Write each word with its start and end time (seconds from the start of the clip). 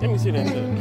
Let 0.00 0.10
me 0.10 0.18
see 0.18 0.30
that 0.32 0.73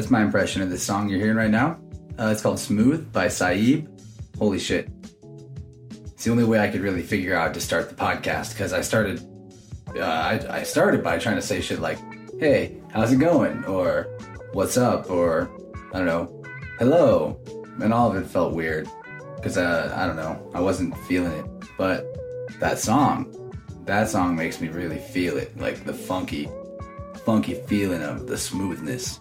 That's 0.00 0.10
my 0.10 0.22
impression 0.22 0.62
of 0.62 0.70
this 0.70 0.82
song 0.82 1.10
you're 1.10 1.20
hearing 1.20 1.36
right 1.36 1.50
now. 1.50 1.78
Uh, 2.18 2.28
it's 2.28 2.40
called 2.40 2.58
Smooth 2.58 3.12
by 3.12 3.28
Saeed. 3.28 3.86
Holy 4.38 4.58
shit. 4.58 4.88
It's 5.92 6.24
the 6.24 6.30
only 6.30 6.44
way 6.44 6.58
I 6.58 6.68
could 6.68 6.80
really 6.80 7.02
figure 7.02 7.36
out 7.36 7.52
to 7.52 7.60
start 7.60 7.90
the 7.90 7.94
podcast 7.96 8.54
because 8.54 8.72
I 8.72 8.80
started 8.80 9.20
uh, 9.94 10.00
I, 10.00 10.60
I 10.60 10.62
started 10.62 11.04
by 11.04 11.18
trying 11.18 11.36
to 11.36 11.42
say 11.42 11.60
shit 11.60 11.80
like, 11.80 11.98
hey, 12.40 12.80
how's 12.94 13.12
it 13.12 13.18
going? 13.18 13.62
Or 13.66 14.08
what's 14.54 14.78
up? 14.78 15.10
Or 15.10 15.50
I 15.92 15.98
don't 15.98 16.06
know, 16.06 16.42
hello. 16.78 17.38
And 17.82 17.92
all 17.92 18.10
of 18.10 18.16
it 18.16 18.26
felt 18.26 18.54
weird 18.54 18.88
because 19.36 19.58
uh, 19.58 19.94
I 19.94 20.06
don't 20.06 20.16
know, 20.16 20.50
I 20.54 20.62
wasn't 20.62 20.96
feeling 21.00 21.32
it. 21.32 21.44
But 21.76 22.06
that 22.58 22.78
song, 22.78 23.52
that 23.84 24.08
song 24.08 24.34
makes 24.34 24.62
me 24.62 24.68
really 24.68 24.98
feel 24.98 25.36
it 25.36 25.58
like 25.58 25.84
the 25.84 25.92
funky, 25.92 26.48
funky 27.26 27.52
feeling 27.66 28.02
of 28.02 28.28
the 28.28 28.38
smoothness. 28.38 29.20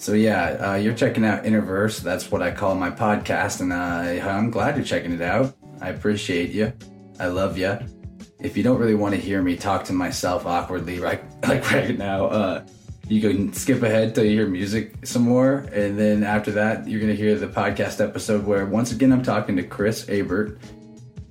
So 0.00 0.14
yeah, 0.14 0.70
uh, 0.70 0.74
you're 0.76 0.94
checking 0.94 1.26
out 1.26 1.44
Interverse. 1.44 2.00
That's 2.00 2.30
what 2.30 2.40
I 2.40 2.52
call 2.52 2.74
my 2.74 2.90
podcast, 2.90 3.60
and 3.60 3.70
I'm 3.70 4.50
glad 4.50 4.76
you're 4.76 4.84
checking 4.84 5.12
it 5.12 5.20
out. 5.20 5.54
I 5.82 5.90
appreciate 5.90 6.52
you. 6.52 6.72
I 7.18 7.26
love 7.26 7.58
you. 7.58 7.78
If 8.38 8.56
you 8.56 8.62
don't 8.62 8.78
really 8.78 8.94
want 8.94 9.14
to 9.14 9.20
hear 9.20 9.42
me 9.42 9.56
talk 9.56 9.84
to 9.84 9.92
myself 9.92 10.46
awkwardly, 10.46 11.00
right, 11.00 11.22
like 11.46 11.70
right 11.70 11.98
now, 11.98 12.24
uh, 12.28 12.66
you 13.08 13.20
can 13.20 13.52
skip 13.52 13.82
ahead 13.82 14.14
till 14.14 14.24
you 14.24 14.30
hear 14.30 14.46
music 14.46 14.94
some 15.06 15.20
more, 15.20 15.68
and 15.70 15.98
then 15.98 16.24
after 16.24 16.50
that, 16.52 16.88
you're 16.88 17.00
gonna 17.00 17.12
hear 17.12 17.34
the 17.34 17.48
podcast 17.48 18.02
episode 18.02 18.46
where 18.46 18.64
once 18.64 18.92
again 18.92 19.12
I'm 19.12 19.22
talking 19.22 19.54
to 19.56 19.62
Chris 19.62 20.06
Abert, 20.06 20.58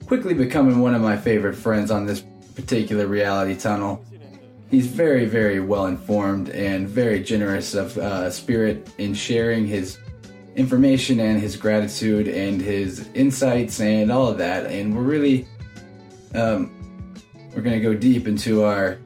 quickly 0.05 0.35
becoming 0.35 0.77
one 0.77 0.93
of 0.93 1.01
my 1.01 1.17
favorite 1.17 1.55
friends 1.55 1.89
on 1.89 2.05
this 2.05 2.23
particular 2.53 3.07
reality 3.07 3.55
tunnel. 3.55 4.05
He's 4.69 4.85
very, 4.85 5.25
very 5.25 5.59
well 5.59 5.87
informed 5.87 6.49
and 6.49 6.87
very 6.87 7.23
generous 7.23 7.73
of 7.73 7.97
uh, 7.97 8.29
spirit 8.29 8.89
in 8.99 9.15
sharing 9.15 9.65
his 9.65 9.97
information 10.55 11.19
and 11.19 11.41
his 11.41 11.55
gratitude 11.55 12.27
and 12.27 12.61
his 12.61 13.07
insights 13.15 13.79
and 13.79 14.11
all 14.11 14.27
of 14.27 14.37
that. 14.37 14.67
And 14.67 14.95
we're 14.95 15.01
really, 15.01 15.47
um, 16.35 16.71
we're 17.55 17.61
gonna 17.61 17.79
go 17.79 17.95
deep 17.95 18.27
into 18.27 18.63
our 18.63 18.99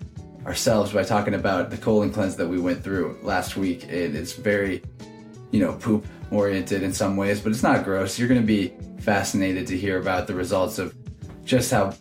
ourselves 0.45 0.91
by 0.91 1.03
talking 1.03 1.35
about 1.35 1.69
the 1.69 1.77
colon 1.77 2.11
cleanse 2.11 2.35
that 2.35 2.47
we 2.47 2.59
went 2.59 2.83
through 2.83 3.17
last 3.21 3.55
week. 3.55 3.83
And 3.83 4.15
it's 4.15 4.33
very, 4.33 4.83
you 5.51 5.61
know, 5.61 5.73
poop 5.73 6.05
oriented 6.31 6.83
in 6.83 6.91
some 6.91 7.15
ways, 7.15 7.39
but 7.39 7.53
it's 7.53 7.63
not 7.63 7.85
gross. 7.85 8.19
You're 8.19 8.27
gonna 8.27 8.41
be 8.41 8.73
fascinated 8.99 9.67
to 9.67 9.77
hear 9.77 9.99
about 9.99 10.27
the 10.27 10.33
results 10.33 10.79
of 10.79 10.93
just 11.45 11.71
how 11.71 11.93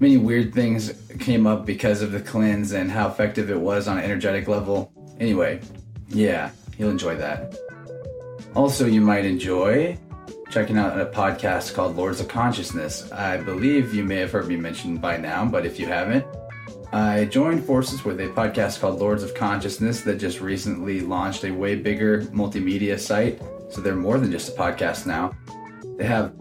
many 0.00 0.16
weird 0.16 0.54
things 0.54 0.92
came 1.18 1.46
up 1.46 1.64
because 1.64 2.02
of 2.02 2.12
the 2.12 2.20
cleanse 2.20 2.72
and 2.72 2.90
how 2.90 3.08
effective 3.08 3.50
it 3.50 3.60
was 3.60 3.88
on 3.88 3.98
an 3.98 4.04
energetic 4.04 4.48
level. 4.48 4.92
Anyway, 5.20 5.60
yeah, 6.08 6.50
you'll 6.78 6.90
enjoy 6.90 7.16
that. 7.16 7.56
Also, 8.54 8.86
you 8.86 9.00
might 9.00 9.24
enjoy 9.24 9.98
checking 10.50 10.78
out 10.78 11.00
a 11.00 11.06
podcast 11.06 11.74
called 11.74 11.96
Lords 11.96 12.20
of 12.20 12.28
Consciousness. 12.28 13.10
I 13.10 13.38
believe 13.38 13.94
you 13.94 14.04
may 14.04 14.16
have 14.16 14.30
heard 14.30 14.46
me 14.46 14.56
mention 14.56 14.98
by 14.98 15.16
now, 15.16 15.44
but 15.44 15.66
if 15.66 15.80
you 15.80 15.86
haven't, 15.86 16.24
I 16.92 17.24
joined 17.24 17.64
forces 17.64 18.04
with 18.04 18.20
a 18.20 18.28
podcast 18.28 18.78
called 18.78 19.00
Lords 19.00 19.24
of 19.24 19.34
Consciousness 19.34 20.02
that 20.02 20.18
just 20.18 20.40
recently 20.40 21.00
launched 21.00 21.44
a 21.44 21.50
way 21.50 21.74
bigger 21.74 22.22
multimedia 22.26 22.98
site. 23.00 23.42
So 23.70 23.80
they're 23.80 23.96
more 23.96 24.18
than 24.18 24.30
just 24.30 24.50
a 24.50 24.52
podcast 24.52 25.06
now. 25.06 25.36
They 25.96 26.04
have 26.04 26.32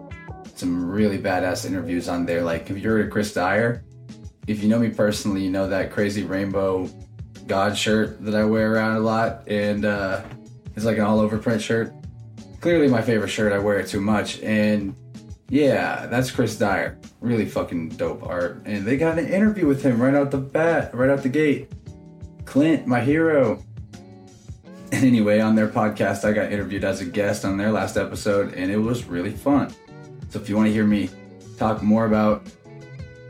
some 0.64 0.90
really 0.90 1.20
badass 1.20 1.66
interviews 1.66 2.08
on 2.08 2.26
there. 2.26 2.42
Like, 2.42 2.70
have 2.70 2.78
you 2.78 2.90
heard 2.90 3.06
of 3.06 3.12
Chris 3.12 3.34
Dyer? 3.34 3.84
If 4.48 4.64
you 4.64 4.70
know 4.70 4.80
me 4.80 4.90
personally, 4.92 5.44
you 5.44 5.50
know 5.50 5.68
that 5.68 5.92
crazy 5.92 6.24
rainbow 6.24 6.90
God 7.48 7.78
shirt 7.78 8.24
that 8.24 8.34
I 8.34 8.46
wear 8.46 8.72
around 8.72 8.96
a 8.96 9.02
lot, 9.02 9.44
and 9.50 9.84
uh, 9.84 10.22
it's 10.74 10.86
like 10.86 10.96
an 10.96 11.04
all 11.04 11.20
over 11.20 11.38
print 11.38 11.62
shirt. 11.62 11.94
Clearly, 12.62 12.88
my 12.88 13.02
favorite 13.02 13.28
shirt. 13.28 13.52
I 13.52 13.60
wear 13.60 13.78
it 13.78 13.88
too 13.88 14.00
much, 14.00 14.42
and 14.42 14.96
yeah, 15.50 16.06
that's 16.06 16.32
Chris 16.32 16.58
Dyer. 16.58 16.98
Really 17.20 17.46
fucking 17.46 17.90
dope 17.90 18.24
art. 18.24 18.62
And 18.64 18.86
they 18.86 18.96
got 18.96 19.20
an 19.20 19.28
interview 19.28 19.68
with 19.68 19.84
him 19.84 20.02
right 20.02 20.16
out 20.16 20.32
the 20.32 20.38
bat, 20.38 20.96
right 20.96 21.10
out 21.10 21.24
the 21.24 21.30
gate. 21.30 21.74
Clint, 22.46 22.88
my 22.88 23.02
hero. 23.02 23.62
Anyway, 24.94 25.42
on 25.42 25.56
their 25.56 25.68
podcast, 25.68 26.24
I 26.24 26.32
got 26.32 26.54
interviewed 26.54 26.86
as 26.86 27.02
a 27.02 27.06
guest 27.06 27.44
on 27.44 27.58
their 27.58 27.72
last 27.72 27.98
episode, 27.98 28.54
and 28.54 28.72
it 28.72 28.78
was 28.78 29.04
really 29.04 29.32
fun. 29.32 29.74
So 30.34 30.40
if 30.40 30.50
you 30.50 30.56
want 30.56 30.66
to 30.66 30.74
hear 30.74 30.88
me 30.88 31.12
talk 31.60 31.84
more 31.84 32.08
about 32.08 32.48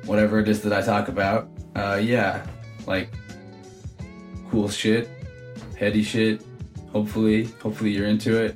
whatever 0.06 0.40
it 0.40 0.48
is 0.48 0.62
that 0.62 0.72
I 0.72 0.82
talk 0.82 1.10
about, 1.10 1.50
uh, 1.76 2.00
yeah, 2.02 2.48
like 2.88 3.10
cool 4.50 4.70
shit, 4.70 5.10
heady 5.78 6.02
shit. 6.02 6.46
Hopefully, 6.94 7.44
hopefully 7.62 7.92
you're 7.92 8.08
into 8.08 8.42
it, 8.42 8.56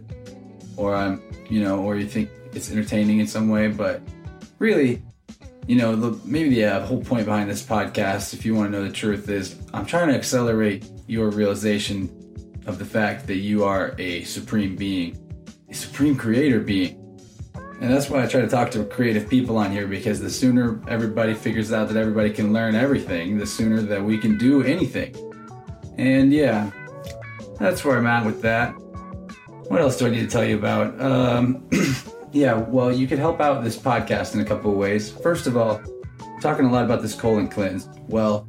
or 0.77 0.95
I'm, 0.95 1.21
you 1.49 1.61
know, 1.61 1.79
or 1.79 1.97
you 1.97 2.07
think 2.07 2.29
it's 2.53 2.71
entertaining 2.71 3.19
in 3.19 3.27
some 3.27 3.49
way. 3.49 3.67
But 3.67 4.01
really, 4.59 5.03
you 5.67 5.75
know, 5.75 5.97
the, 5.97 6.17
maybe 6.23 6.47
the 6.47 6.65
uh, 6.67 6.85
whole 6.85 7.03
point 7.03 7.25
behind 7.25 7.49
this 7.49 7.63
podcast, 7.63 8.33
if 8.33 8.45
you 8.45 8.55
want 8.55 8.71
to 8.71 8.79
know 8.79 8.85
the 8.85 8.93
truth, 8.93 9.27
is 9.27 9.59
I'm 9.73 9.85
trying 9.85 10.07
to 10.07 10.15
accelerate 10.15 10.89
your 11.05 11.31
realization 11.31 12.07
of 12.65 12.79
the 12.79 12.85
fact 12.85 13.27
that 13.27 13.39
you 13.39 13.65
are 13.65 13.93
a 13.97 14.23
supreme 14.23 14.77
being, 14.77 15.17
a 15.69 15.73
supreme 15.73 16.15
creator 16.15 16.61
being. 16.61 17.03
And 17.79 17.91
that's 17.91 18.09
why 18.09 18.23
I 18.23 18.27
try 18.27 18.41
to 18.41 18.47
talk 18.47 18.71
to 18.71 18.83
creative 18.85 19.29
people 19.29 19.57
on 19.57 19.71
here 19.71 19.85
because 19.85 20.19
the 20.19 20.31
sooner 20.31 20.81
everybody 20.87 21.35
figures 21.35 21.71
out 21.71 21.87
that 21.89 21.97
everybody 21.97 22.31
can 22.31 22.51
learn 22.51 22.73
everything, 22.73 23.37
the 23.37 23.45
sooner 23.45 23.81
that 23.81 24.03
we 24.03 24.17
can 24.17 24.37
do 24.37 24.63
anything. 24.63 25.15
And 25.97 26.33
yeah, 26.33 26.71
that's 27.59 27.85
where 27.85 27.97
I'm 27.97 28.07
at 28.07 28.25
with 28.25 28.41
that. 28.41 28.71
What 29.69 29.81
else 29.81 29.97
do 29.97 30.07
I 30.07 30.09
need 30.09 30.21
to 30.21 30.27
tell 30.27 30.43
you 30.43 30.57
about? 30.57 30.99
Um, 30.99 31.69
yeah, 32.31 32.53
well, 32.53 32.91
you 32.91 33.05
could 33.05 33.19
help 33.19 33.41
out 33.41 33.63
this 33.63 33.77
podcast 33.77 34.33
in 34.33 34.39
a 34.39 34.45
couple 34.45 34.71
of 34.71 34.77
ways. 34.77 35.11
First 35.11 35.45
of 35.45 35.55
all, 35.55 35.81
talking 36.41 36.65
a 36.65 36.71
lot 36.71 36.85
about 36.85 37.01
this 37.01 37.13
colon 37.13 37.47
cleanse. 37.47 37.89
Well, 38.07 38.47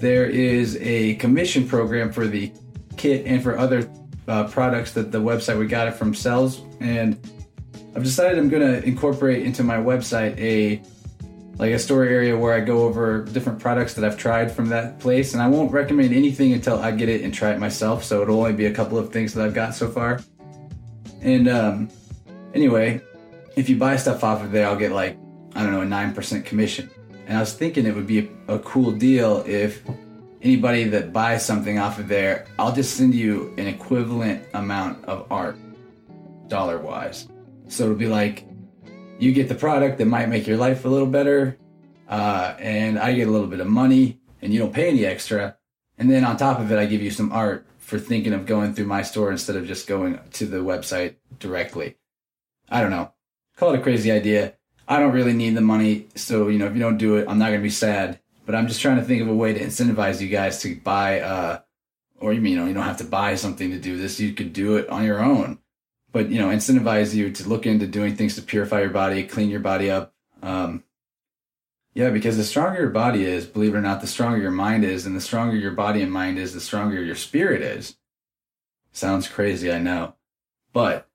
there 0.00 0.26
is 0.26 0.76
a 0.80 1.14
commission 1.16 1.66
program 1.68 2.12
for 2.12 2.26
the 2.26 2.52
kit 2.96 3.26
and 3.26 3.42
for 3.42 3.58
other 3.58 3.90
uh, 4.26 4.44
products 4.48 4.92
that 4.92 5.12
the 5.12 5.18
website 5.18 5.58
we 5.58 5.66
got 5.66 5.86
it 5.86 5.92
from 5.92 6.14
sells, 6.14 6.62
and 6.80 7.18
I've 7.96 8.04
decided 8.04 8.38
I'm 8.38 8.50
going 8.50 8.62
to 8.62 8.86
incorporate 8.86 9.46
into 9.46 9.64
my 9.64 9.78
website 9.78 10.38
a 10.38 10.82
like 11.56 11.72
a 11.72 11.78
story 11.78 12.10
area 12.10 12.36
where 12.36 12.52
I 12.52 12.60
go 12.60 12.82
over 12.82 13.24
different 13.24 13.58
products 13.58 13.94
that 13.94 14.04
I've 14.04 14.18
tried 14.18 14.52
from 14.52 14.68
that 14.68 14.98
place, 14.98 15.32
and 15.32 15.42
I 15.42 15.48
won't 15.48 15.72
recommend 15.72 16.12
anything 16.12 16.52
until 16.52 16.78
I 16.78 16.90
get 16.90 17.08
it 17.08 17.22
and 17.22 17.32
try 17.32 17.52
it 17.52 17.58
myself. 17.58 18.04
So 18.04 18.20
it'll 18.20 18.38
only 18.38 18.52
be 18.52 18.66
a 18.66 18.74
couple 18.74 18.98
of 18.98 19.14
things 19.14 19.32
that 19.32 19.42
I've 19.42 19.54
got 19.54 19.74
so 19.74 19.88
far. 19.90 20.20
And 21.22 21.48
um, 21.48 21.88
anyway, 22.52 23.00
if 23.56 23.70
you 23.70 23.78
buy 23.78 23.96
stuff 23.96 24.22
off 24.22 24.42
of 24.42 24.52
there, 24.52 24.66
I'll 24.66 24.76
get 24.76 24.92
like 24.92 25.16
I 25.54 25.62
don't 25.62 25.72
know 25.72 25.80
a 25.80 25.86
nine 25.86 26.12
percent 26.12 26.44
commission. 26.44 26.90
And 27.26 27.38
I 27.38 27.40
was 27.40 27.54
thinking 27.54 27.86
it 27.86 27.94
would 27.94 28.06
be 28.06 28.30
a, 28.46 28.56
a 28.56 28.58
cool 28.58 28.92
deal 28.92 29.42
if 29.46 29.82
anybody 30.42 30.84
that 30.84 31.14
buys 31.14 31.46
something 31.46 31.78
off 31.78 31.98
of 31.98 32.08
there, 32.08 32.44
I'll 32.58 32.74
just 32.74 32.94
send 32.94 33.14
you 33.14 33.54
an 33.56 33.66
equivalent 33.66 34.44
amount 34.52 35.02
of 35.06 35.26
art, 35.32 35.56
dollar 36.48 36.78
wise. 36.78 37.26
So 37.68 37.84
it'll 37.84 37.96
be 37.96 38.08
like 38.08 38.46
you 39.18 39.32
get 39.32 39.48
the 39.48 39.54
product 39.54 39.98
that 39.98 40.06
might 40.06 40.28
make 40.28 40.46
your 40.46 40.56
life 40.56 40.84
a 40.84 40.88
little 40.88 41.06
better, 41.06 41.58
uh, 42.08 42.54
and 42.58 42.98
I 42.98 43.14
get 43.14 43.28
a 43.28 43.30
little 43.30 43.46
bit 43.46 43.60
of 43.60 43.66
money, 43.66 44.20
and 44.42 44.52
you 44.52 44.58
don't 44.58 44.72
pay 44.72 44.88
any 44.88 45.04
extra. 45.04 45.56
And 45.98 46.10
then 46.10 46.24
on 46.24 46.36
top 46.36 46.60
of 46.60 46.70
it, 46.70 46.78
I 46.78 46.86
give 46.86 47.02
you 47.02 47.10
some 47.10 47.32
art 47.32 47.66
for 47.78 47.98
thinking 47.98 48.34
of 48.34 48.46
going 48.46 48.74
through 48.74 48.86
my 48.86 49.02
store 49.02 49.30
instead 49.30 49.56
of 49.56 49.66
just 49.66 49.86
going 49.86 50.18
to 50.32 50.46
the 50.46 50.58
website 50.58 51.16
directly. 51.38 51.96
I 52.68 52.80
don't 52.80 52.90
know. 52.90 53.12
Call 53.56 53.72
it 53.72 53.78
a 53.78 53.82
crazy 53.82 54.10
idea. 54.10 54.54
I 54.88 55.00
don't 55.00 55.12
really 55.12 55.32
need 55.32 55.56
the 55.56 55.62
money, 55.62 56.08
so 56.14 56.48
you 56.48 56.58
know 56.58 56.66
if 56.66 56.74
you 56.74 56.80
don't 56.80 56.98
do 56.98 57.16
it, 57.16 57.26
I'm 57.28 57.38
not 57.38 57.50
gonna 57.50 57.62
be 57.62 57.70
sad. 57.70 58.20
But 58.44 58.54
I'm 58.54 58.68
just 58.68 58.80
trying 58.80 58.98
to 58.98 59.02
think 59.02 59.22
of 59.22 59.28
a 59.28 59.34
way 59.34 59.54
to 59.54 59.60
incentivize 59.60 60.20
you 60.20 60.28
guys 60.28 60.60
to 60.62 60.76
buy, 60.76 61.20
uh, 61.20 61.60
or 62.20 62.32
you 62.32 62.40
mean 62.40 62.52
you 62.52 62.58
know 62.58 62.66
you 62.66 62.74
don't 62.74 62.84
have 62.84 62.98
to 62.98 63.04
buy 63.04 63.34
something 63.34 63.70
to 63.70 63.78
do 63.78 63.96
this. 63.96 64.20
You 64.20 64.34
could 64.34 64.52
do 64.52 64.76
it 64.76 64.88
on 64.88 65.04
your 65.04 65.20
own 65.20 65.58
but 66.16 66.30
you 66.30 66.38
know, 66.38 66.48
incentivize 66.48 67.12
you 67.12 67.30
to 67.30 67.46
look 67.46 67.66
into 67.66 67.86
doing 67.86 68.16
things 68.16 68.36
to 68.36 68.40
purify 68.40 68.80
your 68.80 68.88
body, 68.88 69.22
clean 69.22 69.50
your 69.50 69.60
body 69.60 69.90
up. 69.90 70.14
Um, 70.42 70.82
yeah, 71.92 72.08
because 72.08 72.38
the 72.38 72.44
stronger 72.44 72.80
your 72.80 72.88
body 72.88 73.26
is, 73.26 73.44
believe 73.44 73.74
it 73.74 73.76
or 73.76 73.82
not, 73.82 74.00
the 74.00 74.06
stronger 74.06 74.38
your 74.38 74.50
mind 74.50 74.82
is, 74.82 75.04
and 75.04 75.14
the 75.14 75.20
stronger 75.20 75.54
your 75.54 75.72
body 75.72 76.00
and 76.00 76.10
mind 76.10 76.38
is, 76.38 76.54
the 76.54 76.60
stronger 76.62 77.02
your 77.02 77.16
spirit 77.16 77.60
is. 77.60 77.98
Sounds 78.92 79.28
crazy, 79.28 79.70
I 79.70 79.78
know. 79.78 80.14
But 80.72 81.06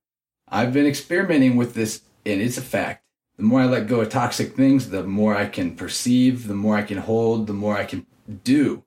I've 0.48 0.71
been 0.71 0.86
experimenting 0.86 1.56
with 1.56 1.74
this, 1.74 2.03
and 2.24 2.39
it's 2.39 2.59
a 2.59 2.62
fact. 2.62 3.03
The 3.38 3.44
more 3.44 3.62
I 3.62 3.65
let 3.65 3.88
go 3.88 4.01
of 4.01 4.09
toxic 4.09 4.56
things, 4.56 4.92
the 4.92 5.01
more 5.01 5.36
I 5.36 5.48
can 5.48 5.75
perceive, 5.75 6.48
the 6.48 6.53
more 6.53 6.77
I 6.77 6.83
can 6.83 7.00
hold, 7.00 7.48
the 7.48 7.53
more 7.53 7.75
I 7.75 7.86
can 7.86 8.06
do. 8.44 8.83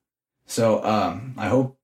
So 0.47 0.85
um, 0.85 1.35
I 1.37 1.49
hope 1.49 1.77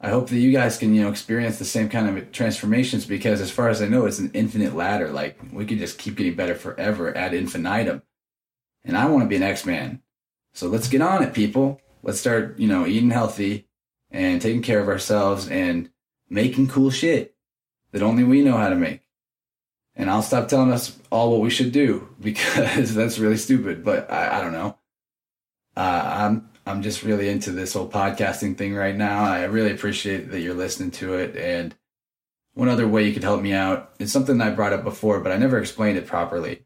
I 0.00 0.10
hope 0.10 0.28
that 0.28 0.38
you 0.38 0.52
guys 0.52 0.76
can, 0.76 0.94
you 0.94 1.02
know, 1.02 1.08
experience 1.08 1.58
the 1.58 1.64
same 1.64 1.88
kind 1.88 2.18
of 2.18 2.32
transformations 2.32 3.06
because 3.06 3.40
as 3.40 3.50
far 3.50 3.68
as 3.68 3.80
I 3.80 3.88
know, 3.88 4.06
it's 4.06 4.18
an 4.18 4.30
infinite 4.34 4.74
ladder. 4.74 5.08
Like 5.08 5.38
we 5.52 5.64
could 5.64 5.78
just 5.78 5.98
keep 5.98 6.16
getting 6.16 6.34
better 6.34 6.54
forever 6.54 7.16
ad 7.16 7.32
infinitum. 7.32 8.02
And 8.84 8.98
I 8.98 9.06
want 9.06 9.22
to 9.24 9.28
be 9.28 9.36
an 9.36 9.42
X-Man. 9.42 10.02
So 10.52 10.68
let's 10.68 10.88
get 10.88 11.00
on 11.00 11.22
it, 11.22 11.32
people. 11.32 11.80
Let's 12.02 12.20
start, 12.20 12.58
you 12.58 12.68
know, 12.68 12.86
eating 12.86 13.10
healthy 13.10 13.66
and 14.10 14.42
taking 14.42 14.62
care 14.62 14.80
of 14.80 14.88
ourselves 14.88 15.48
and 15.48 15.90
making 16.28 16.68
cool 16.68 16.90
shit 16.90 17.34
that 17.92 18.02
only 18.02 18.24
we 18.24 18.42
know 18.42 18.56
how 18.56 18.68
to 18.68 18.76
make. 18.76 19.00
And 19.96 20.10
I'll 20.10 20.22
stop 20.22 20.48
telling 20.48 20.72
us 20.72 20.98
all 21.10 21.30
what 21.30 21.40
we 21.40 21.50
should 21.50 21.72
do 21.72 22.08
because 22.20 22.94
that's 22.94 23.18
really 23.18 23.36
stupid, 23.36 23.84
but 23.84 24.10
I, 24.10 24.38
I 24.38 24.40
don't 24.42 24.52
know. 24.52 24.76
Uh, 25.76 26.02
I'm 26.04 26.50
I'm 26.66 26.82
just 26.82 27.02
really 27.02 27.28
into 27.28 27.50
this 27.50 27.74
whole 27.74 27.88
podcasting 27.88 28.56
thing 28.56 28.74
right 28.74 28.96
now. 28.96 29.24
I 29.24 29.44
really 29.44 29.72
appreciate 29.72 30.30
that 30.30 30.40
you're 30.40 30.54
listening 30.54 30.90
to 30.92 31.14
it. 31.14 31.36
And 31.36 31.74
one 32.54 32.68
other 32.68 32.88
way 32.88 33.06
you 33.06 33.12
could 33.12 33.22
help 33.22 33.42
me 33.42 33.52
out 33.52 33.92
is 33.98 34.10
something 34.10 34.40
I 34.40 34.50
brought 34.50 34.72
up 34.72 34.82
before, 34.82 35.20
but 35.20 35.30
I 35.30 35.36
never 35.36 35.58
explained 35.58 35.98
it 35.98 36.06
properly. 36.06 36.64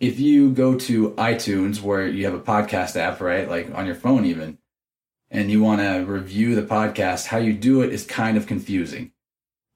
If 0.00 0.18
you 0.18 0.50
go 0.50 0.76
to 0.80 1.10
iTunes, 1.12 1.80
where 1.80 2.08
you 2.08 2.24
have 2.24 2.34
a 2.34 2.40
podcast 2.40 2.96
app, 2.96 3.20
right, 3.20 3.48
like 3.48 3.72
on 3.74 3.86
your 3.86 3.94
phone 3.94 4.24
even, 4.24 4.58
and 5.30 5.50
you 5.50 5.62
want 5.62 5.80
to 5.80 6.10
review 6.10 6.56
the 6.56 6.62
podcast, 6.62 7.26
how 7.26 7.38
you 7.38 7.52
do 7.52 7.82
it 7.82 7.92
is 7.92 8.04
kind 8.04 8.36
of 8.36 8.48
confusing. 8.48 9.12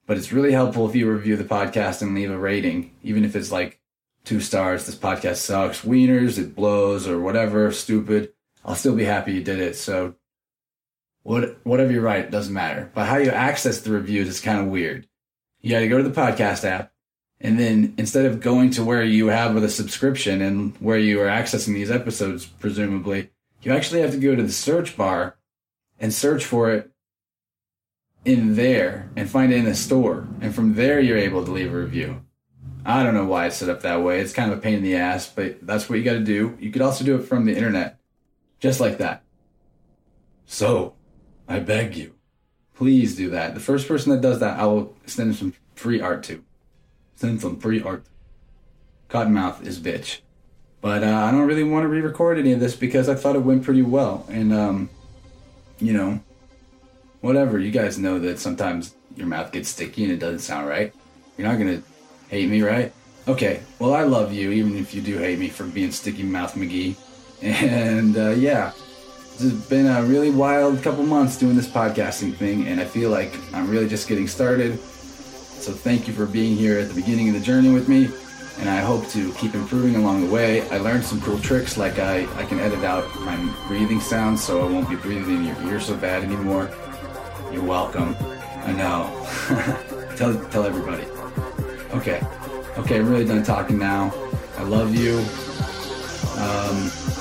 But 0.05 0.17
it's 0.17 0.33
really 0.33 0.51
helpful 0.51 0.89
if 0.89 0.95
you 0.95 1.09
review 1.09 1.37
the 1.37 1.43
podcast 1.45 2.01
and 2.01 2.13
leave 2.13 2.29
a 2.29 2.37
rating, 2.37 2.91
even 3.03 3.23
if 3.23 3.35
it's 3.35 3.51
like 3.51 3.79
two 4.25 4.41
stars. 4.41 4.85
This 4.85 4.95
podcast 4.95 5.37
sucks, 5.37 5.81
wieners, 5.81 6.37
it 6.37 6.55
blows, 6.55 7.07
or 7.07 7.21
whatever, 7.21 7.71
stupid 7.71 8.34
I'll 8.65 8.75
still 8.75 8.95
be 8.95 9.05
happy 9.05 9.33
you 9.33 9.43
did 9.43 9.59
it. 9.59 9.75
So 9.75 10.15
what, 11.23 11.57
whatever 11.63 11.91
you 11.91 12.01
write 12.01 12.31
doesn't 12.31 12.53
matter. 12.53 12.91
But 12.93 13.05
how 13.05 13.17
you 13.17 13.29
access 13.29 13.79
the 13.79 13.91
reviews 13.91 14.27
is 14.27 14.41
kind 14.41 14.59
of 14.59 14.67
weird. 14.67 15.07
You 15.61 15.69
got 15.71 15.79
to 15.79 15.87
go 15.87 15.97
to 15.97 16.07
the 16.07 16.21
podcast 16.21 16.65
app. 16.65 16.91
And 17.39 17.59
then 17.59 17.93
instead 17.97 18.25
of 18.25 18.41
going 18.41 18.71
to 18.71 18.83
where 18.83 19.03
you 19.03 19.27
have 19.27 19.53
with 19.53 19.63
a 19.63 19.69
subscription 19.69 20.41
and 20.41 20.75
where 20.77 20.97
you 20.97 21.21
are 21.21 21.27
accessing 21.27 21.73
these 21.73 21.91
episodes, 21.91 22.45
presumably, 22.45 23.29
you 23.61 23.71
actually 23.71 24.01
have 24.01 24.11
to 24.11 24.17
go 24.17 24.35
to 24.35 24.43
the 24.43 24.51
search 24.51 24.97
bar 24.97 25.37
and 25.99 26.13
search 26.13 26.45
for 26.45 26.71
it 26.71 26.91
in 28.23 28.55
there 28.55 29.09
and 29.15 29.29
find 29.29 29.51
it 29.53 29.57
in 29.57 29.65
the 29.65 29.75
store. 29.75 30.27
And 30.41 30.55
from 30.55 30.75
there, 30.75 30.99
you're 30.99 31.17
able 31.17 31.45
to 31.45 31.51
leave 31.51 31.73
a 31.73 31.77
review. 31.77 32.21
I 32.85 33.03
don't 33.03 33.13
know 33.13 33.25
why 33.25 33.47
it's 33.47 33.57
set 33.57 33.69
up 33.69 33.81
that 33.81 34.01
way. 34.03 34.21
It's 34.21 34.33
kind 34.33 34.51
of 34.51 34.57
a 34.57 34.61
pain 34.61 34.75
in 34.75 34.83
the 34.83 34.95
ass, 34.95 35.27
but 35.27 35.65
that's 35.65 35.89
what 35.89 35.97
you 35.97 36.05
got 36.05 36.13
to 36.13 36.19
do. 36.23 36.57
You 36.59 36.71
could 36.71 36.83
also 36.83 37.03
do 37.03 37.15
it 37.15 37.23
from 37.23 37.45
the 37.45 37.55
internet. 37.55 37.99
Just 38.59 38.79
like 38.79 38.97
that. 38.97 39.23
So, 40.45 40.93
I 41.47 41.59
beg 41.59 41.95
you, 41.95 42.13
please 42.75 43.15
do 43.15 43.29
that. 43.31 43.53
The 43.53 43.59
first 43.59 43.87
person 43.87 44.11
that 44.11 44.21
does 44.21 44.39
that, 44.39 44.59
I 44.59 44.65
will 44.65 44.95
send 45.05 45.35
some 45.35 45.53
free 45.75 46.01
art 46.01 46.23
to. 46.23 46.43
Send 47.15 47.41
some 47.41 47.59
free 47.59 47.81
art. 47.81 48.05
Cottonmouth 49.09 49.65
is 49.65 49.79
bitch. 49.79 50.19
But 50.81 51.03
uh, 51.03 51.07
I 51.07 51.31
don't 51.31 51.47
really 51.47 51.63
want 51.63 51.83
to 51.83 51.87
re-record 51.87 52.37
any 52.37 52.51
of 52.51 52.59
this 52.59 52.75
because 52.75 53.09
I 53.09 53.15
thought 53.15 53.35
it 53.35 53.39
went 53.39 53.63
pretty 53.63 53.81
well. 53.81 54.25
And, 54.29 54.53
um, 54.53 54.89
you 55.79 55.93
know, 55.93 56.21
whatever. 57.21 57.57
You 57.57 57.71
guys 57.71 57.97
know 57.97 58.19
that 58.19 58.39
sometimes 58.39 58.95
your 59.15 59.27
mouth 59.27 59.51
gets 59.51 59.69
sticky 59.69 60.03
and 60.03 60.13
it 60.13 60.19
doesn't 60.19 60.39
sound 60.39 60.67
right. 60.67 60.93
You're 61.37 61.47
not 61.47 61.57
going 61.57 61.81
to 61.81 61.83
hate 62.29 62.49
me, 62.49 62.61
right? 62.61 62.93
Okay, 63.27 63.61
well, 63.79 63.95
I 63.95 64.03
love 64.03 64.31
you, 64.31 64.51
even 64.51 64.77
if 64.77 64.93
you 64.93 65.01
do 65.01 65.17
hate 65.17 65.39
me 65.39 65.49
for 65.49 65.63
being 65.63 65.91
Sticky 65.91 66.21
Mouth 66.21 66.53
McGee. 66.53 66.95
And 67.41 68.17
uh, 68.17 68.29
yeah, 68.31 68.71
this 69.37 69.51
has 69.51 69.67
been 69.67 69.87
a 69.87 70.03
really 70.03 70.29
wild 70.29 70.81
couple 70.81 71.03
months 71.03 71.37
doing 71.37 71.55
this 71.55 71.67
podcasting 71.67 72.35
thing, 72.35 72.67
and 72.67 72.79
I 72.79 72.85
feel 72.85 73.09
like 73.09 73.37
I'm 73.53 73.69
really 73.69 73.87
just 73.87 74.07
getting 74.07 74.27
started. 74.27 74.79
So 74.79 75.73
thank 75.73 76.07
you 76.07 76.13
for 76.13 76.25
being 76.25 76.55
here 76.55 76.79
at 76.79 76.87
the 76.87 76.93
beginning 76.93 77.27
of 77.27 77.33
the 77.33 77.41
journey 77.41 77.73
with 77.73 77.89
me, 77.89 78.09
and 78.59 78.69
I 78.69 78.77
hope 78.77 79.07
to 79.09 79.33
keep 79.33 79.53
improving 79.53 79.95
along 79.95 80.25
the 80.25 80.31
way. 80.31 80.67
I 80.69 80.77
learned 80.77 81.03
some 81.03 81.19
cool 81.21 81.39
tricks, 81.39 81.77
like 81.77 81.99
I, 81.99 82.21
I 82.39 82.45
can 82.45 82.59
edit 82.59 82.83
out 82.83 83.03
my 83.21 83.35
breathing 83.67 83.99
sounds 83.99 84.43
so 84.43 84.65
I 84.65 84.71
won't 84.71 84.89
be 84.89 84.95
breathing 84.95 85.37
in 85.37 85.45
your 85.45 85.61
ear 85.63 85.79
so 85.79 85.97
bad 85.97 86.23
anymore. 86.23 86.71
You're 87.51 87.63
welcome. 87.63 88.15
I 88.63 88.71
know. 88.71 89.27
tell, 90.15 90.33
tell 90.49 90.63
everybody. 90.63 91.05
Okay. 91.91 92.21
Okay, 92.77 92.99
I'm 92.99 93.09
really 93.09 93.25
done 93.25 93.43
talking 93.43 93.77
now. 93.77 94.13
I 94.57 94.63
love 94.63 94.95
you. 94.95 95.17
Um, 96.37 97.14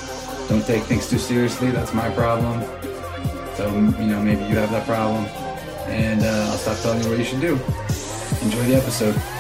don't 0.49 0.65
take 0.67 0.83
things 0.85 1.09
too 1.09 1.19
seriously. 1.19 1.71
That's 1.71 1.95
my 1.95 2.11
problem. 2.11 2.63
So, 3.57 3.69
you 3.73 4.07
know, 4.07 4.21
maybe 4.21 4.45
you 4.45 4.57
have 4.57 4.71
that 4.71 4.87
problem. 4.87 5.25
And 5.87 6.23
uh, 6.23 6.49
I'll 6.51 6.59
stop 6.59 6.79
telling 6.79 7.03
you 7.03 7.11
what 7.11 7.19
you 7.19 7.25
should 7.25 7.41
do. 7.41 7.55
Enjoy 8.43 8.65
the 8.65 8.77
episode. 8.77 9.34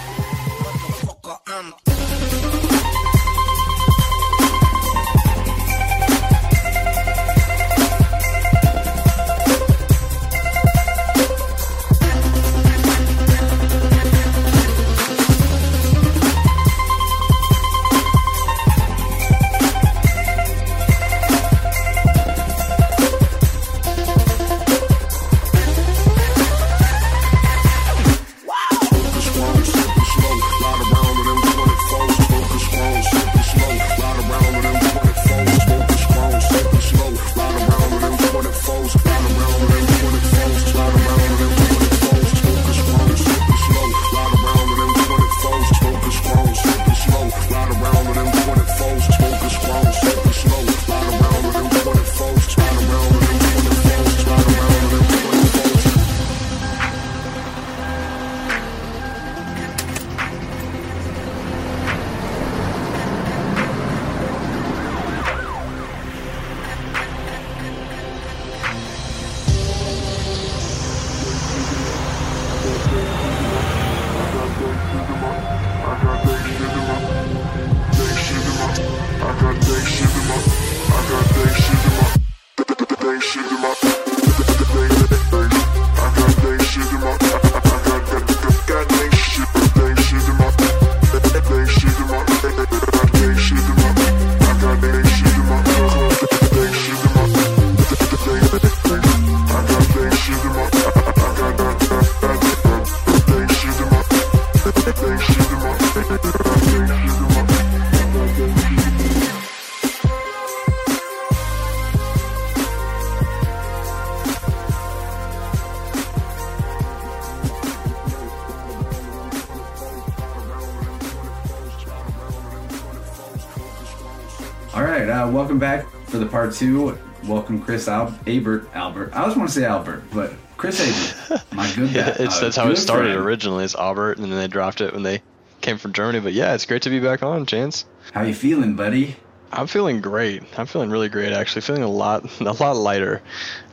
Welcome 125.55 125.84
back 125.84 126.08
for 126.08 126.19
the 126.19 126.27
part 126.27 126.53
two. 126.53 126.99
Welcome, 127.29 127.63
Chris 127.63 127.87
Al- 127.87 128.11
Abert. 128.27 128.67
Albert. 128.75 129.13
I 129.15 129.20
always 129.23 129.37
want 129.37 129.49
to 129.49 129.55
say 129.55 129.65
Albert, 129.65 130.03
but 130.13 130.32
Chris 130.56 130.81
Abert. 130.81 131.53
My 131.53 131.73
good 131.77 131.91
Yeah, 131.93 132.08
it's 132.19 132.39
uh, 132.39 132.41
that's 132.41 132.56
how 132.56 132.69
it 132.70 132.77
started 132.77 133.13
friend. 133.13 133.25
originally. 133.25 133.65
It's 133.65 133.77
Albert, 133.77 134.19
and 134.19 134.25
then 134.32 134.37
they 134.37 134.49
dropped 134.49 134.81
it 134.81 134.93
when 134.93 135.05
they 135.05 135.23
came 135.61 135.79
from 135.79 135.93
Germany. 135.93 136.19
But 136.19 136.32
yeah, 136.32 136.55
it's 136.55 136.67
great 136.67 136.82
to 136.82 136.91
be 136.91 136.99
back 136.99 137.23
on, 137.23 137.46
Chance. 137.46 137.84
How 138.13 138.23
you 138.23 138.34
feeling, 138.34 138.75
buddy? 138.75 139.15
I'm 139.53 139.69
feeling 139.69 140.01
great. 140.01 140.43
I'm 140.58 140.67
feeling 140.67 140.91
really 140.91 141.08
great 141.08 141.32
actually. 141.32 141.63
Feeling 141.63 141.84
a 141.84 141.89
lot 141.89 142.29
a 142.41 142.53
lot 142.53 142.75
lighter, 142.77 143.23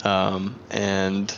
um, 0.04 0.60
and 0.70 1.36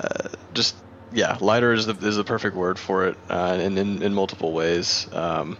uh, 0.00 0.28
just 0.54 0.74
yeah, 1.12 1.38
lighter 1.40 1.72
is 1.72 1.86
the 1.86 1.94
is 2.04 2.16
the 2.16 2.24
perfect 2.24 2.56
word 2.56 2.80
for 2.80 3.06
it, 3.06 3.16
uh, 3.30 3.58
in, 3.60 3.78
in 3.78 4.02
in 4.02 4.12
multiple 4.12 4.52
ways. 4.52 5.06
Um, 5.12 5.56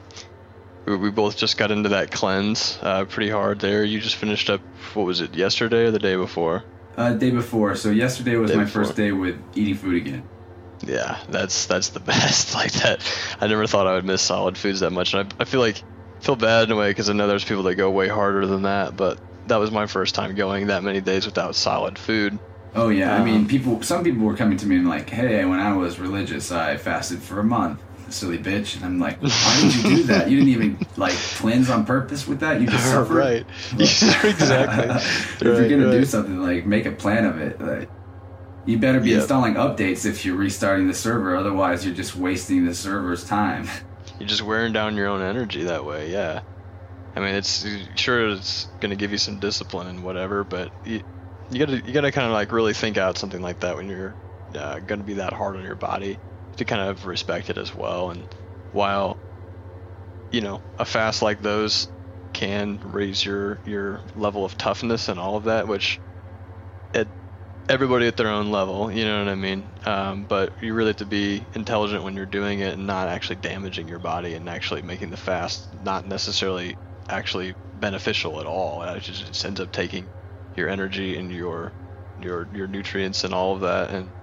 we, 0.86 1.10
both 1.10 1.36
just 1.36 1.56
got 1.56 1.70
into 1.70 1.90
that 1.90 2.10
cleanse 2.10 2.78
uh, 2.82 3.04
pretty 3.04 3.30
hard 3.30 3.60
there. 3.60 3.84
You 3.84 4.00
just 4.00 4.16
finished 4.16 4.50
up. 4.50 4.60
What 4.94 5.06
was 5.06 5.20
it? 5.20 5.34
Yesterday 5.34 5.84
or 5.84 5.90
the 5.90 5.98
day 5.98 6.16
before? 6.16 6.64
Uh, 6.96 7.12
day 7.14 7.30
before. 7.30 7.74
So 7.74 7.90
yesterday 7.90 8.36
was 8.36 8.50
Day 8.50 8.56
my 8.56 8.64
before. 8.64 8.84
first 8.84 8.96
day 8.96 9.12
with 9.12 9.38
eating 9.54 9.74
food 9.76 9.96
again. 9.96 10.22
Yeah, 10.84 11.18
that's 11.28 11.66
that's 11.66 11.90
the 11.90 12.00
best. 12.12 12.54
Like 12.54 12.72
that, 12.72 13.00
I 13.40 13.46
never 13.46 13.66
thought 13.66 13.86
I 13.86 13.94
would 13.94 14.04
miss 14.04 14.20
solid 14.22 14.58
foods 14.58 14.80
that 14.80 14.90
much, 14.90 15.14
and 15.14 15.32
I, 15.32 15.42
I 15.42 15.44
feel 15.44 15.60
like 15.60 15.82
feel 16.20 16.36
bad 16.36 16.64
in 16.64 16.72
a 16.72 16.76
way 16.76 16.90
because 16.90 17.08
I 17.08 17.12
know 17.14 17.26
there's 17.28 17.44
people 17.44 17.62
that 17.64 17.76
go 17.76 17.90
way 17.90 18.08
harder 18.08 18.46
than 18.46 18.62
that, 18.62 18.96
but 18.96 19.18
that 19.48 19.56
was 19.56 19.70
my 19.70 19.86
first 19.86 20.14
time 20.14 20.34
going 20.34 20.66
that 20.68 20.82
many 20.84 21.00
days 21.00 21.26
without 21.26 21.54
solid 21.56 21.98
food. 21.98 22.38
Oh 22.74 22.88
yeah, 22.88 23.14
I 23.14 23.18
Um, 23.18 23.24
mean, 23.24 23.46
people. 23.46 23.82
Some 23.82 24.02
people 24.02 24.24
were 24.24 24.36
coming 24.36 24.56
to 24.58 24.66
me 24.66 24.76
and 24.76 24.88
like, 24.88 25.08
"Hey, 25.10 25.44
when 25.44 25.60
I 25.60 25.74
was 25.76 25.98
religious, 25.98 26.50
I 26.50 26.76
fasted 26.76 27.20
for 27.22 27.38
a 27.40 27.44
month." 27.44 27.80
Silly 28.12 28.38
bitch, 28.38 28.76
and 28.76 28.84
I'm 28.84 28.98
like, 28.98 29.20
"Why 29.40 29.58
did 29.60 29.74
you 29.74 29.84
do 29.84 30.04
that? 30.04 30.28
You 30.28 30.36
didn't 30.36 30.50
even 30.52 30.82
like 30.96 31.30
cleanse 31.32 31.70
on 31.70 31.84
purpose 31.86 32.26
with 32.26 32.40
that. 32.40 32.60
You 32.60 32.68
just 32.68 32.88
suffered." 32.90 33.24
right. 33.24 33.46
exactly. 33.78 34.88
if 35.40 35.58
you're 35.58 35.68
Right, 35.68 35.68
gonna 35.68 35.88
do 35.88 36.04
something, 36.04 36.38
like 36.38 36.66
make 36.66 36.86
a 36.86 36.92
plan 36.92 37.24
of 37.24 37.38
it. 37.38 37.60
Like, 37.60 37.92
you 38.66 38.78
better 38.80 39.00
be 39.00 39.10
Yeah. 39.10 39.14
installing 39.14 39.54
updates 39.54 40.06
if 40.06 40.24
you're 40.24 40.36
restarting 40.36 40.88
the 40.88 40.94
server. 40.94 41.36
Otherwise, 41.36 41.84
you're 41.86 41.94
just 41.94 42.16
wasting 42.16 42.66
the 42.66 42.74
server's 42.74 43.24
time. 43.24 43.68
You're 44.18 44.28
just 44.28 44.42
wearing 44.42 44.72
down 44.72 44.96
your 44.96 45.08
own 45.08 45.22
energy 45.22 45.64
that 45.64 45.84
way. 45.84 46.10
Yeah. 46.10 46.42
I 47.16 47.20
mean, 47.20 47.34
it's 47.36 47.64
sure 47.96 48.30
it's 48.30 48.68
gonna 48.80 48.96
give 48.96 49.12
you 49.12 49.18
some 49.18 49.40
discipline 49.40 49.88
and 49.88 50.04
whatever, 50.04 50.44
but 50.44 50.72
you, 50.84 51.02
you 51.50 51.58
gotta 51.60 51.84
you 51.86 51.92
gotta 51.94 52.12
kind 52.12 52.26
of 52.28 52.32
like 52.32 52.52
really 52.52 52.74
think 52.74 52.98
out 52.98 53.18
something 53.18 53.42
like 53.42 53.60
that 53.60 53.76
when 53.76 53.88
you're 53.88 54.18
uh, 54.56 54.80
gonna 54.80 55.04
be 55.04 55.14
that 55.16 55.32
hard 55.34 55.56
on 55.56 55.64
your 55.64 55.76
body 55.76 56.20
to 56.56 56.64
kind 56.64 56.82
of 56.82 57.06
respect 57.06 57.50
it 57.50 57.58
as 57.58 57.74
well. 57.74 58.10
And 58.10 58.34
while 58.70 59.20
you 60.32 60.40
know 60.40 60.62
a 60.78 60.84
fast 60.84 61.22
like 61.22 61.40
those 61.42 61.88
can 62.32 62.80
raise 62.84 63.24
your 63.24 63.60
your 63.64 64.02
level 64.14 64.44
of 64.44 64.56
toughness 64.56 65.08
and 65.08 65.18
all 65.20 65.36
of 65.36 65.44
that, 65.44 65.68
which 65.68 66.00
it 66.94 67.08
everybody 67.68 68.06
at 68.06 68.16
their 68.16 68.28
own 68.28 68.50
level, 68.50 68.92
you 68.92 69.04
know 69.04 69.20
what 69.24 69.30
I 69.30 69.34
mean? 69.36 69.76
Um, 69.86 70.24
but 70.26 70.54
you 70.60 70.74
really 70.74 70.90
have 70.90 70.96
to 70.98 71.06
be 71.06 71.48
intelligent 71.54 72.04
when 72.04 72.16
you're 72.16 72.26
doing 72.26 72.60
it 72.60 72.74
and 72.74 72.86
not 72.86 73.08
actually 73.08 73.36
damaging 73.36 73.88
your 73.88 73.98
body 74.00 74.34
and 74.34 74.48
actually 74.48 74.82
making 74.82 75.10
the 75.10 75.16
fast 75.16 75.68
not 75.80 76.06
necessarily 76.06 76.78
actually 77.08 77.56
beneficial 77.74 78.40
at 78.40 78.46
all. 78.46 78.82
It 78.82 79.00
just, 79.02 79.26
just 79.26 79.44
ends 79.44 79.60
up 79.60 79.72
taking 79.72 80.10
your 80.54 80.68
energy 80.68 81.16
and 81.16 81.32
your 81.32 81.74
your 82.18 82.48
your 82.52 82.68
nutrients 82.68 83.24
and 83.24 83.34
all 83.34 83.54
of 83.54 83.62
that 83.62 83.90
and 83.90 84.14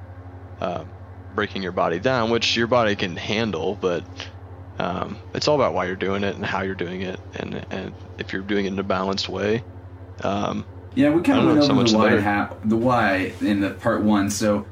um, 0.62 0.94
breaking 1.40 1.64
your 1.64 1.72
body 1.72 2.00
down, 2.00 2.30
which 2.30 2.58
your 2.58 2.68
body 2.68 2.98
can 2.98 3.16
handle, 3.16 3.78
but 3.80 4.04
um, 4.78 5.18
it's 5.34 5.48
all 5.48 5.56
about 5.56 5.74
why 5.74 5.86
you're 5.86 5.96
doing 5.96 6.26
it 6.26 6.36
and 6.36 6.46
how 6.46 6.64
you're 6.64 6.76
doing 6.76 7.02
it, 7.02 7.18
and 7.36 7.66
and 7.72 7.94
if 8.18 8.34
you're 8.34 8.42
doing 8.42 8.66
it 8.66 8.74
in 8.74 8.78
a 8.78 8.84
balanced 8.84 9.30
way. 9.30 9.64
Um, 10.22 10.66
Yeah, 10.96 11.12
we 11.12 11.22
kind 11.22 11.40
of 11.40 11.46
went 11.46 11.64
so 11.64 11.72
over 11.72 11.84
the 11.84 11.92
the 11.92 11.98
why, 11.98 12.20
ha- 12.20 12.54
the 12.66 12.76
why 12.76 13.32
in 13.40 13.62
the 13.62 13.70
part 13.70 14.04
one. 14.04 14.30
So 14.30 14.66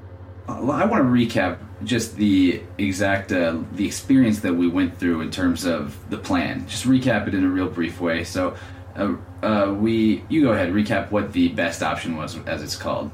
uh, 0.49 0.59
I 0.71 0.83
want 0.83 1.03
to 1.03 1.09
recap 1.09 1.59
just 1.85 2.17
the 2.17 2.61
exact 2.77 3.31
uh, 3.31 3.59
the 3.71 3.85
experience 3.85 4.41
that 4.41 4.55
we 4.55 4.67
went 4.67 4.99
through 4.99 5.21
in 5.21 5.31
terms 5.31 5.63
of 5.63 5.97
the 6.09 6.17
plan. 6.17 6.67
Just 6.67 6.85
recap 6.85 7.29
it 7.29 7.33
in 7.33 7.45
a 7.45 7.49
real 7.49 7.69
brief 7.69 8.01
way. 8.01 8.25
So 8.25 8.57
uh, 8.97 9.15
uh, 9.41 9.73
we, 9.73 10.21
you 10.27 10.41
go 10.41 10.51
ahead, 10.51 10.73
recap 10.73 11.11
what 11.11 11.31
the 11.31 11.47
best 11.47 11.81
option 11.81 12.17
was, 12.17 12.37
as 12.45 12.61
it's 12.61 12.75
called. 12.75 13.09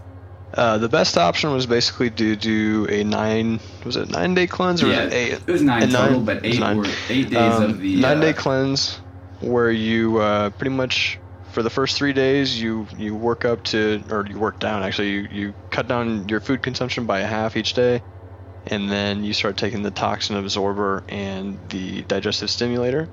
Uh, 0.56 0.78
the 0.78 0.90
best 0.90 1.18
option 1.18 1.52
was 1.52 1.66
basically 1.66 2.12
to 2.12 2.36
do 2.36 2.86
a 2.90 3.04
nine 3.04 3.60
was 3.86 3.96
it 3.96 4.10
nine 4.10 4.36
day 4.36 4.46
cleanse 4.46 4.84
or 4.84 4.88
yeah, 4.88 5.06
was 5.06 5.14
it 5.14 5.16
eight? 5.16 5.44
it 5.48 5.52
was 5.52 5.64
nine 5.64 5.90
total, 5.90 6.22
nine- 6.22 6.26
but 6.26 6.46
eight 6.46 6.60
nine. 6.60 6.78
were 6.78 6.86
eight 7.10 7.30
days 7.32 7.56
Um, 7.56 7.64
of 7.64 7.80
the 7.80 7.96
nine 8.02 8.20
day 8.20 8.30
uh, 8.30 8.34
cleanse 8.34 9.00
where 9.40 9.72
you 9.72 10.18
uh, 10.20 10.52
pretty 10.52 10.76
much 10.76 11.20
for 11.42 11.64
the 11.64 11.72
first 11.72 11.98
three 11.98 12.14
days 12.14 12.62
you 12.62 12.88
you 12.96 13.16
work 13.16 13.46
up 13.46 13.64
to 13.64 14.04
or 14.12 14.26
you 14.28 14.38
work 14.38 14.60
down 14.60 14.84
actually 14.84 15.10
you, 15.10 15.28
you 15.32 15.56
cut 15.72 15.88
down 15.88 16.28
your 16.30 16.40
food 16.40 16.62
consumption 16.62 17.06
by 17.08 17.20
a 17.22 17.26
half 17.28 17.58
each 17.58 17.74
day 17.74 18.04
and 18.68 18.90
then 18.92 19.24
you 19.24 19.34
start 19.34 19.58
taking 19.58 19.82
the 19.82 19.92
toxin 19.92 20.36
absorber 20.38 21.04
and 21.10 21.60
the 21.70 22.04
digestive 22.04 22.50
stimulator 22.50 23.10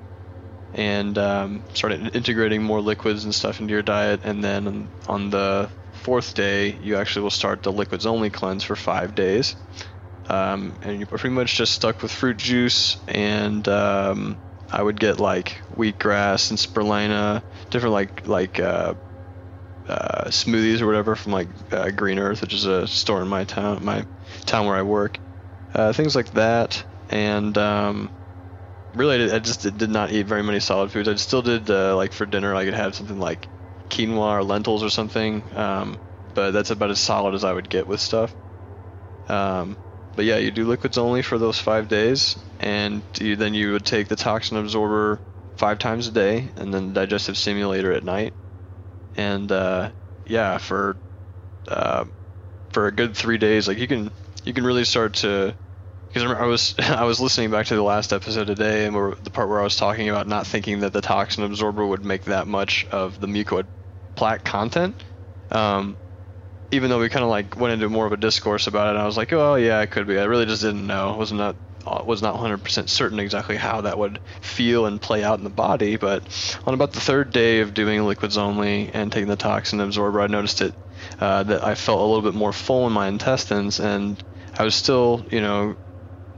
and 0.73 1.17
um, 1.17 1.63
start 1.73 1.93
integrating 2.15 2.63
more 2.63 2.81
liquids 2.81 3.25
and 3.25 3.35
stuff 3.35 3.59
into 3.59 3.73
your 3.73 3.83
diet 3.83 4.21
and 4.23 4.43
then 4.43 4.89
on 5.07 5.29
the 5.31 5.69
fourth 6.01 6.33
day 6.33 6.71
you 6.81 6.97
actually 6.97 7.23
will 7.23 7.29
start 7.29 7.63
the 7.63 7.71
liquids 7.71 8.05
only 8.05 8.29
cleanse 8.29 8.63
for 8.63 8.75
five 8.75 9.15
days 9.15 9.55
um, 10.29 10.77
and 10.81 10.97
you're 10.97 11.07
pretty 11.07 11.29
much 11.29 11.55
just 11.55 11.73
stuck 11.73 12.01
with 12.01 12.11
fruit 12.11 12.37
juice 12.37 12.97
and 13.07 13.67
um, 13.67 14.39
I 14.71 14.81
would 14.81 14.99
get 14.99 15.19
like 15.19 15.61
wheatgrass 15.75 16.49
and 16.49 16.59
spirulina, 16.59 17.43
different 17.69 17.93
like 17.93 18.25
like 18.25 18.59
uh, 18.59 18.93
uh, 19.87 20.25
smoothies 20.27 20.81
or 20.81 20.87
whatever 20.87 21.15
from 21.15 21.33
like 21.33 21.49
uh, 21.71 21.91
Green 21.91 22.19
Earth, 22.19 22.41
which 22.41 22.53
is 22.53 22.65
a 22.65 22.87
store 22.87 23.21
in 23.21 23.27
my 23.27 23.43
town, 23.43 23.83
my 23.83 24.05
town 24.45 24.67
where 24.67 24.77
I 24.77 24.83
work. 24.83 25.19
Uh, 25.73 25.93
things 25.93 26.15
like 26.15 26.31
that, 26.31 26.83
and 27.09 27.57
um, 27.57 28.11
really, 28.93 29.31
I 29.31 29.39
just 29.39 29.61
did, 29.61 29.77
did 29.77 29.89
not 29.89 30.11
eat 30.11 30.23
very 30.25 30.43
many 30.43 30.59
solid 30.59 30.91
foods. 30.91 31.07
I 31.07 31.15
still 31.15 31.41
did 31.41 31.69
uh, 31.69 31.95
like 31.95 32.13
for 32.13 32.25
dinner, 32.25 32.55
I 32.55 32.65
could 32.65 32.73
have 32.73 32.95
something 32.95 33.19
like 33.19 33.49
quinoa 33.91 34.39
or 34.39 34.43
lentils 34.43 34.83
or 34.83 34.89
something, 34.89 35.43
um, 35.55 35.99
but 36.33 36.51
that's 36.51 36.71
about 36.71 36.89
as 36.89 36.99
solid 36.99 37.35
as 37.35 37.43
I 37.43 37.53
would 37.53 37.69
get 37.69 37.87
with 37.87 37.99
stuff. 37.99 38.35
Um, 39.27 39.77
but 40.15 40.25
yeah, 40.25 40.37
you 40.37 40.51
do 40.51 40.67
liquids 40.67 40.97
only 40.97 41.21
for 41.21 41.37
those 41.37 41.59
five 41.59 41.87
days, 41.87 42.37
and 42.59 43.03
you, 43.19 43.35
then 43.35 43.53
you 43.53 43.73
would 43.73 43.85
take 43.85 44.07
the 44.07 44.15
toxin 44.15 44.57
absorber 44.57 45.21
five 45.55 45.79
times 45.79 46.07
a 46.07 46.11
day, 46.11 46.49
and 46.55 46.73
then 46.73 46.93
digestive 46.93 47.37
stimulator 47.37 47.91
at 47.91 48.03
night. 48.03 48.33
And 49.15 49.51
uh, 49.51 49.91
yeah, 50.25 50.57
for 50.57 50.97
uh, 51.67 52.05
for 52.71 52.87
a 52.87 52.91
good 52.91 53.15
three 53.15 53.37
days, 53.37 53.67
like 53.67 53.77
you 53.77 53.87
can 53.87 54.11
you 54.43 54.53
can 54.53 54.65
really 54.65 54.85
start 54.85 55.15
to 55.15 55.55
because 56.13 56.29
I 56.29 56.45
was 56.45 56.75
I 56.79 57.05
was 57.05 57.19
listening 57.19 57.51
back 57.51 57.67
to 57.67 57.75
the 57.75 57.83
last 57.83 58.13
episode 58.13 58.47
today, 58.47 58.85
and 58.85 58.95
the 59.21 59.31
part 59.31 59.49
where 59.49 59.59
I 59.59 59.63
was 59.63 59.75
talking 59.75 60.09
about 60.09 60.27
not 60.27 60.47
thinking 60.47 60.79
that 60.81 60.93
the 60.93 61.01
toxin 61.01 61.43
absorber 61.43 61.85
would 61.85 62.03
make 62.03 62.25
that 62.25 62.47
much 62.47 62.85
of 62.91 63.19
the 63.19 63.27
mucoid 63.27 63.67
plaque 64.15 64.43
content. 64.43 65.03
Um, 65.51 65.97
even 66.71 66.89
though 66.89 66.99
we 66.99 67.09
kind 67.09 67.23
of 67.23 67.29
like 67.29 67.55
went 67.57 67.73
into 67.73 67.89
more 67.89 68.05
of 68.05 68.13
a 68.13 68.17
discourse 68.17 68.67
about 68.67 68.87
it, 68.87 68.91
and 68.91 68.99
I 68.99 69.05
was 69.05 69.17
like, 69.17 69.33
oh 69.33 69.55
yeah, 69.55 69.81
it 69.81 69.91
could 69.91 70.07
be. 70.07 70.17
I 70.17 70.23
really 70.25 70.45
just 70.45 70.61
didn't 70.61 70.87
know. 70.87 71.15
was 71.17 71.31
not 71.31 71.57
was 71.85 72.21
not 72.21 72.33
100% 72.35 72.89
certain 72.89 73.19
exactly 73.19 73.57
how 73.57 73.81
that 73.81 73.97
would 73.97 74.21
feel 74.41 74.85
and 74.85 75.01
play 75.01 75.23
out 75.23 75.39
in 75.39 75.43
the 75.43 75.49
body. 75.49 75.97
But 75.97 76.27
on 76.65 76.73
about 76.73 76.93
the 76.93 76.99
third 76.99 77.33
day 77.33 77.59
of 77.61 77.73
doing 77.73 78.03
liquids 78.05 78.37
only 78.37 78.89
and 78.93 79.11
taking 79.11 79.27
the 79.29 79.35
toxin 79.35 79.79
absorber, 79.81 80.21
I 80.21 80.27
noticed 80.27 80.61
it 80.61 80.75
uh, 81.19 81.43
that 81.43 81.63
I 81.65 81.75
felt 81.75 81.99
a 81.99 82.05
little 82.05 82.21
bit 82.21 82.35
more 82.37 82.53
full 82.53 82.87
in 82.87 82.93
my 82.93 83.07
intestines, 83.07 83.79
and 83.79 84.21
I 84.57 84.63
was 84.63 84.75
still, 84.75 85.25
you 85.31 85.41
know, 85.41 85.77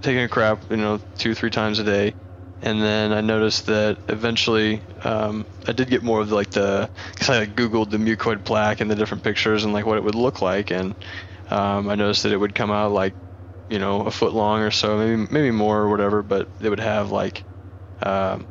taking 0.01 0.23
a 0.23 0.29
crap, 0.29 0.69
you 0.71 0.77
know, 0.77 1.01
two 1.17 1.35
three 1.35 1.51
times 1.51 1.79
a 1.79 1.83
day. 1.83 2.15
And 2.63 2.81
then 2.81 3.11
I 3.13 3.21
noticed 3.21 3.67
that 3.67 3.99
eventually 4.07 4.83
um, 5.03 5.47
I 5.67 5.73
did 5.73 5.89
get 5.89 6.01
more 6.03 6.21
of 6.21 6.31
like 6.31 6.51
the 6.51 6.89
because 7.11 7.29
I 7.29 7.39
like, 7.41 7.55
googled 7.55 7.91
the 7.91 7.97
mucoid 7.97 8.45
plaque 8.45 8.81
and 8.81 8.89
the 8.89 8.95
different 8.95 9.23
pictures 9.23 9.65
and 9.65 9.73
like 9.73 9.85
what 9.85 9.97
it 9.97 10.03
would 10.03 10.15
look 10.15 10.41
like, 10.41 10.71
and 10.71 10.95
um, 11.51 11.89
I 11.89 11.95
noticed 11.95 12.23
that 12.23 12.31
it 12.31 12.37
would 12.37 12.55
come 12.55 12.71
out 12.71 12.91
like 12.93 13.15
you 13.69 13.79
know 13.79 14.01
a 14.03 14.11
foot 14.11 14.33
long 14.33 14.61
or 14.61 14.71
so, 14.71 14.97
maybe 14.97 15.27
maybe 15.31 15.51
more 15.51 15.79
or 15.79 15.89
whatever, 15.89 16.23
but 16.23 16.49
it 16.61 16.69
would 16.69 16.79
have 16.79 17.11
like 17.11 17.45
um, 18.03 18.49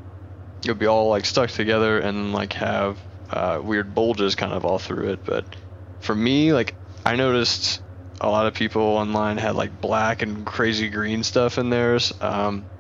it 0.65 0.69
would 0.71 0.79
be 0.79 0.87
all 0.87 1.09
like 1.09 1.27
stuck 1.27 1.51
together 1.51 1.99
and 2.01 2.33
like 2.33 2.55
have 2.55 3.01
uh, 3.31 3.61
weird 3.63 3.95
bulges 3.95 4.35
kind 4.35 4.53
of 4.53 4.65
all 4.65 4.79
through 4.79 5.11
it. 5.13 5.25
But 5.25 5.57
for 6.01 6.15
me, 6.15 6.53
like 6.53 6.77
I 7.07 7.17
noticed 7.17 7.83
a 8.21 8.31
lot 8.31 8.47
of 8.47 8.55
people 8.55 8.83
online 8.83 9.39
had 9.39 9.57
like 9.57 9.81
black 9.81 10.23
and 10.23 10.47
crazy 10.47 10.91
green 10.91 11.23
stuff 11.25 11.59
in 11.59 11.71
theirs. 11.71 12.13
Um, 12.21 12.72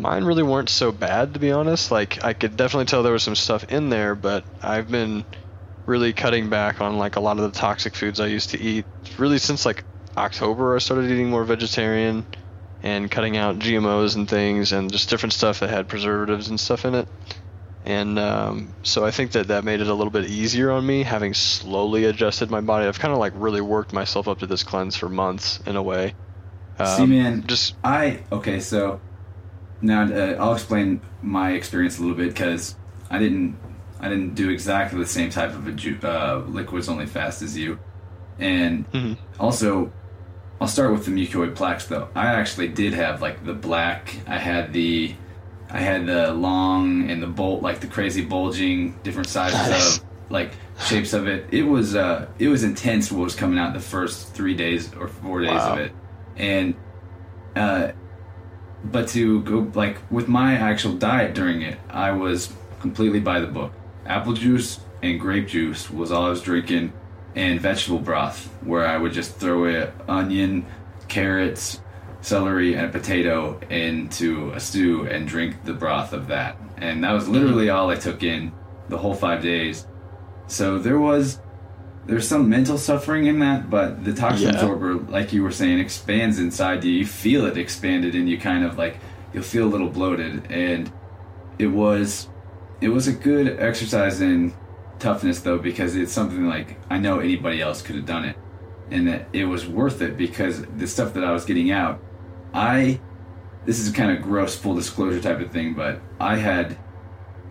mine 0.00 0.24
really 0.24 0.42
weren't 0.42 0.68
so 0.68 0.92
bad 0.92 1.34
to 1.34 1.40
be 1.40 1.52
honest. 1.52 1.90
Like 1.90 2.22
I 2.24 2.34
could 2.34 2.56
definitely 2.56 2.86
tell 2.86 3.02
there 3.02 3.12
was 3.12 3.22
some 3.22 3.34
stuff 3.36 3.64
in 3.64 3.88
there, 3.88 4.14
but 4.14 4.46
I've 4.62 4.88
been 4.90 5.24
really 5.86 6.12
cutting 6.14 6.50
back 6.50 6.80
on 6.80 6.98
like 6.98 7.16
a 7.16 7.20
lot 7.20 7.38
of 7.38 7.44
the 7.44 7.58
toxic 7.58 7.96
foods 7.96 8.20
I 8.20 8.26
used 8.28 8.50
to 8.50 8.60
eat. 8.60 8.86
Really 9.18 9.38
since 9.38 9.66
like 9.66 9.84
October, 10.16 10.76
I 10.76 10.80
started 10.80 11.10
eating 11.10 11.30
more 11.30 11.44
vegetarian 11.44 12.26
and 12.82 13.10
cutting 13.10 13.36
out 13.36 13.58
GMOs 13.60 14.16
and 14.16 14.28
things 14.28 14.72
and 14.72 14.92
just 14.92 15.10
different 15.10 15.34
stuff 15.34 15.60
that 15.60 15.70
had 15.70 15.88
preservatives 15.88 16.48
and 16.48 16.60
stuff 16.60 16.84
in 16.86 16.94
it. 16.96 17.08
and 17.84 18.18
um, 18.18 18.76
so 18.82 19.04
I 19.06 19.10
think 19.10 19.32
that 19.32 19.48
that 19.48 19.64
made 19.64 19.80
it 19.80 19.88
a 19.88 19.94
little 19.94 20.10
bit 20.10 20.26
easier 20.26 20.70
on 20.70 20.86
me, 20.86 21.02
having 21.02 21.34
slowly 21.34 22.04
adjusted 22.04 22.50
my 22.50 22.60
body. 22.60 22.86
I've 22.86 22.98
kind 22.98 23.12
of 23.14 23.18
like 23.20 23.32
really 23.36 23.60
worked 23.62 23.92
myself 23.92 24.28
up 24.28 24.40
to 24.40 24.46
this 24.46 24.64
cleanse 24.64 24.96
for 24.96 25.08
months 25.08 25.60
in 25.60 25.76
a 25.76 25.82
way. 25.82 26.14
See, 26.82 27.04
Um, 27.04 27.10
man, 27.10 27.46
just 27.46 27.76
I 27.84 28.26
okay. 28.32 28.60
So 28.60 29.02
now 29.82 30.02
uh, 30.04 30.36
I'll 30.38 30.54
explain 30.54 31.00
my 31.22 31.52
experience 31.52 31.98
a 31.98 32.02
little 32.02 32.16
bit 32.16 32.28
because 32.28 32.76
I 33.10 33.18
didn't 33.18 33.56
I 34.00 34.08
didn't 34.08 34.34
do 34.34 34.48
exactly 34.50 34.98
the 34.98 35.06
same 35.06 35.30
type 35.30 35.50
of 35.50 35.66
a 35.66 35.72
ju- 35.72 35.98
uh, 36.02 36.42
liquids 36.48 36.88
only 36.88 37.06
fast 37.06 37.42
as 37.42 37.56
you, 37.56 37.78
and 38.38 38.90
Mhm. 38.92 39.16
also 39.38 39.92
I'll 40.60 40.68
start 40.68 40.92
with 40.92 41.04
the 41.06 41.10
mucoid 41.10 41.54
plaques 41.54 41.86
though. 41.86 42.08
I 42.14 42.26
actually 42.26 42.68
did 42.68 42.92
have 42.94 43.22
like 43.22 43.44
the 43.44 43.54
black. 43.54 44.16
I 44.26 44.38
had 44.38 44.72
the 44.72 45.14
I 45.70 45.78
had 45.80 46.06
the 46.06 46.32
long 46.32 47.08
and 47.10 47.22
the 47.22 47.26
bolt 47.28 47.62
like 47.62 47.80
the 47.80 47.86
crazy 47.86 48.24
bulging 48.24 48.98
different 49.02 49.28
sizes 49.28 49.98
of 50.00 50.04
like 50.30 50.52
shapes 50.84 51.12
of 51.12 51.26
it. 51.28 51.46
It 51.50 51.62
was 51.62 51.94
uh 51.96 52.26
it 52.38 52.48
was 52.48 52.62
intense 52.64 53.10
what 53.12 53.22
was 53.24 53.34
coming 53.34 53.58
out 53.58 53.72
the 53.74 53.80
first 53.80 54.34
three 54.34 54.54
days 54.54 54.92
or 54.94 55.08
four 55.08 55.40
days 55.40 55.50
Wow. 55.50 55.72
of 55.74 55.78
it, 55.78 55.92
and 56.36 56.74
uh, 57.56 57.92
but 58.84 59.08
to 59.08 59.42
go 59.42 59.70
like 59.74 59.98
with 60.10 60.28
my 60.28 60.54
actual 60.54 60.94
diet 60.94 61.34
during 61.34 61.62
it, 61.62 61.78
I 61.88 62.12
was 62.12 62.52
completely 62.80 63.20
by 63.20 63.40
the 63.40 63.46
book. 63.46 63.72
Apple 64.06 64.32
juice 64.32 64.80
and 65.02 65.20
grape 65.20 65.48
juice 65.48 65.90
was 65.90 66.10
all 66.10 66.26
I 66.26 66.30
was 66.30 66.42
drinking, 66.42 66.92
and 67.34 67.60
vegetable 67.60 67.98
broth, 67.98 68.46
where 68.62 68.86
I 68.86 68.96
would 68.96 69.12
just 69.12 69.36
throw 69.36 69.66
a 69.66 69.92
onion, 70.08 70.66
carrots, 71.08 71.80
celery, 72.20 72.74
and 72.74 72.86
a 72.86 72.88
potato 72.90 73.58
into 73.70 74.50
a 74.52 74.60
stew 74.60 75.06
and 75.06 75.26
drink 75.26 75.64
the 75.64 75.72
broth 75.72 76.12
of 76.12 76.28
that. 76.28 76.56
And 76.76 77.04
that 77.04 77.12
was 77.12 77.28
literally 77.28 77.70
all 77.70 77.90
I 77.90 77.96
took 77.96 78.22
in 78.22 78.52
the 78.88 78.98
whole 78.98 79.14
five 79.14 79.42
days. 79.42 79.86
So 80.46 80.78
there 80.78 80.98
was 80.98 81.38
there's 82.06 82.26
some 82.26 82.48
mental 82.48 82.78
suffering 82.78 83.26
in 83.26 83.38
that, 83.40 83.70
but 83.70 84.04
the 84.04 84.12
toxin 84.12 84.48
Yeah. 84.48 84.54
absorber, 84.54 84.94
like 84.94 85.32
you 85.32 85.42
were 85.42 85.50
saying, 85.50 85.78
expands 85.78 86.38
inside 86.38 86.82
you. 86.84 86.92
You 86.92 87.06
feel 87.06 87.44
it 87.46 87.56
expanded, 87.56 88.14
and 88.14 88.28
you 88.28 88.38
kind 88.38 88.64
of 88.64 88.78
like 88.78 88.96
you'll 89.32 89.42
feel 89.42 89.66
a 89.66 89.70
little 89.70 89.88
bloated. 89.88 90.42
And 90.50 90.90
it 91.58 91.68
was 91.68 92.28
it 92.80 92.88
was 92.88 93.06
a 93.06 93.12
good 93.12 93.56
exercise 93.60 94.20
in 94.20 94.54
toughness 94.98 95.40
though, 95.40 95.58
because 95.58 95.94
it's 95.96 96.12
something 96.12 96.46
like 96.46 96.78
I 96.90 96.98
know 96.98 97.20
anybody 97.20 97.60
else 97.60 97.82
could 97.82 97.96
have 97.96 98.06
done 98.06 98.24
it, 98.24 98.36
and 98.90 99.06
that 99.08 99.28
it 99.32 99.44
was 99.44 99.66
worth 99.66 100.00
it 100.02 100.16
because 100.16 100.62
the 100.78 100.86
stuff 100.86 101.12
that 101.14 101.24
I 101.24 101.32
was 101.32 101.44
getting 101.44 101.70
out, 101.70 102.00
I 102.54 102.98
this 103.66 103.78
is 103.78 103.92
kind 103.92 104.10
of 104.10 104.22
gross 104.22 104.56
full 104.56 104.74
disclosure 104.74 105.20
type 105.20 105.38
of 105.40 105.50
thing, 105.50 105.74
but 105.74 106.00
I 106.18 106.36
had 106.36 106.78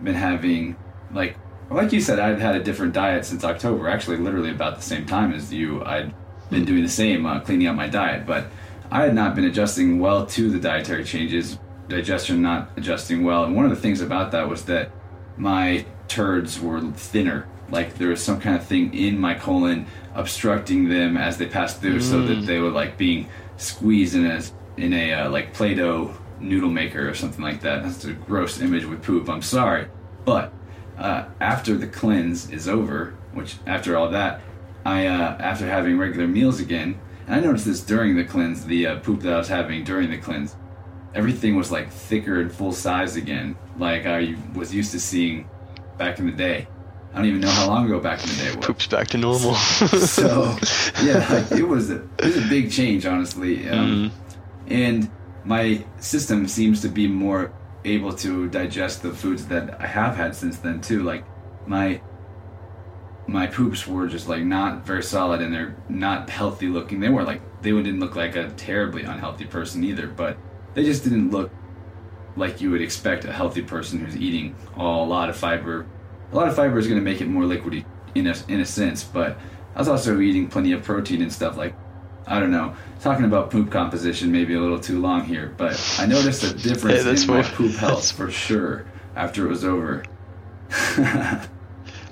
been 0.02 0.16
having 0.16 0.76
like 1.12 1.36
like 1.70 1.92
you 1.92 2.00
said, 2.00 2.18
I'd 2.18 2.40
had 2.40 2.56
a 2.56 2.62
different 2.62 2.92
diet 2.92 3.24
since 3.24 3.44
October. 3.44 3.88
Actually, 3.88 4.18
literally 4.18 4.50
about 4.50 4.76
the 4.76 4.82
same 4.82 5.06
time 5.06 5.32
as 5.32 5.52
you, 5.52 5.84
I'd 5.84 6.12
been 6.50 6.64
doing 6.64 6.82
the 6.82 6.88
same, 6.88 7.24
uh, 7.26 7.40
cleaning 7.40 7.68
up 7.68 7.76
my 7.76 7.88
diet. 7.88 8.26
But 8.26 8.46
I 8.90 9.02
had 9.04 9.14
not 9.14 9.36
been 9.36 9.44
adjusting 9.44 10.00
well 10.00 10.26
to 10.26 10.50
the 10.50 10.58
dietary 10.58 11.04
changes, 11.04 11.58
digestion 11.88 12.42
not 12.42 12.70
adjusting 12.76 13.22
well. 13.22 13.44
And 13.44 13.54
one 13.54 13.64
of 13.64 13.70
the 13.70 13.76
things 13.76 14.00
about 14.00 14.32
that 14.32 14.48
was 14.48 14.64
that 14.64 14.90
my 15.36 15.86
turds 16.08 16.60
were 16.60 16.80
thinner. 16.80 17.46
Like 17.70 17.98
there 17.98 18.08
was 18.08 18.22
some 18.22 18.40
kind 18.40 18.56
of 18.56 18.66
thing 18.66 18.92
in 18.94 19.18
my 19.18 19.34
colon 19.34 19.86
obstructing 20.14 20.88
them 20.88 21.16
as 21.16 21.38
they 21.38 21.46
passed 21.46 21.80
through, 21.80 22.00
so 22.00 22.26
that 22.26 22.46
they 22.46 22.58
were 22.58 22.70
like 22.70 22.98
being 22.98 23.28
squeezed 23.58 24.16
in 24.16 24.26
a 24.26 24.42
in 24.76 24.92
a 24.92 25.12
uh, 25.12 25.30
like 25.30 25.54
Play-Doh 25.54 26.16
noodle 26.40 26.70
maker 26.70 27.08
or 27.08 27.14
something 27.14 27.44
like 27.44 27.60
that. 27.60 27.84
That's 27.84 28.04
a 28.04 28.12
gross 28.12 28.60
image 28.60 28.86
with 28.86 29.04
poop. 29.04 29.28
I'm 29.28 29.42
sorry, 29.42 29.86
but 30.24 30.52
uh, 31.00 31.24
after 31.40 31.76
the 31.76 31.86
cleanse 31.86 32.50
is 32.50 32.68
over, 32.68 33.14
which 33.32 33.56
after 33.66 33.96
all 33.96 34.10
that, 34.10 34.40
I 34.84 35.06
uh, 35.06 35.36
after 35.40 35.66
having 35.66 35.98
regular 35.98 36.28
meals 36.28 36.60
again, 36.60 37.00
and 37.26 37.34
I 37.34 37.40
noticed 37.40 37.64
this 37.66 37.80
during 37.80 38.16
the 38.16 38.24
cleanse, 38.24 38.64
the 38.66 38.86
uh, 38.86 38.98
poop 39.00 39.20
that 39.22 39.32
I 39.32 39.38
was 39.38 39.48
having 39.48 39.82
during 39.84 40.10
the 40.10 40.18
cleanse, 40.18 40.54
everything 41.14 41.56
was 41.56 41.72
like 41.72 41.90
thicker 41.90 42.40
and 42.40 42.52
full 42.52 42.72
size 42.72 43.16
again, 43.16 43.56
like 43.78 44.06
I 44.06 44.36
was 44.54 44.74
used 44.74 44.92
to 44.92 45.00
seeing 45.00 45.48
back 45.98 46.18
in 46.18 46.26
the 46.26 46.32
day. 46.32 46.66
I 47.12 47.16
don't 47.16 47.26
even 47.26 47.40
know 47.40 47.50
how 47.50 47.66
long 47.66 47.86
ago 47.86 47.98
back 47.98 48.22
in 48.22 48.28
the 48.28 48.36
day 48.36 48.46
it 48.50 48.56
was. 48.56 48.66
poops 48.66 48.86
back 48.86 49.08
to 49.08 49.18
normal. 49.18 49.54
So 49.54 50.56
yeah, 51.02 51.26
like, 51.28 51.50
it 51.58 51.66
was 51.66 51.90
a 51.90 51.96
it 52.18 52.24
was 52.24 52.36
a 52.36 52.48
big 52.48 52.70
change, 52.70 53.04
honestly. 53.06 53.68
Um, 53.68 54.12
And 54.68 55.10
my 55.44 55.84
system 55.98 56.46
seems 56.46 56.80
to 56.82 56.88
be 56.88 57.08
more 57.08 57.52
able 57.84 58.12
to 58.12 58.48
digest 58.48 59.02
the 59.02 59.12
foods 59.12 59.46
that 59.46 59.80
I 59.80 59.86
have 59.86 60.16
had 60.16 60.34
since 60.34 60.58
then 60.58 60.80
too. 60.80 61.02
Like 61.02 61.24
my 61.66 62.00
my 63.26 63.46
poops 63.46 63.86
were 63.86 64.08
just 64.08 64.28
like 64.28 64.42
not 64.42 64.84
very 64.84 65.02
solid 65.02 65.40
and 65.40 65.54
they're 65.54 65.76
not 65.88 66.28
healthy 66.28 66.66
looking. 66.66 67.00
They 67.00 67.08
weren't 67.08 67.26
like 67.26 67.62
they 67.62 67.70
didn't 67.70 68.00
look 68.00 68.16
like 68.16 68.36
a 68.36 68.50
terribly 68.50 69.02
unhealthy 69.02 69.44
person 69.44 69.84
either, 69.84 70.06
but 70.06 70.36
they 70.74 70.84
just 70.84 71.04
didn't 71.04 71.30
look 71.30 71.50
like 72.36 72.60
you 72.60 72.70
would 72.70 72.82
expect 72.82 73.24
a 73.24 73.32
healthy 73.32 73.62
person 73.62 73.98
who's 73.98 74.16
eating 74.16 74.54
all, 74.76 75.04
a 75.04 75.08
lot 75.08 75.28
of 75.28 75.36
fiber. 75.36 75.86
A 76.32 76.36
lot 76.36 76.48
of 76.48 76.56
fiber 76.56 76.78
is 76.78 76.86
going 76.86 76.98
to 76.98 77.04
make 77.04 77.20
it 77.20 77.26
more 77.26 77.42
liquidy 77.42 77.84
in 78.14 78.26
a 78.26 78.34
in 78.48 78.60
a 78.60 78.66
sense, 78.66 79.04
but 79.04 79.38
I 79.74 79.78
was 79.78 79.88
also 79.88 80.20
eating 80.20 80.48
plenty 80.48 80.72
of 80.72 80.82
protein 80.82 81.22
and 81.22 81.32
stuff 81.32 81.56
like 81.56 81.74
I 82.26 82.38
don't 82.38 82.50
know. 82.50 82.74
Talking 83.00 83.24
about 83.24 83.50
poop 83.50 83.70
composition 83.70 84.30
maybe 84.30 84.54
a 84.54 84.60
little 84.60 84.80
too 84.80 85.00
long 85.00 85.24
here, 85.24 85.54
but 85.56 85.72
I 85.98 86.06
noticed 86.06 86.44
a 86.44 86.52
difference 86.54 87.04
that's 87.04 87.22
in 87.24 87.28
my 87.28 87.42
poop 87.42 87.72
health 87.72 88.12
for 88.16 88.30
sure 88.30 88.86
after 89.16 89.46
it 89.46 89.48
was 89.48 89.64
over. 89.64 90.04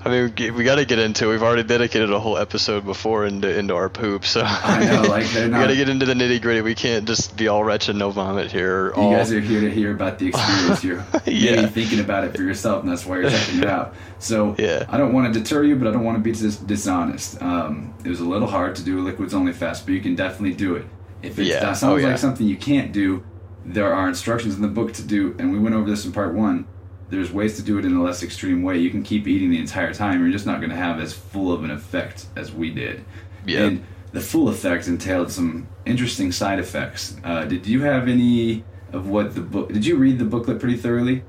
I 0.05 0.09
mean, 0.09 0.55
we, 0.55 0.63
got 0.63 0.75
to 0.75 0.85
get 0.85 0.97
into. 0.99 1.25
it. 1.27 1.31
We've 1.31 1.43
already 1.43 1.63
dedicated 1.63 2.09
a 2.11 2.19
whole 2.19 2.37
episode 2.37 2.85
before 2.85 3.25
into 3.25 3.53
into 3.57 3.75
our 3.75 3.89
poop, 3.89 4.25
so 4.25 4.41
I 4.45 4.85
know, 4.85 5.01
like, 5.09 5.27
they're 5.31 5.45
we 5.47 5.51
got 5.51 5.67
to 5.67 5.75
get 5.75 5.89
into 5.89 6.05
the 6.05 6.13
nitty 6.13 6.41
gritty. 6.41 6.61
We 6.61 6.73
can't 6.75 7.05
just 7.05 7.35
be 7.35 7.47
all 7.49 7.63
wretched, 7.65 7.95
no 7.97 8.09
vomit 8.09 8.49
here. 8.51 8.87
You 8.87 8.93
all, 8.93 9.11
guys 9.11 9.31
are 9.33 9.41
here 9.41 9.59
to 9.61 9.69
hear 9.69 9.91
about 9.91 10.17
the 10.19 10.27
experience. 10.27 10.83
You're 10.83 11.05
Yeah. 11.25 11.55
maybe 11.57 11.67
thinking 11.67 11.99
about 11.99 12.23
it 12.23 12.35
for 12.35 12.43
yourself, 12.43 12.83
and 12.83 12.91
that's 12.91 13.05
why 13.05 13.19
you're 13.19 13.29
checking 13.29 13.59
it 13.59 13.65
out. 13.69 13.93
So 14.19 14.55
Yeah. 14.57 14.85
I 14.87 14.97
don't 14.97 15.11
want 15.13 15.33
to 15.33 15.39
deter 15.39 15.63
you, 15.63 15.75
but 15.75 15.87
I 15.87 15.91
don't 15.91 16.05
want 16.05 16.17
to 16.17 16.23
be 16.23 16.31
dis- 16.31 16.55
dishonest. 16.57 17.41
Um, 17.41 17.93
it 18.05 18.09
was 18.09 18.21
a 18.21 18.25
little 18.25 18.47
hard 18.47 18.75
to 18.77 18.83
do 18.83 18.99
a 18.99 19.01
liquids 19.01 19.33
only 19.33 19.51
fast, 19.51 19.85
but 19.85 19.93
you 19.93 20.01
can 20.01 20.15
definitely 20.15 20.55
do 20.55 20.75
it. 20.75 20.85
If 21.21 21.37
it 21.39 21.45
Yeah. 21.47 21.73
sounds 21.73 21.83
Oh, 21.83 21.95
yeah. 21.97 22.07
like 22.07 22.17
something 22.19 22.47
you 22.47 22.55
can't 22.55 22.93
do, 22.93 23.21
there 23.65 23.93
are 23.93 24.07
instructions 24.07 24.55
in 24.55 24.61
the 24.61 24.69
book 24.69 24.93
to 24.93 25.03
do, 25.03 25.35
and 25.37 25.51
we 25.51 25.59
went 25.59 25.75
over 25.75 25.89
this 25.89 26.05
in 26.05 26.13
part 26.13 26.33
one. 26.33 26.65
There's 27.09 27.31
ways 27.31 27.55
to 27.57 27.63
do 27.63 27.77
it 27.79 27.85
in 27.85 27.95
a 27.95 28.03
less 28.03 28.21
extreme 28.23 28.61
way. 28.63 28.77
You 28.77 28.89
can 28.91 29.01
keep 29.03 29.27
eating 29.27 29.49
the 29.49 29.59
entire 29.59 29.93
time. 29.93 30.21
You're 30.21 30.31
just 30.31 30.45
not 30.45 30.59
going 30.59 30.69
to 30.69 30.75
have 30.75 30.99
as 30.99 31.13
full 31.13 31.51
of 31.51 31.63
an 31.63 31.71
effect 31.71 32.27
as 32.35 32.51
we 32.53 32.69
did. 32.69 33.03
Yeah. 33.45 33.63
And 33.65 33.83
the 34.11 34.21
full 34.21 34.49
effect 34.49 34.87
entailed 34.87 35.31
some 35.31 35.67
interesting 35.85 36.31
side 36.31 36.59
effects. 36.59 37.15
Uh, 37.23 37.45
did 37.45 37.65
you 37.65 37.81
have 37.81 38.07
any 38.07 38.63
of 38.93 39.07
what 39.07 39.33
the 39.35 39.41
book? 39.41 39.69
Did 39.73 39.85
you 39.85 39.97
read 39.97 40.19
the 40.19 40.25
booklet 40.25 40.59
pretty 40.59 40.77
thoroughly? 40.77 41.23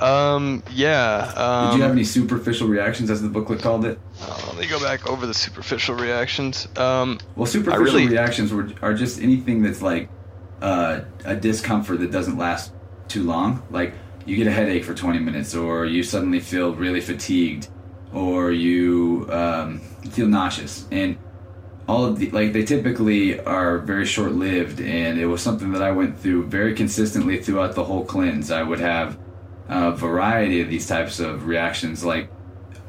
Um, 0.00 0.62
yeah. 0.72 1.32
Um, 1.36 1.70
Did 1.72 1.76
you 1.76 1.82
have 1.82 1.92
any 1.92 2.04
superficial 2.04 2.68
reactions, 2.68 3.10
as 3.10 3.20
the 3.20 3.28
booklet 3.28 3.60
called 3.60 3.84
it? 3.84 3.98
uh, 4.22 4.44
let 4.48 4.56
me 4.58 4.66
go 4.66 4.80
back 4.80 5.06
over 5.06 5.26
the 5.26 5.34
superficial 5.34 5.94
reactions. 5.94 6.66
Um, 6.76 7.18
Well, 7.36 7.44
superficial 7.46 7.84
really- 7.84 8.06
reactions 8.08 8.50
were, 8.52 8.70
are 8.80 8.94
just 8.94 9.20
anything 9.20 9.62
that's 9.62 9.82
like 9.82 10.08
uh, 10.62 11.00
a 11.26 11.36
discomfort 11.36 12.00
that 12.00 12.10
doesn't 12.10 12.38
last 12.38 12.72
too 13.08 13.24
long. 13.24 13.62
Like 13.70 13.92
you 14.30 14.36
get 14.36 14.46
a 14.46 14.52
headache 14.52 14.84
for 14.84 14.94
20 14.94 15.18
minutes, 15.18 15.56
or 15.56 15.86
you 15.86 16.04
suddenly 16.04 16.38
feel 16.38 16.72
really 16.72 17.00
fatigued, 17.00 17.66
or 18.12 18.52
you 18.52 19.26
um, 19.28 19.80
feel 20.12 20.28
nauseous. 20.28 20.86
And 20.92 21.18
all 21.88 22.04
of 22.04 22.20
the, 22.20 22.30
like, 22.30 22.52
they 22.52 22.64
typically 22.64 23.40
are 23.40 23.78
very 23.78 24.06
short 24.06 24.30
lived. 24.30 24.80
And 24.80 25.18
it 25.18 25.26
was 25.26 25.42
something 25.42 25.72
that 25.72 25.82
I 25.82 25.90
went 25.90 26.16
through 26.16 26.46
very 26.46 26.74
consistently 26.74 27.42
throughout 27.42 27.74
the 27.74 27.82
whole 27.82 28.04
cleanse. 28.04 28.52
I 28.52 28.62
would 28.62 28.78
have 28.78 29.18
a 29.68 29.90
variety 29.90 30.60
of 30.60 30.68
these 30.68 30.86
types 30.86 31.18
of 31.18 31.46
reactions. 31.46 32.04
Like, 32.04 32.30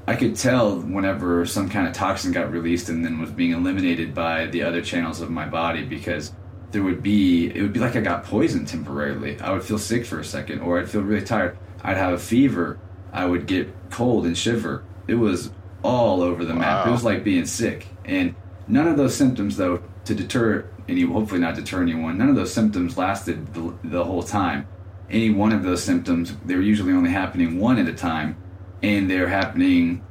I 0.07 0.15
could 0.15 0.35
tell 0.35 0.79
whenever 0.79 1.47
some 1.47 1.69
kind 1.69 1.87
of 1.87 1.93
toxin 1.93 2.31
got 2.33 2.51
released 2.51 2.89
and 2.89 3.03
then 3.03 3.19
was 3.19 3.31
being 3.31 3.53
eliminated 3.53 4.13
by 4.13 4.45
the 4.45 4.61
other 4.61 4.83
channels 4.83 5.21
of 5.21 5.31
my 5.31 5.47
body 5.47 5.85
because 5.85 6.33
there 6.71 6.83
would 6.83 7.03
be 7.03 7.47
it 7.47 7.61
would 7.61 7.73
be 7.73 7.79
like 7.79 7.95
I 7.95 8.01
got 8.01 8.23
poisoned 8.23 8.67
temporarily. 8.67 9.39
I 9.39 9.51
would 9.51 9.63
feel 9.63 9.77
sick 9.77 10.05
for 10.05 10.19
a 10.19 10.25
second 10.25 10.59
or 10.59 10.79
I'd 10.79 10.89
feel 10.89 11.01
really 11.01 11.25
tired. 11.25 11.57
I'd 11.83 11.97
have 11.97 12.13
a 12.13 12.19
fever. 12.19 12.79
I 13.11 13.25
would 13.25 13.45
get 13.45 13.73
cold 13.89 14.25
and 14.25 14.37
shiver. 14.37 14.83
It 15.07 15.15
was 15.15 15.51
all 15.83 16.21
over 16.21 16.45
the 16.45 16.53
map. 16.53 16.87
It 16.87 16.91
was 16.91 17.03
like 17.03 17.23
being 17.23 17.45
sick. 17.45 17.87
And 18.05 18.35
none 18.67 18.87
of 18.87 18.97
those 18.97 19.15
symptoms 19.15 19.57
though 19.57 19.83
to 20.05 20.15
deter 20.15 20.67
any 20.87 21.01
hopefully 21.03 21.41
not 21.41 21.55
deter 21.55 21.81
anyone. 21.81 22.17
None 22.17 22.29
of 22.29 22.35
those 22.35 22.53
symptoms 22.53 22.97
lasted 22.97 23.53
the, 23.53 23.73
the 23.83 24.03
whole 24.03 24.23
time. 24.23 24.67
Any 25.09 25.29
one 25.29 25.51
of 25.51 25.63
those 25.63 25.83
symptoms, 25.83 26.33
they 26.45 26.55
were 26.55 26.61
usually 26.61 26.93
only 26.93 27.11
happening 27.11 27.59
one 27.59 27.77
at 27.79 27.87
a 27.87 27.93
time 27.93 28.37
and 28.81 29.09
they're 29.09 29.27
happening 29.27 30.03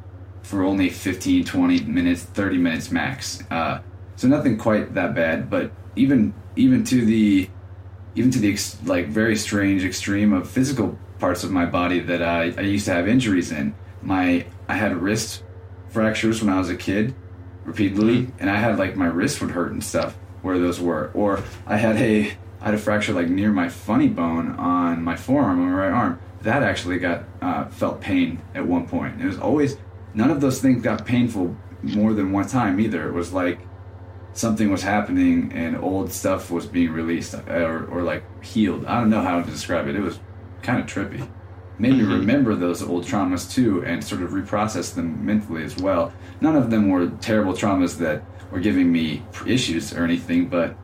for 0.42 0.62
only 0.62 0.88
15 0.88 1.44
20 1.44 1.80
minutes 1.82 2.22
30 2.22 2.58
minutes 2.58 2.90
max 2.90 3.42
uh, 3.50 3.80
so 4.16 4.26
nothing 4.26 4.56
quite 4.56 4.94
that 4.94 5.14
bad 5.14 5.50
but 5.50 5.70
even 5.96 6.32
even 6.60 6.84
to 6.84 7.04
the 7.04 7.48
even 8.14 8.30
to 8.30 8.38
the 8.38 8.52
ex- 8.52 8.76
like 8.84 9.06
very 9.06 9.36
strange 9.36 9.84
extreme 9.84 10.32
of 10.32 10.48
physical 10.48 10.98
parts 11.18 11.44
of 11.44 11.50
my 11.50 11.64
body 11.64 12.00
that 12.00 12.22
I, 12.22 12.52
I 12.56 12.62
used 12.62 12.86
to 12.86 12.92
have 12.92 13.08
injuries 13.08 13.52
in. 13.52 13.74
My 14.02 14.46
I 14.68 14.74
had 14.74 14.94
wrist 14.96 15.42
fractures 15.88 16.42
when 16.42 16.52
I 16.52 16.58
was 16.58 16.70
a 16.70 16.76
kid 16.76 17.14
repeatedly, 17.64 18.28
and 18.38 18.50
I 18.50 18.56
had 18.56 18.78
like 18.78 18.96
my 18.96 19.06
wrist 19.06 19.40
would 19.40 19.50
hurt 19.50 19.72
and 19.72 19.82
stuff 19.82 20.16
where 20.42 20.58
those 20.58 20.80
were. 20.80 21.10
Or 21.14 21.42
I 21.66 21.76
had 21.76 21.96
a 21.96 22.32
I 22.60 22.64
had 22.66 22.74
a 22.74 22.78
fracture 22.78 23.12
like 23.12 23.28
near 23.28 23.52
my 23.52 23.68
funny 23.68 24.08
bone 24.08 24.50
on 24.56 25.02
my 25.02 25.16
forearm 25.16 25.60
on 25.60 25.70
my 25.70 25.76
right 25.76 25.92
arm. 25.92 26.20
That 26.42 26.62
actually 26.62 26.98
got 26.98 27.24
uh, 27.40 27.68
felt 27.68 28.00
pain 28.00 28.42
at 28.54 28.66
one 28.66 28.86
point. 28.86 29.20
It 29.20 29.26
was 29.26 29.38
always 29.38 29.76
none 30.14 30.30
of 30.30 30.40
those 30.40 30.60
things 30.60 30.82
got 30.82 31.06
painful 31.06 31.56
more 31.82 32.12
than 32.12 32.32
one 32.32 32.48
time 32.48 32.80
either. 32.80 33.08
It 33.08 33.12
was 33.12 33.32
like 33.32 33.60
something 34.32 34.70
was 34.70 34.82
happening 34.82 35.52
and 35.52 35.76
old 35.76 36.12
stuff 36.12 36.50
was 36.50 36.66
being 36.66 36.92
released 36.92 37.34
or, 37.34 37.86
or 37.86 38.02
like 38.02 38.24
healed. 38.44 38.84
I 38.86 39.00
don't 39.00 39.10
know 39.10 39.22
how 39.22 39.42
to 39.42 39.50
describe 39.50 39.88
it. 39.88 39.96
It 39.96 40.00
was 40.00 40.18
kind 40.62 40.80
of 40.80 40.86
trippy. 40.86 41.28
Made 41.78 41.94
me 41.94 42.02
remember 42.02 42.54
those 42.54 42.82
old 42.82 43.04
traumas 43.06 43.50
too 43.50 43.82
and 43.86 44.04
sort 44.04 44.20
of 44.20 44.30
reprocess 44.30 44.94
them 44.94 45.24
mentally 45.24 45.64
as 45.64 45.76
well. 45.78 46.12
None 46.42 46.54
of 46.54 46.70
them 46.70 46.90
were 46.90 47.08
terrible 47.22 47.54
traumas 47.54 47.96
that 47.98 48.22
were 48.50 48.60
giving 48.60 48.92
me 48.92 49.22
issues 49.46 49.92
or 49.94 50.04
anything, 50.04 50.48
but 50.48 50.76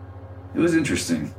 it 0.55 0.59
was 0.59 0.75
interesting. 0.75 1.35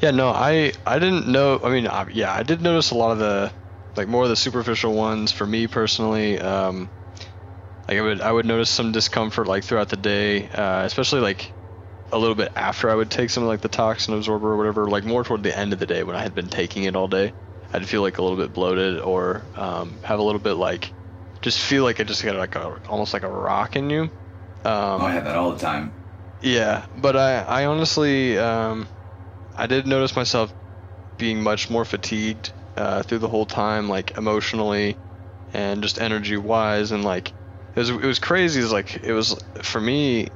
Yeah, 0.00 0.10
no, 0.10 0.30
I 0.30 0.72
I 0.84 0.98
didn't 0.98 1.28
know. 1.28 1.60
I 1.62 1.70
mean, 1.70 1.86
I, 1.86 2.08
yeah, 2.08 2.32
I 2.32 2.42
did 2.42 2.60
notice 2.60 2.90
a 2.90 2.96
lot 2.96 3.12
of 3.12 3.18
the 3.18 3.52
like 3.96 4.08
more 4.08 4.24
of 4.24 4.28
the 4.28 4.36
superficial 4.36 4.94
ones 4.94 5.30
for 5.30 5.46
me 5.46 5.66
personally. 5.66 6.40
Um, 6.40 6.88
like 7.88 7.98
I 7.98 8.02
would 8.02 8.20
I 8.20 8.32
would 8.32 8.46
notice 8.46 8.70
some 8.70 8.92
discomfort 8.92 9.46
like 9.46 9.64
throughout 9.64 9.88
the 9.88 9.96
day, 9.96 10.48
uh, 10.50 10.84
especially 10.84 11.20
like 11.20 11.54
a 12.12 12.18
little 12.18 12.34
bit 12.36 12.52
after 12.56 12.90
I 12.90 12.94
would 12.94 13.10
take 13.10 13.30
some 13.30 13.44
like 13.46 13.60
the 13.62 13.68
toxin 13.68 14.14
absorber 14.14 14.52
or 14.52 14.56
whatever. 14.56 14.86
Like 14.88 15.04
more 15.04 15.24
toward 15.24 15.42
the 15.42 15.56
end 15.56 15.72
of 15.72 15.78
the 15.78 15.86
day 15.86 16.04
when 16.04 16.16
I 16.16 16.22
had 16.22 16.34
been 16.34 16.48
taking 16.50 16.84
it 16.84 16.96
all 16.96 17.08
day, 17.08 17.34
I'd 17.72 17.88
feel 17.88 18.02
like 18.02 18.18
a 18.18 18.22
little 18.22 18.38
bit 18.38 18.52
bloated 18.52 19.00
or 19.00 19.50
um, 19.56 20.00
have 20.04 20.18
a 20.20 20.22
little 20.22 20.40
bit 20.40 20.54
like 20.54 20.94
just 21.42 21.60
feel 21.60 21.84
like 21.84 22.00
I 22.00 22.04
just 22.04 22.24
got 22.24 22.36
like 22.36 22.56
a 22.56 22.80
almost 22.88 23.14
like 23.14 23.24
a 23.24 23.30
rock 23.30 23.76
in 23.76 23.90
you. 23.90 24.02
Um, 24.04 24.10
Oh, 24.64 25.06
I 25.06 25.12
had 25.12 25.26
that 25.26 25.36
all 25.36 25.52
the 25.52 25.58
time. 25.58 25.92
yeah, 26.40 26.86
but 26.94 27.16
I, 27.16 27.40
I 27.42 27.64
honestly, 27.66 28.38
um, 28.38 28.88
I 29.56 29.66
did 29.66 29.86
notice 29.86 30.16
myself 30.16 30.54
being 31.18 31.42
much 31.42 31.70
more 31.70 31.84
fatigued 31.84 32.52
uh, 32.76 33.02
through 33.04 33.20
the 33.20 33.28
whole 33.28 33.46
time, 33.46 33.88
like 33.88 34.16
emotionally 34.18 34.98
and 35.52 35.82
just 35.82 36.00
energy 36.00 36.36
wise, 36.38 36.92
and 36.92 37.04
like 37.04 37.34
it 37.74 37.80
was 37.80 37.90
it 37.90 38.02
was 38.04 38.18
crazy. 38.18 38.60
It 38.60 38.64
was 38.64 38.72
like 38.72 38.96
it 38.96 39.12
was 39.12 39.38
for 39.62 39.80
me. 39.80 40.30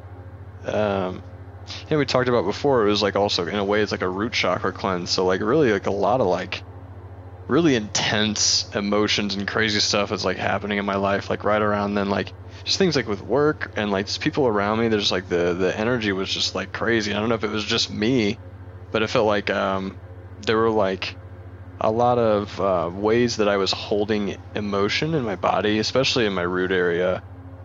Um, 0.65 1.25
yeah, 1.89 1.99
we 1.99 2.07
talked 2.07 2.29
about 2.29 2.45
before. 2.47 2.87
It 2.87 2.91
was 2.91 3.03
like 3.03 3.17
also 3.17 3.47
in 3.47 3.57
a 3.57 3.65
way 3.65 3.83
it's 3.83 3.93
like 3.93 4.03
a 4.03 4.09
root 4.11 4.33
chakra 4.35 4.73
cleanse. 4.73 5.11
So 5.11 5.27
like 5.27 5.41
really 5.43 5.73
like 5.73 5.87
a 5.87 5.93
lot 5.93 6.21
of 6.21 6.27
like 6.29 6.65
really 7.49 7.75
intense 7.75 8.69
emotions 8.75 9.35
and 9.35 9.47
crazy 9.47 9.81
stuff 9.81 10.13
is 10.13 10.25
like 10.25 10.37
happening 10.37 10.79
in 10.79 10.85
my 10.85 10.97
life 10.97 11.29
like 11.29 11.45
right 11.45 11.61
around 11.63 11.95
then 11.95 12.09
like 12.09 12.35
just 12.65 12.79
things 12.79 12.97
like 12.97 13.07
with 13.07 13.21
work 13.23 13.71
and 13.77 13.91
like 13.91 14.07
just 14.07 14.21
people 14.21 14.47
around 14.47 14.79
me 14.79 14.89
there's 14.89 15.13
like 15.13 15.27
the 15.27 15.53
the 15.55 15.77
energy 15.79 16.13
was 16.13 16.31
just 16.31 16.55
like 16.55 16.73
crazy 16.73 17.13
i 17.13 17.19
don't 17.21 17.29
know 17.29 17.35
if 17.35 17.45
it 17.45 17.51
was 17.51 17.65
just 17.65 17.91
me 17.91 18.41
but 18.91 19.03
it 19.03 19.11
felt 19.11 19.27
like 19.27 19.51
um 19.51 19.99
there 20.39 20.57
were 20.57 20.71
like 20.71 21.19
a 21.83 21.91
lot 21.91 22.19
of 22.19 22.61
uh, 22.61 22.91
ways 22.93 23.37
that 23.37 23.49
i 23.49 23.59
was 23.59 23.73
holding 23.73 24.37
emotion 24.55 25.15
in 25.15 25.25
my 25.25 25.37
body 25.37 25.79
especially 25.79 26.27
in 26.27 26.35
my 26.35 26.43
root 26.43 26.73
area 26.73 27.23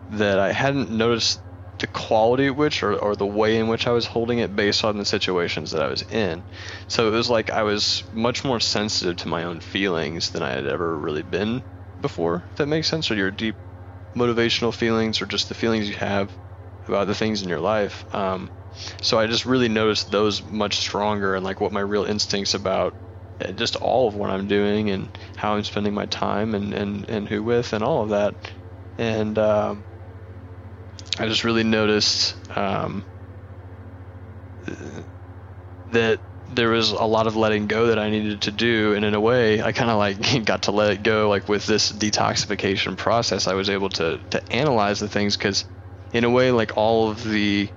that 0.08 0.38
i 0.38 0.52
hadn't 0.52 0.90
noticed 0.90 1.40
the 1.78 1.86
quality 1.86 2.46
at 2.46 2.56
which 2.56 2.82
or, 2.82 2.94
or 2.96 3.16
the 3.16 3.26
way 3.26 3.58
in 3.58 3.68
which 3.68 3.86
i 3.86 3.92
was 3.92 4.06
holding 4.06 4.40
it 4.40 4.56
based 4.56 4.84
on 4.84 4.98
the 4.98 5.04
situations 5.04 5.72
that 5.72 5.82
i 5.82 5.88
was 5.88 6.02
in 6.02 6.44
so 6.88 7.08
it 7.08 7.12
was 7.12 7.30
like 7.30 7.50
i 7.50 7.62
was 7.62 8.04
much 8.12 8.44
more 8.44 8.60
sensitive 8.60 9.16
to 9.16 9.28
my 9.28 9.44
own 9.44 9.60
feelings 9.60 10.30
than 10.30 10.42
i 10.42 10.50
had 10.50 10.66
ever 10.66 10.98
really 10.98 11.22
been 11.22 11.64
before 12.00 12.44
if 12.50 12.56
that 12.56 12.66
makes 12.66 12.88
sense 12.88 13.10
or 13.10 13.16
your 13.16 13.30
deep 13.30 13.56
motivational 14.16 14.74
feelings 14.74 15.22
or 15.22 15.26
just 15.26 15.48
the 15.48 15.54
feelings 15.54 15.88
you 15.88 15.96
have 15.96 16.36
about 16.88 17.06
the 17.06 17.14
things 17.14 17.42
in 17.42 17.48
your 17.48 17.60
life. 17.60 18.04
Um, 18.14 18.50
so 19.02 19.18
I 19.18 19.26
just 19.26 19.46
really 19.46 19.68
noticed 19.68 20.10
those 20.10 20.42
much 20.42 20.76
stronger 20.76 21.34
and 21.34 21.44
like 21.44 21.60
what 21.60 21.72
my 21.72 21.80
real 21.80 22.04
instincts 22.04 22.54
about 22.54 22.96
just 23.54 23.76
all 23.76 24.08
of 24.08 24.14
what 24.14 24.30
I'm 24.30 24.48
doing 24.48 24.90
and 24.90 25.16
how 25.36 25.54
I'm 25.54 25.64
spending 25.64 25.94
my 25.94 26.06
time 26.06 26.54
and, 26.54 26.74
and, 26.74 27.08
and 27.08 27.28
who 27.28 27.42
with 27.42 27.72
and 27.72 27.84
all 27.84 28.02
of 28.02 28.10
that. 28.10 28.34
And 28.98 29.38
um, 29.38 29.84
I 31.18 31.26
just 31.26 31.44
really 31.44 31.64
noticed 31.64 32.34
um, 32.56 33.04
that 35.86 36.20
there 36.48 36.70
was 36.70 36.90
a 36.90 37.04
lot 37.04 37.26
of 37.26 37.36
letting 37.36 37.66
go 37.66 37.88
that 37.88 37.98
I 37.98 38.10
needed 38.10 38.42
to 38.42 38.50
do, 38.50 38.94
and 38.94 39.04
in 39.04 39.14
a 39.14 39.20
way, 39.20 39.62
I 39.62 39.72
kind 39.72 39.90
of 39.90 39.98
like 39.98 40.44
got 40.44 40.62
to 40.62 40.72
let 40.72 40.92
it 40.92 41.02
go. 41.02 41.28
Like 41.28 41.48
with 41.48 41.66
this 41.66 41.92
detoxification 41.92 42.96
process, 42.96 43.46
I 43.46 43.54
was 43.54 43.68
able 43.68 43.90
to 43.90 44.20
to 44.30 44.52
analyze 44.52 44.98
the 44.98 45.08
things 45.08 45.36
because, 45.36 45.64
in 46.12 46.24
a 46.24 46.30
way, 46.30 46.50
like 46.50 46.76
all 46.76 47.10
of 47.10 47.22
the 47.22 47.70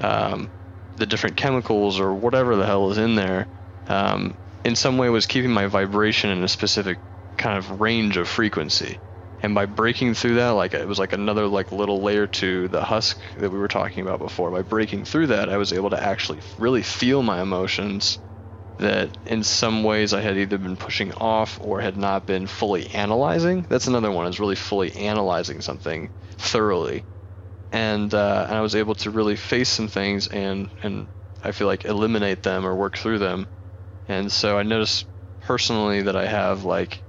um, 0.00 0.50
the 0.96 1.06
different 1.06 1.36
chemicals 1.36 2.00
or 2.00 2.14
whatever 2.14 2.56
the 2.56 2.66
hell 2.66 2.90
is 2.90 2.98
in 2.98 3.14
there, 3.14 3.48
um, 3.86 4.38
in 4.64 4.76
some 4.76 4.98
way 4.98 5.08
was 5.10 5.26
keeping 5.26 5.52
my 5.52 5.66
vibration 5.66 6.30
in 6.30 6.42
a 6.44 6.48
specific 6.48 7.00
kind 7.38 7.58
of 7.58 7.80
range 7.80 8.16
of 8.16 8.28
frequency. 8.28 8.98
And 9.40 9.54
by 9.54 9.66
breaking 9.66 10.14
through 10.14 10.36
that, 10.36 10.50
like 10.50 10.74
it 10.74 10.88
was 10.88 10.98
like 10.98 11.12
another 11.12 11.46
like 11.46 11.72
little 11.72 12.02
layer 12.02 12.26
to 12.28 12.68
the 12.68 12.84
husk 12.84 13.20
that 13.36 13.50
we 13.50 13.58
were 13.58 13.68
talking 13.68 14.02
about 14.02 14.20
before. 14.20 14.50
By 14.50 14.62
breaking 14.62 15.04
through 15.04 15.28
that, 15.28 15.50
I 15.50 15.58
was 15.58 15.72
able 15.72 15.90
to 15.90 16.02
actually 16.02 16.40
really 16.58 16.82
feel 16.82 17.22
my 17.22 17.42
emotions 17.42 18.18
that 18.78 19.16
in 19.26 19.44
some 19.44 19.84
ways 19.84 20.12
I 20.14 20.20
had 20.22 20.38
either 20.38 20.58
been 20.58 20.76
pushing 20.76 21.12
off 21.14 21.58
or 21.60 21.80
had 21.80 21.96
not 21.96 22.26
been 22.26 22.46
fully 22.46 22.90
analyzing. 22.90 23.66
That's 23.68 23.86
another 23.86 24.10
one 24.10 24.26
is 24.28 24.40
really 24.40 24.56
fully 24.56 24.92
analyzing 24.94 25.60
something 25.60 26.10
thoroughly. 26.38 27.04
And 27.72 28.14
uh, 28.14 28.46
and 28.48 28.56
I 28.56 28.62
was 28.62 28.76
able 28.76 28.94
to 28.96 29.10
really 29.10 29.36
face 29.36 29.68
some 29.68 29.88
things 29.88 30.28
and 30.28 30.70
and 30.82 31.08
I 31.42 31.52
feel 31.52 31.66
like 31.68 31.84
eliminate 31.84 32.42
them 32.42 32.66
or 32.66 32.74
work 32.76 32.96
through 32.98 33.18
them. 33.18 33.48
And 34.08 34.30
so 34.30 34.58
I 34.58 34.62
noticed 34.62 35.06
personally 35.42 36.02
that 36.02 36.16
I 36.16 36.26
have 36.26 36.64
like 36.64 37.02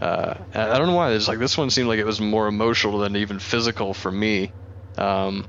uh, 0.00 0.34
I 0.52 0.78
don't 0.78 0.88
know 0.88 0.96
why. 0.96 1.12
It's 1.12 1.28
like 1.28 1.38
this 1.38 1.56
one 1.56 1.70
seemed 1.70 1.86
like 1.88 2.00
it 2.00 2.06
was 2.06 2.20
more 2.20 2.48
emotional 2.48 2.98
than 2.98 3.14
even 3.16 3.38
physical 3.38 3.94
for 3.94 4.10
me. 4.10 4.52
Um, 4.98 5.46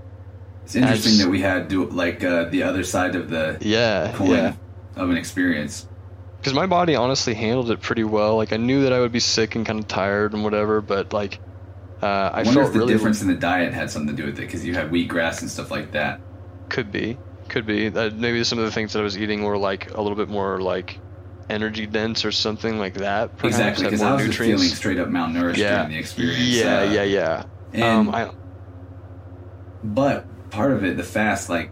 It's 0.64 0.76
interesting 0.76 1.18
that 1.18 1.30
we 1.30 1.42
had 1.42 1.68
do 1.70 1.90
like 1.90 2.24
uh, 2.24 2.46
the 2.46 2.64
other 2.64 2.84
side 2.84 3.16
of 3.16 3.30
the 3.30 3.58
yeah, 3.62 4.14
coin 4.14 4.30
yeah. 4.30 4.56
of 4.96 5.10
an 5.10 5.18
experience. 5.18 5.88
Because 6.38 6.54
my 6.54 6.68
body 6.68 6.96
honestly 6.96 7.34
handled 7.34 7.72
it 7.72 7.82
pretty 7.82 8.04
well. 8.04 8.38
Like 8.38 8.54
I 8.54 8.58
knew 8.58 8.84
that 8.84 8.94
I 8.94 9.00
would 9.00 9.12
be 9.12 9.20
sick 9.20 9.56
and 9.56 9.66
kind 9.66 9.80
of 9.80 9.88
tired 9.88 10.34
and 10.34 10.44
whatever, 10.44 10.82
but 10.82 11.14
like 11.14 11.42
uh, 12.02 12.32
I, 12.34 12.42
I 12.42 12.44
wonder 12.44 12.62
felt 12.62 12.68
if 12.68 12.74
the 12.74 12.80
really 12.80 12.94
difference 12.94 13.22
in 13.22 13.28
the 13.28 13.36
diet 13.36 13.74
had 13.74 13.90
something 13.90 14.16
to 14.16 14.22
do 14.22 14.28
with 14.28 14.38
it 14.38 14.42
because 14.42 14.64
you 14.64 14.76
had 14.76 14.92
wheatgrass 14.92 15.42
and 15.42 15.50
stuff 15.50 15.72
like 15.72 15.92
that. 15.92 16.22
could 16.70 16.92
be, 16.92 17.20
could 17.50 17.66
be. 17.66 17.88
Uh, 17.88 18.10
maybe 18.12 18.44
some 18.44 18.60
of 18.60 18.66
the 18.66 18.72
things 18.72 18.94
that 18.94 19.00
I 19.00 19.04
was 19.04 19.18
eating 19.18 19.44
were 19.44 19.58
like 19.58 19.92
a 19.92 20.02
little 20.02 20.18
bit 20.18 20.30
more 20.30 20.62
like 20.62 21.00
energy 21.50 21.86
dense 21.86 22.26
or 22.26 22.32
something 22.32 22.80
like 22.80 22.96
that. 22.96 23.38
Perhaps, 23.38 23.58
exactly, 23.58 23.86
because 23.86 24.02
I 24.02 24.14
was 24.14 24.26
nutrients. 24.28 24.62
feeling 24.62 24.76
straight 24.76 25.00
up 25.00 25.10
malnourished 25.10 25.58
yeah, 25.58 25.78
during 25.78 25.92
the 25.92 25.98
experience. 25.98 26.40
yeah, 26.40 26.80
uh, 26.80 26.84
yeah, 26.84 27.04
yeah. 27.04 27.44
And, 27.74 27.84
Um, 27.84 28.16
I, 28.16 28.32
but 29.84 30.50
part 30.52 30.72
of 30.72 30.84
it, 30.84 30.98
the 30.98 31.04
fast, 31.04 31.50
like 31.50 31.72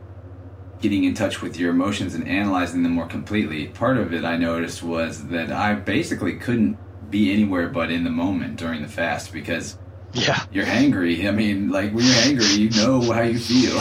getting 0.81 1.03
in 1.03 1.13
touch 1.13 1.41
with 1.41 1.57
your 1.57 1.69
emotions 1.69 2.15
and 2.15 2.27
analyzing 2.27 2.84
them 2.84 2.93
more 2.93 3.05
completely, 3.07 3.67
part 3.67 3.97
of 3.97 4.13
it 4.13 4.25
I 4.25 4.38
noticed 4.38 4.84
was 4.84 5.27
that 5.27 5.51
I 5.51 5.75
basically 5.75 6.34
couldn't 6.34 6.77
be 7.12 7.31
anywhere 7.31 7.67
but 7.67 7.91
in 7.91 8.03
the 8.03 8.10
moment 8.10 8.55
during 8.55 8.81
the 8.81 8.88
fast 8.88 9.31
because 9.34 9.77
yeah, 10.13 10.43
you're 10.52 10.65
angry. 10.65 11.28
I 11.28 11.32
mean, 11.32 11.69
like 11.69 11.91
when 11.93 12.06
you're 12.06 12.15
angry, 12.15 12.45
you 12.45 12.69
know 12.71 13.02
how 13.12 13.21
you 13.21 13.39
feel. 13.39 13.76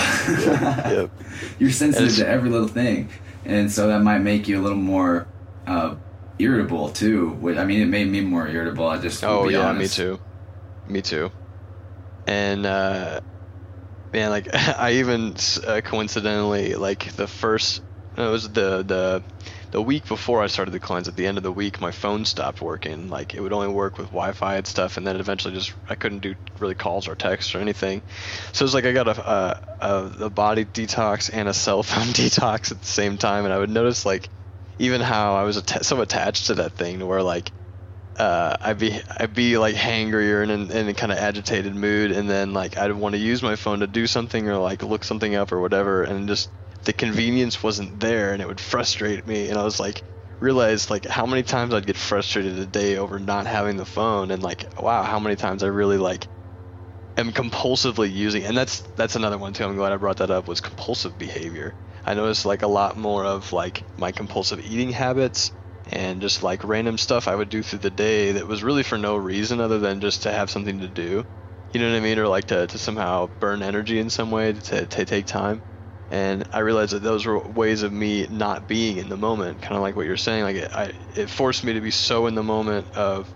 yep. 0.93 1.11
You're 1.59 1.71
sensitive 1.71 2.16
to 2.16 2.29
every 2.29 2.51
little 2.51 2.69
thing, 2.69 3.09
and 3.45 3.71
so 3.71 3.88
that 3.88 4.01
might 4.03 4.19
make 4.19 4.49
you 4.49 4.61
a 4.61 4.62
little 4.62 4.79
more 4.79 5.27
uh, 5.66 5.95
irritable 6.38 6.90
too. 6.90 7.31
Wh- 7.43 7.59
I 7.59 7.64
mean, 7.64 7.81
it 7.81 7.87
made 7.87 8.09
me 8.09 8.21
more 8.21 8.47
irritable. 8.49 8.87
I 8.87 8.99
just 8.99 9.23
Oh 9.25 9.47
be 9.47 9.55
yeah, 9.55 9.71
honest. 9.71 9.99
me 9.99 10.05
too. 10.05 10.21
Me 10.88 11.03
too. 11.03 11.31
And 12.27 12.66
uh, 12.66 13.21
man, 14.12 14.31
like 14.31 14.49
I 14.55 14.95
even 14.95 15.35
uh, 15.66 15.81
coincidentally, 15.83 16.75
like 16.75 17.12
the 17.16 17.27
first, 17.27 17.83
it 18.16 18.23
was 18.23 18.49
the 18.51 18.83
the 18.83 19.23
the 19.70 19.83
week 19.83 20.06
before 20.09 20.42
I 20.42 20.48
started 20.48 20.72
the 20.72 20.80
cleanse. 20.80 21.09
At 21.09 21.16
the 21.16 21.26
end 21.26 21.37
of 21.37 21.44
the 21.44 21.52
week, 21.52 21.80
my 21.80 21.90
phone 21.90 22.24
stopped 22.24 22.61
working. 22.61 23.09
Like 23.09 23.35
it 23.35 23.40
would 23.40 23.52
only 23.52 23.68
work 23.68 23.98
with 23.98 24.09
Wi-Fi 24.09 24.56
and 24.56 24.66
stuff, 24.66 24.96
and 24.96 25.06
then 25.06 25.16
eventually 25.16 25.54
just 25.54 25.72
I 25.88 25.94
couldn't 25.94 26.20
do 26.20 26.35
really 26.59 26.74
calls 26.74 27.09
or 27.09 27.14
texts 27.14 27.54
or 27.54 27.59
anything. 27.59 28.02
So 28.52 28.64
it's 28.64 28.74
like 28.74 28.85
I 28.85 28.92
got 28.92 29.09
a 29.09 29.62
a, 29.80 30.12
a, 30.24 30.30
body 30.30 30.64
detox 30.64 31.30
and 31.33 31.48
a 31.48 31.54
cell 31.54 31.83
phone 31.83 32.06
detox 32.12 32.72
at 32.72 32.80
the 32.80 32.87
same 32.87 33.16
time, 33.16 33.44
and 33.44 33.54
I 33.54 33.59
would 33.59 33.70
notice 33.70 34.04
like 34.04 34.28
even 34.78 35.00
how 35.00 35.37
I 35.37 35.44
was 35.44 35.56
atta- 35.56 35.85
so 35.85 36.00
attached 36.00 36.46
to 36.46 36.54
that 36.54 36.72
thing 36.72 36.98
to 36.98 37.06
where 37.06 37.22
like 37.22 37.52
uh, 38.18 38.56
I'd 38.61 38.78
be 38.78 39.00
I'd 39.16 39.35
be 39.35 39.56
like 39.56 39.76
hangrier 39.76 40.42
and 40.42 40.50
in, 40.50 40.70
in 40.70 40.88
a 40.88 40.94
kind 40.94 41.12
of 41.12 41.18
agitated 41.18 41.74
mood, 41.74 42.11
and 42.11 42.28
then 42.28 42.52
like 42.52 42.76
I'd 42.76 42.92
want 42.92 43.14
to 43.14 43.20
use 43.20 43.42
my 43.42 43.56
phone 43.56 43.80
to 43.80 43.87
do 43.87 44.06
something 44.06 44.48
or 44.48 44.56
like 44.56 44.83
look 44.83 45.04
something 45.04 45.35
up 45.35 45.52
or 45.52 45.61
whatever, 45.61 46.02
and 46.02 46.28
just 46.28 46.50
the 46.85 46.93
convenience 46.93 47.62
wasn't 47.62 48.01
there 48.01 48.33
and 48.33 48.43
it 48.43 48.49
would 48.49 48.61
frustrate 48.61 49.27
me. 49.27 49.49
And 49.49 49.59
I 49.59 49.64
was 49.64 49.81
like 49.81 50.03
realized 50.40 50.90
like 50.90 51.07
how 51.07 51.27
many 51.27 51.43
times 51.43 51.75
I'd 51.75 51.87
get 51.87 51.97
frustrated 51.97 52.59
a 52.59 52.66
day 52.66 52.97
over 52.97 53.19
not 53.19 53.47
having 53.47 53.77
the 53.77 53.85
phone 53.87 54.31
and 54.31 54.43
like 54.43 54.64
wow 54.79 55.03
how 55.03 55.19
many 55.21 55.37
times 55.37 55.62
I 55.62 55.66
really 55.69 55.99
like 55.99 56.29
am 57.16 57.33
compulsively 57.33 58.11
using 58.12 58.45
and 58.45 58.57
that's 58.57 58.83
that's 58.97 59.16
another 59.16 59.38
one 59.38 59.53
too. 59.53 59.64
I'm 59.64 59.77
glad 59.77 59.93
I 59.93 59.97
brought 59.97 60.19
that 60.19 60.31
up 60.31 60.49
was 60.49 60.61
compulsive 60.61 61.19
behavior. 61.19 61.77
I 62.05 62.14
noticed 62.14 62.47
like 62.47 62.62
a 62.62 62.66
lot 62.69 62.97
more 62.97 63.25
of 63.25 63.53
like 63.53 63.85
my 63.99 64.12
compulsive 64.12 64.61
eating 64.61 64.90
habits 64.93 65.53
and 65.87 66.21
just 66.23 66.43
like 66.43 66.64
random 66.64 66.99
stuff 66.99 67.29
I 67.29 67.35
would 67.35 67.49
do 67.49 67.62
through 67.62 67.81
the 67.81 67.90
day 67.90 68.33
that 68.33 68.47
was 68.47 68.62
really 68.62 68.83
for 68.83 68.99
no 68.99 69.16
reason 69.16 69.61
other 69.61 69.79
than 69.79 70.01
just 70.01 70.23
to 70.25 70.33
have 70.33 70.51
something 70.51 70.81
to 70.81 70.88
do. 70.88 71.25
You 71.73 71.81
know 71.81 71.90
what 71.90 71.97
I 71.97 72.01
mean? 72.01 72.19
Or 72.19 72.29
like 72.29 72.47
to, 72.47 72.66
to 72.66 72.79
somehow 72.79 73.29
burn 73.38 73.62
energy 73.62 73.99
in 73.99 74.11
some 74.11 74.31
way 74.31 74.53
to, 74.55 74.87
to 74.87 75.05
take 75.07 75.27
time 75.27 75.62
and 76.11 76.44
I 76.53 76.61
realized 76.61 76.92
that 76.92 77.03
those 77.03 77.27
were 77.27 77.40
ways 77.40 77.83
of 77.83 77.92
me 77.92 78.27
not 78.29 78.66
being 78.66 78.96
in 78.99 79.09
the 79.09 79.16
moment, 79.16 79.62
kind 79.62 79.77
of 79.77 79.83
like 79.83 79.96
what 79.96 80.07
you're 80.07 80.16
saying. 80.16 80.44
Like 80.44 80.57
it, 80.57 80.70
I, 80.75 80.92
it 81.16 81.31
forced 81.31 81.64
me 81.64 81.75
to 81.75 81.81
be 81.81 81.90
so 81.92 82.27
in 82.27 82.35
the 82.35 82.42
moment 82.42 82.88
of 82.94 83.35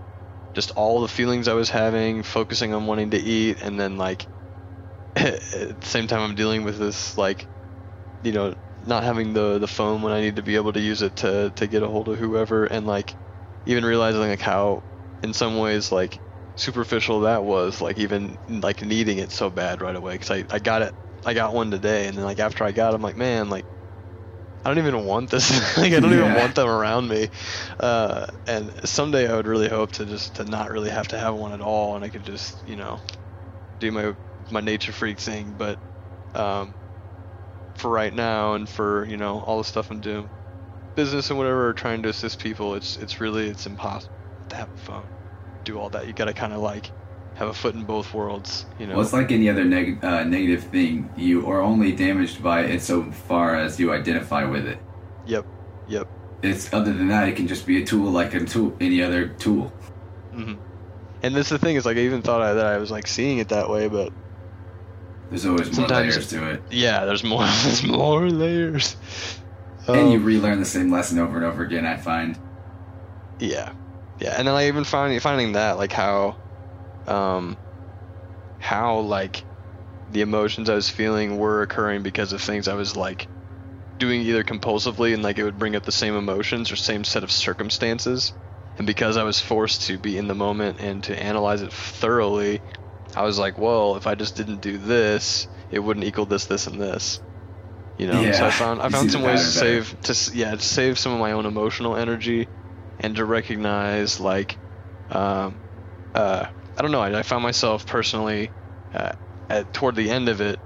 just 0.55 0.73
all 0.73 1.03
the 1.03 1.09
feelings 1.09 1.49
I 1.49 1.55
was 1.55 1.71
having, 1.71 2.23
focusing 2.25 2.75
on 2.75 2.87
wanting 2.87 3.11
to 3.13 3.19
eat, 3.19 3.63
and 3.63 3.81
then 3.81 3.99
like 3.99 4.29
at 5.17 5.41
the 5.53 5.79
same 5.85 6.07
time 6.07 6.21
I'm 6.21 6.35
dealing 6.35 6.65
with 6.65 6.79
this 6.79 7.17
like, 7.19 7.49
you 8.23 8.33
know, 8.33 8.55
not 8.81 9.05
having 9.05 9.33
the 9.33 9.59
the 9.59 9.69
phone 9.69 10.03
when 10.03 10.13
I 10.13 10.21
need 10.21 10.37
to 10.37 10.43
be 10.43 10.57
able 10.57 10.73
to 10.73 10.81
use 10.81 11.03
it 11.03 11.17
to 11.17 11.53
to 11.57 11.67
get 11.69 11.83
a 11.83 11.89
hold 11.89 12.09
of 12.09 12.19
whoever, 12.19 12.65
and 12.67 12.87
like 12.87 13.17
even 13.67 13.85
realizing 13.85 14.21
like 14.23 14.41
how 14.41 14.85
in 15.23 15.35
some 15.35 15.59
ways 15.59 15.93
like 15.93 16.21
superficial 16.57 17.21
that 17.23 17.45
was, 17.45 17.81
like 17.81 17.99
even 17.99 18.39
like 18.49 18.83
needing 18.83 19.19
it 19.19 19.33
so 19.33 19.51
bad 19.51 19.83
right 19.83 19.97
away 19.97 20.15
because 20.15 20.31
I 20.31 20.45
I 20.51 20.59
got 20.61 20.83
it 20.83 20.95
I 21.25 21.35
got 21.35 21.55
one 21.55 21.71
today, 21.71 22.07
and 22.07 22.17
then 22.17 22.25
like 22.25 22.39
after 22.39 22.65
I 22.65 22.73
got, 22.73 22.93
it, 22.93 22.97
I'm 22.97 23.03
like, 23.03 23.17
man, 23.17 23.49
like 23.51 23.67
I 24.65 24.71
don't 24.71 24.85
even 24.85 25.05
want 25.05 25.31
this. 25.31 25.51
like 25.79 25.93
I 25.93 26.01
don't 26.01 26.13
even 26.13 26.35
want 26.35 26.55
them 26.55 26.69
around 26.69 27.09
me. 27.09 27.29
Uh, 27.79 28.27
and 28.47 28.73
someday 28.85 29.29
I 29.31 29.37
would 29.37 29.47
really 29.47 29.69
hope 29.69 29.93
to 29.93 30.07
just 30.07 30.37
to 30.37 30.45
not 30.45 30.71
really 30.71 30.91
have 30.91 31.09
to 31.09 31.19
have 31.19 31.35
one 31.35 31.53
at 31.53 31.61
all, 31.61 31.97
and 31.97 32.05
I 32.05 32.09
could 32.11 32.25
just 32.25 32.65
you 32.67 32.77
know 32.77 33.01
do 33.81 33.93
my 33.93 34.15
my 34.51 34.61
nature 34.61 34.93
freak 34.93 35.21
thing. 35.21 35.55
But 35.55 35.79
um, 36.35 36.77
for 37.75 37.91
right 37.91 38.15
now, 38.15 38.55
and 38.55 38.69
for 38.69 39.05
you 39.07 39.17
know 39.17 39.41
all 39.41 39.59
the 39.59 39.65
stuff 39.65 39.91
I'm 39.91 40.01
doing, 40.01 40.31
business 40.97 41.31
and 41.31 41.39
whatever, 41.39 41.75
trying 41.75 42.03
to 42.05 42.09
assist 42.11 42.43
people, 42.43 42.75
it's 42.75 42.97
it's 42.97 43.21
really 43.21 43.49
it's 43.49 43.67
impossible 43.67 44.13
to 44.51 44.57
have 44.57 44.71
a 44.73 44.77
phone, 44.77 45.11
do 45.65 45.79
all 45.79 45.91
that. 45.91 46.07
You 46.07 46.15
got 46.15 46.27
to 46.27 46.35
kind 46.35 46.53
of 46.53 46.61
like 46.61 46.93
have 47.35 47.49
a 47.49 47.55
foot 47.55 47.75
in 47.75 47.85
both 47.85 48.12
worlds. 48.14 48.66
You 48.79 48.87
know. 48.87 48.94
Well, 48.94 49.03
it's 49.05 49.12
like 49.12 49.33
any 49.33 49.49
other 49.49 49.64
neg- 49.64 50.05
uh, 50.05 50.25
negative 50.25 50.64
thing. 50.64 51.11
You 51.16 51.47
are 51.51 51.61
only 51.61 51.92
damaged 51.92 52.42
by 52.42 52.62
it 52.62 52.81
so 52.83 53.11
far 53.11 53.57
as 53.57 53.79
you 53.81 53.92
identify 53.92 54.44
with 54.44 54.66
it. 54.66 54.79
Yep. 55.27 55.47
Yep. 55.88 56.09
It's 56.42 56.73
other 56.73 56.92
than 56.92 57.09
that, 57.09 57.29
it 57.29 57.37
can 57.37 57.47
just 57.49 57.66
be 57.66 57.83
a 57.83 57.87
tool 57.87 58.11
like 58.11 58.35
a 58.35 58.44
tool, 58.44 58.77
any 58.81 59.03
other 59.03 59.29
tool. 59.29 59.73
hmm 60.33 60.55
And 61.23 61.35
this 61.35 61.49
the 61.49 61.59
thing 61.59 61.77
is 61.77 61.87
like 61.87 61.97
I 61.97 62.01
even 62.01 62.20
thought 62.23 62.42
I, 62.42 62.53
that 62.55 62.66
I 62.66 62.77
was 62.79 62.90
like 62.90 63.07
seeing 63.07 63.38
it 63.38 63.49
that 63.49 63.68
way, 63.70 63.88
but 63.88 64.12
There's 65.31 65.47
always 65.47 65.66
more 65.68 65.88
Sometimes- 65.88 66.14
layers 66.14 66.29
to 66.31 66.51
it, 66.53 66.62
yeah, 66.70 67.05
there's 67.07 67.25
more. 67.25 67.44
There's 67.64 67.83
more 67.87 68.29
layers. 68.29 68.97
and 69.88 70.11
you 70.12 70.18
Um, 70.18 70.25
relearn 70.25 70.59
the 70.61 70.66
same 70.66 70.90
lesson 70.92 71.18
over 71.18 71.37
and 71.37 71.44
over 71.47 71.62
again. 71.64 71.87
I 71.87 71.97
find. 71.97 72.38
yeah, 73.40 73.73
yeah, 74.20 74.35
and 74.38 74.47
then 74.47 74.55
I 74.55 74.68
even 74.68 74.85
finding 74.85 75.18
finding 75.20 75.53
that 75.53 75.79
like 75.79 75.92
how, 75.92 76.37
um, 77.07 77.59
how 78.59 79.01
like 79.01 79.47
the 80.09 80.23
emotions 80.23 80.69
I 80.71 80.75
was 80.75 80.90
feeling 80.90 81.38
were 81.38 81.62
occurring 81.62 82.03
because 82.03 82.33
of 82.33 82.43
things 82.43 82.69
I 82.69 82.75
was 82.75 82.97
like 82.97 83.29
doing 83.99 84.23
either 84.23 84.45
compulsively 84.45 85.14
and 85.14 85.23
like 85.23 85.38
it 85.38 85.45
would 85.45 85.59
bring 85.59 85.77
up 85.77 85.85
the 85.85 85.93
same 85.93 86.17
emotions 86.17 86.71
or 86.73 86.77
same 86.77 87.05
set 87.05 87.25
of 87.25 87.33
circumstances. 87.33 88.35
And 88.79 88.87
because 88.87 89.17
I 89.17 89.25
was 89.25 89.40
forced 89.40 89.83
to 89.85 89.99
be 89.99 90.19
in 90.19 90.29
the 90.29 90.35
moment 90.35 90.81
and 90.81 91.03
to 91.05 91.21
analyze 91.23 91.62
it 91.62 91.73
thoroughly, 91.73 92.62
I 93.14 93.23
was 93.23 93.38
like, 93.38 93.59
well, 93.59 93.97
if 93.97 94.07
I 94.07 94.14
just 94.17 94.37
didn't 94.37 94.61
do 94.61 94.79
this, 94.79 95.49
it 95.71 95.81
wouldn't 95.81 96.07
equal 96.07 96.27
this, 96.27 96.47
this, 96.47 96.67
and 96.67 96.81
this. 96.81 97.21
You 97.97 98.07
know, 98.09 98.25
yeah, 98.25 98.33
so 98.33 98.47
I 98.47 98.51
found 98.51 98.83
I 98.83 98.88
found 98.88 99.11
some 99.11 99.23
ways 99.23 99.45
to 99.45 99.51
save 99.51 99.97
to 100.03 100.31
yeah 100.35 100.53
to 100.57 100.62
save 100.62 100.99
some 100.99 101.12
of 101.12 101.21
my 101.21 101.33
own 101.33 101.47
emotional 101.47 101.97
energy, 101.97 102.49
and 102.99 103.14
to 103.17 103.25
recognize 103.25 104.19
like, 104.21 104.59
um, 105.11 105.62
uh, 106.14 106.47
I 106.77 106.83
don't 106.83 106.91
know. 106.91 107.01
I, 107.03 107.19
I 107.19 107.23
found 107.23 107.43
myself 107.43 107.87
personally, 107.87 108.51
uh, 108.93 109.13
at 109.51 109.73
toward 109.73 109.95
the 109.97 110.11
end 110.11 110.29
of 110.29 110.41
it, 110.41 110.61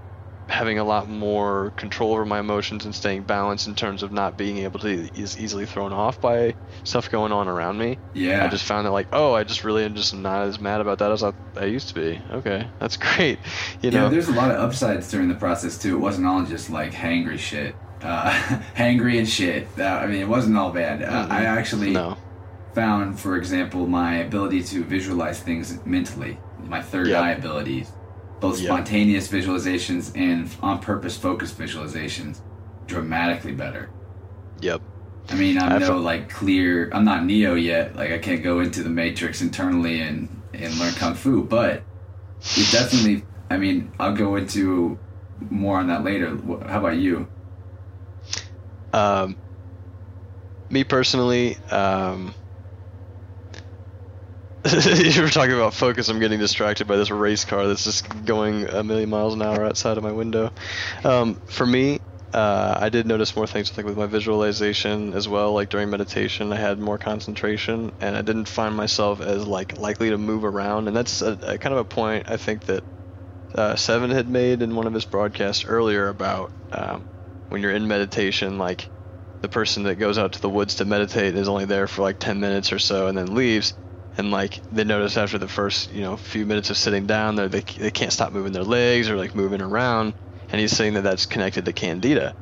having 0.48 0.78
a 0.78 0.84
lot 0.84 1.08
more 1.08 1.72
control 1.76 2.12
over 2.12 2.24
my 2.24 2.38
emotions 2.40 2.86
and 2.86 2.94
staying 2.94 3.24
balanced 3.24 3.66
in 3.66 3.74
terms 3.74 4.02
of 4.02 4.10
not 4.10 4.38
being 4.38 4.58
able 4.58 4.80
to 4.80 5.10
is 5.14 5.38
easily 5.38 5.66
thrown 5.66 5.92
off 5.92 6.20
by 6.20 6.54
stuff 6.84 7.10
going 7.10 7.32
on 7.32 7.48
around 7.48 7.76
me. 7.78 7.98
Yeah. 8.14 8.44
I 8.44 8.48
just 8.48 8.64
found 8.64 8.86
that 8.86 8.92
like, 8.92 9.08
oh, 9.12 9.34
I 9.34 9.44
just 9.44 9.62
really 9.64 9.84
am 9.84 9.94
just 9.94 10.14
not 10.14 10.46
as 10.46 10.58
mad 10.58 10.80
about 10.80 10.98
that 11.00 11.12
as 11.12 11.22
I, 11.22 11.32
I 11.56 11.66
used 11.66 11.88
to 11.88 11.94
be. 11.94 12.22
Okay, 12.30 12.70
that's 12.80 12.96
great. 13.16 13.40
You 13.82 13.90
yeah, 13.90 13.90
know, 13.90 14.08
there's 14.08 14.28
a 14.28 14.32
lot 14.32 14.50
of 14.50 14.58
upsides 14.58 15.10
during 15.10 15.28
the 15.28 15.34
process 15.34 15.76
too. 15.78 15.96
It 15.96 16.00
wasn't 16.00 16.26
all 16.26 16.44
just 16.44 16.70
like 16.70 16.92
hangry 16.92 17.38
shit, 17.38 17.76
uh, 18.00 18.30
hangry 18.76 19.18
and 19.18 19.28
shit. 19.28 19.68
Uh, 19.78 19.84
I 19.84 20.06
mean, 20.06 20.20
it 20.22 20.28
wasn't 20.28 20.56
all 20.56 20.72
bad. 20.72 21.02
Uh, 21.02 21.26
I 21.28 21.42
Mm-mm. 21.42 21.44
actually 21.44 21.90
no. 21.90 22.16
Found, 22.74 23.18
for 23.18 23.36
example, 23.36 23.86
my 23.86 24.16
ability 24.16 24.62
to 24.64 24.84
visualize 24.84 25.40
things 25.40 25.78
mentally, 25.84 26.38
my 26.66 26.80
third 26.82 27.08
Yep. 27.08 27.22
eye 27.22 27.30
abilities, 27.32 27.90
both 28.40 28.58
Yep. 28.60 28.66
spontaneous 28.68 29.28
visualizations 29.28 30.12
and 30.16 30.48
on 30.62 30.78
purpose 30.78 31.16
focused 31.16 31.58
visualizations, 31.58 32.40
dramatically 32.86 33.52
better. 33.52 33.88
Yep. 34.60 34.80
I 35.30 35.34
mean, 35.34 35.58
I'm 35.58 35.72
I 35.72 35.78
no 35.78 35.98
like 35.98 36.30
clear. 36.30 36.90
I'm 36.92 37.04
not 37.04 37.24
Neo 37.24 37.54
yet. 37.54 37.96
Like 37.96 38.12
I 38.12 38.18
can't 38.18 38.42
go 38.42 38.60
into 38.60 38.82
the 38.82 38.88
Matrix 38.88 39.42
internally 39.42 40.00
and 40.00 40.28
and 40.54 40.74
learn 40.78 40.92
kung 40.94 41.14
fu, 41.14 41.44
but 41.44 41.82
it 42.56 42.70
definitely. 42.72 43.24
I 43.50 43.56
mean, 43.58 43.90
I'll 44.00 44.14
go 44.14 44.36
into 44.36 44.98
more 45.50 45.78
on 45.78 45.88
that 45.88 46.02
later. 46.04 46.36
How 46.66 46.78
about 46.80 46.96
you? 46.96 47.28
Um, 48.92 49.36
me 50.70 50.84
personally, 50.84 51.56
um, 51.70 52.34
you 54.72 55.22
were 55.22 55.28
talking 55.28 55.54
about 55.54 55.72
focus. 55.72 56.08
I'm 56.08 56.18
getting 56.18 56.40
distracted 56.40 56.86
by 56.86 56.96
this 56.96 57.10
race 57.10 57.44
car 57.44 57.68
that's 57.68 57.84
just 57.84 58.24
going 58.24 58.68
a 58.68 58.82
million 58.82 59.08
miles 59.08 59.34
an 59.34 59.42
hour 59.42 59.64
outside 59.64 59.96
of 59.96 60.02
my 60.02 60.12
window. 60.12 60.50
Um, 61.04 61.40
for 61.46 61.64
me, 61.64 62.00
uh, 62.32 62.76
I 62.80 62.88
did 62.88 63.06
notice 63.06 63.36
more 63.36 63.46
things 63.46 63.74
like 63.76 63.86
with 63.86 63.96
my 63.96 64.06
visualization 64.06 65.14
as 65.14 65.28
well. 65.28 65.52
Like 65.52 65.68
during 65.68 65.90
meditation, 65.90 66.52
I 66.52 66.56
had 66.56 66.78
more 66.78 66.98
concentration, 66.98 67.92
and 68.00 68.16
I 68.16 68.22
didn't 68.22 68.48
find 68.48 68.74
myself 68.76 69.20
as 69.20 69.46
like 69.46 69.78
likely 69.78 70.10
to 70.10 70.18
move 70.18 70.44
around. 70.44 70.88
And 70.88 70.96
that's 70.96 71.22
a, 71.22 71.38
a 71.42 71.58
kind 71.58 71.72
of 71.72 71.78
a 71.78 71.84
point 71.84 72.28
I 72.28 72.36
think 72.36 72.64
that 72.64 72.84
uh, 73.54 73.76
Seven 73.76 74.10
had 74.10 74.28
made 74.28 74.60
in 74.60 74.74
one 74.74 74.86
of 74.86 74.94
his 74.94 75.04
broadcasts 75.04 75.64
earlier 75.64 76.08
about 76.08 76.52
um, 76.72 77.08
when 77.48 77.62
you're 77.62 77.72
in 77.72 77.88
meditation, 77.88 78.58
like 78.58 78.90
the 79.40 79.48
person 79.48 79.84
that 79.84 79.96
goes 79.96 80.18
out 80.18 80.32
to 80.32 80.40
the 80.40 80.50
woods 80.50 80.76
to 80.76 80.84
meditate 80.84 81.36
is 81.36 81.48
only 81.48 81.64
there 81.64 81.86
for 81.86 82.02
like 82.02 82.18
10 82.18 82.40
minutes 82.40 82.72
or 82.72 82.78
so 82.78 83.06
and 83.06 83.16
then 83.16 83.34
leaves 83.34 83.74
and 84.18 84.32
like 84.32 84.60
they 84.70 84.84
notice 84.84 85.16
after 85.16 85.38
the 85.38 85.48
first 85.48 85.90
you 85.90 86.02
know 86.02 86.16
few 86.16 86.44
minutes 86.44 86.70
of 86.70 86.76
sitting 86.76 87.06
down 87.06 87.36
they 87.36 87.48
they 87.48 87.90
can't 87.90 88.12
stop 88.12 88.32
moving 88.32 88.52
their 88.52 88.64
legs 88.64 89.08
or 89.08 89.16
like 89.16 89.34
moving 89.34 89.62
around. 89.62 90.14
And 90.50 90.60
he's 90.60 90.72
saying 90.76 90.94
that 90.94 91.02
that's 91.02 91.26
connected 91.26 91.64
to 91.66 91.72
candida. 91.72 92.34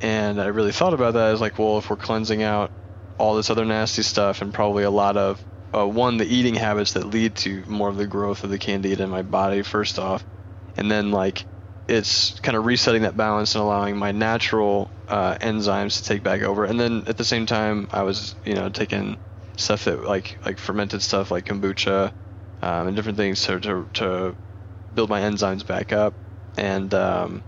And 0.00 0.40
i 0.40 0.46
really 0.46 0.72
thought 0.72 0.94
about 0.94 1.14
that. 1.14 1.32
As 1.32 1.40
like 1.40 1.58
well 1.58 1.78
if 1.78 1.90
we're 1.90 1.96
cleansing 1.96 2.42
out 2.42 2.70
all 3.18 3.34
this 3.36 3.50
other 3.50 3.64
nasty 3.64 4.02
stuff 4.02 4.42
and 4.42 4.54
probably 4.54 4.84
a 4.84 4.90
lot 4.90 5.16
of 5.16 5.44
uh, 5.74 5.86
one 5.88 6.18
the 6.18 6.26
eating 6.26 6.54
habits 6.54 6.92
that 6.92 7.06
lead 7.06 7.34
to 7.36 7.64
more 7.66 7.88
of 7.88 7.96
the 7.96 8.06
growth 8.06 8.44
of 8.44 8.50
the 8.50 8.58
candida 8.58 9.02
in 9.02 9.10
my 9.10 9.22
body 9.22 9.62
first 9.62 9.98
off. 9.98 10.24
And 10.76 10.90
then 10.90 11.10
like 11.12 11.46
it's 11.88 12.38
kind 12.40 12.56
of 12.56 12.66
resetting 12.66 13.02
that 13.02 13.16
balance 13.16 13.54
and 13.54 13.62
allowing 13.62 13.96
my 13.96 14.12
natural 14.12 14.92
uh, 15.08 15.36
enzymes 15.38 15.96
to 15.98 16.04
take 16.04 16.22
back 16.22 16.42
over. 16.42 16.64
And 16.64 16.78
then 16.78 17.04
at 17.06 17.16
the 17.16 17.24
same 17.24 17.46
time, 17.46 17.88
I 17.90 18.02
was 18.02 18.34
you 18.44 18.54
know 18.54 18.68
taking 18.68 19.18
stuff 19.56 19.84
that 19.84 20.04
like 20.04 20.38
like 20.44 20.58
fermented 20.58 21.02
stuff 21.02 21.30
like 21.30 21.46
kombucha 21.46 22.12
um, 22.62 22.86
and 22.88 22.96
different 22.96 23.18
things 23.18 23.42
to, 23.44 23.60
to 23.60 23.88
to 23.94 24.36
build 24.94 25.10
my 25.10 25.20
enzymes 25.20 25.66
back 25.66 25.92
up. 25.92 26.14
And 26.56 26.92
um, 26.94 27.42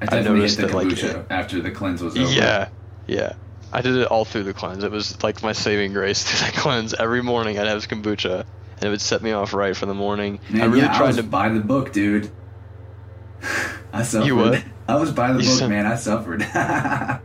I 0.00 0.06
definitely 0.06 0.38
noticed 0.40 0.56
the 0.58 0.66
that, 0.66 0.74
like, 0.74 0.88
kombucha 0.88 1.26
after 1.30 1.60
the 1.60 1.70
cleanse 1.70 2.02
was 2.02 2.16
over. 2.16 2.30
yeah, 2.30 2.68
yeah. 3.06 3.34
I 3.72 3.82
did 3.82 3.94
it 3.96 4.08
all 4.08 4.24
through 4.24 4.42
the 4.44 4.52
cleanse. 4.52 4.82
It 4.82 4.90
was 4.90 5.22
like 5.22 5.42
my 5.42 5.52
saving 5.52 5.92
grace 5.92 6.24
through 6.28 6.46
that 6.46 6.54
cleanse. 6.54 6.92
Every 6.94 7.22
morning 7.22 7.58
I'd 7.58 7.68
have 7.68 7.86
kombucha, 7.88 8.40
and 8.76 8.82
it 8.82 8.88
would 8.88 9.00
set 9.00 9.22
me 9.22 9.32
off 9.32 9.54
right 9.54 9.76
for 9.76 9.86
the 9.86 9.94
morning. 9.94 10.40
Man, 10.50 10.62
I 10.62 10.64
really 10.66 10.80
yeah, 10.80 10.92
I 10.92 10.96
tried 10.96 11.06
was 11.08 11.16
to. 11.16 11.22
buy 11.22 11.48
the 11.50 11.60
book, 11.60 11.92
dude. 11.92 12.30
I 13.92 14.02
suffered. 14.02 14.26
You 14.26 14.36
what? 14.36 14.64
I 14.88 14.96
was 14.96 15.12
by 15.12 15.32
the 15.32 15.42
You 15.42 15.58
book, 15.58 15.70
man. 15.70 15.86
I 15.86 15.94
suffered. 15.94 16.42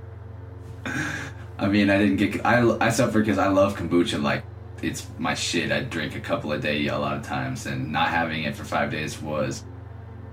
I 1.58 1.68
mean, 1.68 1.90
I 1.90 1.98
didn't 1.98 2.18
get. 2.18 2.46
I 2.46 2.62
I 2.80 2.90
suffered 2.90 3.26
because 3.26 3.38
I 3.38 3.48
love 3.48 3.76
kombucha. 3.78 4.22
Like 4.22 4.44
it's 4.82 5.08
my 5.18 5.34
shit. 5.34 5.72
I 5.72 5.82
drink 5.82 6.16
a 6.16 6.20
couple 6.20 6.52
a 6.52 6.60
day 6.60 6.86
a 6.88 6.98
lot 6.98 7.16
of 7.18 7.24
times, 7.24 7.66
and 7.66 7.92
not 7.92 8.10
having 8.10 8.44
it 8.44 8.56
for 8.56 8.64
five 8.66 8.92
days 8.92 9.22
was. 9.22 9.64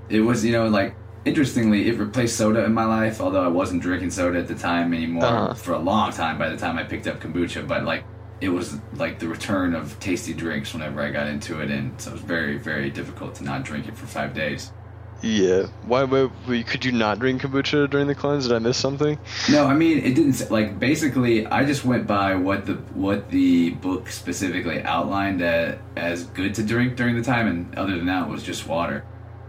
It 0.09 0.21
was 0.21 0.45
you 0.45 0.53
know 0.53 0.67
like 0.69 0.95
interestingly, 1.25 1.89
it 1.89 1.99
replaced 1.99 2.37
soda 2.37 2.65
in 2.65 2.75
my 2.75 2.85
life. 2.85 3.21
Although 3.21 3.45
I 3.45 3.49
wasn't 3.49 3.83
drinking 3.83 4.11
soda 4.11 4.39
at 4.41 4.49
the 4.49 4.57
time 4.57 4.93
anymore 4.93 5.25
Uh-huh. 5.25 5.55
for 5.55 5.73
a 5.75 5.79
long 5.79 6.13
time. 6.13 6.39
By 6.39 6.49
the 6.49 6.57
time 6.57 6.77
I 6.77 6.83
picked 6.83 7.07
up 7.07 7.21
kombucha, 7.21 7.67
but 7.69 7.85
like 7.85 8.05
it 8.41 8.49
was 8.49 8.79
like 8.95 9.21
the 9.21 9.29
return 9.29 9.73
of 9.75 9.97
tasty 10.01 10.35
drinks 10.35 10.73
whenever 10.75 11.01
I 11.01 11.13
got 11.13 11.29
into 11.29 11.61
it, 11.61 11.71
and 11.71 11.99
so 12.01 12.11
it 12.11 12.15
was 12.15 12.23
very 12.23 12.59
very 12.59 12.91
difficult 12.91 13.37
to 13.37 13.45
not 13.45 13.63
drink 13.63 13.87
it 13.87 13.97
for 13.97 14.07
five 14.07 14.35
days. 14.35 14.73
Yeah. 15.23 15.67
Why, 15.87 16.03
why, 16.03 16.29
could 16.65 16.85
you 16.85 16.91
not 16.91 17.21
drink 17.21 17.43
kombucha 17.43 17.89
during 17.89 18.09
the 18.09 18.15
cleanse? 18.15 18.49
Did 18.49 18.57
I 18.57 18.59
miss 18.59 18.77
something? 18.77 19.19
No, 19.51 19.67
I 19.67 19.75
mean 19.75 19.99
it 19.99 20.15
didn't. 20.15 20.51
Like 20.51 20.79
basically, 20.79 21.47
I 21.47 21.65
just 21.65 21.85
went 21.85 22.07
by 22.07 22.35
what 22.35 22.67
the 22.67 22.75
what 22.95 23.31
the 23.31 23.71
book 23.71 24.09
specifically 24.09 24.83
outlined 24.83 25.41
as, 25.41 25.79
as 25.97 26.25
good 26.25 26.55
to 26.57 26.65
drink 26.65 26.97
during 26.97 27.17
the 27.17 27.23
time, 27.23 27.47
and 27.47 27.79
other 27.79 27.97
than 27.97 28.07
that, 28.07 28.27
it 28.27 28.31
was 28.31 28.43
just 28.43 28.67
water. 28.67 29.05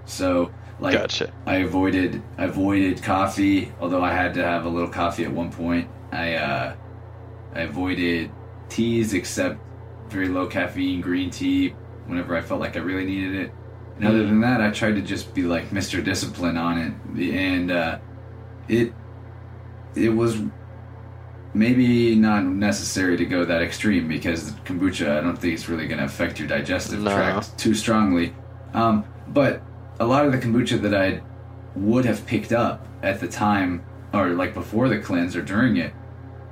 So 0.05 0.51
like, 0.79 0.93
Gotcha. 0.93 1.33
I 1.47 1.57
avoided 1.57 2.21
I 2.37 2.45
avoided 2.45 3.01
coffee, 3.01 3.71
although 3.79 4.03
I 4.03 4.13
had 4.13 4.35
to 4.35 4.43
have 4.43 4.65
a 4.65 4.69
little 4.69 4.89
coffee 4.89 5.23
at 5.23 5.31
one 5.31 5.51
point. 5.51 5.89
I 6.11 6.35
uh, 6.35 6.75
I 7.55 7.61
avoided 7.61 8.31
teas 8.69 9.13
except 9.13 9.59
very 10.09 10.27
low 10.27 10.45
caffeine 10.45 11.01
green 11.01 11.31
tea 11.31 11.69
whenever 12.05 12.35
I 12.35 12.41
felt 12.41 12.59
like 12.59 12.75
I 12.75 12.79
really 12.79 13.05
needed 13.05 13.35
it. 13.35 13.53
And 13.97 14.07
other 14.07 14.25
than 14.25 14.41
that, 14.41 14.59
I 14.61 14.71
tried 14.71 14.95
to 14.95 15.01
just 15.01 15.33
be 15.33 15.43
like 15.43 15.69
Mr. 15.69 16.03
Discipline 16.03 16.57
on 16.57 16.77
it, 16.79 16.93
and 17.35 17.71
uh, 17.71 17.99
it 18.67 18.91
it 19.95 20.09
was 20.09 20.41
maybe 21.53 22.15
not 22.15 22.43
necessary 22.43 23.15
to 23.17 23.25
go 23.25 23.45
that 23.45 23.61
extreme 23.61 24.07
because 24.07 24.51
kombucha, 24.65 25.17
I 25.19 25.21
don't 25.21 25.37
think 25.37 25.53
it's 25.53 25.69
really 25.69 25.87
going 25.87 25.99
to 25.99 26.05
affect 26.05 26.39
your 26.39 26.47
digestive 26.47 27.01
No. 27.01 27.13
tract 27.15 27.57
too 27.59 27.75
strongly. 27.75 28.33
Um, 28.73 29.05
but 29.27 29.61
a 29.99 30.05
lot 30.05 30.25
of 30.25 30.31
the 30.31 30.39
kombucha 30.39 30.81
that 30.81 30.95
I 30.95 31.21
would 31.75 32.05
have 32.05 32.25
picked 32.25 32.51
up 32.53 32.87
at 33.03 33.19
the 33.19 33.27
time, 33.27 33.83
or 34.13 34.29
like 34.29 34.55
before 34.55 34.89
the 34.89 34.97
cleanse 34.97 35.35
or 35.35 35.43
during 35.43 35.77
it, 35.77 35.93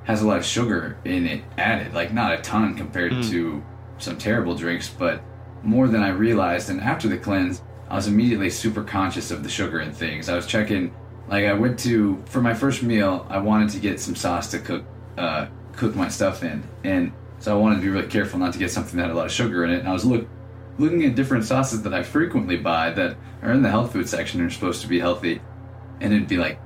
has 0.03 0.21
a 0.21 0.27
lot 0.27 0.37
of 0.37 0.45
sugar 0.45 0.97
in 1.03 1.25
it 1.25 1.43
added. 1.57 1.93
Like 1.95 2.13
not 2.13 2.33
a 2.33 2.37
ton 2.37 2.75
compared 2.75 3.13
Mm. 3.13 3.29
to 3.31 3.63
some 3.97 4.17
terrible 4.17 4.53
drinks, 4.55 4.87
but 4.87 5.23
more 5.63 5.87
than 5.87 6.01
I 6.01 6.09
realized. 6.09 6.69
And 6.69 6.81
after 6.81 7.07
the 7.07 7.17
cleanse, 7.17 7.61
I 7.89 7.95
was 7.95 8.07
immediately 8.07 8.49
super 8.49 8.83
conscious 8.83 9.31
of 9.31 9.43
the 9.43 9.49
sugar 9.49 9.79
and 9.79 9.95
things. 9.95 10.29
I 10.29 10.35
was 10.35 10.47
checking, 10.47 10.93
like 11.27 11.45
I 11.45 11.53
went 11.53 11.77
to 11.79 12.23
for 12.25 12.41
my 12.41 12.53
first 12.53 12.83
meal, 12.83 13.25
I 13.29 13.39
wanted 13.39 13.69
to 13.71 13.79
get 13.79 13.99
some 13.99 14.15
sauce 14.15 14.49
to 14.51 14.59
cook 14.59 14.85
uh, 15.17 15.47
cook 15.73 15.95
my 15.95 16.07
stuff 16.07 16.43
in, 16.43 16.63
and 16.83 17.11
so 17.39 17.53
I 17.53 17.59
wanted 17.59 17.75
to 17.75 17.81
be 17.81 17.89
really 17.89 18.07
careful 18.07 18.39
not 18.39 18.53
to 18.53 18.59
get 18.59 18.71
something 18.71 18.97
that 18.97 19.07
had 19.07 19.11
a 19.11 19.15
lot 19.15 19.25
of 19.25 19.31
sugar 19.31 19.65
in 19.65 19.71
it. 19.71 19.79
And 19.79 19.89
I 19.89 19.93
was 19.93 20.05
look 20.05 20.27
looking 20.77 21.03
at 21.03 21.15
different 21.15 21.43
sauces 21.43 21.83
that 21.83 21.93
I 21.93 22.01
frequently 22.01 22.55
buy 22.55 22.91
that 22.91 23.17
are 23.41 23.51
in 23.51 23.61
the 23.61 23.69
health 23.69 23.91
food 23.91 24.07
section 24.07 24.39
and 24.39 24.49
are 24.49 24.53
supposed 24.53 24.81
to 24.83 24.87
be 24.87 24.99
healthy, 24.99 25.41
and 25.99 26.13
it'd 26.13 26.29
be 26.29 26.37
like 26.37 26.61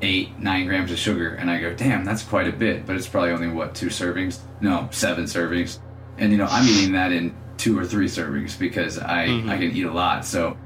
eight, 0.00 0.38
nine 0.38 0.66
grams 0.66 0.92
of 0.92 0.98
sugar, 0.98 1.34
and 1.34 1.50
I 1.50 1.60
go, 1.60 1.74
damn, 1.74 2.04
that's 2.04 2.22
quite 2.22 2.46
a 2.46 2.52
bit, 2.52 2.86
but 2.86 2.94
it's 2.96 3.08
probably 3.08 3.30
only 3.30 3.48
what 3.48 3.74
two 3.74 3.86
servings? 3.86 4.38
No, 4.60 4.88
seven 4.92 5.24
servings, 5.24 5.80
and 6.18 6.30
you 6.30 6.38
know 6.38 6.46
I'm 6.48 6.68
eating 6.68 6.92
that 6.92 7.10
in 7.10 7.34
two 7.62 7.78
or 7.78 7.84
three 7.84 8.06
servings 8.06 8.58
because 8.58 8.98
I 8.98 9.28
Mhm. 9.28 9.48
I 9.48 9.56
can 9.56 9.70
eat 9.70 9.86
a 9.86 9.92
lot, 9.92 10.24
so 10.24 10.56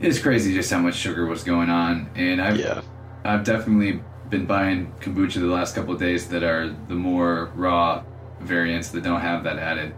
it's 0.00 0.20
crazy 0.20 0.54
just 0.54 0.70
how 0.72 0.78
much 0.78 0.94
sugar 0.94 1.26
was 1.26 1.42
going 1.42 1.68
on, 1.68 2.06
and 2.14 2.40
I've 2.40 2.56
Yeah. 2.56 2.80
I've 3.24 3.42
definitely 3.42 4.00
been 4.30 4.46
buying 4.46 4.92
kombucha 5.00 5.40
the 5.40 5.46
last 5.46 5.74
couple 5.74 5.94
of 5.94 5.98
days 6.00 6.28
that 6.28 6.44
are 6.44 6.70
the 6.88 6.94
more 6.94 7.50
raw 7.56 8.02
variants 8.40 8.90
that 8.90 9.02
don't 9.02 9.20
have 9.20 9.42
that 9.44 9.58
added. 9.58 9.94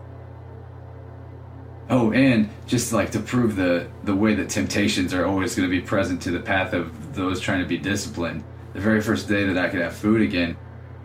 Oh, 1.91 2.11
and 2.13 2.49
just 2.67 2.93
like 2.93 3.11
to 3.13 3.21
prove 3.21 3.55
the 3.57 3.87
the 4.05 4.15
way 4.15 4.35
that 4.35 4.49
temptations 4.49 5.13
are 5.13 5.27
always 5.27 5.55
going 5.55 5.69
to 5.69 5.71
be 5.71 5.83
present 5.83 6.23
to 6.23 6.31
the 6.31 6.41
path 6.41 6.73
of 6.73 7.15
those 7.15 7.39
trying 7.39 7.61
to 7.61 7.69
be 7.69 7.77
disciplined. 7.77 8.43
The 8.73 8.81
very 8.81 9.03
first 9.03 9.29
day 9.29 9.45
that 9.45 9.59
I 9.59 9.69
could 9.69 9.81
have 9.83 9.93
food 9.95 10.23
again 10.23 10.57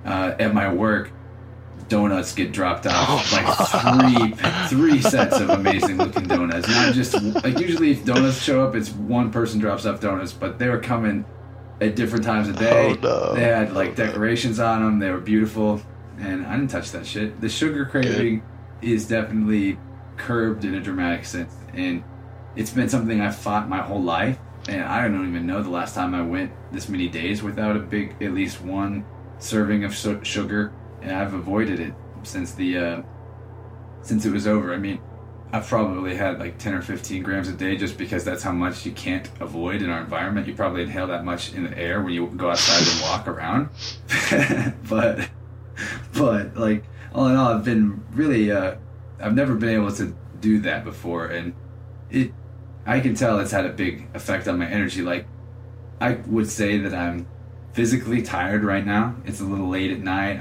uh, 0.05 0.31
at 0.39 0.53
my 0.53 0.71
work, 0.73 1.11
donuts 1.91 2.33
get 2.33 2.53
dropped 2.53 2.87
off 2.87 2.95
oh, 3.09 3.35
like 3.35 4.31
three 4.69 4.69
three 4.69 5.01
sets 5.01 5.37
of 5.41 5.49
amazing 5.49 5.97
looking 5.97 6.25
donuts. 6.25 6.65
Not 6.69 6.93
just 6.93 7.21
like 7.43 7.59
usually 7.59 7.91
if 7.91 8.05
donuts 8.05 8.41
show 8.41 8.65
up, 8.65 8.75
it's 8.75 8.91
one 8.91 9.29
person 9.29 9.59
drops 9.59 9.85
off 9.85 9.99
donuts, 9.99 10.31
but 10.31 10.57
they 10.57 10.69
were 10.69 10.79
coming 10.79 11.25
at 11.81 11.97
different 11.97 12.23
times 12.23 12.47
of 12.47 12.57
day. 12.57 12.91
Oh, 12.91 13.01
no. 13.01 13.35
They 13.35 13.43
had 13.43 13.73
like 13.73 13.95
decorations 13.97 14.57
on 14.57 14.81
them. 14.81 14.99
They 14.99 15.11
were 15.11 15.19
beautiful, 15.19 15.81
and 16.17 16.47
I 16.47 16.55
didn't 16.55 16.69
touch 16.69 16.91
that 16.91 17.05
shit. 17.05 17.41
The 17.41 17.49
sugar 17.49 17.85
craving 17.85 18.41
is 18.81 19.05
definitely 19.05 19.77
curbed 20.15 20.63
in 20.63 20.75
a 20.75 20.79
dramatic 20.79 21.25
sense, 21.25 21.53
and 21.73 22.05
it's 22.55 22.71
been 22.71 22.87
something 22.87 23.19
I've 23.19 23.35
fought 23.35 23.67
my 23.67 23.81
whole 23.81 24.01
life. 24.01 24.39
And 24.69 24.83
I 24.83 25.07
don't 25.09 25.27
even 25.27 25.45
know 25.45 25.61
the 25.61 25.69
last 25.69 25.93
time 25.93 26.15
I 26.15 26.21
went 26.21 26.53
this 26.71 26.87
many 26.87 27.09
days 27.09 27.43
without 27.43 27.75
a 27.75 27.79
big, 27.79 28.15
at 28.21 28.31
least 28.31 28.61
one 28.61 29.03
serving 29.39 29.83
of 29.83 29.93
su- 29.95 30.23
sugar, 30.23 30.71
and 31.01 31.11
I've 31.11 31.33
avoided 31.33 31.79
it 31.79 31.93
since 32.23 32.53
the 32.53 32.77
uh, 32.77 33.01
since 34.01 34.25
it 34.25 34.31
was 34.31 34.47
over. 34.47 34.73
I 34.73 34.77
mean, 34.77 34.99
I've 35.53 35.67
probably 35.67 36.15
had 36.15 36.39
like 36.39 36.57
ten 36.57 36.73
or 36.73 36.81
fifteen 36.81 37.23
grams 37.23 37.47
a 37.49 37.53
day 37.53 37.75
just 37.75 37.97
because 37.97 38.23
that's 38.23 38.43
how 38.43 38.51
much 38.51 38.85
you 38.85 38.91
can't 38.91 39.29
avoid 39.39 39.81
in 39.81 39.89
our 39.89 40.01
environment. 40.01 40.47
You 40.47 40.55
probably 40.55 40.83
inhale 40.83 41.07
that 41.07 41.25
much 41.25 41.53
in 41.53 41.63
the 41.63 41.77
air 41.77 42.01
when 42.01 42.13
you 42.13 42.27
go 42.27 42.49
outside 42.49 42.87
and 42.87 43.01
walk 43.01 43.27
around, 43.27 43.69
but 44.89 45.29
but 46.13 46.55
like 46.55 46.83
all 47.13 47.27
in 47.27 47.35
all, 47.35 47.53
I've 47.53 47.65
been 47.65 48.03
really 48.13 48.51
uh, 48.51 48.75
I've 49.19 49.35
never 49.35 49.55
been 49.55 49.69
able 49.69 49.91
to 49.93 50.15
do 50.39 50.59
that 50.59 50.83
before, 50.83 51.27
and 51.27 51.53
it 52.09 52.31
I 52.85 52.99
can 52.99 53.15
tell 53.15 53.39
it's 53.39 53.51
had 53.51 53.65
a 53.65 53.73
big 53.73 54.07
effect 54.13 54.47
on 54.47 54.59
my 54.59 54.67
energy. 54.67 55.01
Like 55.01 55.27
I 55.99 56.13
would 56.27 56.49
say 56.49 56.77
that 56.79 56.93
I'm 56.93 57.27
physically 57.73 58.21
tired 58.21 58.63
right 58.63 58.85
now. 58.85 59.15
It's 59.25 59.39
a 59.39 59.45
little 59.45 59.69
late 59.69 59.91
at 59.91 59.99
night. 59.99 60.39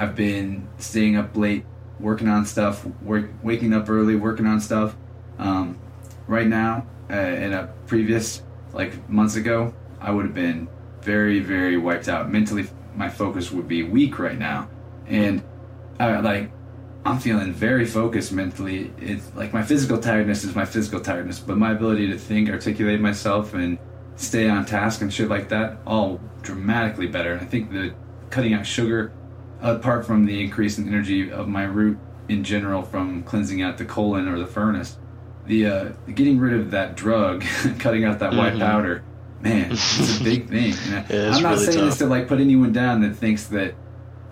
I've 0.00 0.16
been 0.16 0.66
staying 0.78 1.16
up 1.16 1.36
late 1.36 1.66
working 1.98 2.26
on 2.26 2.46
stuff, 2.46 2.86
work, 3.02 3.28
waking 3.42 3.74
up 3.74 3.90
early, 3.90 4.16
working 4.16 4.46
on 4.46 4.58
stuff. 4.58 4.96
Um, 5.38 5.78
right 6.26 6.46
now, 6.46 6.86
uh, 7.10 7.16
in 7.16 7.52
a 7.52 7.66
previous 7.86 8.42
like 8.72 9.10
months 9.10 9.36
ago, 9.36 9.74
I 10.00 10.10
would 10.10 10.24
have 10.24 10.34
been 10.34 10.68
very, 11.02 11.40
very 11.40 11.76
wiped 11.76 12.08
out 12.08 12.32
mentally. 12.32 12.66
My 12.96 13.10
focus 13.10 13.52
would 13.52 13.68
be 13.68 13.82
weak 13.82 14.18
right 14.18 14.38
now, 14.38 14.70
and 15.06 15.42
I 15.98 16.20
like 16.20 16.50
I'm 17.04 17.18
feeling 17.18 17.52
very 17.52 17.84
focused 17.84 18.32
mentally. 18.32 18.90
It's 18.98 19.30
like 19.34 19.52
my 19.52 19.62
physical 19.62 19.98
tiredness 19.98 20.44
is 20.44 20.54
my 20.54 20.64
physical 20.64 21.00
tiredness, 21.00 21.40
but 21.40 21.58
my 21.58 21.72
ability 21.72 22.06
to 22.08 22.16
think, 22.16 22.48
articulate 22.48 23.02
myself, 23.02 23.52
and 23.52 23.78
stay 24.16 24.48
on 24.48 24.64
task 24.64 25.02
and 25.02 25.12
shit 25.12 25.28
like 25.28 25.50
that, 25.50 25.76
all 25.86 26.22
dramatically 26.40 27.06
better. 27.06 27.32
And 27.32 27.42
I 27.42 27.44
think 27.44 27.70
the 27.70 27.92
cutting 28.30 28.54
out 28.54 28.64
sugar, 28.64 29.12
apart 29.62 30.06
from 30.06 30.26
the 30.26 30.42
increase 30.42 30.78
in 30.78 30.88
energy 30.88 31.30
of 31.30 31.48
my 31.48 31.64
root 31.64 31.98
in 32.28 32.44
general 32.44 32.82
from 32.82 33.22
cleansing 33.24 33.62
out 33.62 33.78
the 33.78 33.84
colon 33.84 34.28
or 34.28 34.38
the 34.38 34.46
furnace, 34.46 34.96
the 35.46 35.66
uh, 35.66 35.84
getting 36.14 36.38
rid 36.38 36.54
of 36.54 36.70
that 36.70 36.96
drug, 36.96 37.42
cutting 37.78 38.04
out 38.04 38.18
that 38.20 38.32
white 38.34 38.54
Mhm. 38.54 38.60
powder, 38.60 39.02
man, 39.40 39.70
it's 39.72 40.20
a 40.20 40.24
big 40.24 40.48
thing. 40.48 40.72
I- 40.94 41.04
Yeah, 41.12 41.32
I'm 41.34 41.42
not 41.42 41.52
really 41.52 41.64
saying 41.72 41.84
this 41.86 41.98
to 41.98 42.06
like 42.06 42.28
put 42.28 42.40
anyone 42.40 42.72
down 42.72 43.00
that 43.02 43.14
thinks 43.16 43.46
that 43.48 43.74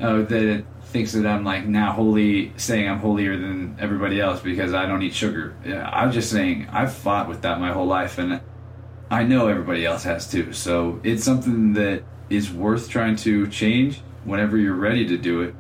uh, 0.01 0.23
that 0.23 0.65
thinks 0.85 1.13
that 1.13 1.27
I'm 1.27 1.45
like 1.45 1.67
now 1.67 1.93
holy, 1.93 2.53
saying 2.57 2.89
I'm 2.89 2.99
holier 3.01 3.37
than 3.37 3.77
everybody 3.81 4.21
else 4.21 4.41
because 4.41 4.73
I 4.75 4.87
don't 4.87 5.03
eat 5.03 5.13
sugar. 5.13 5.55
Yeah, 5.67 5.89
I'm 5.93 6.13
just 6.13 6.31
saying 6.31 6.69
I've 6.71 6.93
fought 6.93 7.29
with 7.29 7.43
that 7.43 7.59
my 7.61 7.73
whole 7.73 7.87
life, 7.87 8.17
and 8.19 8.41
I 9.11 9.25
know 9.25 9.49
everybody 9.49 9.85
else 9.85 10.05
has 10.05 10.31
too. 10.31 10.53
So 10.53 11.01
it's 11.03 11.25
something 11.25 11.73
that 11.75 12.05
is 12.31 12.53
worth 12.53 12.89
trying 12.89 13.17
to 13.17 13.47
change 13.49 14.01
whenever 14.29 14.57
you're 14.57 14.75
ready 14.75 15.07
to 15.07 15.17
do 15.17 15.43
it. 15.43 15.55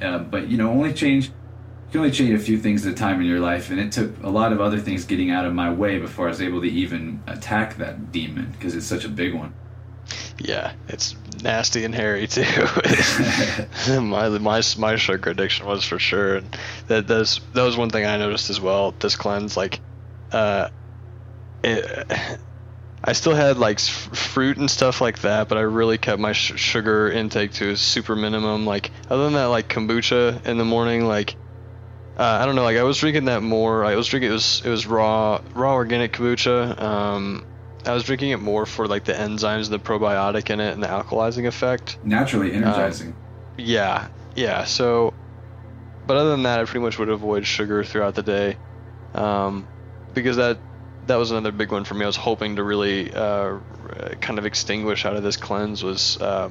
Uh, 0.00 0.18
but 0.18 0.48
you 0.48 0.56
know, 0.56 0.70
only 0.70 0.92
change. 0.92 1.26
You 1.26 1.98
can 1.98 2.00
only 2.00 2.12
change 2.12 2.30
a 2.30 2.42
few 2.42 2.58
things 2.58 2.86
at 2.86 2.92
a 2.92 2.96
time 2.96 3.20
in 3.20 3.26
your 3.26 3.40
life, 3.40 3.70
and 3.70 3.78
it 3.78 3.92
took 3.92 4.22
a 4.22 4.30
lot 4.30 4.52
of 4.52 4.60
other 4.60 4.78
things 4.78 5.04
getting 5.04 5.30
out 5.30 5.44
of 5.44 5.52
my 5.52 5.72
way 5.72 5.98
before 5.98 6.26
I 6.26 6.28
was 6.30 6.40
able 6.40 6.60
to 6.62 6.68
even 6.68 7.22
attack 7.26 7.76
that 7.76 8.12
demon 8.12 8.50
because 8.52 8.74
it's 8.74 8.86
such 8.86 9.04
a 9.04 9.08
big 9.08 9.34
one. 9.34 9.52
Yeah, 10.38 10.72
it's 10.88 11.14
nasty 11.42 11.84
and 11.84 11.94
hairy 11.94 12.26
too. 12.28 12.42
my 14.00 14.28
my 14.28 14.62
my 14.78 14.96
sugar 14.96 15.30
addiction 15.30 15.66
was 15.66 15.84
for 15.84 15.98
sure, 15.98 16.36
and 16.36 16.58
that 16.88 17.06
that's 17.06 17.40
that 17.54 17.62
was 17.62 17.76
one 17.76 17.90
thing 17.90 18.06
I 18.06 18.16
noticed 18.16 18.50
as 18.50 18.60
well. 18.60 18.94
This 18.98 19.14
cleanse, 19.16 19.56
like, 19.56 19.80
uh, 20.32 20.68
it, 21.62 22.38
I 23.04 23.12
still 23.14 23.34
had 23.34 23.58
like 23.58 23.80
fruit 23.80 24.58
and 24.58 24.70
stuff 24.70 25.00
like 25.00 25.20
that, 25.20 25.48
but 25.48 25.58
I 25.58 25.62
really 25.62 25.98
kept 25.98 26.20
my 26.20 26.32
sh- 26.32 26.52
sugar 26.56 27.10
intake 27.10 27.52
to 27.54 27.70
a 27.70 27.76
super 27.76 28.14
minimum. 28.14 28.64
Like, 28.64 28.90
other 29.10 29.24
than 29.24 29.32
that, 29.34 29.46
like 29.46 29.68
kombucha 29.68 30.44
in 30.46 30.58
the 30.58 30.64
morning, 30.64 31.06
like. 31.06 31.36
Uh, 32.14 32.38
I 32.42 32.44
don't 32.44 32.54
know. 32.56 32.62
Like 32.62 32.76
I 32.76 32.82
was 32.82 32.98
drinking 32.98 33.24
that 33.24 33.42
more. 33.42 33.86
I 33.86 33.96
was 33.96 34.06
drinking 34.06 34.30
it 34.30 34.34
was 34.34 34.60
it 34.64 34.68
was 34.68 34.86
raw 34.86 35.40
raw 35.54 35.72
organic 35.72 36.12
kombucha. 36.12 36.80
Um, 36.80 37.46
I 37.86 37.94
was 37.94 38.04
drinking 38.04 38.30
it 38.30 38.40
more 38.40 38.66
for 38.66 38.86
like 38.86 39.04
the 39.04 39.14
enzymes, 39.14 39.70
the 39.70 39.78
probiotic 39.78 40.50
in 40.50 40.60
it, 40.60 40.74
and 40.74 40.82
the 40.82 40.88
alkalizing 40.88 41.46
effect. 41.46 41.96
Naturally 42.02 42.52
energizing. 42.52 43.14
Yeah, 43.56 44.08
yeah. 44.34 44.64
So, 44.64 45.14
but 46.06 46.18
other 46.18 46.30
than 46.30 46.42
that, 46.42 46.60
I 46.60 46.64
pretty 46.64 46.84
much 46.84 46.98
would 46.98 47.08
avoid 47.08 47.46
sugar 47.46 47.82
throughout 47.82 48.14
the 48.14 48.22
day, 48.22 48.56
um, 49.14 49.66
because 50.12 50.36
that 50.36 50.58
that 51.06 51.16
was 51.16 51.30
another 51.30 51.52
big 51.52 51.72
one 51.72 51.84
for 51.84 51.94
me. 51.94 52.04
I 52.04 52.06
was 52.06 52.16
hoping 52.16 52.56
to 52.56 52.62
really 52.62 53.12
uh, 53.12 53.58
kind 54.20 54.38
of 54.38 54.46
extinguish 54.46 55.04
out 55.04 55.16
of 55.16 55.22
this 55.22 55.36
cleanse 55.36 55.82
was 55.82 56.16
uh, 56.20 56.50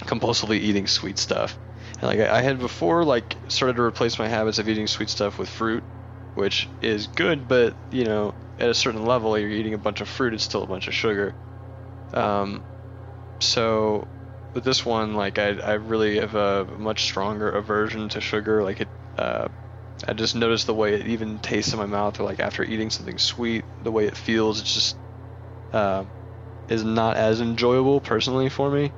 compulsively 0.00 0.58
eating 0.58 0.86
sweet 0.86 1.18
stuff. 1.18 1.58
And 2.00 2.08
like 2.08 2.20
I 2.20 2.42
had 2.42 2.58
before, 2.58 3.04
like 3.04 3.36
started 3.48 3.76
to 3.76 3.82
replace 3.82 4.18
my 4.18 4.28
habits 4.28 4.58
of 4.58 4.68
eating 4.68 4.86
sweet 4.86 5.10
stuff 5.10 5.38
with 5.38 5.48
fruit, 5.48 5.84
which 6.34 6.68
is 6.80 7.06
good, 7.06 7.46
but 7.48 7.76
you 7.90 8.04
know, 8.04 8.34
at 8.58 8.68
a 8.68 8.74
certain 8.74 9.04
level, 9.04 9.38
you're 9.38 9.50
eating 9.50 9.74
a 9.74 9.78
bunch 9.78 10.00
of 10.00 10.08
fruit, 10.08 10.34
it's 10.34 10.44
still 10.44 10.62
a 10.62 10.66
bunch 10.66 10.88
of 10.88 10.94
sugar. 10.94 11.34
Um, 12.12 12.64
so 13.40 14.08
with 14.54 14.64
this 14.64 14.84
one, 14.84 15.14
like 15.14 15.38
I, 15.38 15.58
I 15.58 15.72
really 15.74 16.18
have 16.18 16.34
a 16.34 16.64
much 16.64 17.04
stronger 17.04 17.50
aversion 17.50 18.08
to 18.10 18.20
sugar. 18.20 18.62
Like 18.62 18.80
it, 18.80 18.88
uh, 19.16 19.48
I 20.06 20.12
just 20.14 20.34
noticed 20.34 20.66
the 20.66 20.74
way 20.74 20.94
it 20.94 21.06
even 21.08 21.38
tastes 21.38 21.72
in 21.72 21.78
my 21.78 21.86
mouth, 21.86 22.18
or 22.20 22.24
like 22.24 22.40
after 22.40 22.62
eating 22.64 22.90
something 22.90 23.18
sweet, 23.18 23.64
the 23.82 23.90
way 23.92 24.06
it 24.06 24.16
feels, 24.16 24.60
it's 24.60 24.74
just 24.74 24.96
uh, 25.72 26.04
is 26.68 26.84
not 26.84 27.16
as 27.16 27.40
enjoyable 27.40 28.00
personally 28.00 28.48
for 28.48 28.70
me. 28.70 28.92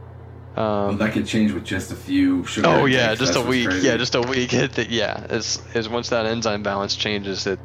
Well, 0.57 0.88
Um, 0.90 0.98
that 0.98 1.12
could 1.12 1.26
change 1.26 1.52
with 1.52 1.64
just 1.64 1.90
a 1.92 1.96
few 1.96 2.44
sugar. 2.46 2.68
oh 2.68 2.84
yeah, 2.86 3.14
just 3.14 3.34
That's 3.34 3.44
a 3.44 3.48
week. 3.48 3.68
crazy. 3.68 3.86
Yeah, 3.88 3.96
just 3.96 4.14
a 4.14 4.20
week. 4.22 4.52
It, 4.55 4.72
that- 4.76 4.90
yeah, 4.90 5.24
is 5.24 5.61
is 5.74 5.88
once 5.88 6.11
that 6.11 6.26
enzyme 6.26 6.62
balance 6.62 6.94
changes, 6.96 7.44
that 7.44 7.59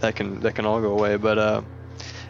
that 0.00 0.14
can 0.16 0.40
that 0.40 0.54
can 0.54 0.64
all 0.64 0.80
go 0.80 0.92
away. 0.92 1.16
But 1.16 1.38
uh, 1.38 1.62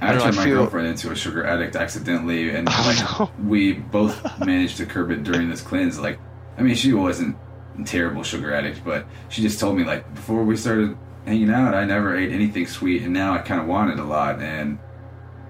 I 0.00 0.14
I 0.14 0.18
turned 0.18 0.36
my 0.36 0.44
feel- 0.44 0.56
girlfriend 0.56 0.88
into 0.88 1.10
a 1.10 1.14
sugar 1.16 1.44
addict 1.44 1.76
accidentally, 1.76 2.48
and 2.50 2.66
Oh, 2.70 2.82
like 3.18 3.20
no. 3.38 3.46
we 3.46 3.74
both 3.74 4.38
managed 4.40 4.78
to 4.78 4.86
curb 4.86 5.10
it 5.10 5.22
during 5.22 5.50
this 5.50 5.60
cleanse. 5.60 6.00
Like, 6.00 6.18
I 6.56 6.62
mean, 6.62 6.74
she 6.74 6.92
wasn't 6.94 7.36
terrible 7.84 8.22
sugar 8.22 8.52
addict, 8.52 8.84
but 8.84 9.06
she 9.28 9.42
just 9.42 9.60
told 9.60 9.76
me 9.76 9.84
like 9.84 10.12
before 10.14 10.44
we 10.44 10.56
started 10.56 10.96
hanging 11.26 11.50
out, 11.50 11.74
I 11.74 11.84
never 11.84 12.16
ate 12.16 12.32
anything 12.32 12.66
sweet, 12.66 13.02
and 13.02 13.12
now 13.12 13.34
I 13.34 13.38
kind 13.38 13.60
of 13.60 13.66
want 13.66 13.90
it 13.90 13.98
a 13.98 14.04
lot. 14.04 14.40
And 14.40 14.78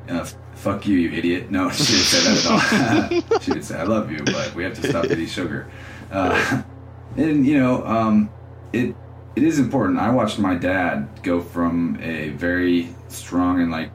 uh, 0.09 0.27
fuck 0.55 0.87
you, 0.87 0.97
you 0.97 1.17
idiot. 1.17 1.51
No, 1.51 1.71
she 1.71 1.93
didn't 1.93 2.07
say 2.07 2.21
that 2.25 2.45
at 2.45 3.33
all. 3.33 3.39
she 3.41 3.53
did 3.53 3.65
say 3.65 3.79
I 3.79 3.85
love 3.85 4.11
you, 4.11 4.19
but 4.25 4.55
we 4.55 4.65
have 4.65 4.75
to 4.81 4.89
stop 4.89 5.05
eating 5.07 5.27
sugar. 5.27 5.71
Uh, 6.11 6.63
and 7.17 7.47
you 7.47 7.59
know, 7.59 7.85
um, 7.87 8.31
it 8.73 8.95
it 9.37 9.43
is 9.43 9.59
important. 9.59 9.99
I 9.99 10.11
watched 10.11 10.39
my 10.39 10.55
dad 10.55 11.23
go 11.23 11.41
from 11.41 11.99
a 12.01 12.31
very 12.31 12.95
strong 13.09 13.61
and 13.61 13.71
like 13.71 13.91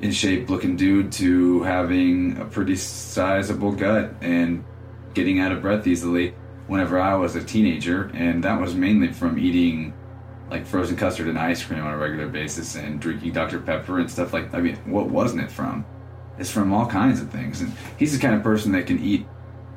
in 0.00 0.12
shape 0.12 0.48
looking 0.48 0.76
dude 0.76 1.10
to 1.10 1.62
having 1.62 2.38
a 2.38 2.44
pretty 2.44 2.76
sizable 2.76 3.72
gut 3.72 4.14
and 4.20 4.64
getting 5.14 5.40
out 5.40 5.50
of 5.50 5.60
breath 5.60 5.86
easily 5.86 6.34
whenever 6.68 7.00
I 7.00 7.16
was 7.16 7.34
a 7.34 7.42
teenager, 7.42 8.10
and 8.14 8.44
that 8.44 8.60
was 8.60 8.74
mainly 8.74 9.12
from 9.12 9.38
eating 9.38 9.92
like 10.50 10.64
frozen 10.64 10.96
custard 10.96 11.28
and 11.28 11.38
ice 11.38 11.62
cream 11.62 11.84
on 11.84 11.92
a 11.92 11.98
regular 11.98 12.28
basis 12.28 12.76
and 12.76 13.00
drinking 13.00 13.32
Dr. 13.32 13.58
Pepper 13.58 13.98
and 13.98 14.10
stuff 14.10 14.32
like 14.32 14.54
I 14.54 14.60
mean, 14.60 14.76
what 14.86 15.08
wasn't 15.08 15.42
it 15.42 15.50
from? 15.50 15.84
It's 16.38 16.50
from 16.50 16.72
all 16.72 16.86
kinds 16.86 17.20
of 17.20 17.30
things. 17.30 17.60
And 17.60 17.72
he's 17.98 18.12
the 18.12 18.22
kind 18.22 18.34
of 18.34 18.42
person 18.42 18.72
that 18.72 18.86
can 18.86 19.02
eat 19.02 19.26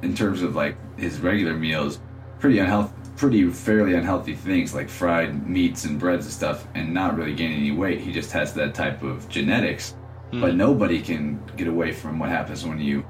in 0.04 0.16
terms 0.16 0.44
of 0.44 0.56
like 0.56 0.78
his 0.98 1.20
regular 1.20 1.56
meals 1.56 2.00
pretty 2.40 2.60
unhealthy 2.60 2.94
pretty 3.18 3.48
fairly 3.50 3.94
unhealthy 3.94 4.34
things 4.34 4.74
like 4.74 4.90
fried 4.90 5.48
meats 5.48 5.86
and 5.86 6.00
breads 6.00 6.26
and 6.26 6.34
stuff 6.34 6.68
and 6.74 6.92
not 6.92 7.16
really 7.16 7.36
gain 7.36 7.52
any 7.52 7.72
weight. 7.72 8.02
He 8.02 8.12
just 8.12 8.32
has 8.32 8.54
that 8.56 8.74
type 8.74 9.04
of 9.04 9.28
genetics. 9.30 9.96
But 10.32 10.52
hmm. 10.52 10.58
nobody 10.58 11.02
can 11.02 11.44
get 11.58 11.68
away 11.68 11.92
from 11.92 12.18
what 12.18 12.30
happens 12.30 12.66
when 12.66 12.80
you 12.80 13.06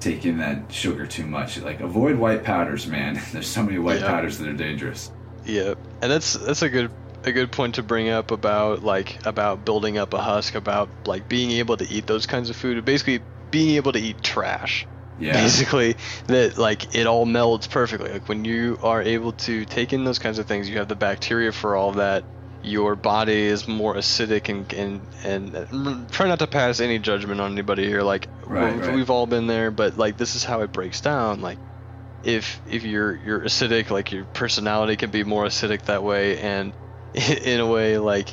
take 0.00 0.24
in 0.26 0.38
that 0.38 0.72
sugar 0.72 1.06
too 1.06 1.26
much. 1.26 1.58
Like 1.60 1.80
avoid 1.80 2.16
white 2.16 2.44
powders, 2.44 2.86
man. 2.86 3.20
There's 3.32 3.48
so 3.48 3.62
many 3.62 3.78
white 3.78 4.00
Yeah. 4.00 4.08
powders 4.08 4.38
that 4.38 4.48
are 4.48 4.52
dangerous. 4.54 5.10
Yeah, 5.44 5.74
and 6.02 6.10
that's 6.10 6.34
that's 6.34 6.62
a 6.62 6.68
good 6.68 6.90
a 7.24 7.32
good 7.32 7.50
point 7.52 7.76
to 7.76 7.82
bring 7.82 8.08
up 8.08 8.30
about 8.30 8.82
like 8.82 9.24
about 9.26 9.64
building 9.64 9.98
up 9.98 10.14
a 10.14 10.20
husk, 10.20 10.54
about 10.54 10.88
like 11.06 11.28
being 11.28 11.50
able 11.52 11.76
to 11.76 11.88
eat 11.88 12.06
those 12.06 12.26
kinds 12.26 12.50
of 12.50 12.56
food, 12.56 12.84
basically 12.84 13.20
being 13.50 13.76
able 13.76 13.92
to 13.92 13.98
eat 13.98 14.22
trash. 14.22 14.86
Yeah. 15.20 15.32
Basically, 15.34 15.96
that 16.26 16.58
like 16.58 16.94
it 16.94 17.06
all 17.06 17.24
melds 17.24 17.70
perfectly. 17.70 18.10
Like 18.10 18.28
when 18.28 18.44
you 18.44 18.78
are 18.82 19.00
able 19.00 19.32
to 19.32 19.64
take 19.64 19.92
in 19.92 20.04
those 20.04 20.18
kinds 20.18 20.38
of 20.38 20.46
things, 20.46 20.68
you 20.68 20.78
have 20.78 20.88
the 20.88 20.96
bacteria 20.96 21.52
for 21.52 21.76
all 21.76 21.92
that. 21.92 22.24
Your 22.64 22.96
body 22.96 23.42
is 23.42 23.68
more 23.68 23.94
acidic 23.94 24.48
and 24.48 24.72
and 24.72 25.08
and 25.24 26.10
try 26.10 26.28
not 26.28 26.38
to 26.38 26.46
pass 26.46 26.80
any 26.80 26.98
judgment 26.98 27.40
on 27.40 27.52
anybody 27.52 27.86
here. 27.86 28.02
Like 28.02 28.28
Right, 28.46 28.74
we've, 28.74 28.86
right. 28.86 28.94
we've 28.94 29.10
all 29.10 29.26
been 29.26 29.46
there, 29.46 29.70
but 29.70 29.96
like 29.96 30.16
this 30.16 30.34
is 30.34 30.44
how 30.44 30.62
it 30.62 30.72
breaks 30.72 31.00
down. 31.00 31.40
Like 31.40 31.58
if 32.22 32.60
if 32.66 32.84
you're 32.84 33.16
you're 33.16 33.40
acidic, 33.40 33.90
like 33.90 34.12
your 34.12 34.24
personality 34.24 34.96
can 34.96 35.10
be 35.10 35.24
more 35.24 35.44
acidic 35.44 35.84
that 35.86 36.02
way, 36.02 36.38
and 36.38 36.72
in 37.14 37.60
a 37.60 37.66
way 37.66 37.98
like 37.98 38.30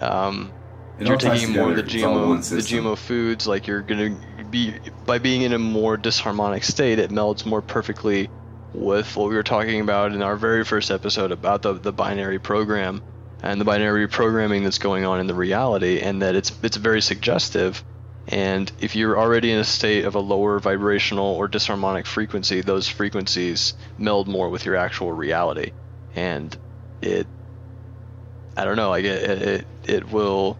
um, 0.00 0.52
It 0.98 1.06
you're 1.08 1.16
taking 1.16 1.52
more 1.52 1.70
of 1.70 1.76
the 1.76 1.82
together. 1.82 1.96
It's 1.96 2.04
all 2.04 2.28
one 2.28 2.38
GMO 2.38 2.48
the. 2.48 2.56
GMO 2.56 2.98
foods, 2.98 3.46
like 3.46 3.66
you're 3.66 3.82
gonna 3.82 4.16
be 4.50 4.78
by 5.06 5.18
being 5.18 5.42
in 5.42 5.52
a 5.52 5.58
more 5.58 5.96
disharmonic 5.98 6.64
state, 6.64 6.98
it 6.98 7.10
melds 7.10 7.44
more 7.44 7.62
perfectly 7.62 8.28
with 8.72 9.16
what 9.16 9.28
we 9.28 9.36
were 9.36 9.42
talking 9.42 9.80
about 9.80 10.12
in 10.12 10.22
our 10.22 10.36
very 10.36 10.64
first 10.64 10.90
episode 10.90 11.32
about 11.32 11.62
the 11.62 11.74
the 11.74 11.92
binary 11.92 12.38
program 12.38 13.02
and 13.44 13.60
the 13.60 13.64
binary 13.64 14.08
programming 14.08 14.64
that's 14.64 14.78
going 14.78 15.04
on 15.04 15.20
in 15.20 15.26
the 15.26 15.34
reality, 15.34 16.00
and 16.00 16.22
that 16.22 16.34
it's 16.34 16.52
it's 16.62 16.76
very 16.76 17.02
suggestive. 17.02 17.82
And 18.26 18.72
if 18.80 18.96
you're 18.96 19.18
already 19.18 19.52
in 19.52 19.58
a 19.58 19.64
state 19.64 20.06
of 20.06 20.14
a 20.14 20.18
lower 20.18 20.58
vibrational 20.58 21.26
or 21.26 21.46
disharmonic 21.46 22.06
frequency, 22.06 22.62
those 22.62 22.88
frequencies 22.88 23.74
meld 23.98 24.28
more 24.28 24.48
with 24.48 24.64
your 24.64 24.76
actual 24.76 25.12
reality, 25.12 25.72
and 26.14 26.56
it. 27.02 27.26
I 28.56 28.64
don't 28.64 28.76
know, 28.76 28.88
like 28.90 29.04
it, 29.04 29.30
it, 29.30 29.42
it, 29.42 29.66
it 29.86 30.12
will 30.12 30.56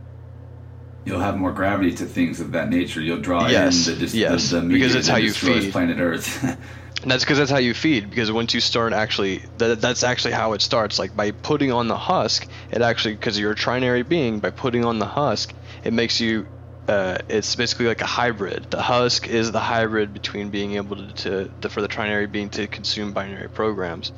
You'll 1.05 1.20
have 1.20 1.37
more 1.37 1.53
gravity 1.53 1.93
to 1.97 2.07
things 2.07 2.41
of 2.41 2.53
that 2.53 2.70
nature. 2.70 3.01
You'll 3.01 3.20
draw 3.20 3.47
Yes, 3.49 3.87
in 3.89 3.95
the, 3.95 4.01
dis- 4.01 4.14
yes, 4.14 4.51
the, 4.51 4.61
the 4.61 4.68
because 4.68 4.95
it's 4.95 5.07
how 5.07 5.16
you 5.16 5.32
feed. 5.32 5.70
planet 5.70 5.99
Earth. 6.01 6.59
And 7.05 7.11
that's 7.11 7.23
because 7.23 7.37
that's 7.37 7.51
how 7.51 7.59
you 7.59 7.75
feed. 7.75 8.09
Because 8.09 8.33
once 8.33 8.55
you 8.55 8.61
start 8.61 8.95
actually, 8.95 9.45
that, 9.59 9.79
that's 9.83 10.03
actually 10.03 10.33
how 10.33 10.55
it 10.55 10.63
starts. 10.63 10.99
Like 10.99 11.15
by 11.15 11.33
putting 11.33 11.71
on 11.71 11.87
the 11.87 11.99
husk, 11.99 12.49
it 12.71 12.81
actually, 12.81 13.13
because 13.15 13.39
you're 13.39 13.53
a 13.53 13.57
trinary 13.57 14.09
being, 14.09 14.41
by 14.41 14.51
putting 14.51 14.87
on 14.87 14.99
the 14.99 15.07
husk, 15.07 15.55
it 15.85 15.93
makes 15.93 16.19
you. 16.19 16.49
Uh, 16.89 17.19
it's 17.29 17.57
basically 17.57 17.87
like 17.87 18.01
a 18.01 18.07
hybrid. 18.07 18.67
The 18.71 18.81
husk 18.81 19.27
is 19.27 19.53
the 19.53 19.61
hybrid 19.61 20.15
between 20.15 20.51
being 20.51 20.77
able 20.77 20.97
to, 20.97 21.13
to, 21.15 21.51
to 21.61 21.69
for 21.69 21.83
the 21.83 21.89
trinary 21.89 22.31
being 22.31 22.49
to 22.51 22.69
consume 22.69 23.13
binary 23.13 23.51
programs, 23.51 24.13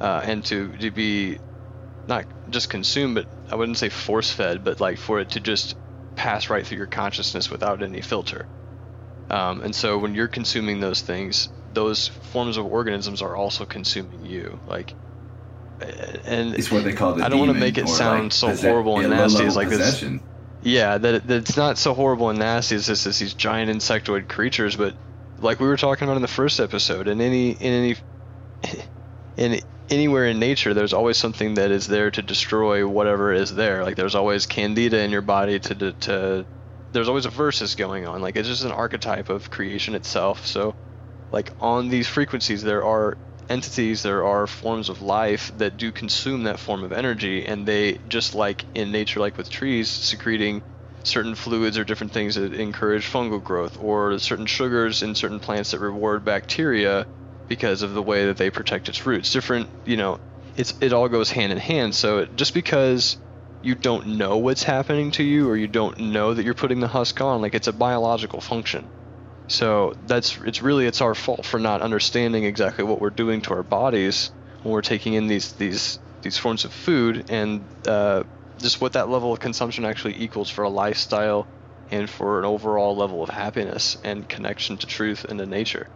uh, 0.00 0.22
and 0.24 0.44
to 0.46 0.76
to 0.78 0.90
be, 0.90 1.38
not 2.08 2.26
just 2.48 2.70
consume, 2.70 3.14
but 3.14 3.28
I 3.50 3.56
wouldn't 3.56 3.78
say 3.78 3.90
force 3.90 4.30
fed, 4.32 4.64
but 4.64 4.80
like 4.80 4.98
for 4.98 5.20
it 5.20 5.30
to 5.30 5.40
just 5.40 5.76
pass 6.16 6.48
right 6.50 6.66
through 6.66 6.78
your 6.78 6.86
consciousness 6.86 7.50
without 7.50 7.82
any 7.82 8.00
filter. 8.00 8.48
Um, 9.30 9.62
and 9.62 9.74
so 9.74 9.98
when 9.98 10.14
you're 10.14 10.28
consuming 10.28 10.80
those 10.80 11.02
things, 11.02 11.50
those 11.74 12.08
forms 12.08 12.56
of 12.56 12.66
organisms 12.66 13.22
are 13.22 13.36
also 13.36 13.64
consuming 13.64 14.24
you. 14.24 14.60
Like, 14.66 14.94
and 16.24 16.54
it's 16.54 16.70
what 16.70 16.84
they 16.84 16.92
call 16.92 17.14
the 17.14 17.24
I 17.24 17.28
don't 17.28 17.38
wanna 17.40 17.52
demon, 17.54 17.60
make 17.66 17.78
it 17.78 17.88
sound 17.88 18.24
like, 18.24 18.32
so 18.32 18.48
posse- 18.48 18.68
horrible 18.68 18.98
and 18.98 19.10
yeah, 19.10 19.16
nasty 19.16 19.44
as, 19.44 19.56
like, 19.56 19.68
this- 19.68 20.04
yeah, 20.62 20.98
that, 20.98 21.14
it- 21.14 21.26
that 21.26 21.36
it's 21.38 21.56
not 21.56 21.76
so 21.78 21.92
horrible 21.94 22.30
and 22.30 22.38
nasty. 22.38 22.76
It's 22.76 22.86
just 22.86 23.06
it's 23.06 23.18
these 23.18 23.34
giant 23.34 23.70
insectoid 23.70 24.28
creatures, 24.28 24.76
but 24.76 24.94
like 25.38 25.58
we 25.60 25.66
were 25.66 25.76
talking 25.76 26.06
about 26.06 26.16
in 26.16 26.22
the 26.22 26.28
first 26.28 26.60
episode, 26.60 27.08
in 27.08 27.20
any 27.20 27.50
in 27.50 27.72
any 27.72 27.96
in 29.36 29.60
anywhere 29.88 30.26
in 30.26 30.38
nature, 30.38 30.72
there's 30.72 30.92
always 30.92 31.16
something 31.18 31.54
that 31.54 31.70
is 31.72 31.88
there 31.88 32.10
to 32.12 32.22
destroy 32.22 32.86
whatever 32.86 33.32
is 33.32 33.52
there. 33.54 33.82
Like 33.82 33.96
there's 33.96 34.14
always 34.14 34.46
candida 34.46 35.00
in 35.00 35.10
your 35.10 35.22
body 35.22 35.58
to 35.58 35.74
to, 35.74 35.92
to 35.92 36.46
there's 36.92 37.08
always 37.08 37.26
a 37.26 37.30
versus 37.30 37.74
going 37.74 38.06
on. 38.06 38.20
Like 38.22 38.36
it's 38.36 38.46
just 38.48 38.64
an 38.64 38.70
archetype 38.70 39.30
of 39.30 39.50
creation 39.50 39.94
itself. 39.96 40.46
So 40.46 40.76
like 41.32 41.50
on 41.60 41.88
these 41.88 42.06
frequencies, 42.06 42.62
there 42.62 42.84
are 42.84 43.16
entities, 43.48 44.02
there 44.02 44.24
are 44.24 44.46
forms 44.46 44.88
of 44.88 45.00
life 45.00 45.50
that 45.56 45.76
do 45.76 45.90
consume 45.90 46.44
that 46.44 46.60
form 46.60 46.84
of 46.84 46.92
energy, 46.92 47.44
and 47.46 47.66
they 47.66 47.98
just 48.08 48.34
like 48.34 48.66
in 48.74 48.92
nature, 48.92 49.20
like 49.20 49.36
with 49.38 49.50
trees, 49.50 49.90
secreting 49.90 50.62
certain 51.04 51.34
fluids 51.34 51.76
or 51.76 51.84
different 51.84 52.12
things 52.12 52.36
that 52.36 52.54
encourage 52.54 53.06
fungal 53.06 53.42
growth, 53.42 53.76
or 53.80 54.18
certain 54.18 54.46
sugars 54.46 55.02
in 55.02 55.14
certain 55.14 55.40
plants 55.40 55.72
that 55.72 55.80
reward 55.80 56.24
bacteria 56.24 57.06
because 57.48 57.82
of 57.82 57.94
the 57.94 58.02
way 58.02 58.26
that 58.26 58.36
they 58.36 58.50
protect 58.50 58.88
its 58.88 59.04
roots. 59.04 59.32
Different, 59.32 59.68
you 59.84 59.96
know, 59.96 60.20
it's 60.56 60.74
it 60.80 60.92
all 60.92 61.08
goes 61.08 61.30
hand 61.30 61.52
in 61.52 61.58
hand. 61.58 61.94
So 61.94 62.26
just 62.26 62.54
because 62.54 63.16
you 63.62 63.74
don't 63.74 64.06
know 64.18 64.38
what's 64.38 64.62
happening 64.62 65.10
to 65.12 65.22
you, 65.22 65.48
or 65.48 65.56
you 65.56 65.68
don't 65.68 65.98
know 65.98 66.34
that 66.34 66.44
you're 66.44 66.54
putting 66.54 66.80
the 66.80 66.88
husk 66.88 67.20
on, 67.20 67.40
like 67.40 67.54
it's 67.54 67.68
a 67.68 67.72
biological 67.72 68.40
function. 68.40 68.90
So 69.52 69.92
that's 70.06 70.38
it's 70.46 70.62
really 70.62 70.86
it's 70.86 71.02
our 71.02 71.14
fault 71.14 71.44
for 71.44 71.60
not 71.60 71.82
understanding 71.82 72.44
exactly 72.44 72.84
what 72.84 73.02
we're 73.02 73.10
doing 73.10 73.42
to 73.42 73.50
our 73.50 73.62
bodies 73.62 74.30
when 74.62 74.72
we're 74.72 74.80
taking 74.80 75.12
in 75.12 75.26
these 75.26 75.52
these 75.52 75.98
these 76.22 76.38
forms 76.38 76.64
of 76.64 76.72
food 76.72 77.26
and 77.28 77.62
uh, 77.86 78.22
just 78.60 78.80
what 78.80 78.94
that 78.94 79.10
level 79.10 79.30
of 79.30 79.40
consumption 79.40 79.84
actually 79.84 80.22
equals 80.22 80.48
for 80.48 80.64
a 80.64 80.70
lifestyle 80.70 81.46
and 81.90 82.08
for 82.08 82.38
an 82.38 82.46
overall 82.46 82.96
level 82.96 83.22
of 83.22 83.28
happiness 83.28 83.98
and 84.02 84.26
connection 84.26 84.78
to 84.78 84.86
truth 84.86 85.26
and 85.26 85.38
to 85.38 85.44
nature. 85.44 85.86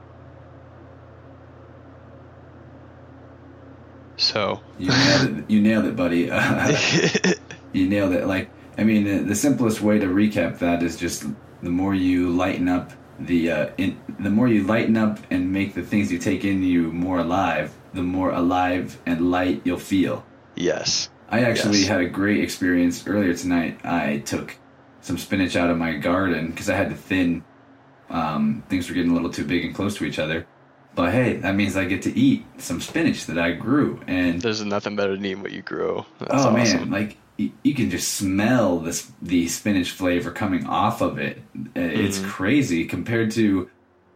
So 4.18 4.61
You 4.78 4.88
nailed 4.88 5.38
it. 5.38 5.44
You 5.50 5.61
nailed 5.62 5.84
it, 5.86 5.96
buddy. 5.96 6.30
You 7.72 7.88
nailed 7.88 8.12
it. 8.12 8.26
Like 8.26 8.50
I 8.76 8.84
mean, 8.84 9.26
the 9.26 9.34
simplest 9.34 9.80
way 9.80 9.98
to 9.98 10.07
recap 10.09 10.59
that 10.59 10.82
is 10.82 10.98
just 10.98 11.24
the 11.62 11.70
more 11.70 11.94
you 11.94 12.28
lighten 12.28 12.68
up 12.68 12.92
the 13.20 13.50
uh, 13.50 13.70
in, 13.78 13.98
the 14.18 14.30
more 14.30 14.48
you 14.48 14.64
lighten 14.64 14.96
up 14.96 15.18
and 15.30 15.52
make 15.52 15.74
the 15.74 15.82
things 15.82 16.12
you 16.12 16.18
take 16.18 16.44
in 16.44 16.62
you 16.62 16.92
more 16.92 17.18
alive, 17.20 17.72
the 17.94 18.02
more 18.02 18.30
alive 18.30 18.98
and 19.06 19.30
light 19.30 19.62
you'll 19.64 19.78
feel. 19.78 20.24
Yes. 20.54 21.10
I 21.28 21.40
actually 21.40 21.78
Yes. 21.78 21.88
had 21.88 22.00
a 22.00 22.06
great 22.08 22.42
experience 22.42 23.06
earlier 23.06 23.34
tonight. 23.34 23.80
I 23.84 24.18
took 24.18 24.56
some 25.00 25.18
spinach 25.18 25.56
out 25.56 25.70
of 25.70 25.76
my 25.78 25.94
garden 25.96 26.48
because 26.50 26.70
I 26.70 26.76
had 26.76 26.90
to 26.90 26.96
thin. 26.96 27.42
Um, 28.10 28.62
things 28.68 28.88
were 28.88 28.94
getting 28.94 29.10
a 29.10 29.14
little 29.14 29.30
too 29.30 29.44
big 29.44 29.64
and 29.64 29.74
close 29.74 29.96
to 29.96 30.04
each 30.04 30.18
other. 30.18 30.46
But 30.94 31.12
hey, 31.12 31.36
that 31.38 31.54
means 31.54 31.76
I 31.76 31.84
get 31.84 32.02
to 32.02 32.16
eat 32.16 32.46
some 32.58 32.80
spinach 32.80 33.26
that 33.26 33.36
I 33.38 33.52
grew, 33.52 34.00
and 34.06 34.40
There's 34.40 34.64
nothing 34.64 34.96
better 34.96 35.14
than 35.14 35.24
eating 35.26 35.42
what 35.42 35.52
you 35.52 35.60
grow. 35.62 36.06
That's 36.20 36.44
oh 36.44 36.50
man, 36.50 36.90
like 36.90 37.18
you 37.39 37.74
can 37.74 37.91
just 37.91 38.14
smell 38.14 38.78
this 38.78 39.11
the 39.20 39.47
spinach 39.49 39.91
flavor 39.91 40.30
coming 40.30 40.66
off 40.66 41.01
of 41.03 41.18
it. 41.18 41.43
Uh, 41.76 41.80
It's 41.80 42.18
Mhm. 42.18 42.28
crazy 42.28 42.84
compared 42.87 43.30
to 43.32 43.68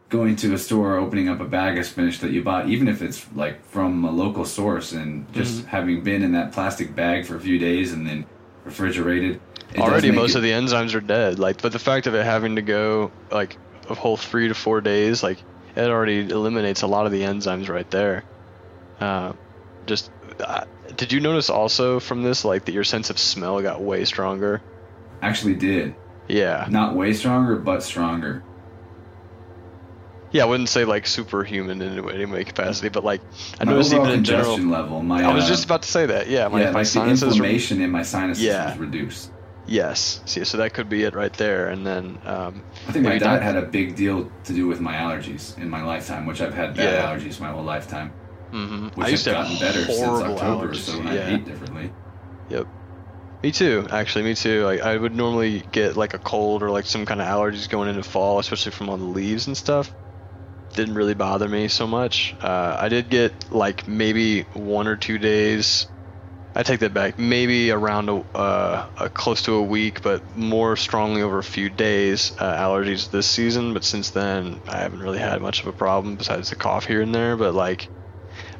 going 0.08 0.34
to 0.36 0.54
a 0.54 0.58
store, 0.58 0.96
opening 0.96 1.28
up 1.28 1.38
a 1.40 1.44
bag 1.44 1.78
of 1.78 1.86
spinach 1.86 2.18
that 2.20 2.30
you 2.32 2.42
bought, 2.42 2.68
even 2.68 2.88
if 2.88 3.00
it's 3.02 3.24
like 3.34 3.64
from 3.66 4.04
a 4.04 4.10
local 4.10 4.44
source, 4.44 4.92
and 4.92 5.30
just 5.32 5.58
Mm-hmm. 5.60 5.68
having 5.68 6.00
been 6.02 6.22
in 6.22 6.32
that 6.32 6.52
plastic 6.52 6.96
bag 6.96 7.26
for 7.26 7.36
a 7.36 7.40
few 7.40 7.58
days 7.58 7.92
and 7.92 8.06
then 8.06 8.24
refrigerated. 8.64 9.40
Already, 9.78 10.10
most 10.10 10.32
it- 10.34 10.38
of 10.38 10.42
the 10.42 10.50
enzymes 10.50 10.94
are 10.94 11.00
dead. 11.00 11.38
Like, 11.38 11.62
but 11.62 11.70
the 11.72 11.78
fact 11.78 12.06
of 12.08 12.14
it 12.14 12.24
having 12.24 12.56
to 12.56 12.62
go 12.62 13.12
like 13.30 13.56
a 13.88 13.94
whole 13.94 14.16
three 14.16 14.48
to 14.48 14.54
four 14.54 14.80
days, 14.80 15.22
like 15.22 15.38
it 15.76 15.88
already 15.88 16.28
eliminates 16.28 16.82
a 16.82 16.86
lot 16.88 17.06
of 17.06 17.12
the 17.12 17.20
enzymes 17.22 17.68
right 17.68 17.88
there. 17.90 18.24
Uh, 19.00 19.32
just, 19.86 20.10
uh, 20.40 20.64
did 20.96 21.12
you 21.12 21.20
notice 21.20 21.50
also 21.50 22.00
from 22.00 22.22
this, 22.22 22.44
like 22.44 22.64
that 22.66 22.72
your 22.72 22.84
sense 22.84 23.10
of 23.10 23.18
smell 23.18 23.60
got 23.62 23.80
way 23.82 24.04
stronger? 24.04 24.62
actually 25.22 25.54
did 25.54 25.94
Yeah, 26.28 26.66
not 26.70 26.94
way 26.96 27.12
stronger, 27.12 27.56
but 27.56 27.82
stronger. 27.82 28.42
yeah. 30.32 30.42
I 30.42 30.46
wouldn't 30.46 30.68
say 30.68 30.84
like 30.84 31.06
superhuman 31.06 31.82
in 31.82 31.98
any 32.08 32.24
way 32.26 32.44
capacity, 32.44 32.88
but 32.88 33.04
like 33.04 33.20
I 33.60 33.64
my 33.64 33.72
noticed 33.72 33.92
even 33.92 34.10
in 34.10 34.24
general. 34.24 34.56
level, 34.58 35.02
my 35.02 35.22
I 35.24 35.34
was 35.34 35.44
uh, 35.44 35.48
just 35.48 35.64
about 35.64 35.82
to 35.82 35.88
say 35.88 36.06
that. 36.06 36.28
Yeah, 36.28 36.48
my, 36.48 36.60
yeah, 36.60 36.64
my 36.66 36.80
like 36.80 36.84
the 36.84 36.90
sinuses. 36.90 37.22
were- 37.22 37.28
inflammation 37.32 37.80
in 37.82 37.90
my 37.90 38.02
sinuses 38.02 38.42
Yeah. 38.44 38.70
was 38.70 38.78
reduced. 38.78 39.30
Yes. 39.66 40.20
See, 40.24 40.42
so 40.44 40.56
that 40.58 40.72
could 40.72 40.88
be 40.88 41.02
it 41.02 41.14
right 41.14 41.32
there, 41.34 41.68
and 41.68 41.86
then 41.86 42.18
um, 42.24 42.62
I 42.88 42.92
think 42.92 43.04
my 43.04 43.18
diet 43.18 43.42
had 43.42 43.56
a 43.56 43.62
big 43.62 43.94
deal 43.94 44.32
to 44.44 44.52
do 44.52 44.66
with 44.66 44.80
my 44.80 44.94
allergies 44.94 45.56
in 45.58 45.68
my 45.68 45.84
lifetime, 45.84 46.26
which 46.26 46.40
I've 46.40 46.54
had 46.54 46.74
bad 46.74 46.94
Yeah. 46.94 47.06
allergies 47.06 47.38
my 47.40 47.50
whole 47.50 47.62
lifetime, 47.62 48.10
mhm. 48.52 48.96
which 48.96 49.06
I 49.06 49.10
used 49.10 49.24
to 49.24 49.32
gotten 49.32 49.58
better 49.58 49.84
since 49.84 50.00
October. 50.00 50.68
allergies. 50.68 50.76
So 50.76 51.00
yeah. 51.02 51.10
I 51.10 51.34
eat 51.34 51.44
differently, 51.44 51.92
Yep. 52.50 52.66
Me 53.42 53.52
too, 53.52 53.86
actually. 53.90 54.24
Me 54.24 54.34
too. 54.34 54.64
Like 54.64 54.80
I 54.80 54.96
would 54.96 55.14
normally 55.14 55.62
get 55.72 55.96
like 55.96 56.12
a 56.12 56.18
cold 56.18 56.62
or 56.62 56.70
like 56.70 56.84
some 56.84 57.06
kind 57.06 57.22
of 57.22 57.26
allergies 57.26 57.68
going 57.68 57.88
into 57.88 58.02
fall, 58.02 58.38
especially 58.38 58.72
from 58.72 58.90
all 58.90 58.98
the 58.98 59.04
leaves 59.04 59.46
and 59.46 59.56
stuff. 59.56 59.90
Didn't 60.74 60.94
really 60.94 61.14
bother 61.14 61.48
me 61.48 61.68
so 61.68 61.86
much. 61.86 62.34
Uh, 62.42 62.76
I 62.78 62.88
did 62.88 63.08
get 63.08 63.50
like 63.50 63.88
maybe 63.88 64.42
one 64.52 64.86
or 64.86 64.96
two 64.96 65.18
days. 65.18 65.86
I 66.54 66.64
take 66.64 66.80
that 66.80 66.92
back. 66.92 67.18
Maybe 67.18 67.70
around 67.70 68.08
a, 68.08 68.16
uh, 68.36 68.86
a 68.98 69.08
close 69.08 69.42
to 69.42 69.54
a 69.54 69.62
week, 69.62 70.02
but 70.02 70.36
more 70.36 70.76
strongly 70.76 71.22
over 71.22 71.38
a 71.38 71.44
few 71.44 71.70
days 71.70 72.32
uh, 72.38 72.56
allergies 72.56 73.10
this 73.10 73.26
season. 73.26 73.72
But 73.72 73.84
since 73.84 74.10
then, 74.10 74.60
I 74.68 74.78
haven't 74.78 75.00
really 75.00 75.18
had 75.18 75.40
much 75.40 75.60
of 75.60 75.66
a 75.66 75.72
problem 75.72 76.16
besides 76.16 76.50
the 76.50 76.56
cough 76.56 76.84
here 76.84 77.00
and 77.00 77.14
there. 77.14 77.36
But 77.36 77.54
like 77.54 77.88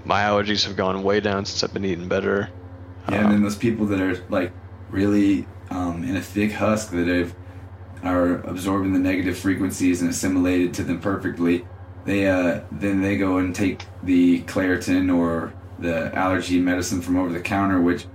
my 0.04 0.22
allergies 0.22 0.64
have 0.66 0.76
gone 0.76 1.02
way 1.02 1.20
down 1.20 1.44
since 1.44 1.62
I've 1.62 1.72
been 1.72 1.84
eating 1.84 2.08
better. 2.08 2.48
yeah, 3.08 3.18
Um, 3.18 3.24
and 3.24 3.32
then 3.32 3.42
those 3.42 3.56
people 3.56 3.86
that 3.86 4.00
are 4.00 4.16
like 4.28 4.52
really 4.90 5.46
um, 5.70 6.04
in 6.04 6.16
a 6.16 6.20
thick 6.22 6.52
husk 6.52 6.90
that 6.92 7.06
have 7.06 7.34
are 8.02 8.36
absorbing 8.42 8.92
the 8.92 8.98
negative 8.98 9.36
frequencies 9.38 10.00
and 10.00 10.10
assimilated 10.10 10.72
to 10.74 10.82
them 10.82 11.00
perfectly. 11.00 11.66
They 12.04 12.26
uh, 12.28 12.62
then 12.72 13.02
they 13.02 13.16
go 13.16 13.38
and 13.38 13.54
take 13.54 13.84
the 14.02 14.42
Claritin 14.44 15.14
or 15.14 15.52
the 15.78 16.14
allergy 16.16 16.58
medicine 16.60 17.02
from 17.02 17.16
over 17.18 17.30
the 17.32 17.40
counter, 17.40 17.80
which 17.80 18.06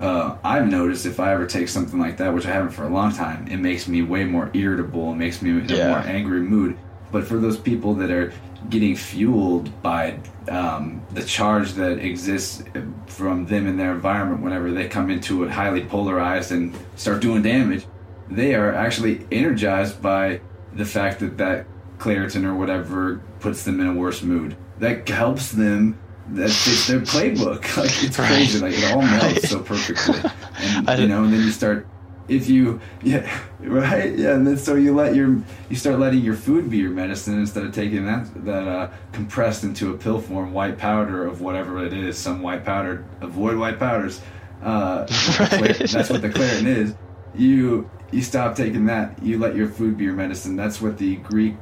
uh, 0.00 0.36
I've 0.44 0.66
noticed 0.68 1.06
if 1.06 1.20
I 1.20 1.32
ever 1.32 1.46
take 1.46 1.68
something 1.68 1.98
like 2.00 2.16
that, 2.18 2.32
which 2.34 2.46
I 2.46 2.50
haven't 2.52 2.70
for 2.70 2.84
a 2.84 2.88
long 2.88 3.12
time, 3.12 3.46
it 3.48 3.58
makes 3.58 3.86
me 3.88 4.02
way 4.02 4.24
more 4.24 4.50
irritable. 4.54 5.12
It 5.12 5.16
makes 5.16 5.40
me 5.42 5.50
in 5.50 5.70
a 5.70 5.74
Yeah. 5.74 5.88
more 5.88 5.98
angry 6.00 6.40
mood. 6.42 6.76
But 7.10 7.24
for 7.26 7.38
those 7.38 7.58
people 7.58 7.94
that 7.94 8.10
are 8.10 8.32
getting 8.68 8.96
fueled 8.96 9.70
by 9.82 10.18
um, 10.50 11.00
the 11.12 11.22
charge 11.22 11.72
that 11.74 11.98
exists 11.98 12.62
from 13.06 13.46
them 13.46 13.66
in 13.66 13.76
their 13.76 13.92
environment 13.92 14.42
whenever 14.42 14.70
they 14.72 14.88
come 14.88 15.10
into 15.10 15.44
it 15.44 15.50
highly 15.50 15.84
polarized 15.84 16.50
and 16.52 16.74
start 16.96 17.20
doing 17.22 17.42
damage, 17.42 17.86
they 18.30 18.54
are 18.54 18.74
actually 18.74 19.26
energized 19.30 20.02
by 20.02 20.40
the 20.72 20.84
fact 20.84 21.20
that 21.20 21.38
that 21.38 21.66
Claritin 21.98 22.44
or 22.44 22.54
whatever 22.54 23.20
puts 23.40 23.64
them 23.64 23.80
in 23.80 23.86
a 23.86 23.92
worse 23.94 24.22
mood. 24.22 24.56
That 24.78 25.08
helps 25.08 25.50
them. 25.52 25.98
That 26.30 26.50
fits 26.50 26.86
their 26.88 27.00
playbook. 27.00 27.64
Like 27.76 28.04
it's 28.04 28.18
Right. 28.18 28.28
crazy. 28.28 28.58
Like 28.58 28.74
it 28.74 28.84
all 28.92 29.00
melts 29.02 29.24
Right. 29.24 29.42
so 29.42 29.60
perfectly. 29.62 30.30
And 30.60 30.88
I 30.90 30.96
you 30.96 31.08
know, 31.08 31.24
and 31.24 31.32
then 31.32 31.40
you 31.40 31.50
start. 31.50 31.86
If 32.28 32.48
you, 32.48 32.78
yeah, 33.02 33.26
right, 33.60 34.16
yeah, 34.16 34.34
and 34.34 34.46
then 34.46 34.58
so 34.58 34.74
you 34.74 34.94
let 34.94 35.14
your, 35.14 35.38
you 35.70 35.76
start 35.76 35.98
letting 35.98 36.20
your 36.20 36.34
food 36.34 36.68
be 36.68 36.76
your 36.76 36.90
medicine 36.90 37.38
instead 37.40 37.64
of 37.64 37.72
taking 37.74 38.04
that 38.04 38.28
that 38.44 38.68
uh, 38.68 38.90
compressed 39.12 39.64
into 39.64 39.92
a 39.94 39.96
pill 39.96 40.20
form 40.20 40.52
white 40.52 40.76
powder 40.76 41.26
of 41.26 41.40
whatever 41.40 41.82
it 41.84 41.92
is, 41.94 42.18
some 42.18 42.42
white 42.42 42.64
powder. 42.64 43.04
Avoid 43.22 43.56
white 43.56 43.78
powders. 43.78 44.20
Uh, 44.62 45.06
Right. 45.38 45.78
that's 45.78 46.10
what 46.10 46.20
the 46.20 46.28
Claritin 46.28 46.66
is. 46.66 46.94
You 47.34 47.88
you 48.12 48.22
stop 48.22 48.56
taking 48.56 48.86
that. 48.86 49.22
You 49.22 49.38
let 49.38 49.54
your 49.56 49.68
food 49.68 49.96
be 49.96 50.04
your 50.04 50.14
medicine. 50.14 50.56
That's 50.56 50.80
what 50.80 50.98
the 50.98 51.16
Greek 51.16 51.56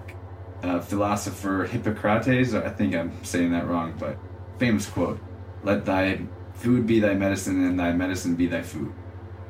uh, 0.62 0.80
philosopher 0.80 1.64
Hippocrates. 1.70 2.54
I 2.54 2.70
think 2.70 2.94
I'm 2.94 3.12
saying 3.24 3.52
that 3.52 3.66
wrong, 3.68 3.94
but 3.98 4.16
famous 4.58 4.88
quote: 4.88 5.20
"Let 5.62 5.84
thy 5.84 6.20
food 6.54 6.86
be 6.86 6.98
thy 7.00 7.14
medicine, 7.14 7.64
and 7.64 7.78
thy 7.78 7.92
medicine 7.92 8.34
be 8.34 8.46
thy 8.46 8.62
food." 8.62 8.92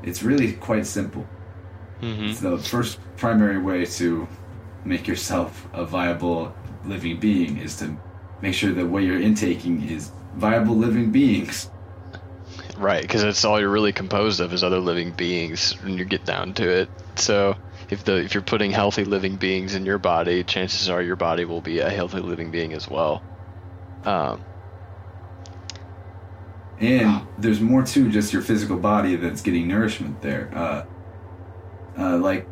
It's 0.02 0.22
really 0.22 0.54
quite 0.56 0.86
simple. 0.86 1.32
Mhm. 2.02 2.30
It's 2.30 2.40
the 2.40 2.58
first 2.58 3.00
primary 3.16 3.58
way 3.62 3.86
to 3.86 4.28
make 4.84 5.08
yourself 5.08 5.68
a 5.72 5.86
viable 5.86 6.58
living 6.82 7.20
being 7.20 7.58
is 7.58 7.76
to 7.78 8.00
make 8.40 8.54
sure 8.54 8.72
that 8.74 8.88
what 8.88 9.04
you're 9.04 9.20
intaking 9.20 9.82
is 9.82 10.12
viable 10.34 10.76
living 10.76 11.12
beings. 11.12 11.70
Right, 12.76 13.02
because 13.02 13.22
it's 13.22 13.44
all 13.44 13.60
you're 13.60 13.70
really 13.70 13.92
composed 13.92 14.40
of 14.40 14.52
is 14.52 14.62
other 14.64 14.80
living 14.80 15.12
beings 15.12 15.72
when 15.82 15.98
you 15.98 16.04
get 16.04 16.24
down 16.24 16.54
to 16.54 16.68
it. 16.68 16.90
So 17.16 17.56
if 17.88 18.04
the 18.04 18.16
if 18.16 18.34
you're 18.34 18.42
putting 18.42 18.70
healthy 18.70 19.04
living 19.04 19.36
beings 19.36 19.74
in 19.74 19.84
your 19.86 19.98
body, 19.98 20.44
chances 20.44 20.88
are 20.88 21.02
your 21.02 21.16
body 21.16 21.44
will 21.44 21.62
be 21.62 21.78
a 21.80 21.90
healthy 21.90 22.20
living 22.20 22.50
being 22.50 22.72
as 22.72 22.88
well. 22.88 23.24
Um, 24.04 24.46
And 26.78 27.26
there's 27.38 27.60
more 27.60 27.82
to 27.82 28.10
just 28.10 28.32
your 28.32 28.42
physical 28.42 28.76
body 28.76 29.16
that's 29.16 29.40
getting 29.40 29.66
nourishment 29.66 30.20
there. 30.20 30.50
Uh, 30.54 30.84
uh, 31.98 32.18
like, 32.18 32.46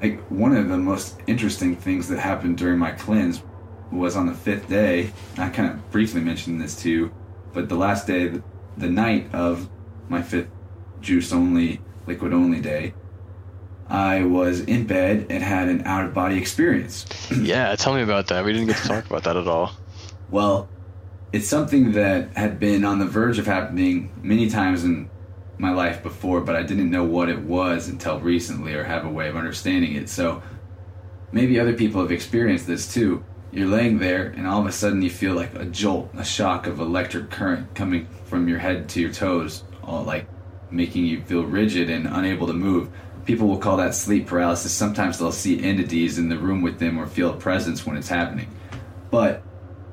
like 0.00 0.20
one 0.28 0.56
of 0.56 0.68
the 0.68 0.76
most 0.76 1.18
interesting 1.26 1.74
things 1.74 2.08
that 2.08 2.18
happened 2.18 2.58
during 2.58 2.78
my 2.78 2.92
cleanse 2.92 3.42
was 3.90 4.16
on 4.16 4.26
the 4.26 4.34
fifth 4.34 4.68
day. 4.68 5.10
I 5.38 5.48
kind 5.48 5.70
of 5.70 5.90
briefly 5.90 6.20
mentioned 6.20 6.60
this 6.60 6.76
too, 6.76 7.12
but 7.52 7.68
the 7.68 7.76
last 7.76 8.06
day, 8.06 8.28
the, 8.28 8.42
the 8.76 8.88
night 8.88 9.32
of 9.34 9.68
my 10.08 10.22
fifth 10.22 10.50
juice 11.00 11.32
only, 11.32 11.80
liquid 12.06 12.32
only 12.32 12.60
day, 12.60 12.94
I 13.88 14.24
was 14.24 14.60
in 14.60 14.86
bed 14.86 15.26
and 15.30 15.42
had 15.42 15.68
an 15.68 15.82
out 15.82 16.04
of 16.04 16.14
body 16.14 16.38
experience. 16.38 17.06
yeah, 17.40 17.74
tell 17.76 17.94
me 17.94 18.02
about 18.02 18.28
that. 18.28 18.44
We 18.44 18.52
didn't 18.52 18.68
get 18.68 18.76
to 18.78 18.88
talk 18.88 19.06
about 19.06 19.24
that 19.24 19.36
at 19.36 19.46
all. 19.46 19.72
Well, 20.30 20.68
it's 21.34 21.48
something 21.48 21.90
that 21.90 22.36
had 22.36 22.60
been 22.60 22.84
on 22.84 23.00
the 23.00 23.04
verge 23.04 23.40
of 23.40 23.46
happening 23.46 24.08
many 24.22 24.48
times 24.48 24.84
in 24.84 25.10
my 25.58 25.72
life 25.72 26.00
before, 26.00 26.40
but 26.40 26.54
I 26.54 26.62
didn't 26.62 26.92
know 26.92 27.02
what 27.02 27.28
it 27.28 27.40
was 27.40 27.88
until 27.88 28.20
recently 28.20 28.72
or 28.74 28.84
have 28.84 29.04
a 29.04 29.10
way 29.10 29.28
of 29.28 29.34
understanding 29.34 29.96
it. 29.96 30.08
So 30.08 30.44
maybe 31.32 31.58
other 31.58 31.72
people 31.72 32.00
have 32.02 32.12
experienced 32.12 32.68
this 32.68 32.94
too. 32.94 33.24
You're 33.50 33.66
laying 33.66 33.98
there, 33.98 34.28
and 34.28 34.46
all 34.46 34.60
of 34.60 34.66
a 34.66 34.70
sudden 34.70 35.02
you 35.02 35.10
feel 35.10 35.34
like 35.34 35.52
a 35.56 35.64
jolt, 35.64 36.08
a 36.16 36.24
shock 36.24 36.68
of 36.68 36.78
electric 36.78 37.30
current 37.30 37.74
coming 37.74 38.06
from 38.26 38.46
your 38.46 38.60
head 38.60 38.88
to 38.90 39.00
your 39.00 39.12
toes, 39.12 39.64
all 39.82 40.04
like 40.04 40.28
making 40.70 41.04
you 41.04 41.20
feel 41.22 41.42
rigid 41.42 41.90
and 41.90 42.06
unable 42.06 42.46
to 42.46 42.52
move. 42.52 42.90
People 43.24 43.48
will 43.48 43.58
call 43.58 43.78
that 43.78 43.96
sleep 43.96 44.28
paralysis. 44.28 44.70
Sometimes 44.70 45.18
they'll 45.18 45.32
see 45.32 45.64
entities 45.64 46.16
in 46.16 46.28
the 46.28 46.38
room 46.38 46.62
with 46.62 46.78
them 46.78 46.96
or 46.96 47.08
feel 47.08 47.30
a 47.30 47.36
presence 47.36 47.84
when 47.84 47.96
it's 47.96 48.08
happening. 48.08 48.54
But 49.10 49.42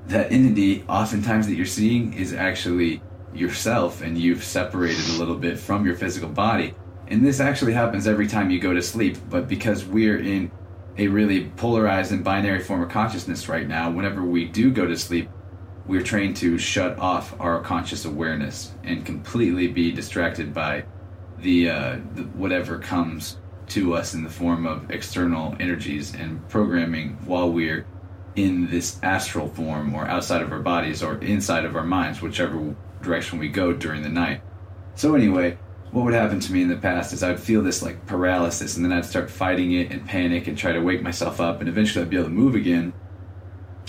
that 0.07 0.31
entity 0.31 0.83
oftentimes 0.87 1.47
that 1.47 1.55
you're 1.55 1.65
seeing 1.65 2.13
is 2.13 2.33
actually 2.33 3.01
yourself 3.33 4.01
and 4.01 4.17
you've 4.17 4.43
separated 4.43 5.07
a 5.09 5.19
little 5.19 5.35
bit 5.35 5.57
from 5.57 5.85
your 5.85 5.95
physical 5.95 6.29
body. 6.29 6.73
And 7.07 7.25
this 7.25 7.39
actually 7.39 7.73
happens 7.73 8.07
every 8.07 8.27
time 8.27 8.49
you 8.49 8.59
go 8.59 8.73
to 8.73 8.81
sleep 8.81 9.17
but 9.29 9.47
because 9.47 9.85
we're 9.85 10.19
in 10.19 10.51
a 10.97 11.07
really 11.07 11.45
polarized 11.55 12.11
and 12.11 12.23
binary 12.23 12.59
form 12.59 12.81
of 12.81 12.89
consciousness 12.89 13.47
right 13.47 13.67
now 13.67 13.89
whenever 13.89 14.23
we 14.23 14.45
do 14.45 14.71
go 14.71 14.85
to 14.85 14.97
sleep 14.97 15.29
we're 15.87 16.01
trained 16.01 16.35
to 16.37 16.57
shut 16.57 16.97
off 16.99 17.39
our 17.39 17.61
conscious 17.61 18.05
awareness 18.05 18.73
and 18.83 19.05
completely 19.05 19.67
be 19.67 19.91
distracted 19.91 20.53
by 20.53 20.83
the, 21.39 21.69
uh, 21.69 21.97
the 22.13 22.23
whatever 22.33 22.77
comes 22.77 23.37
to 23.67 23.93
us 23.95 24.13
in 24.13 24.23
the 24.23 24.29
form 24.29 24.65
of 24.65 24.91
external 24.91 25.55
energies 25.59 26.13
and 26.13 26.47
programming 26.49 27.17
while 27.25 27.51
we're 27.51 27.85
in 28.35 28.69
this 28.69 28.99
astral 29.03 29.47
form 29.49 29.93
or 29.93 30.07
outside 30.07 30.41
of 30.41 30.51
our 30.51 30.59
bodies 30.59 31.03
or 31.03 31.17
inside 31.17 31.65
of 31.65 31.75
our 31.75 31.83
minds, 31.83 32.21
whichever 32.21 32.75
direction 33.01 33.39
we 33.39 33.49
go 33.49 33.73
during 33.73 34.03
the 34.03 34.09
night. 34.09 34.41
So 34.95 35.15
anyway, 35.15 35.57
what 35.91 36.05
would 36.05 36.13
happen 36.13 36.39
to 36.39 36.53
me 36.53 36.61
in 36.61 36.69
the 36.69 36.77
past 36.77 37.11
is 37.11 37.23
I'd 37.23 37.39
feel 37.39 37.61
this 37.61 37.81
like 37.81 38.05
paralysis 38.05 38.77
and 38.77 38.85
then 38.85 38.93
I'd 38.93 39.05
start 39.05 39.29
fighting 39.29 39.73
it 39.73 39.91
and 39.91 40.05
panic 40.05 40.47
and 40.47 40.57
try 40.57 40.71
to 40.71 40.79
wake 40.79 41.01
myself 41.01 41.41
up 41.41 41.59
and 41.59 41.67
eventually 41.67 42.03
I'd 42.03 42.09
be 42.09 42.17
able 42.17 42.27
to 42.27 42.31
move 42.31 42.55
again. 42.55 42.93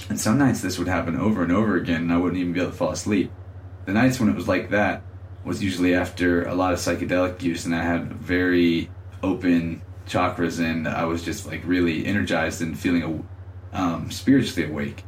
And 0.08 0.20
some 0.20 0.38
nights 0.38 0.60
this 0.60 0.78
would 0.78 0.88
happen 0.88 1.16
over 1.16 1.42
and 1.42 1.52
over 1.52 1.76
again 1.76 2.02
and 2.02 2.12
I 2.12 2.16
wouldn't 2.16 2.40
even 2.40 2.52
be 2.52 2.60
able 2.60 2.72
to 2.72 2.76
fall 2.76 2.90
asleep. 2.90 3.30
The 3.84 3.92
nights 3.92 4.18
when 4.18 4.28
it 4.28 4.34
was 4.34 4.48
like 4.48 4.70
that 4.70 5.02
was 5.44 5.62
usually 5.62 5.94
after 5.94 6.44
a 6.44 6.54
lot 6.54 6.72
of 6.72 6.80
psychedelic 6.80 7.42
use 7.42 7.66
and 7.66 7.74
I 7.74 7.82
had 7.82 8.12
very 8.12 8.90
open 9.22 9.82
chakras 10.06 10.58
and 10.58 10.88
I 10.88 11.04
was 11.04 11.22
just 11.22 11.46
like 11.46 11.62
really 11.64 12.06
energized 12.06 12.62
and 12.62 12.78
feeling 12.78 13.26
um, 13.72 14.10
spiritually 14.10 14.70
awake. 14.70 15.04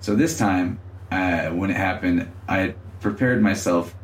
So 0.00 0.14
this 0.14 0.38
time, 0.38 0.78
uh, 1.10 1.50
when 1.50 1.70
it 1.70 1.76
happened, 1.76 2.28
I 2.48 2.58
had 2.58 2.74
prepared 3.00 3.42
myself 3.42 3.94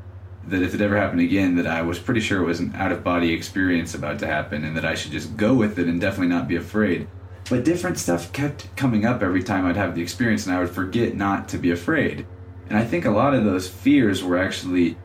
that 0.48 0.62
if 0.62 0.74
it 0.74 0.80
ever 0.80 0.96
happened 0.96 1.20
again, 1.20 1.57
that 1.57 1.66
I 1.66 1.82
was 1.82 1.98
pretty 1.98 2.20
sure 2.20 2.40
it 2.42 2.46
was 2.46 2.61
an 2.61 2.74
out 2.76 2.92
of 2.92 3.02
body 3.02 3.32
experience 3.32 3.94
about 3.94 4.18
to 4.20 4.26
happen, 4.26 4.64
and 4.64 4.76
that 4.76 4.84
I 4.84 4.94
should 4.94 5.12
just 5.12 5.36
go 5.36 5.54
with 5.54 5.78
it 5.78 5.88
and 5.88 6.00
definitely 6.00 6.28
not 6.28 6.46
be 6.48 6.57
afraid. 6.57 7.09
But 7.50 7.64
different 7.64 7.98
stuff 7.98 8.32
kept 8.32 8.74
coming 8.76 9.04
up 9.04 9.22
every 9.22 9.42
time 9.42 9.66
I'd 9.66 9.76
have 9.76 9.94
the 9.94 10.02
experience, 10.02 10.46
and 10.46 10.54
I 10.54 10.61
would 10.61 10.70
forget 10.70 11.14
not 11.16 11.48
to 11.50 11.59
be 11.59 11.70
afraid. 11.70 12.26
And 12.68 12.78
I 12.78 12.84
think 12.84 13.04
a 13.04 13.11
lot 13.11 13.34
of 13.34 13.44
those 13.44 13.68
fears 13.68 14.22
were 14.22 14.38
actually 14.38 14.96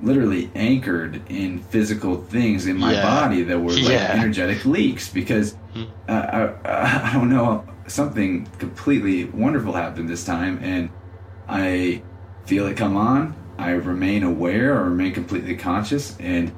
literally 0.00 0.50
anchored 0.54 1.22
in 1.28 1.60
physical 1.60 2.16
things 2.16 2.66
in 2.66 2.76
my 2.78 2.92
Yeah. 2.94 3.02
body 3.02 3.42
that 3.44 3.60
were 3.60 3.72
like 3.72 3.82
Yeah. 3.82 4.12
energetic 4.12 4.64
leaks 4.64 5.12
because 5.12 5.56
uh, 6.08 6.52
I, 6.64 7.10
I 7.10 7.12
don't 7.14 7.30
know 7.30 7.64
something 7.86 8.46
completely 8.58 9.24
wonderful 9.24 9.72
happened 9.72 10.08
this 10.08 10.24
time 10.24 10.58
and 10.62 10.90
I 11.48 12.02
feel 12.46 12.66
it 12.66 12.76
come 12.76 12.96
on. 12.96 13.34
I 13.58 13.70
remain 13.72 14.22
aware 14.22 14.76
or 14.76 14.84
remain 14.84 15.12
completely 15.12 15.56
conscious 15.56 16.16
and 16.18 16.52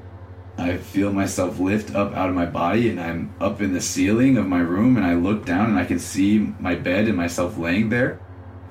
I 0.59 0.79
feel 0.79 1.12
myself 1.12 1.59
lift 1.59 1.95
up 1.95 2.14
out 2.14 2.31
of 2.31 2.35
my 2.35 2.47
body 2.47 2.89
and 2.89 2.99
I'm 2.99 3.35
up 3.41 3.61
in 3.61 3.74
the 3.74 3.81
ceiling 3.81 4.39
of 4.39 4.47
my 4.47 4.61
room 4.61 4.97
and 4.97 5.05
I 5.05 5.14
look 5.14 5.45
down 5.45 5.68
and 5.68 5.79
I 5.79 5.85
can 5.85 5.99
see 5.99 6.39
my 6.39 6.74
bed 6.74 7.09
and 7.09 7.16
myself 7.16 7.59
laying 7.59 7.91
there 7.91 8.20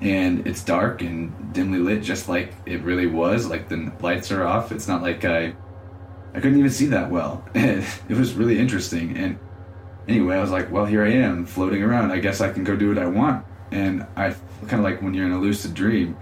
and 0.00 0.46
it's 0.46 0.64
dark 0.64 1.00
and 1.00 1.52
dimly 1.52 1.78
lit 1.78 2.02
just 2.02 2.28
like 2.28 2.52
it 2.66 2.82
really 2.82 3.06
was 3.06 3.46
like 3.46 3.68
the 3.68 3.92
lights 4.00 4.32
are 4.32 4.44
off. 4.44 4.72
It's 4.72 4.88
not 4.88 5.02
like 5.02 5.24
I 5.24 5.54
I 6.34 6.40
couldn't 6.40 6.58
even 6.58 6.70
see 6.70 6.86
that 6.86 7.10
well. 7.10 7.44
It 7.54 8.16
was 8.16 8.34
really 8.34 8.58
interesting 8.58 9.16
and 9.16 9.38
anyway 10.08 10.36
I 10.36 10.40
was 10.40 10.50
like 10.50 10.70
well 10.70 10.86
here 10.86 11.04
I 11.04 11.10
am 11.10 11.46
floating 11.46 11.82
around. 11.82 12.10
I 12.10 12.18
guess 12.18 12.40
I 12.40 12.52
can 12.52 12.64
go 12.64 12.76
do 12.76 12.88
what 12.88 12.98
I 12.98 13.06
want. 13.06 13.44
And 13.70 14.06
I 14.16 14.34
kind 14.68 14.74
of 14.74 14.84
like 14.84 15.02
when 15.02 15.14
you're 15.14 15.26
in 15.26 15.32
a 15.32 15.40
lucid 15.40 15.74
dream 15.74 16.16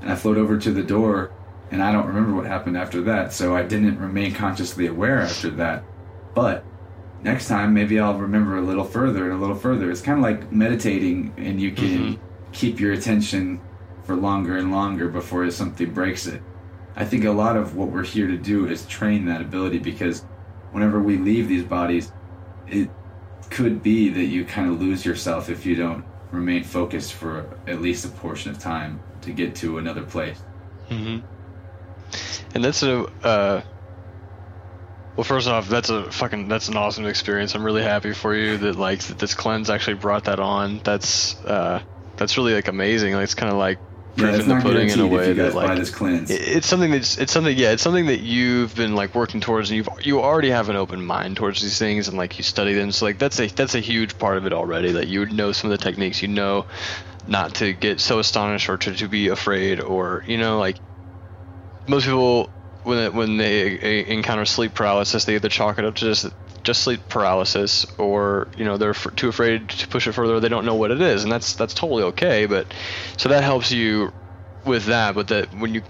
and 0.00 0.10
I 0.10 0.16
float 0.16 0.38
over 0.38 0.58
to 0.58 0.72
the 0.72 0.82
door 0.82 1.32
and 1.70 1.82
I 1.82 1.92
don't 1.92 2.06
remember 2.06 2.34
what 2.34 2.46
happened 2.46 2.76
after 2.76 3.02
that 3.02 3.32
so 3.32 3.56
I 3.56 3.62
didn't 3.62 3.98
remain 3.98 4.32
consciously 4.32 4.86
aware 4.86 5.20
after 5.20 5.50
that. 5.50 5.84
But 6.34 6.64
next 7.22 7.48
time 7.48 7.74
maybe 7.74 7.98
I'll 7.98 8.18
remember 8.18 8.56
a 8.56 8.62
little 8.62 8.84
further 8.84 9.24
and 9.24 9.32
a 9.32 9.36
little 9.36 9.56
further. 9.56 9.90
It's 9.90 10.00
kind 10.00 10.18
of 10.18 10.22
like 10.22 10.52
meditating 10.52 11.34
and 11.36 11.60
you 11.60 11.72
can 11.72 11.98
mm-hmm. 11.98 12.52
keep 12.52 12.80
your 12.80 12.92
attention 12.92 13.60
for 14.04 14.16
longer 14.16 14.56
and 14.56 14.70
longer 14.70 15.08
before 15.08 15.50
something 15.50 15.92
breaks 15.92 16.26
it. 16.26 16.40
I 16.94 17.04
think 17.04 17.24
a 17.24 17.30
lot 17.30 17.56
of 17.56 17.76
what 17.76 17.88
we're 17.88 18.04
here 18.04 18.26
to 18.26 18.38
do 18.38 18.68
is 18.68 18.86
train 18.86 19.26
that 19.26 19.42
ability 19.42 19.78
because 19.78 20.24
whenever 20.72 21.00
we 21.00 21.18
leave 21.18 21.48
these 21.48 21.64
bodies 21.64 22.12
it 22.68 22.90
could 23.50 23.82
be 23.82 24.08
that 24.10 24.24
you 24.26 24.44
kind 24.46 24.70
of 24.70 24.80
lose 24.80 25.04
yourself 25.04 25.48
if 25.48 25.64
you 25.66 25.74
don't 25.76 26.08
remain 26.30 26.64
focused 26.64 27.14
for 27.14 27.58
at 27.66 27.80
least 27.80 28.04
a 28.04 28.08
portion 28.08 28.50
of 28.50 28.58
time 28.58 29.04
to 29.22 29.32
get 29.32 29.54
to 29.56 29.78
another 29.78 30.04
place 30.04 30.44
hmm 30.88 31.18
And 32.54 32.64
that's 32.64 32.82
a 32.82 33.06
uh, 33.22 33.62
well. 35.16 35.24
First 35.24 35.48
off, 35.48 35.68
that's 35.68 35.90
a 35.90 36.10
fucking 36.10 36.48
that's 36.48 36.68
an 36.68 36.76
awesome 36.76 37.06
experience. 37.06 37.54
I'm 37.54 37.64
really 37.64 37.82
happy 37.82 38.12
for 38.12 38.34
you 38.34 38.58
that 38.58 38.76
like 38.76 39.02
that 39.04 39.18
this 39.18 39.34
cleanse 39.34 39.70
actually 39.70 39.94
brought 39.96 40.24
that 40.24 40.40
on. 40.40 40.80
That's 40.84 41.42
uh, 41.44 41.82
that's 42.16 42.36
really 42.36 42.54
like 42.54 42.68
amazing. 42.68 43.14
Like 43.14 43.24
it's 43.24 43.34
kind 43.34 43.52
of 43.52 43.58
like 43.58 43.80
proof 44.16 44.34
it's 44.34 44.42
in 44.42 44.48
the 44.48 44.54
not 44.54 44.62
pudding 44.62 44.88
in 44.88 45.00
a 45.00 45.06
way 45.06 45.28
you 45.28 45.34
that 45.34 45.54
like 45.54 45.78
it's 45.78 46.66
something 46.66 46.90
that's 46.90 47.18
it's 47.18 47.32
something 47.32 47.56
yeah 47.56 47.72
it's 47.72 47.82
something 47.82 48.06
that 48.06 48.20
you've 48.20 48.74
been 48.74 48.94
like 48.94 49.14
working 49.14 49.40
towards 49.40 49.70
and 49.70 49.76
you've 49.76 49.88
you 50.02 50.20
already 50.20 50.50
have 50.50 50.68
an 50.68 50.76
open 50.76 51.04
mind 51.04 51.36
towards 51.36 51.60
these 51.62 51.78
things 51.78 52.08
and 52.08 52.16
like 52.16 52.38
you 52.38 52.44
study 52.44 52.74
them. 52.74 52.92
So 52.92 53.06
like 53.06 53.18
that's 53.18 53.38
a 53.40 53.46
that's 53.48 53.74
a 53.74 53.80
huge 53.80 54.18
part 54.18 54.36
of 54.36 54.46
it 54.46 54.52
already 54.52 54.92
that 54.92 55.08
you 55.08 55.20
would 55.20 55.32
know 55.32 55.52
some 55.52 55.70
of 55.70 55.78
the 55.78 55.84
techniques. 55.84 56.22
You 56.22 56.28
know 56.28 56.66
not 57.26 57.54
to 57.56 57.72
get 57.72 58.00
so 58.00 58.18
astonished 58.18 58.68
or 58.68 58.76
to, 58.78 58.94
to 58.94 59.08
be 59.08 59.28
afraid 59.28 59.80
or 59.80 60.22
you 60.26 60.38
know 60.38 60.58
like 60.58 60.76
most 61.88 62.04
people 62.04 62.50
when 62.84 62.98
it, 62.98 63.14
when 63.14 63.36
they 63.36 63.78
uh, 63.80 64.12
encounter 64.12 64.44
sleep 64.44 64.74
paralysis 64.74 65.24
they 65.24 65.34
either 65.34 65.48
chalk 65.48 65.78
it 65.78 65.84
up 65.84 65.94
to 65.96 66.04
just 66.04 66.26
just 66.66 66.82
sleep 66.82 67.08
paralysis 67.08 67.86
or 67.96 68.50
you 68.56 68.64
know 68.64 68.76
they're 68.76 68.90
f- 68.90 69.14
too 69.16 69.28
afraid 69.28 69.68
to 69.68 69.88
push 69.88 70.06
it 70.06 70.12
further 70.12 70.40
they 70.40 70.48
don't 70.48 70.66
know 70.66 70.74
what 70.74 70.90
it 70.90 71.00
is 71.00 71.22
and 71.22 71.32
that's 71.32 71.54
that's 71.54 71.74
totally 71.74 72.02
okay 72.02 72.44
but 72.46 72.66
so 73.16 73.28
that 73.28 73.44
helps 73.44 73.70
you 73.70 74.12
with 74.64 74.86
that 74.86 75.14
but 75.14 75.28
that 75.28 75.52
when 75.54 75.72
you 75.72 75.82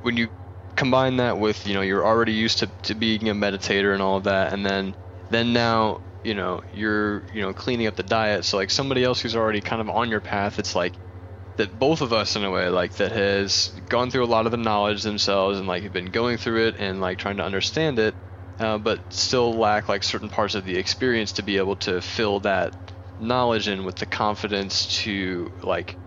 when 0.00 0.16
you 0.16 0.30
combine 0.76 1.16
that 1.16 1.38
with 1.38 1.66
you 1.66 1.74
know 1.74 1.80
you're 1.80 2.06
already 2.06 2.32
used 2.32 2.60
to, 2.60 2.68
to 2.82 2.94
being 2.94 3.28
a 3.28 3.34
meditator 3.34 3.92
and 3.92 4.02
all 4.02 4.16
of 4.16 4.24
that 4.24 4.52
and 4.52 4.64
then 4.64 4.94
then 5.30 5.52
now 5.52 6.00
you 6.22 6.34
know 6.34 6.62
you're 6.70 7.24
you 7.32 7.42
know 7.42 7.52
cleaning 7.52 7.88
up 7.88 7.96
the 7.96 8.02
diet 8.04 8.44
so 8.44 8.56
like 8.56 8.70
somebody 8.70 9.02
else 9.02 9.20
who's 9.20 9.36
already 9.36 9.60
kind 9.60 9.80
of 9.80 9.88
on 9.90 10.08
your 10.10 10.20
path 10.20 10.58
it's 10.58 10.74
like 10.76 10.98
that 11.56 11.78
both 11.78 12.02
of 12.02 12.12
us 12.12 12.36
in 12.36 12.44
a 12.44 12.50
way 12.50 12.68
like 12.68 12.92
that 12.94 13.12
has 13.12 13.68
gone 13.88 14.10
through 14.10 14.24
a 14.24 14.26
lot 14.26 14.46
of 14.46 14.52
the 14.52 14.58
knowledge 14.58 15.02
themselves 15.02 15.58
and 15.58 15.66
like 15.66 15.82
have 15.82 15.92
been 15.92 16.10
going 16.10 16.36
through 16.36 16.68
it 16.68 16.76
and 16.78 17.00
like 17.00 17.18
trying 17.18 17.38
to 17.38 17.44
understand 17.44 17.98
it 17.98 18.14
uh, 18.58 18.78
but 18.78 19.12
still 19.12 19.56
lack 19.58 19.88
like 19.88 20.02
certain 20.02 20.28
parts 20.30 20.54
of 20.54 20.64
the 20.64 20.76
experience 20.76 21.32
to 21.32 21.42
be 21.42 21.58
able 21.58 21.76
to 21.76 22.00
fill 22.00 22.40
that 22.40 22.74
knowledge 23.18 23.68
in 23.68 23.84
with 23.84 23.96
the 23.96 24.06
confidence 24.06 24.86
to 25.02 25.50
like 25.62 25.98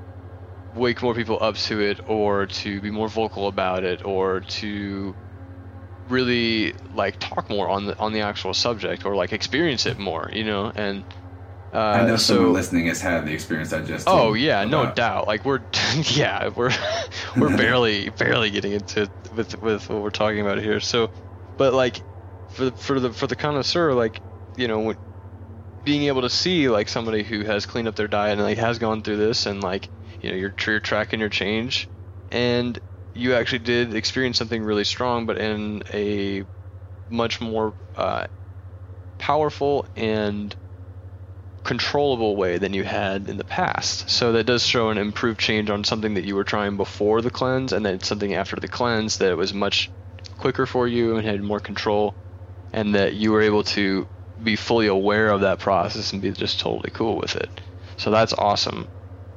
wake 0.73 1.01
more 1.01 1.15
people 1.15 1.37
up 1.41 1.55
to 1.55 1.81
it 1.81 1.99
or 2.07 2.45
to 2.47 2.81
be 2.81 2.91
more 2.91 3.07
vocal 3.09 3.47
about 3.47 3.83
it 3.83 4.03
or 4.05 4.41
to 4.41 5.15
really 6.07 6.73
like 6.93 7.17
talk 7.19 7.49
more 7.49 7.69
on 7.69 7.85
the 7.85 7.99
on 7.99 8.13
the 8.13 8.21
actual 8.21 8.53
subject 8.53 9.05
or 9.05 9.15
like 9.15 9.33
experience 9.33 9.85
it 9.85 9.97
more 9.97 10.29
you 10.33 10.43
know 10.43 10.71
and 10.75 11.03
uh, 11.73 11.77
I 11.77 12.05
know 12.05 12.15
so 12.15 12.35
someone 12.35 12.53
listening 12.53 12.87
has 12.87 13.01
had 13.01 13.25
the 13.25 13.33
experience 13.33 13.73
I 13.73 13.81
just 13.83 14.07
Oh 14.07 14.33
yeah, 14.33 14.65
no 14.65 14.91
doubt. 14.91 15.27
Like 15.27 15.45
we're 15.45 15.61
yeah, 16.13 16.49
we're 16.49 16.71
we're 17.39 17.55
barely 17.57 18.09
barely 18.09 18.49
getting 18.49 18.71
into 18.71 19.11
with 19.35 19.61
with 19.61 19.87
what 19.89 20.01
we're 20.01 20.09
talking 20.09 20.39
about 20.41 20.57
here. 20.59 20.79
So, 20.79 21.11
but 21.57 21.73
like 21.73 22.01
for 22.49 22.65
the, 22.65 22.71
for 22.73 22.99
the 22.99 23.13
for 23.13 23.27
the 23.27 23.35
connoisseur, 23.35 23.93
like 23.93 24.21
you 24.57 24.67
know, 24.67 24.79
when, 24.81 24.97
being 25.83 26.03
able 26.03 26.21
to 26.21 26.29
see 26.29 26.69
like 26.69 26.89
somebody 26.89 27.23
who 27.23 27.43
has 27.43 27.65
cleaned 27.65 27.87
up 27.87 27.95
their 27.95 28.07
diet 28.07 28.33
and 28.33 28.43
like 28.43 28.57
has 28.57 28.79
gone 28.79 29.01
through 29.01 29.17
this 29.17 29.45
and 29.45 29.63
like 29.63 29.89
you 30.21 30.29
know 30.29 30.35
you're, 30.35 30.53
you're 30.67 30.79
tracking 30.79 31.19
your 31.19 31.29
change 31.29 31.89
and 32.29 32.79
you 33.13 33.33
actually 33.33 33.59
did 33.59 33.93
experience 33.95 34.37
something 34.37 34.63
really 34.63 34.83
strong, 34.83 35.25
but 35.25 35.37
in 35.37 35.83
a 35.93 36.43
much 37.09 37.41
more 37.41 37.75
uh, 37.95 38.27
powerful 39.17 39.87
and 39.95 40.55
controllable 41.63 42.35
way 42.35 42.57
than 42.57 42.73
you 42.73 42.83
had 42.83 43.27
in 43.29 43.37
the 43.37 43.43
past. 43.43 44.09
So 44.09 44.31
that 44.33 44.45
does 44.45 44.65
show 44.65 44.89
an 44.89 44.97
improved 44.97 45.39
change 45.39 45.69
on 45.69 45.83
something 45.83 46.13
that 46.15 46.25
you 46.25 46.35
were 46.35 46.43
trying 46.43 46.77
before 46.77 47.21
the 47.21 47.31
cleanse, 47.31 47.73
and 47.73 47.85
then 47.85 47.99
something 48.01 48.33
after 48.33 48.55
the 48.57 48.67
cleanse 48.67 49.17
that 49.17 49.37
was 49.37 49.53
much 49.53 49.91
quicker 50.37 50.65
for 50.65 50.87
you 50.87 51.17
and 51.17 51.27
had 51.27 51.41
more 51.41 51.59
control, 51.59 52.15
and 52.73 52.95
that 52.95 53.13
you 53.15 53.31
were 53.31 53.41
able 53.41 53.63
to 53.63 54.07
be 54.43 54.55
fully 54.55 54.87
aware 54.87 55.29
of 55.29 55.41
that 55.41 55.59
process 55.59 56.13
and 56.13 56.21
be 56.21 56.31
just 56.31 56.59
totally 56.59 56.91
cool 56.93 57.17
with 57.17 57.35
it. 57.35 57.49
So 57.97 58.11
that's 58.11 58.33
awesome. 58.33 58.87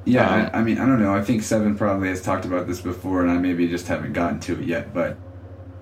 Yeah, 0.05 0.29
Um, 0.29 0.49
I, 0.53 0.59
I 0.59 0.63
mean, 0.63 0.77
I 0.79 0.85
don't 0.85 1.01
know. 1.01 1.13
I 1.15 1.21
think 1.21 1.43
Seven 1.43 1.77
probably 1.77 2.09
has 2.09 2.21
talked 2.21 2.45
about 2.45 2.67
this 2.67 2.81
before, 2.81 3.21
and 3.21 3.31
I 3.31 3.37
maybe 3.37 3.67
just 3.67 3.87
haven't 3.87 4.13
gotten 4.13 4.39
to 4.41 4.53
it 4.59 4.65
yet. 4.65 4.93
But 4.93 5.17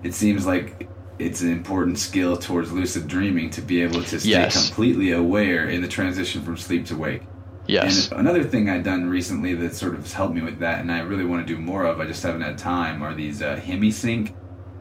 it 0.02 0.14
seems 0.14 0.46
like 0.46 0.88
it's 1.18 1.40
an 1.42 1.52
important 1.52 1.98
skill 1.98 2.36
towards 2.36 2.72
lucid 2.72 3.06
dreaming 3.06 3.50
to 3.50 3.60
be 3.62 3.82
able 3.82 4.02
to 4.02 4.18
stay 4.20 4.30
Yes. 4.30 4.66
completely 4.68 5.12
aware 5.12 5.68
in 5.68 5.82
the 5.82 5.88
transition 5.88 6.42
from 6.42 6.56
sleep 6.56 6.86
to 6.86 6.96
wake. 6.96 7.22
Yes. 7.66 8.10
And 8.10 8.20
another 8.20 8.42
thing 8.42 8.68
I've 8.68 8.82
done 8.82 9.08
recently 9.08 9.54
that 9.54 9.74
sort 9.76 9.94
of 9.94 10.00
has 10.02 10.12
helped 10.12 10.34
me 10.34 10.42
with 10.42 10.58
that, 10.60 10.80
and 10.80 10.90
I 10.90 11.00
really 11.00 11.24
want 11.24 11.46
to 11.46 11.54
do 11.54 11.60
more 11.60 11.84
of, 11.84 12.00
I 12.00 12.06
just 12.06 12.22
haven't 12.24 12.40
had 12.40 12.58
time, 12.58 13.02
are 13.02 13.14
these 13.14 13.40
uh, 13.40 13.54
Hemi-Sync 13.56 14.34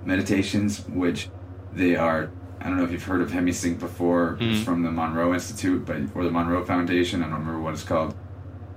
meditations, 0.04 0.84
which 0.88 1.30
they 1.74 1.96
are. 1.96 2.32
I 2.64 2.68
don't 2.70 2.78
know 2.78 2.84
if 2.84 2.92
you've 2.92 3.04
heard 3.04 3.22
of 3.22 3.32
Hemi-Sync 3.32 3.80
before. 3.80 4.38
It's 4.40 4.60
Mhm. 4.62 4.64
from 4.64 4.84
the 4.84 4.92
Monroe 4.92 5.34
Institute, 5.34 5.86
but 5.86 5.98
or 6.16 6.24
the 6.24 6.32
Monroe 6.32 6.64
Foundation. 6.64 7.22
I 7.22 7.26
don't 7.30 7.40
remember 7.40 7.60
what 7.60 7.74
it's 7.74 7.84
called. 7.84 8.14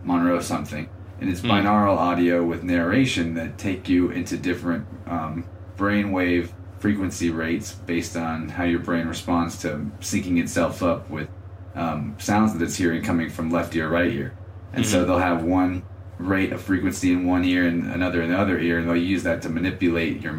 Monroe 0.03 0.41
something, 0.41 0.87
and 1.21 1.31
it's 1.31 1.41
Hmm. 1.41 1.51
binaural 1.51 1.97
audio 1.97 2.45
with 2.45 2.63
narration 2.63 3.35
that 3.35 3.57
take 3.59 3.89
you 3.89 4.11
into 4.11 4.37
different 4.37 4.87
um, 5.07 5.45
brainwave 5.79 6.49
frequency 6.79 7.31
rates 7.31 7.73
based 7.87 8.17
on 8.17 8.49
how 8.51 8.65
your 8.65 8.81
brain 8.81 9.07
responds 9.07 9.57
to 9.59 9.87
syncing 10.01 10.39
itself 10.39 10.83
up 10.83 11.09
with 11.11 11.29
um, 11.77 12.15
sounds 12.19 12.53
that 12.53 12.63
it's 12.63 12.77
hearing 12.77 13.03
coming 13.03 13.29
from 13.29 13.51
left 13.51 13.75
ear, 13.75 13.89
right 13.89 14.13
ear. 14.13 14.33
And 14.73 14.87
so 14.87 15.05
they'll 15.05 15.19
have 15.19 15.43
one 15.43 15.83
rate 16.19 16.53
of 16.53 16.61
frequency 16.61 17.13
in 17.13 17.25
one 17.27 17.45
ear 17.45 17.67
and 17.67 17.91
another 17.91 18.23
in 18.23 18.31
the 18.31 18.39
other 18.39 18.59
ear, 18.61 18.79
and 18.79 18.87
they'll 18.89 18.95
use 18.97 19.25
that 19.25 19.43
to 19.43 19.49
manipulate 19.49 20.23
your 20.23 20.35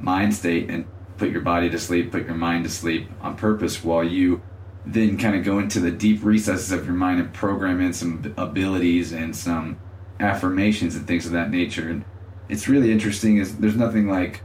mind 0.00 0.34
state 0.34 0.70
and 0.70 0.84
put 1.18 1.30
your 1.30 1.40
body 1.42 1.68
to 1.70 1.78
sleep, 1.78 2.10
put 2.12 2.24
your 2.26 2.34
mind 2.36 2.64
to 2.64 2.70
sleep 2.70 3.08
on 3.20 3.36
purpose 3.36 3.82
while 3.84 4.04
you 4.04 4.40
then 4.86 5.18
kind 5.18 5.36
of 5.36 5.44
go 5.44 5.58
into 5.58 5.80
the 5.80 5.90
deep 5.90 6.24
recesses 6.24 6.72
of 6.72 6.86
your 6.86 6.94
mind 6.94 7.20
and 7.20 7.32
program 7.34 7.80
in 7.80 7.92
some 7.92 8.32
abilities 8.38 9.12
and 9.12 9.36
some 9.36 9.78
affirmations 10.20 10.96
and 10.96 11.06
things 11.06 11.26
of 11.26 11.32
that 11.32 11.50
nature. 11.50 11.88
And 11.90 12.04
it's 12.48 12.68
really 12.68 12.90
interesting 12.90 13.36
is 13.36 13.56
there's 13.58 13.76
nothing 13.76 14.08
like 14.08 14.40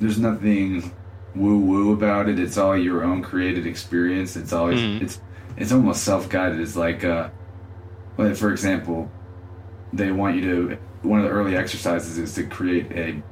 there's 0.00 0.18
nothing 0.18 0.92
woo 1.34 1.58
woo 1.58 1.92
about 1.92 2.28
it. 2.28 2.38
It's 2.38 2.56
all 2.56 2.76
your 2.76 3.04
own 3.04 3.20
created 3.22 3.66
experience. 3.66 4.36
It's 4.36 4.52
always 4.52 4.80
Mhm. 4.80 5.02
it's 5.02 5.20
it's 5.56 5.72
almost 5.72 6.02
self 6.04 6.28
guided. 6.28 6.60
It's 6.60 6.76
like 6.76 7.04
uh 7.04 7.28
like 8.16 8.36
for 8.36 8.50
example, 8.50 9.10
they 9.92 10.10
want 10.12 10.36
you 10.36 10.42
to 10.42 10.78
one 11.02 11.20
of 11.20 11.26
the 11.26 11.30
early 11.32 11.56
exercises 11.56 12.16
is 12.18 12.34
to 12.34 12.44
create 12.44 12.90
a 12.92 13.22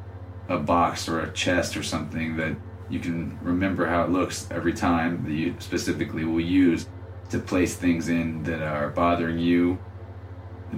a 0.48 0.58
box 0.58 1.08
or 1.08 1.20
a 1.20 1.30
chest 1.32 1.76
or 1.76 1.82
something 1.82 2.36
that 2.36 2.56
you 2.92 3.00
can 3.00 3.38
remember 3.42 3.86
how 3.86 4.04
it 4.04 4.10
looks 4.10 4.46
every 4.50 4.74
time 4.74 5.24
that 5.24 5.32
you 5.32 5.54
specifically 5.58 6.24
will 6.26 6.40
use 6.40 6.86
to 7.30 7.38
place 7.38 7.74
things 7.74 8.10
in 8.10 8.42
that 8.42 8.60
are 8.62 8.90
bothering 8.90 9.38
you 9.38 9.78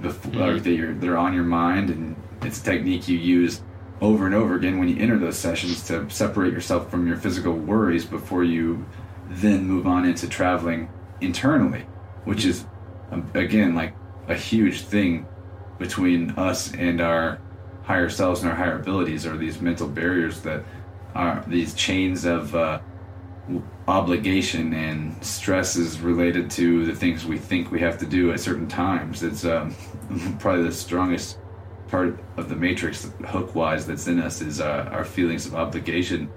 before 0.01 0.31
Mhm. 0.31 0.63
that 0.63 0.71
you're 0.71 0.93
that 0.93 1.09
are 1.09 1.17
on 1.17 1.33
your 1.33 1.43
mind 1.43 1.89
and 1.89 2.15
it's 2.41 2.61
a 2.61 2.63
technique 2.63 3.07
you 3.07 3.17
use 3.17 3.61
over 4.01 4.25
and 4.25 4.33
over 4.35 4.55
again 4.55 4.77
when 4.77 4.87
you 4.87 4.97
enter 4.97 5.17
those 5.17 5.37
sessions 5.37 5.83
to 5.87 6.09
separate 6.09 6.53
yourself 6.53 6.89
from 6.89 7.05
your 7.07 7.17
physical 7.17 7.53
worries 7.53 8.05
before 8.05 8.43
you 8.43 8.85
then 9.29 9.65
move 9.65 9.85
on 9.87 10.05
into 10.05 10.27
traveling 10.27 10.87
internally 11.21 11.85
which 12.25 12.45
is 12.45 12.65
um, 13.11 13.25
again 13.33 13.75
like 13.75 13.93
a 14.27 14.35
huge 14.35 14.81
thing 14.81 15.25
between 15.79 16.31
us 16.31 16.73
and 16.73 17.01
our 17.01 17.37
higher 17.83 18.09
selves 18.09 18.41
and 18.41 18.49
our 18.49 18.55
higher 18.57 18.77
abilities 18.77 19.25
are 19.25 19.37
these 19.37 19.61
mental 19.61 19.87
barriers 19.87 20.41
that 20.41 20.63
are 21.15 21.43
these 21.47 21.73
chains 21.75 22.25
of 22.25 22.55
uh, 22.55 22.81
obligation 23.87 24.73
and 24.73 25.23
stresses 25.23 26.01
related 26.01 26.49
to 26.51 26.85
the 26.85 26.95
things 26.95 27.25
we 27.25 27.37
think 27.37 27.71
we 27.71 27.79
have 27.81 27.97
to 27.99 28.05
do 28.05 28.31
at 28.31 28.39
certain 28.39 28.67
times. 28.67 29.21
It's 29.21 29.45
um, 29.45 29.75
probably 30.39 30.63
the 30.63 30.71
strongest 30.71 31.39
part 31.87 32.25
of 32.37 32.49
the 32.49 32.55
matrix, 32.55 33.05
hook 33.27 33.53
wise, 33.53 33.85
that's 33.85 34.07
in 34.07 34.19
us 34.19 34.41
is 34.41 34.59
uh, 34.59 34.89
our 34.91 35.05
feelings 35.05 35.45
of 35.45 35.53
obligation. 35.55 36.33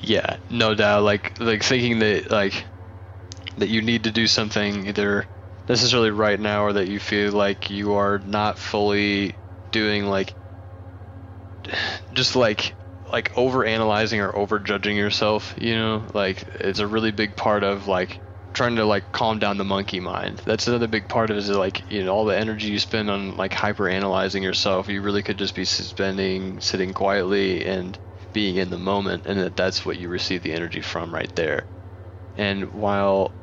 Yeah, 0.00 0.36
no 0.50 0.74
doubt. 0.74 1.02
Like 1.04 1.38
like 1.40 1.62
thinking 1.62 1.98
that 2.00 2.30
like 2.30 2.66
that 3.56 3.68
you 3.68 3.82
need 3.82 4.04
to 4.04 4.12
do 4.12 4.26
something 4.26 4.86
either 4.88 5.28
necessarily 5.68 6.10
right 6.10 6.40
now 6.40 6.64
or 6.64 6.72
that 6.74 6.88
you 6.88 7.00
feel 7.00 7.32
like 7.32 7.70
you 7.70 7.94
are 7.94 8.18
not 8.20 8.58
fully 8.58 9.38
doing 9.72 10.06
like 10.06 10.36
just 12.12 12.36
like 12.36 12.74
like 13.12 13.36
over 13.36 13.64
analyzing 13.64 14.20
or 14.20 14.34
over 14.34 14.58
judging 14.58 14.96
yourself, 14.96 15.54
you 15.60 15.74
know? 15.74 16.06
Like 16.14 16.42
it's 16.54 16.78
a 16.78 16.86
really 16.86 17.10
big 17.10 17.36
part 17.36 17.62
of 17.62 17.86
like 17.86 18.20
trying 18.54 18.76
to 18.76 18.84
like 18.84 19.12
calm 19.12 19.38
down 19.38 19.58
the 19.58 19.64
monkey 19.64 20.00
mind. 20.00 20.42
That's 20.44 20.66
another 20.68 20.88
big 20.88 21.08
part 21.08 21.30
of 21.30 21.36
it 21.36 21.40
is 21.40 21.50
like, 21.50 21.90
you 21.90 22.04
know, 22.04 22.14
all 22.14 22.24
the 22.24 22.38
energy 22.38 22.68
you 22.68 22.78
spend 22.78 23.10
on 23.10 23.36
like 23.36 23.52
hyper 23.52 23.88
analyzing 23.88 24.42
yourself, 24.42 24.88
you 24.88 25.02
really 25.02 25.22
could 25.22 25.38
just 25.38 25.54
be 25.54 25.64
spending 25.64 26.60
sitting 26.60 26.92
quietly 26.94 27.64
and 27.66 27.98
being 28.32 28.56
in 28.56 28.70
the 28.70 28.78
moment 28.78 29.26
and 29.26 29.38
that 29.40 29.56
that's 29.56 29.84
what 29.84 29.98
you 29.98 30.08
receive 30.08 30.42
the 30.42 30.52
energy 30.52 30.80
from 30.80 31.14
right 31.14 31.32
there. 31.34 31.66
And 32.36 32.72
while 32.72 33.34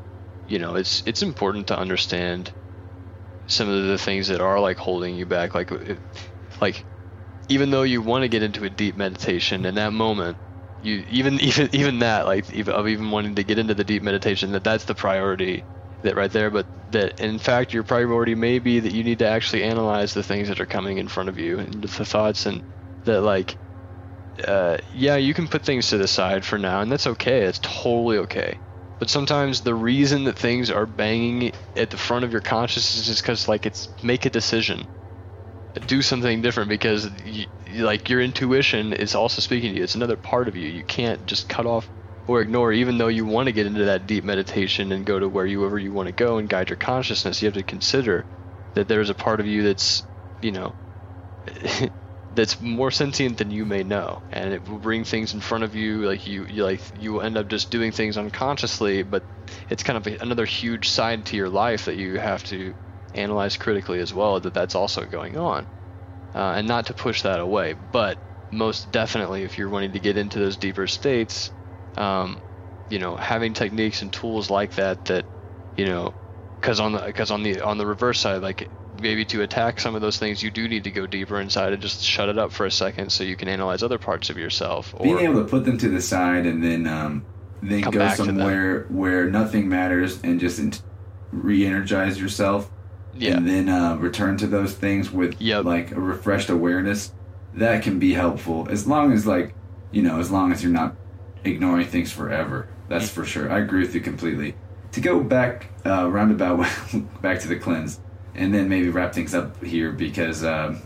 you 0.47 0.57
know, 0.59 0.75
it's 0.75 1.03
it's 1.05 1.21
important 1.21 1.67
to 1.67 1.77
understand 1.77 2.51
some 3.45 3.69
of 3.69 3.87
the 3.87 3.97
things 3.99 4.27
that 4.29 4.41
are 4.41 4.59
like 4.59 4.77
holding 4.77 5.15
you 5.15 5.25
back 5.25 5.53
like 5.55 5.71
like 6.61 6.85
even 7.49 7.71
though 7.71 7.83
you 7.83 8.01
want 8.01 8.23
to 8.23 8.29
get 8.29 8.43
into 8.43 8.65
a 8.65 8.69
deep 8.69 8.95
meditation 8.95 9.65
in 9.65 9.75
that 9.75 9.93
moment 9.93 10.37
you 10.81 11.03
even 11.07 11.39
even 11.41 11.69
even 11.73 11.99
that 11.99 12.25
like 12.25 12.49
even, 12.51 12.73
of 12.73 12.87
even 12.87 13.11
wanting 13.11 13.35
to 13.35 13.43
get 13.43 13.59
into 13.59 13.75
the 13.75 13.83
deep 13.83 14.03
meditation 14.03 14.51
that 14.51 14.63
that's 14.63 14.85
the 14.85 14.95
priority 14.95 15.65
that 16.03 16.15
right 16.15 16.31
there 16.31 16.49
but 16.49 16.67
that 16.89 17.19
in 17.19 17.39
fact 17.39 17.73
your 17.73 17.83
priority 17.83 18.35
may 18.35 18.59
be 18.59 18.79
that 18.79 18.93
you 18.93 19.03
need 19.03 19.19
to 19.19 19.27
actually 19.27 19.63
analyze 19.63 20.13
the 20.13 20.23
things 20.23 20.47
that 20.47 20.61
are 20.61 20.65
coming 20.65 20.97
in 20.97 21.07
front 21.07 21.29
of 21.29 21.37
you 21.37 21.59
and 21.59 21.81
the 21.83 21.87
thoughts 21.89 22.45
and 22.45 22.63
that 23.05 23.21
like 23.21 23.57
uh, 24.47 24.77
yeah 24.91 25.15
you 25.17 25.33
can 25.33 25.47
put 25.47 25.63
things 25.63 25.87
to 25.89 25.97
the 25.97 26.07
side 26.07 26.45
for 26.45 26.57
now 26.57 26.81
and 26.81 26.91
that's 26.91 27.07
okay 27.07 27.41
it's 27.41 27.59
totally 27.59 28.17
okay. 28.19 28.59
But 28.99 29.09
sometimes 29.09 29.61
the 29.61 29.75
reason 29.75 30.25
that 30.25 30.37
things 30.37 30.69
are 30.69 30.85
banging 30.85 31.53
at 31.75 31.89
the 31.89 31.97
front 31.97 32.25
of 32.25 32.31
your 32.33 32.41
consciousness 32.41 33.07
is 33.07 33.21
because 33.21 33.47
like 33.47 33.65
it's 33.65 33.89
make 34.03 34.25
a 34.25 34.29
decision 34.29 34.87
do 35.85 36.01
something 36.01 36.41
different 36.41 36.69
because 36.69 37.09
you, 37.23 37.45
like 37.67 38.09
your 38.09 38.21
intuition 38.21 38.93
is 38.93 39.15
also 39.15 39.41
speaking 39.41 39.71
to 39.73 39.77
you. 39.77 39.83
It's 39.83 39.95
another 39.95 40.17
part 40.17 40.47
of 40.47 40.55
you. 40.55 40.67
You 40.67 40.83
can't 40.83 41.25
just 41.25 41.47
cut 41.49 41.65
off 41.65 41.89
or 42.27 42.41
ignore 42.41 42.71
even 42.73 42.97
though 42.97 43.07
you 43.07 43.25
want 43.25 43.47
to 43.47 43.53
get 43.53 43.65
into 43.67 43.85
that 43.85 44.07
deep 44.07 44.23
meditation 44.23 44.91
and 44.91 45.05
go 45.05 45.19
to 45.19 45.29
wherever 45.29 45.77
you 45.77 45.93
want 45.93 46.07
to 46.07 46.13
go 46.13 46.37
and 46.37 46.49
guide 46.49 46.69
your 46.69 46.77
consciousness. 46.77 47.41
You 47.41 47.47
have 47.47 47.55
to 47.55 47.63
consider 47.63 48.27
that 48.75 48.87
there's 48.87 49.09
a 49.09 49.15
part 49.15 49.39
of 49.39 49.45
you 49.47 49.63
that's 49.63 50.03
you 50.41 50.51
know 50.51 50.75
that's 52.31 52.61
more 52.61 52.91
sentient 52.91 53.37
than 53.37 53.51
you 53.51 53.65
may 53.65 53.83
know. 53.83 54.23
And 54.31 54.53
it 54.53 54.67
will 54.67 54.79
bring 54.79 55.03
things 55.03 55.33
in 55.33 55.39
front 55.41 55.63
of 55.63 55.75
you. 55.75 56.05
Like 56.05 56.27
you, 56.27 56.45
you 56.45 56.63
like 56.63 56.81
you 56.93 57.13
will 57.13 57.21
end 57.21 57.37
up 57.37 57.47
just 57.47 57.71
doing 57.71 57.91
things 57.91 58.17
unconsciously 58.17 59.03
but 59.03 59.25
it's 59.69 59.83
kind 59.83 59.97
of 59.97 60.07
a, 60.07 60.17
another 60.21 60.45
huge 60.45 60.89
side 60.89 61.25
to 61.27 61.37
your 61.37 61.49
life 61.49 61.85
that 61.85 61.95
you 61.97 62.19
have 62.19 62.43
to 62.45 62.75
analyze 63.13 63.57
critically 63.57 63.99
as 63.99 64.13
well 64.13 64.39
that 64.39 64.53
that's 64.53 64.75
also 64.75 65.05
going 65.05 65.37
on 65.37 65.65
uh, 66.35 66.53
and 66.55 66.67
not 66.67 66.85
to 66.87 66.93
push 66.93 67.23
that 67.23 67.39
away 67.39 67.73
but 67.91 68.17
most 68.51 68.91
definitely 68.91 69.43
if 69.43 69.57
you're 69.57 69.69
wanting 69.69 69.93
to 69.93 69.99
get 69.99 70.17
into 70.17 70.39
those 70.39 70.57
deeper 70.57 70.87
states 70.87 71.51
um, 71.97 72.39
you 72.89 72.99
know 72.99 73.15
having 73.15 73.53
techniques 73.53 74.01
and 74.01 74.11
tools 74.11 74.49
like 74.49 74.75
that 74.75 75.05
that 75.05 75.25
you 75.75 75.85
know 75.85 76.13
because 76.59 76.79
on 76.79 76.93
the 76.93 76.99
because 76.99 77.31
on 77.31 77.43
the 77.43 77.61
on 77.61 77.77
the 77.77 77.85
reverse 77.85 78.19
side 78.19 78.41
like 78.41 78.69
maybe 79.01 79.23
to 79.23 79.41
attack 79.41 79.79
some 79.79 79.95
of 79.95 80.01
those 80.01 80.17
things 80.17 80.43
you 80.43 80.51
do 80.51 80.67
need 80.67 80.83
to 80.83 80.91
go 80.91 81.07
deeper 81.07 81.39
inside 81.39 81.73
and 81.73 81.81
just 81.81 82.01
shut 82.03 82.27
it 82.27 82.37
up 82.37 82.51
for 82.51 82.65
a 82.65 82.71
second 82.71 83.11
so 83.11 83.23
you 83.23 83.35
can 83.35 83.47
analyze 83.47 83.81
other 83.83 83.97
parts 83.97 84.29
of 84.29 84.37
yourself 84.37 84.93
or 84.97 85.03
Being 85.03 85.19
able 85.19 85.43
to 85.43 85.49
put 85.49 85.65
them 85.65 85.77
to 85.77 85.89
the 85.89 86.01
side 86.01 86.45
and 86.45 86.63
then 86.63 86.87
um, 86.87 87.25
then 87.61 87.81
go 87.81 87.91
back 87.91 88.17
to 88.17 88.23
them. 88.23 88.37
somewhere 88.37 88.85
where 88.89 89.29
nothing 89.29 89.69
matters 89.69 90.19
and 90.23 90.39
just 90.39 90.83
re-energize 91.31 92.19
yourself 92.19 92.69
yeah 93.19 93.37
and 93.37 93.47
then 93.47 93.69
uh, 93.69 93.95
return 93.97 94.37
to 94.37 94.47
those 94.47 94.73
things 94.73 95.11
with 95.11 95.35
Yep. 95.41 95.65
like 95.65 95.91
a 95.91 95.99
refreshed 95.99 96.49
awareness 96.49 97.11
that 97.53 97.83
can 97.83 97.99
be 97.99 98.13
helpful 98.13 98.67
as 98.69 98.87
long 98.87 99.11
as 99.13 99.25
like 99.27 99.53
you 99.91 100.01
know 100.01 100.19
as 100.19 100.29
long 100.31 100.51
as 100.51 100.63
you're 100.63 100.71
not 100.71 100.95
ignoring 101.43 101.87
things 101.87 102.11
forever 102.11 102.67
that's 102.87 103.05
Mm. 103.09 103.13
for 103.13 103.25
sure 103.25 103.51
i 103.51 103.59
agree 103.59 103.81
with 103.81 103.93
you 103.95 104.01
completely 104.01 104.55
to 104.91 105.01
go 105.01 105.21
back 105.23 105.67
uh, 105.85 106.09
roundabout 106.09 106.65
back 107.21 107.39
to 107.41 107.47
the 107.47 107.55
cleanse 107.57 107.99
and 108.35 108.53
then 108.53 108.69
maybe 108.69 108.89
wrap 108.89 109.13
things 109.13 109.33
up 109.35 109.63
here 109.63 109.91
because 109.91 110.43
um, 110.43 110.81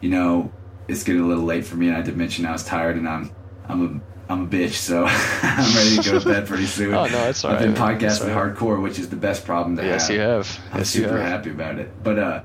you 0.00 0.08
know 0.10 0.52
it's 0.88 1.04
getting 1.04 1.22
a 1.22 1.26
little 1.26 1.44
late 1.44 1.64
for 1.64 1.76
me 1.76 1.88
and 1.88 1.96
i 1.96 2.02
did 2.02 2.16
mention 2.16 2.44
i 2.46 2.52
was 2.52 2.64
tired 2.64 2.96
and 2.96 3.08
i'm 3.08 3.30
i'm 3.68 3.80
a 3.86 4.09
I'm 4.30 4.42
a 4.44 4.46
bitch, 4.48 4.74
so 4.74 5.06
I'm 5.42 5.74
ready 5.76 5.96
to 5.96 6.02
go 6.02 6.18
to 6.20 6.24
bed 6.24 6.46
pretty 6.46 6.66
soon. 6.66 6.94
Oh, 6.94 7.08
no, 7.08 7.10
that's 7.26 7.44
all 7.44 7.52
I've 7.52 7.58
been 7.58 7.74
man. 7.74 7.98
Podcasting 7.98 8.34
right. 8.34 8.54
hardcore, 8.56 8.80
which 8.82 8.98
is 8.98 9.08
the 9.10 9.16
best 9.16 9.44
problem 9.44 9.76
to 9.76 9.84
yes 9.84 10.08
have. 10.08 10.10
you 10.10 10.20
have 10.20 10.60
I'm 10.72 10.78
yes 10.78 10.90
super 10.90 11.18
have 11.18 11.20
happy 11.20 11.50
about 11.50 11.78
it. 11.78 12.02
But 12.02 12.18
uh, 12.18 12.42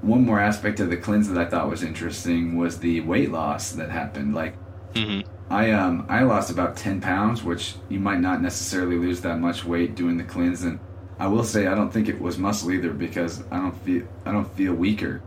one 0.00 0.24
more 0.24 0.40
aspect 0.40 0.80
of 0.80 0.90
the 0.90 0.96
cleanse 0.96 1.28
that 1.28 1.38
I 1.38 1.48
thought 1.48 1.68
was 1.68 1.82
interesting 1.82 2.56
was 2.56 2.80
the 2.80 3.00
weight 3.02 3.30
loss 3.30 3.72
that 3.72 3.90
happened. 3.90 4.34
Like 4.34 4.56
hmm 4.94 5.20
I 5.50 5.70
um 5.72 6.06
I 6.08 6.22
lost 6.24 6.50
about 6.50 6.76
ten 6.76 7.00
pounds, 7.00 7.42
which 7.44 7.76
you 7.88 8.00
might 8.00 8.20
not 8.20 8.42
necessarily 8.42 8.96
lose 8.98 9.20
that 9.22 9.38
much 9.38 9.64
weight 9.64 9.94
doing 9.94 10.16
the 10.16 10.24
cleanse. 10.24 10.62
And 10.64 10.80
I 11.18 11.28
will 11.28 11.44
say 11.44 11.66
I 11.66 11.74
don't 11.74 11.92
think 11.92 12.08
it 12.08 12.20
was 12.20 12.38
muscle 12.38 12.72
either 12.72 12.92
because 12.94 13.44
I 13.50 13.58
don't 13.58 13.76
feel 13.76 14.06
I 14.26 14.32
don't 14.32 14.50
feel 14.56 14.74
weaker. 14.74 15.24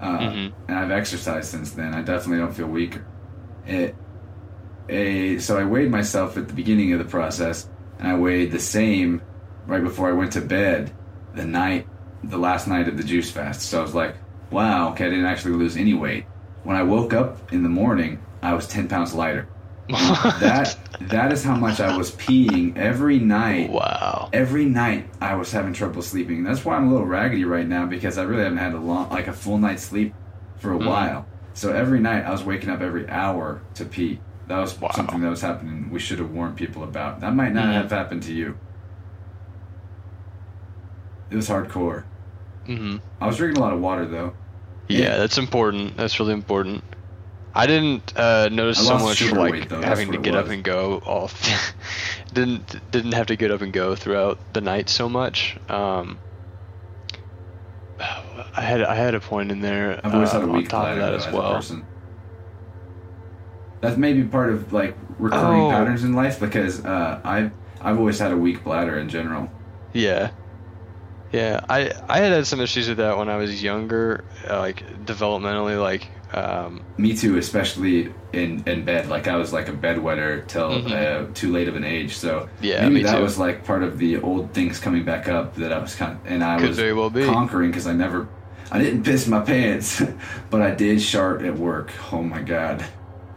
Uh, 0.00 0.30
Mhm. 0.30 0.54
And 0.68 0.78
I've 0.78 0.90
exercised 0.90 1.50
since 1.50 1.72
then. 1.72 1.94
I 1.94 2.02
definitely 2.02 2.38
don't 2.38 2.54
feel 2.54 2.68
weaker. 2.68 3.08
It 3.64 3.96
a 4.88 5.38
so 5.38 5.58
I 5.58 5.64
weighed 5.64 5.90
myself 5.90 6.36
at 6.36 6.48
the 6.48 6.54
beginning 6.54 6.92
of 6.92 6.98
the 6.98 7.04
process, 7.04 7.68
and 7.98 8.08
I 8.08 8.16
weighed 8.16 8.50
the 8.52 8.60
same 8.60 9.22
right 9.66 9.82
before 9.82 10.08
I 10.08 10.12
went 10.12 10.32
to 10.32 10.40
bed 10.40 10.92
the 11.34 11.44
night, 11.44 11.86
the 12.24 12.38
last 12.38 12.66
night 12.68 12.88
of 12.88 12.96
the 12.96 13.04
juice 13.04 13.30
fast. 13.30 13.62
So 13.62 13.78
I 13.78 13.82
was 13.82 13.94
like, 13.94 14.16
wow, 14.50 14.90
okay, 14.90 15.06
I 15.06 15.10
didn't 15.10 15.26
actually 15.26 15.54
lose 15.56 15.76
any 15.76 15.94
weight. 15.94 16.24
When 16.64 16.76
I 16.76 16.82
woke 16.82 17.12
up 17.12 17.52
in 17.52 17.62
the 17.62 17.68
morning, 17.68 18.18
I 18.42 18.54
was 18.54 18.66
10 18.66 18.88
pounds 18.88 19.14
lighter. 19.14 19.48
That 19.88 20.76
that 21.00 21.32
is 21.32 21.42
how 21.44 21.56
much 21.56 21.80
I 21.80 21.96
was 21.96 22.10
peeing 22.12 22.76
every 22.76 23.18
night. 23.18 23.70
wow 23.70 24.28
Every 24.32 24.64
night 24.66 25.08
I 25.20 25.34
was 25.36 25.50
having 25.50 25.72
trouble 25.72 26.02
sleeping. 26.02 26.44
That's 26.44 26.64
why 26.64 26.76
I'm 26.76 26.88
a 26.88 26.90
little 26.90 27.06
raggedy 27.06 27.44
right 27.44 27.66
now 27.66 27.86
because 27.86 28.18
I 28.18 28.24
really 28.24 28.42
haven't 28.42 28.58
had 28.58 28.74
a 28.74 28.78
long, 28.78 29.08
like 29.10 29.28
a 29.28 29.32
full 29.32 29.56
night's 29.58 29.82
sleep 29.84 30.14
for 30.58 30.74
a 30.74 30.78
Mhm. 30.78 30.86
while. 30.86 31.26
So 31.54 31.72
every 31.72 32.00
night 32.00 32.24
I 32.24 32.30
was 32.30 32.44
waking 32.44 32.68
up 32.70 32.80
every 32.82 33.08
hour 33.08 33.62
to 33.74 33.84
pee. 33.84 34.20
That 34.48 34.58
was 34.58 34.80
Wow. 34.80 34.90
something 34.94 35.20
that 35.20 35.28
was 35.30 35.42
happening. 35.42 35.88
We 35.90 35.98
should 35.98 36.18
have 36.18 36.30
warned 36.30 36.56
people 36.56 36.82
about. 36.82 37.20
That 37.20 37.34
might 37.34 37.52
not 37.52 37.66
Mhm. 37.66 37.72
have 37.74 37.90
happened 37.90 38.22
to 38.24 38.32
you. 38.32 38.56
It 41.30 41.36
was 41.36 41.48
hardcore. 41.48 42.04
Mm-hmm. 42.66 42.96
I 43.20 43.26
was 43.26 43.36
drinking 43.36 43.62
a 43.62 43.64
lot 43.64 43.72
of 43.74 43.80
water 43.80 44.06
though. 44.06 44.32
Yeah, 44.88 45.18
that's 45.18 45.36
important. 45.38 45.96
That's 45.96 46.18
really 46.18 46.32
important. 46.32 46.82
I 47.54 47.66
didn't 47.66 48.12
uh, 48.16 48.48
notice 48.50 48.78
I 48.80 48.98
so 48.98 49.04
much 49.04 49.32
like 49.32 49.52
weight, 49.52 49.70
having 49.70 50.12
to 50.12 50.18
get 50.18 50.34
up 50.34 50.48
and 50.48 50.62
go 50.62 51.02
off. 51.04 51.74
didn't 52.32 52.80
didn't 52.90 53.12
have 53.12 53.26
to 53.26 53.36
get 53.36 53.50
up 53.50 53.60
and 53.62 53.72
go 53.72 53.94
throughout 53.94 54.38
the 54.54 54.60
night 54.60 54.88
so 54.88 55.08
much. 55.08 55.58
Um, 55.68 56.18
I 58.00 58.60
had 58.62 58.82
I 58.82 58.94
had 58.94 59.14
a 59.14 59.20
point 59.20 59.50
in 59.50 59.60
there 59.60 60.00
I've 60.04 60.14
always 60.14 60.30
uh, 60.30 60.40
had 60.40 60.42
a 60.42 60.44
on 60.44 60.52
weak 60.52 60.68
top 60.68 60.82
bladder 60.84 61.00
of 61.00 61.06
that 61.06 61.14
as 61.28 61.32
well. 61.34 61.54
person. 61.56 61.84
That's 63.80 63.96
maybe 63.96 64.24
part 64.24 64.50
of 64.50 64.72
like 64.72 64.96
recurring 65.18 65.62
Oh. 65.62 65.70
patterns 65.70 66.04
in 66.04 66.12
life 66.14 66.40
because 66.40 66.84
uh, 66.84 67.20
I 67.24 67.50
I've 67.80 67.98
always 67.98 68.18
had 68.18 68.32
a 68.32 68.36
weak 68.36 68.64
bladder 68.64 68.98
in 68.98 69.08
general. 69.08 69.50
Yeah. 69.92 70.30
Yeah, 71.32 71.60
I 71.68 71.92
I 72.08 72.18
had 72.20 72.32
had 72.32 72.46
some 72.46 72.60
issues 72.60 72.88
with 72.88 72.98
that 72.98 73.18
when 73.18 73.28
I 73.28 73.36
was 73.36 73.62
younger, 73.62 74.24
uh, 74.48 74.58
like 74.58 75.04
developmentally, 75.04 75.78
like 75.80 76.08
um, 76.32 76.82
Me 76.96 77.14
too, 77.14 77.36
especially 77.36 78.12
in 78.32 78.62
in 78.66 78.84
bed. 78.84 79.08
Like 79.08 79.28
I 79.28 79.36
was 79.36 79.52
like 79.52 79.68
a 79.68 79.72
bedwetter 79.72 80.46
till 80.46 80.70
Mhm. 80.82 80.90
uh, 81.30 81.32
too 81.34 81.52
late 81.52 81.68
of 81.68 81.76
an 81.76 81.84
age. 81.84 82.16
So 82.16 82.48
Yeah, 82.62 82.88
maybe 82.88 83.02
that 83.02 83.16
too. 83.16 83.22
was 83.22 83.38
like 83.38 83.64
part 83.64 83.82
of 83.82 83.98
the 83.98 84.20
old 84.22 84.52
things 84.54 84.78
coming 84.80 85.04
back 85.04 85.28
up 85.28 85.54
that 85.56 85.70
I 85.72 85.78
was 85.78 85.94
kind 85.94 86.12
of, 86.12 86.18
and 86.26 86.42
I 86.42 86.58
Could 86.58 86.68
was 86.68 86.78
very 86.78 86.94
well 86.94 87.10
be. 87.10 87.24
conquering 87.26 87.70
because 87.70 87.86
I 87.86 87.92
never, 87.92 88.26
I 88.72 88.78
didn't 88.78 89.02
piss 89.04 89.26
my 89.26 89.40
pants, 89.40 90.02
but 90.50 90.62
I 90.62 90.70
did 90.70 91.00
shart 91.02 91.42
at 91.42 91.56
work. 91.58 91.92
Oh 92.10 92.22
my 92.22 92.40
god. 92.40 92.84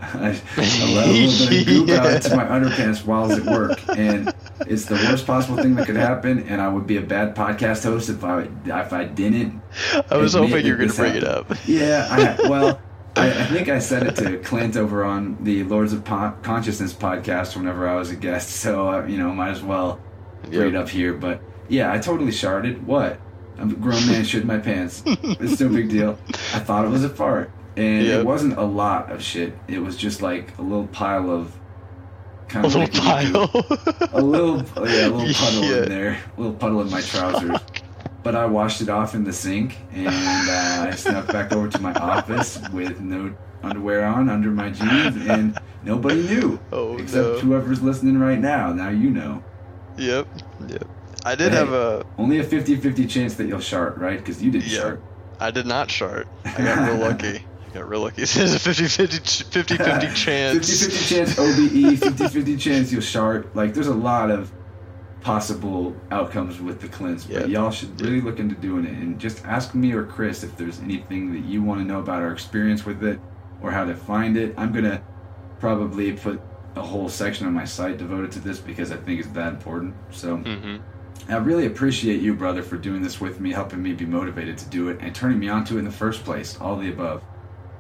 I, 0.14 0.30
I 0.58 0.94
let 0.96 1.08
a 1.08 1.12
little 1.12 1.48
bit 1.50 1.62
of 1.62 1.68
goop 1.68 1.90
out 1.90 2.06
Yeah. 2.06 2.16
into 2.16 2.36
my 2.36 2.46
underpants 2.46 3.06
while 3.06 3.24
I 3.24 3.28
was 3.28 3.38
at 3.40 3.46
work, 3.46 3.80
and 3.98 4.34
it's 4.68 4.86
the 4.86 4.96
worst 4.96 5.28
possible 5.28 5.58
thing 5.62 5.76
that 5.76 5.86
could 5.86 5.96
happen. 5.96 6.48
And 6.50 6.60
I 6.62 6.68
would 6.68 6.88
be 6.88 6.98
a 6.98 7.02
bad 7.02 7.36
podcast 7.36 7.84
host 7.84 8.10
if 8.10 8.24
I 8.24 8.48
if 8.66 8.94
I 8.94 9.06
didn't 9.06 9.62
I 10.10 10.18
was 10.18 10.34
hoping 10.34 10.66
you 10.66 10.72
were 10.74 10.78
gonna 10.78 10.88
this 10.88 10.98
bring 10.98 11.16
it 11.16 11.24
up. 11.24 11.52
Yeah, 11.68 12.08
I, 12.10 12.50
well, 12.50 12.82
I, 13.16 13.28
I 13.30 13.46
think 13.46 13.70
I 13.70 13.80
said 13.80 14.08
it 14.08 14.16
to 14.18 14.38
Clint 14.40 14.76
over 14.78 15.04
on 15.04 15.38
the 15.44 15.64
Lords 15.66 15.94
of 15.94 16.04
po- 16.04 16.34
Consciousness 16.42 16.94
podcast 16.94 17.56
whenever 17.56 17.88
I 17.88 17.96
was 17.96 18.10
a 18.10 18.16
guest, 18.16 18.50
so 18.62 18.90
uh, 18.90 19.06
you 19.06 19.18
know, 19.18 19.32
might 19.34 19.52
as 19.52 19.62
well 19.62 20.00
bring 20.46 20.70
it 20.70 20.76
up 20.76 20.90
here. 20.90 21.14
But 21.14 21.42
yeah, 21.70 21.92
I 21.92 22.00
totally 22.00 22.32
sharded. 22.32 22.82
What? 22.84 23.20
I'm 23.58 23.70
a 23.70 23.76
grown 23.76 24.06
man, 24.08 24.24
shit 24.24 24.44
my 24.46 24.58
pants. 24.58 25.04
It's 25.06 25.60
no 25.60 25.70
big 25.70 25.90
deal. 25.90 26.18
I 26.56 26.60
thought 26.60 26.84
it 26.86 26.90
was 26.90 27.04
a 27.04 27.10
fart, 27.10 27.52
and 27.78 28.06
Yep. 28.06 28.20
it 28.22 28.26
wasn't 28.26 28.58
a 28.58 28.64
lot 28.64 29.12
of 29.12 29.22
shit. 29.24 29.58
It 29.68 29.80
was 29.80 29.96
just 29.98 30.22
like 30.22 30.58
a 30.58 30.62
little 30.62 30.88
pile 30.88 31.30
of 31.32 31.52
kind 32.48 32.66
A 32.66 32.68
of 32.68 32.76
little 32.76 33.04
like 33.06 33.32
pile. 33.34 34.10
a 34.14 34.22
little, 34.22 34.58
yeah, 34.90 35.08
a 35.08 35.10
little 35.10 35.34
puddle 35.34 35.64
Yeah. 35.64 35.84
in 35.84 35.90
there, 35.90 36.18
a 36.38 36.40
little 36.42 36.56
puddle 36.56 36.82
in 36.82 36.90
my 36.90 37.02
trousers. 37.02 37.58
But 38.24 38.36
I 38.36 38.46
washed 38.46 38.82
it 38.82 38.90
off 38.90 39.16
in 39.16 39.24
the 39.24 39.34
sink, 39.34 39.78
and 39.94 40.08
uh, 40.08 40.86
I 40.88 40.92
snuck 40.96 41.26
back 41.32 41.52
over 41.54 41.68
to 41.70 41.80
my 41.82 41.92
office 41.94 42.60
with 42.72 43.00
no 43.02 43.34
underwear 43.64 44.06
on 44.06 44.30
under 44.30 44.52
my 44.52 44.70
jeans, 44.70 45.28
and 45.28 45.58
nobody 45.84 46.22
knew 46.28 46.60
Oh, 46.72 46.98
except 47.00 47.14
no. 47.28 47.40
whoever's 47.40 47.82
listening 47.82 48.20
right 48.20 48.38
now. 48.38 48.74
Now 48.74 48.90
you 48.90 49.10
know. 49.10 49.44
Yep. 49.98 50.28
Yep. 50.68 50.84
I 51.26 51.34
did 51.34 51.52
Hey. 51.52 51.58
have 51.58 51.74
a. 51.74 52.06
Only 52.20 52.38
a 52.38 52.44
50-50 52.44 53.10
chance 53.10 53.34
that 53.36 53.48
you'll 53.48 53.60
shart, 53.60 53.98
right? 53.98 54.20
Because 54.20 54.40
you 54.44 54.52
didn't 54.52 54.68
Yeah. 54.68 54.80
shart. 54.82 55.02
I 55.40 55.50
did 55.50 55.66
not 55.66 55.90
shart. 55.90 56.28
I 56.46 56.62
got 56.62 56.88
real 56.88 56.98
lucky. 57.00 57.44
Got 57.74 57.88
real 57.90 58.02
lucky. 58.02 58.22
It 58.24 58.28
says 58.28 58.54
a 58.54 58.60
50 58.60 58.88
50 58.88 59.44
50 59.44 59.78
50 59.78 60.14
chance. 60.14 60.58
50-50 60.84 61.10
chance 61.10 61.40
OBE, 61.40 62.00
50-50 62.00 62.60
chance 62.60 62.92
you'll 62.92 63.02
shart. 63.02 63.56
Like, 63.56 63.74
there's 63.74 63.88
a 63.88 63.94
lot 63.94 64.30
of 64.30 64.52
possible 65.22 65.96
outcomes 66.10 66.60
with 66.60 66.82
the 66.82 66.88
cleanse, 66.88 67.26
but 67.26 67.42
Yep. 67.42 67.50
y'all 67.50 67.72
should 67.72 68.02
really 68.02 68.22
look 68.22 68.40
into 68.40 68.56
doing 68.56 68.86
it 68.86 68.92
and 68.94 69.20
just 69.20 69.46
ask 69.46 69.76
me 69.76 69.92
or 69.94 70.04
Chris 70.04 70.44
if 70.44 70.58
there's 70.58 70.80
anything 70.80 71.32
that 71.34 71.46
you 71.46 71.62
want 71.62 71.80
to 71.80 71.86
know 71.86 72.00
about 72.00 72.22
our 72.24 72.32
experience 72.32 72.86
with 72.86 73.04
it 73.04 73.20
or 73.62 73.72
how 73.72 73.86
to 73.86 73.94
find 73.96 74.36
it. 74.36 74.54
I'm 74.58 74.72
gonna 74.74 75.02
probably 75.60 76.14
put 76.14 76.42
a 76.76 76.82
whole 76.82 77.08
section 77.08 77.46
on 77.46 77.54
my 77.54 77.66
site 77.66 77.98
devoted 77.98 78.32
to 78.32 78.40
this 78.40 78.58
because 78.60 78.92
I 78.92 78.98
think 78.98 79.20
it's 79.20 79.30
that 79.30 79.54
important. 79.54 79.94
So 80.12 80.38
hmm 80.38 80.78
I 81.30 81.36
really 81.38 81.68
appreciate 81.68 82.20
you, 82.22 82.34
brother, 82.34 82.64
for 82.64 82.78
doing 82.78 83.04
this 83.04 83.22
with 83.22 83.40
me, 83.40 83.52
helping 83.52 83.82
me 83.82 83.94
be 83.94 84.06
motivated 84.06 84.58
to 84.58 84.66
do 84.70 84.90
it, 84.90 84.98
and 85.02 85.14
turning 85.14 85.38
me 85.40 85.50
onto 85.50 85.76
it 85.76 85.80
in 85.80 85.86
the 85.86 85.92
first 85.92 86.24
place. 86.26 86.58
All 86.60 86.76
the 86.76 86.90
above. 86.90 87.22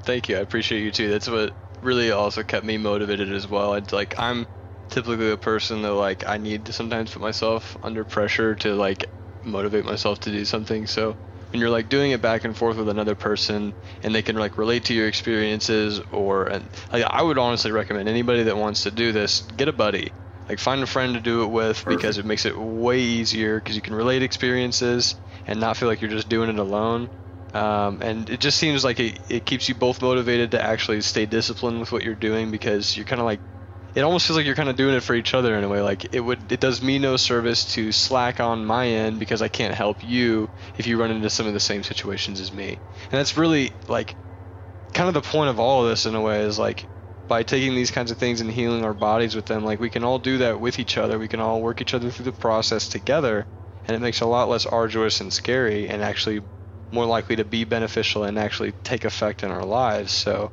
Thank 0.03 0.29
you. 0.29 0.37
I 0.37 0.39
appreciate 0.41 0.81
you 0.83 0.91
too. 0.91 1.09
That's 1.09 1.27
what 1.27 1.53
really 1.81 2.11
also 2.11 2.43
kept 2.43 2.65
me 2.65 2.77
motivated 2.77 3.31
as 3.31 3.47
well. 3.47 3.73
It's 3.75 3.93
like 3.93 4.13
I'm 4.17 4.47
typically 4.89 5.31
a 5.31 5.37
person 5.37 5.81
that 5.83 5.93
like 5.93 6.27
I 6.27 6.37
need 6.37 6.65
to 6.67 6.73
sometimes 6.73 7.11
put 7.11 7.21
myself 7.21 7.77
under 7.81 8.03
pressure 8.05 8.55
to 8.57 8.75
like 8.75 9.05
motivate 9.43 9.85
myself 9.85 10.19
to 10.21 10.31
do 10.31 10.45
something. 10.45 10.87
So 10.87 11.17
when 11.51 11.59
you're 11.59 11.69
like 11.69 11.89
doing 11.89 12.11
it 12.11 12.21
back 12.21 12.43
and 12.45 12.55
forth 12.55 12.77
with 12.77 12.89
another 12.89 13.15
person 13.15 13.73
and 14.03 14.13
they 14.15 14.21
can 14.21 14.35
like 14.35 14.57
relate 14.57 14.85
to 14.85 14.93
your 14.93 15.07
experiences 15.07 15.99
or 16.11 16.45
and 16.45 16.69
like 16.91 17.03
I 17.07 17.21
would 17.21 17.37
honestly 17.37 17.71
recommend 17.71 18.09
anybody 18.09 18.43
that 18.43 18.57
wants 18.57 18.83
to 18.83 18.91
do 18.91 19.11
this 19.11 19.41
get 19.41 19.67
a 19.67 19.73
buddy. 19.73 20.13
Like 20.49 20.59
find 20.59 20.81
a 20.81 20.87
friend 20.87 21.13
to 21.13 21.19
do 21.21 21.43
it 21.43 21.47
with 21.47 21.85
because 21.87 22.17
it 22.17 22.25
makes 22.25 22.45
it 22.45 22.57
way 22.59 22.99
easier 22.99 23.57
because 23.59 23.75
you 23.75 23.81
can 23.81 23.93
relate 23.95 24.23
experiences 24.23 25.15
and 25.47 25.59
not 25.59 25.77
feel 25.77 25.87
like 25.87 26.01
you're 26.01 26.09
just 26.09 26.29
doing 26.29 26.49
it 26.49 26.59
alone. 26.59 27.09
Um, 27.53 28.01
and 28.01 28.29
it 28.29 28.39
just 28.39 28.57
seems 28.57 28.83
like 28.83 28.99
it, 28.99 29.19
it 29.27 29.45
keeps 29.45 29.67
you 29.67 29.75
both 29.75 30.01
motivated 30.01 30.51
to 30.51 30.63
actually 30.63 31.01
stay 31.01 31.25
disciplined 31.25 31.79
with 31.79 31.91
what 31.91 32.03
you're 32.03 32.15
doing 32.15 32.49
because 32.49 32.95
you're 32.95 33.05
kind 33.05 33.19
of 33.19 33.25
like 33.25 33.41
it 33.93 34.01
almost 34.01 34.25
feels 34.25 34.37
like 34.37 34.45
you're 34.45 34.55
kind 34.55 34.69
of 34.69 34.77
doing 34.77 34.95
it 34.95 35.03
for 35.03 35.15
each 35.15 35.33
other 35.33 35.57
in 35.57 35.63
a 35.63 35.69
way. 35.69 35.81
Like 35.81 36.07
it 36.13 36.21
would 36.21 36.51
it 36.51 36.59
does 36.59 36.81
me 36.81 36.97
no 36.97 37.17
service 37.17 37.65
to 37.73 37.91
slack 37.91 38.39
on 38.39 38.65
my 38.65 38.87
end 38.87 39.19
because 39.19 39.41
I 39.41 39.49
can't 39.49 39.73
help 39.73 40.03
you 40.03 40.49
if 40.77 40.87
you 40.87 40.99
run 40.99 41.11
into 41.11 41.29
some 41.29 41.47
of 41.47 41.53
the 41.53 41.59
same 41.59 41.83
situations 41.83 42.39
as 42.39 42.53
me. 42.53 42.69
And 43.11 43.19
that's 43.19 43.37
really 43.37 43.75
like 43.87 44.15
kind 44.93 45.07
of 45.09 45.13
the 45.13 45.21
point 45.21 45.49
of 45.49 45.59
all 45.59 45.83
of 45.83 45.89
this 45.89 46.05
in 46.05 46.15
a 46.15 46.21
way 46.21 46.41
is 46.41 46.57
like 46.57 46.87
by 47.27 47.43
taking 47.43 47.75
these 47.75 47.91
kinds 47.91 48.11
of 48.11 48.17
things 48.17 48.41
and 48.41 48.51
healing 48.51 48.83
our 48.83 48.93
bodies 48.93 49.35
with 49.35 49.45
them 49.45 49.63
like 49.63 49.79
we 49.79 49.89
can 49.89 50.03
all 50.03 50.19
do 50.19 50.37
that 50.39 50.59
with 50.59 50.79
each 50.79 50.97
other. 50.97 51.19
We 51.19 51.27
can 51.27 51.39
all 51.41 51.61
work 51.61 51.81
each 51.81 51.93
other 51.93 52.11
through 52.11 52.25
the 52.25 52.33
process 52.33 52.87
together 52.87 53.45
and 53.85 53.95
it 53.95 53.99
makes 53.99 54.21
it 54.21 54.25
a 54.25 54.27
lot 54.27 54.49
less 54.49 54.65
arduous 54.65 55.19
and 55.19 55.33
scary 55.33 55.89
and 55.89 56.01
actually 56.01 56.41
more 56.91 57.05
likely 57.05 57.37
to 57.37 57.45
be 57.45 57.63
beneficial 57.63 58.23
and 58.23 58.37
actually 58.37 58.73
take 58.83 59.05
effect 59.05 59.43
in 59.43 59.51
our 59.51 59.65
lives. 59.65 60.11
So 60.11 60.51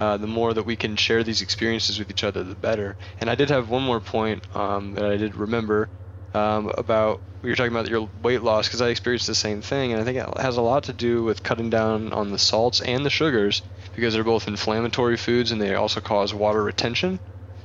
uh, 0.00 0.16
the 0.16 0.26
more 0.26 0.52
that 0.52 0.64
we 0.64 0.76
can 0.76 0.96
share 0.96 1.22
these 1.22 1.42
experiences 1.42 1.98
with 1.98 2.10
each 2.10 2.24
other 2.24 2.42
the 2.42 2.56
better. 2.56 2.96
And 3.20 3.30
i 3.30 3.34
did 3.34 3.50
have 3.50 3.68
one 3.68 3.82
more 3.82 4.00
point 4.00 4.44
um, 4.54 4.94
that 4.94 5.04
i 5.04 5.16
did 5.16 5.36
remember 5.36 5.88
um, 6.34 6.72
about 6.76 7.22
we 7.42 7.50
were 7.50 7.56
talking 7.56 7.72
about 7.72 7.88
your 7.88 8.10
weight 8.20 8.42
loss 8.42 8.66
because 8.68 8.80
i 8.82 8.88
experienced 8.88 9.26
the 9.26 9.34
same 9.34 9.62
thing 9.62 9.92
and 9.92 10.00
i 10.00 10.04
think 10.04 10.18
it 10.18 10.40
has 10.40 10.56
a 10.56 10.62
lot 10.62 10.84
to 10.84 10.92
do 10.92 11.22
with 11.22 11.42
cutting 11.42 11.70
down 11.70 12.12
on 12.12 12.32
the 12.32 12.38
salts 12.38 12.80
and 12.80 13.04
the 13.06 13.10
sugars 13.10 13.62
because 13.94 14.14
they're 14.14 14.24
both 14.24 14.48
inflammatory 14.48 15.16
foods 15.16 15.52
and 15.52 15.60
they 15.60 15.74
also 15.74 16.00
cause 16.00 16.34
water 16.34 16.62
retention 16.62 17.20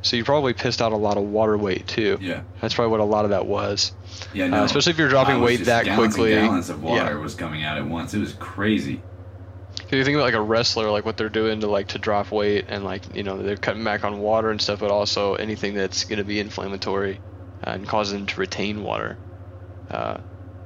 so 0.07 0.15
you 0.17 0.23
probably 0.23 0.53
pissed 0.53 0.81
out 0.81 0.91
a 0.91 0.97
lot 0.97 1.17
of 1.17 1.23
water 1.23 1.57
weight 1.57 1.85
too 1.87 2.17
Yeah. 2.21 2.41
that's 2.61 2.73
probably 2.73 2.91
what 2.91 2.99
a 2.99 3.03
lot 3.05 3.25
of 3.25 3.31
that 3.31 3.45
was 3.45 3.91
Yeah. 4.33 4.45
Uh, 4.45 4.49
No. 4.49 4.63
especially 4.63 4.91
if 4.91 4.97
you're 4.97 5.09
dropping 5.09 5.41
weight 5.41 5.65
that 5.65 5.85
gallons 5.85 6.15
quickly. 6.15 6.33
And 6.33 6.47
gallons 6.47 6.69
of 6.69 6.81
water 6.83 7.11
Yeah. 7.15 7.17
was 7.19 7.35
coming 7.35 7.63
out 7.63 7.77
at 7.77 7.85
once. 7.87 8.13
It 8.13 8.19
was 8.19 8.33
crazy. 8.33 9.01
If 9.85 9.93
you 9.93 10.03
think 10.03 10.15
about 10.15 10.23
like 10.25 10.33
a 10.33 10.41
wrestler, 10.41 10.89
like 10.89 11.05
what 11.05 11.15
they're 11.17 11.29
doing 11.29 11.59
to 11.61 11.67
like 11.67 11.89
to 11.89 11.99
drop 11.99 12.31
weight 12.31 12.65
and 12.67 12.83
like 12.83 13.03
you 13.15 13.23
know 13.23 13.37
they're 13.41 13.55
cutting 13.57 13.83
back 13.83 14.03
on 14.03 14.19
water 14.19 14.49
and 14.49 14.59
stuff, 14.61 14.79
but 14.79 14.91
also 14.91 15.35
anything 15.35 15.75
that's 15.75 16.03
going 16.03 16.17
to 16.17 16.25
be 16.25 16.39
inflammatory 16.39 17.19
uh, 17.65 17.69
and 17.71 17.87
cause 17.87 18.11
them 18.11 18.25
to 18.25 18.39
retain 18.39 18.83
water. 18.83 19.17
Uh, 19.91 20.17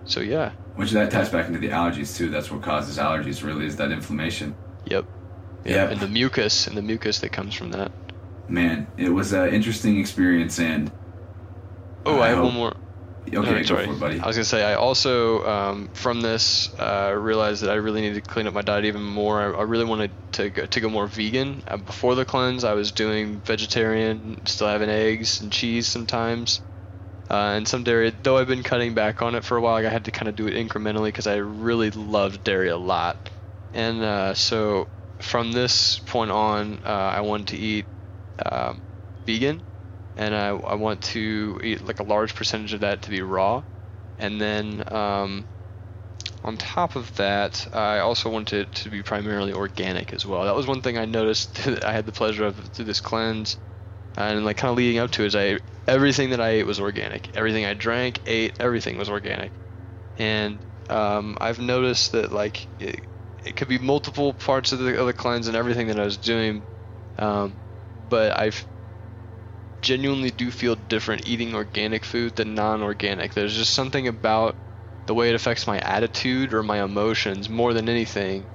so 0.05 0.21
yeah, 0.21 0.51
Which 0.75 0.91
that 0.91 1.11
ties 1.11 1.29
back 1.29 1.47
into 1.47 1.59
the 1.59 1.69
allergies 1.69 2.15
too. 2.17 2.29
That's 2.29 2.49
what 2.49 2.61
causes 2.63 2.97
allergies. 2.97 3.43
Really, 3.43 3.65
is 3.67 3.75
that 3.75 3.91
inflammation. 3.91 4.55
yep, 4.85 5.05
Yep. 5.65 5.91
and 5.91 5.99
the 5.99 6.07
mucus 6.07 6.65
and 6.67 6.75
the 6.75 6.81
mucus 6.81 7.19
that 7.19 7.31
comes 7.31 7.53
from 7.53 7.71
that. 7.71 7.91
Man, 8.47 8.91
it 8.97 9.09
was 9.09 9.31
an 9.33 9.53
interesting 9.53 9.99
experience, 9.99 10.59
and 10.59 10.91
Oh, 12.05 12.19
I, 12.19 12.29
have 12.29 12.37
hope- 12.37 12.45
one 12.47 12.55
more. 12.55 12.75
Okay, 13.33 13.63
go 13.63 13.75
for 13.75 13.93
it, 13.93 13.99
buddy. 13.99 14.19
I 14.19 14.27
was 14.27 14.35
gonna 14.35 14.45
say 14.45 14.63
I 14.63 14.73
also 14.73 15.45
um, 15.45 15.89
from 15.93 16.21
this 16.21 16.73
uh, 16.79 17.15
realized 17.17 17.61
that 17.61 17.69
I 17.69 17.75
really 17.75 18.01
need 18.01 18.15
to 18.15 18.21
clean 18.21 18.47
up 18.47 18.53
my 18.53 18.63
diet 18.63 18.85
even 18.85 19.03
more. 19.03 19.39
I, 19.39 19.59
I 19.59 19.63
really 19.63 19.85
wanted 19.85 20.15
to 20.33 20.49
go, 20.49 20.65
to 20.65 20.79
go 20.81 20.89
more 20.89 21.07
vegan. 21.07 21.63
Uh, 21.67 21.77
before 21.77 22.15
the 22.15 22.25
cleanse, 22.25 22.63
I 22.63 22.73
was 22.73 22.91
doing 22.91 23.39
vegetarian, 23.41 24.41
still 24.47 24.67
having 24.67 24.89
eggs 24.89 25.39
and 25.39 25.51
cheese 25.51 25.87
sometimes, 25.87 26.61
uh, 27.29 27.53
and 27.55 27.67
some 27.67 27.83
dairy. 27.83 28.09
Though 28.23 28.37
I've 28.37 28.47
been 28.47 28.63
cutting 28.63 28.95
back 28.95 29.21
on 29.21 29.35
it 29.35 29.43
for 29.43 29.55
a 29.57 29.61
while, 29.61 29.73
like, 29.73 29.85
I 29.85 29.89
had 29.89 30.05
to 30.05 30.11
kind 30.11 30.27
of 30.27 30.35
do 30.35 30.47
it 30.47 30.55
incrementally 30.55 31.09
because 31.09 31.27
I 31.27 31.35
really 31.37 31.91
loved 31.91 32.43
dairy 32.43 32.69
a 32.69 32.77
lot. 32.77 33.29
And 33.73 34.01
uh, 34.01 34.33
so 34.33 34.89
from 35.21 35.51
this 35.51 35.99
point 35.99 36.31
on, 36.31 36.79
uh, 36.83 36.87
I 36.89 37.21
wanted 37.21 37.47
to 37.49 37.57
eat 37.57 37.85
um, 38.45 38.81
vegan 39.25 39.63
and 40.15 40.35
I, 40.35 40.49
I 40.49 40.75
want 40.75 41.01
to 41.01 41.59
eat 41.63 41.81
like 41.81 41.99
a 41.99 42.03
large 42.03 42.35
percentage 42.35 42.73
of 42.73 42.81
that 42.81 43.03
to 43.03 43.09
be 43.09 43.21
raw, 43.21 43.63
and 44.17 44.39
then 44.39 44.83
um, 44.87 45.47
on 46.43 46.57
top 46.57 46.95
of 46.95 47.15
that, 47.15 47.67
I 47.73 47.99
also 47.99 48.29
want 48.29 48.53
it 48.53 48.73
to 48.75 48.89
be 48.89 49.03
primarily 49.03 49.53
organic 49.53 50.13
as 50.13 50.25
well. 50.25 50.45
That 50.45 50.55
was 50.55 50.67
one 50.67 50.81
thing 50.81 50.97
I 50.97 51.05
noticed 51.05 51.55
that 51.65 51.85
I 51.85 51.93
had 51.93 52.05
the 52.05 52.11
pleasure 52.11 52.45
of 52.45 52.57
through 52.57 52.85
this 52.85 53.01
cleanse, 53.01 53.57
and 54.17 54.45
like 54.45 54.57
kind 54.57 54.71
of 54.71 54.77
leading 54.77 54.99
up 54.99 55.11
to 55.11 55.23
it, 55.23 55.27
is 55.27 55.35
I 55.35 55.59
everything 55.87 56.31
that 56.31 56.41
I 56.41 56.49
ate 56.49 56.65
was 56.65 56.79
organic. 56.79 57.31
Everything 57.33 57.65
I 57.65 57.73
drank, 57.73 58.21
ate, 58.25 58.55
everything 58.59 58.97
was 58.97 59.09
organic, 59.09 59.53
and 60.17 60.65
um, 60.89 61.37
I've 61.39 61.59
noticed 61.59 62.11
that 62.11 62.31
like 62.31 62.67
it, 62.79 63.05
it 63.43 63.55
could 63.55 63.69
be 63.69 63.77
multiple 63.77 64.33
parts 64.33 64.71
of 64.71 64.79
the, 64.79 64.99
of 64.99 65.07
the 65.07 65.13
cleanse 65.13 65.47
and 65.47 65.55
everything 65.55 65.87
that 65.87 65.99
I 65.99 66.03
was 66.03 66.17
doing, 66.17 66.65
um, 67.17 67.61
but 68.11 68.39
I've 68.39 68.67
genuinely 69.81 70.31
do 70.31 70.51
feel 70.51 70.75
different 70.75 71.27
eating 71.27 71.55
organic 71.55 72.05
food 72.05 72.35
than 72.35 72.55
non-organic. 72.55 73.33
There's 73.33 73.55
just 73.55 73.73
something 73.73 74.07
about 74.07 74.57
the 75.07 75.15
way 75.15 75.29
it 75.29 75.35
affects 75.35 75.67
my 75.67 75.79
attitude 75.79 76.53
or 76.53 76.63
my 76.63 76.83
emotions 76.83 77.49
more 77.49 77.73
than 77.73 77.89
anything 77.89 78.47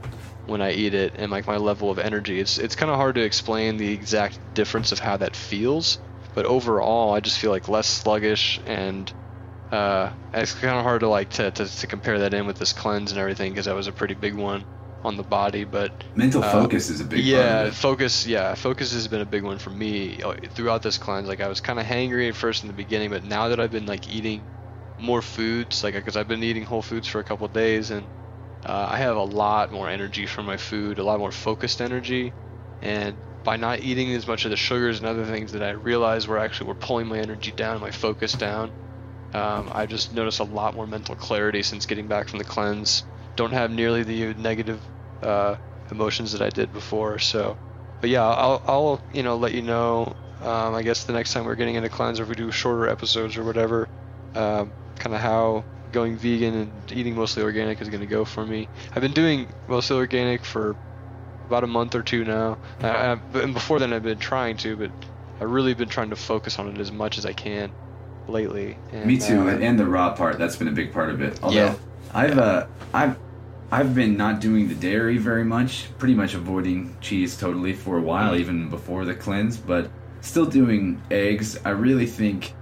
when 0.47 0.63
I 0.63 0.73
eat 0.73 0.95
it 0.95 1.15
and 1.17 1.31
like 1.33 1.47
my 1.47 1.57
level 1.57 1.91
of 1.91 1.99
energy. 1.99 2.41
It's 2.41 2.59
it's 2.59 2.77
kind 2.77 2.91
of 2.91 2.97
hard 2.99 3.17
to 3.17 3.23
explain 3.23 3.77
the 3.77 3.93
exact 3.93 4.41
difference 4.55 4.93
of 4.93 5.01
how 5.01 5.17
that 5.19 5.37
feels, 5.37 5.99
but 6.35 6.47
overall 6.47 7.15
I 7.15 7.21
just 7.21 7.39
feel 7.39 7.51
like 7.51 7.69
less 7.69 7.89
sluggish 7.89 8.61
and 8.67 9.13
uh, 9.73 10.13
it's 10.35 10.55
kind 10.55 10.79
of 10.79 10.85
hard 10.85 11.01
to 11.01 11.09
like 11.09 11.31
to, 11.31 11.51
to, 11.53 11.69
to 11.69 11.89
compare 11.89 12.21
that 12.21 12.35
in 12.35 12.47
with 12.47 12.59
this 12.59 12.73
cleanse 12.75 13.13
and 13.13 13.21
everything 13.21 13.53
because 13.53 13.67
that 13.67 13.77
was 13.77 13.89
a 13.89 13.93
pretty 13.95 14.15
big 14.15 14.35
one 14.35 14.67
on 15.07 15.17
the 15.17 15.23
body, 15.23 15.65
but 15.65 16.05
Mental 16.15 16.43
uh, 16.43 16.53
focus 16.53 16.91
is 16.91 17.01
a 17.01 17.05
big 17.05 17.25
yeah, 17.25 17.71
focus. 17.71 18.27
Yeah, 18.27 18.55
focus 18.55 18.93
has 18.93 19.09
been 19.09 19.21
a 19.21 19.27
big 19.27 19.45
one 19.45 19.59
for 19.59 19.71
me 19.71 20.21
uh, 20.23 20.35
throughout 20.51 20.83
this 20.83 20.99
cleanse. 20.99 21.29
Like 21.29 21.41
I 21.41 21.49
was 21.49 21.61
kind 21.61 21.79
of 21.79 21.87
hangry 21.87 22.29
at 22.29 22.35
first 22.35 22.63
in 22.65 22.69
the 22.69 22.75
beginning, 22.75 23.11
but 23.11 23.25
now 23.25 23.49
that 23.49 23.61
I've 23.61 23.71
been 23.71 23.87
like 23.87 24.13
eating 24.13 24.43
more 24.99 25.23
foods, 25.23 25.85
like 25.85 25.95
because 25.95 26.17
I've 26.17 26.29
been 26.29 26.43
eating 26.43 26.65
whole 26.65 26.83
foods 26.83 27.07
for 27.07 27.21
a 27.21 27.25
couple 27.25 27.47
of 27.47 27.53
days, 27.53 27.91
and 27.91 28.05
uh, 28.65 28.89
I 28.91 28.99
have 28.99 29.17
a 29.17 29.23
lot 29.23 29.73
more 29.73 29.89
energy 29.89 30.27
from 30.27 30.47
my 30.47 30.57
food, 30.57 30.99
a 30.99 31.05
lot 31.05 31.19
more 31.19 31.33
focused 31.33 31.81
energy, 31.81 32.33
and 32.83 33.17
by 33.45 33.57
not 33.57 33.81
eating 33.81 34.13
as 34.13 34.27
much 34.27 34.45
of 34.45 34.51
the 34.51 34.57
sugars 34.57 34.99
and 34.99 35.07
other 35.07 35.25
things 35.25 35.53
that 35.53 35.63
I 35.63 35.71
realized 35.71 36.27
were 36.27 36.39
actually 36.39 36.67
were 36.67 36.75
pulling 36.75 37.07
my 37.07 37.19
energy 37.19 37.53
down, 37.53 37.81
my 37.81 37.93
focus 37.93 38.33
down. 38.33 38.73
Um, 39.33 39.71
I 39.73 39.87
just 39.87 40.13
noticed 40.13 40.41
a 40.41 40.45
lot 40.45 40.75
more 40.75 40.87
mental 40.87 41.15
clarity 41.15 41.63
since 41.63 41.87
getting 41.87 42.09
back 42.09 42.29
from 42.29 42.39
the 42.39 42.45
cleanse. 42.45 43.05
Don't 43.37 43.53
have 43.53 43.71
nearly 43.71 44.03
the 44.03 44.35
negative 44.35 44.81
uh, 45.23 45.57
emotions 45.91 46.33
that 46.33 46.43
I 46.43 46.51
did 46.51 46.73
before. 46.73 47.19
So, 47.19 47.57
but 48.01 48.11
yeah, 48.11 48.25
I'll, 48.25 48.63
I'll 48.67 49.03
you 49.13 49.23
know 49.23 49.37
let 49.37 49.53
you 49.55 49.63
know. 49.63 50.15
Um, 50.43 50.75
I 50.75 50.83
guess 50.83 51.05
the 51.05 51.13
next 51.15 51.33
time 51.33 51.45
we're 51.45 51.55
getting 51.55 51.77
into 51.77 51.89
cleanse, 51.89 52.21
or 52.21 52.25
if 52.25 52.29
we 52.29 52.35
do 52.35 52.51
shorter 52.51 52.89
episodes 52.89 53.37
or 53.37 53.45
whatever, 53.45 53.89
um, 54.35 54.71
kind 54.99 55.15
of 55.15 55.21
how 55.21 55.65
going 55.93 56.17
vegan 56.17 56.55
and 56.55 56.73
eating 56.93 57.15
mostly 57.15 57.43
organic 57.43 57.81
is 57.81 57.89
going 57.89 58.03
to 58.03 58.07
go 58.07 58.25
for 58.25 58.45
me. 58.45 58.69
I've 58.95 59.01
been 59.01 59.13
doing 59.15 59.49
mostly 59.67 59.97
organic 59.97 60.45
for 60.45 60.77
about 61.47 61.65
a 61.65 61.67
month 61.67 61.95
or 61.95 62.03
two 62.03 62.25
now, 62.25 62.59
I, 62.81 62.89
I, 62.89 63.19
and 63.35 63.55
before 63.55 63.79
then 63.79 63.93
I've 63.93 64.03
been 64.03 64.19
trying 64.19 64.57
to, 64.59 64.77
but 64.77 64.91
I've 65.41 65.51
really 65.51 65.75
been 65.75 65.89
trying 65.89 66.11
to 66.11 66.17
focus 66.17 66.59
on 66.59 66.69
it 66.69 66.79
as 66.79 66.93
much 66.93 67.19
as 67.19 67.25
I 67.25 67.33
can 67.33 67.73
lately. 68.29 68.77
And, 68.93 69.07
Me 69.07 69.17
too, 69.17 69.49
uh, 69.49 69.53
and 69.53 69.79
the 69.79 69.87
raw 69.87 70.13
part. 70.13 70.39
That's 70.39 70.57
been 70.57 70.69
a 70.69 70.73
big 70.73 70.93
part 70.93 71.09
of 71.11 71.23
it. 71.23 71.39
Although 71.43 71.57
Yeah. 71.57 71.75
I've 72.13 72.39
uh, 72.39 72.67
I've 72.93 73.17
I've 73.71 73.95
been 73.95 74.17
not 74.17 74.41
doing 74.41 74.69
the 74.69 74.75
dairy 74.75 75.19
very 75.19 75.45
much, 75.45 75.87
pretty 75.99 76.15
much 76.15 76.35
avoiding 76.35 76.97
cheese 77.01 77.37
totally 77.37 77.73
for 77.73 77.99
a 77.99 78.01
while, 78.03 78.33
Mm. 78.33 78.41
even 78.41 78.69
before 78.71 79.05
the 79.05 79.15
cleanse. 79.15 79.57
But 79.57 79.91
still 80.21 80.47
doing 80.47 81.01
eggs. 81.11 81.59
I 81.65 81.71
really 81.71 82.07
think 82.07 82.53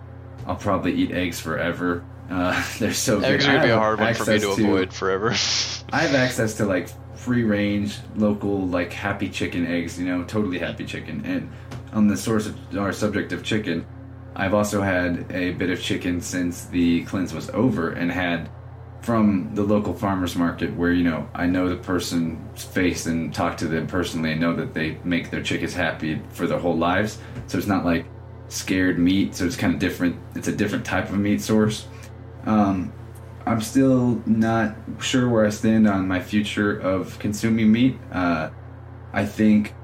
I'll 0.46 0.57
probably 0.57 0.92
eat 0.94 1.11
eggs 1.12 1.40
forever. 1.40 2.02
Uh, 2.30 2.61
they're 2.78 2.92
so 2.94 3.20
good. 3.20 3.32
eggs 3.32 3.46
are 3.46 3.50
I 3.50 3.55
gonna 3.55 3.66
be 3.66 3.70
a 3.72 3.78
hard 3.78 4.00
one 4.00 4.14
for 4.14 4.24
me 4.24 4.34
access 4.36 4.57
to 4.57 4.64
avoid 4.64 4.92
forever. 4.92 5.30
I 5.92 6.00
have 6.00 6.14
access 6.14 6.55
to 6.55 6.64
like 6.64 6.88
free 7.16 7.44
range, 7.44 7.98
local, 8.16 8.66
like 8.66 8.92
happy 8.92 9.28
chicken 9.28 9.66
eggs. 9.66 9.98
You 9.98 10.07
know, 10.07 10.24
totally 10.24 10.59
happy 10.59 10.84
chicken. 10.84 11.22
And 11.26 11.50
on 11.92 12.09
the 12.09 12.16
source 12.16 12.46
of 12.46 12.57
our 12.78 12.92
subject 12.92 13.32
of 13.32 13.42
chicken, 13.42 13.84
I've 14.36 14.55
also 14.55 14.80
had 14.82 15.26
a 15.30 15.52
bit 15.52 15.70
of 15.70 15.80
chicken 15.80 16.20
since 16.20 16.64
the 16.64 17.05
cleanse 17.05 17.32
was 17.34 17.50
over, 17.50 17.90
and 17.90 18.11
had 18.11 18.48
from 19.05 19.50
the 19.55 19.62
local 19.62 19.92
farmers 19.92 20.34
market 20.34 20.74
where 20.76 20.90
you 20.90 21.05
know 21.05 21.28
I 21.34 21.44
know 21.44 21.68
the 21.68 21.76
person's 21.76 22.64
face 22.64 23.05
and 23.05 23.34
talk 23.34 23.59
to 23.59 23.68
them 23.68 23.86
personally 23.86 24.32
and 24.32 24.40
know 24.40 24.57
that 24.57 24.72
they 24.72 24.96
make 25.05 25.30
their 25.30 25.42
chickens 25.42 25.74
happy 25.74 26.22
for 26.30 26.46
their 26.46 26.59
whole 26.59 26.76
lives. 26.76 27.18
So 27.46 27.59
it's 27.59 27.66
not 27.66 27.84
like 27.84 28.07
scared 28.48 28.98
meat. 28.98 29.34
So 29.34 29.44
it's 29.44 29.57
kind 29.57 29.74
of 29.74 29.78
different. 29.78 30.16
It's 30.34 30.48
a 30.48 30.57
different 30.57 30.86
type 30.86 31.11
of 31.11 31.18
meat 31.18 31.42
source. 31.42 31.86
Um, 32.46 32.94
I'm 33.44 33.61
still 33.61 34.22
not 34.24 34.74
sure 35.00 35.28
where 35.28 35.44
I 35.44 35.50
stand 35.50 35.86
on 35.86 36.09
my 36.09 36.20
future 36.20 36.74
of 36.78 37.18
consuming 37.18 37.70
meat. 37.70 37.98
Uh, 38.11 38.48
I 39.12 39.26
think 39.26 39.74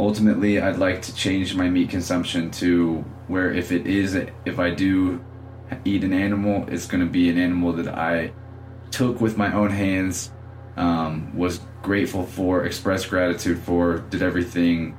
ultimately 0.00 0.60
I'd 0.60 0.78
like 0.78 1.02
to 1.02 1.14
change 1.14 1.54
my 1.54 1.70
meat 1.70 1.90
consumption 1.90 2.50
to 2.52 3.04
where 3.28 3.52
if 3.52 3.70
it 3.70 3.86
is, 3.86 4.16
if 4.16 4.58
I 4.58 4.70
do 4.70 5.24
eat 5.84 6.02
an 6.02 6.12
animal, 6.12 6.66
it's 6.68 6.86
going 6.86 7.04
to 7.04 7.10
be 7.10 7.28
an 7.28 7.38
animal 7.38 7.72
that 7.74 7.86
I 7.86 8.32
took 8.90 9.20
with 9.20 9.36
my 9.36 9.52
own 9.52 9.70
hands, 9.70 10.30
um, 10.76 11.36
was 11.36 11.60
grateful 11.82 12.24
for, 12.24 12.64
expressed 12.64 13.08
gratitude 13.10 13.58
for, 13.58 13.98
did 14.10 14.22
everything 14.22 14.96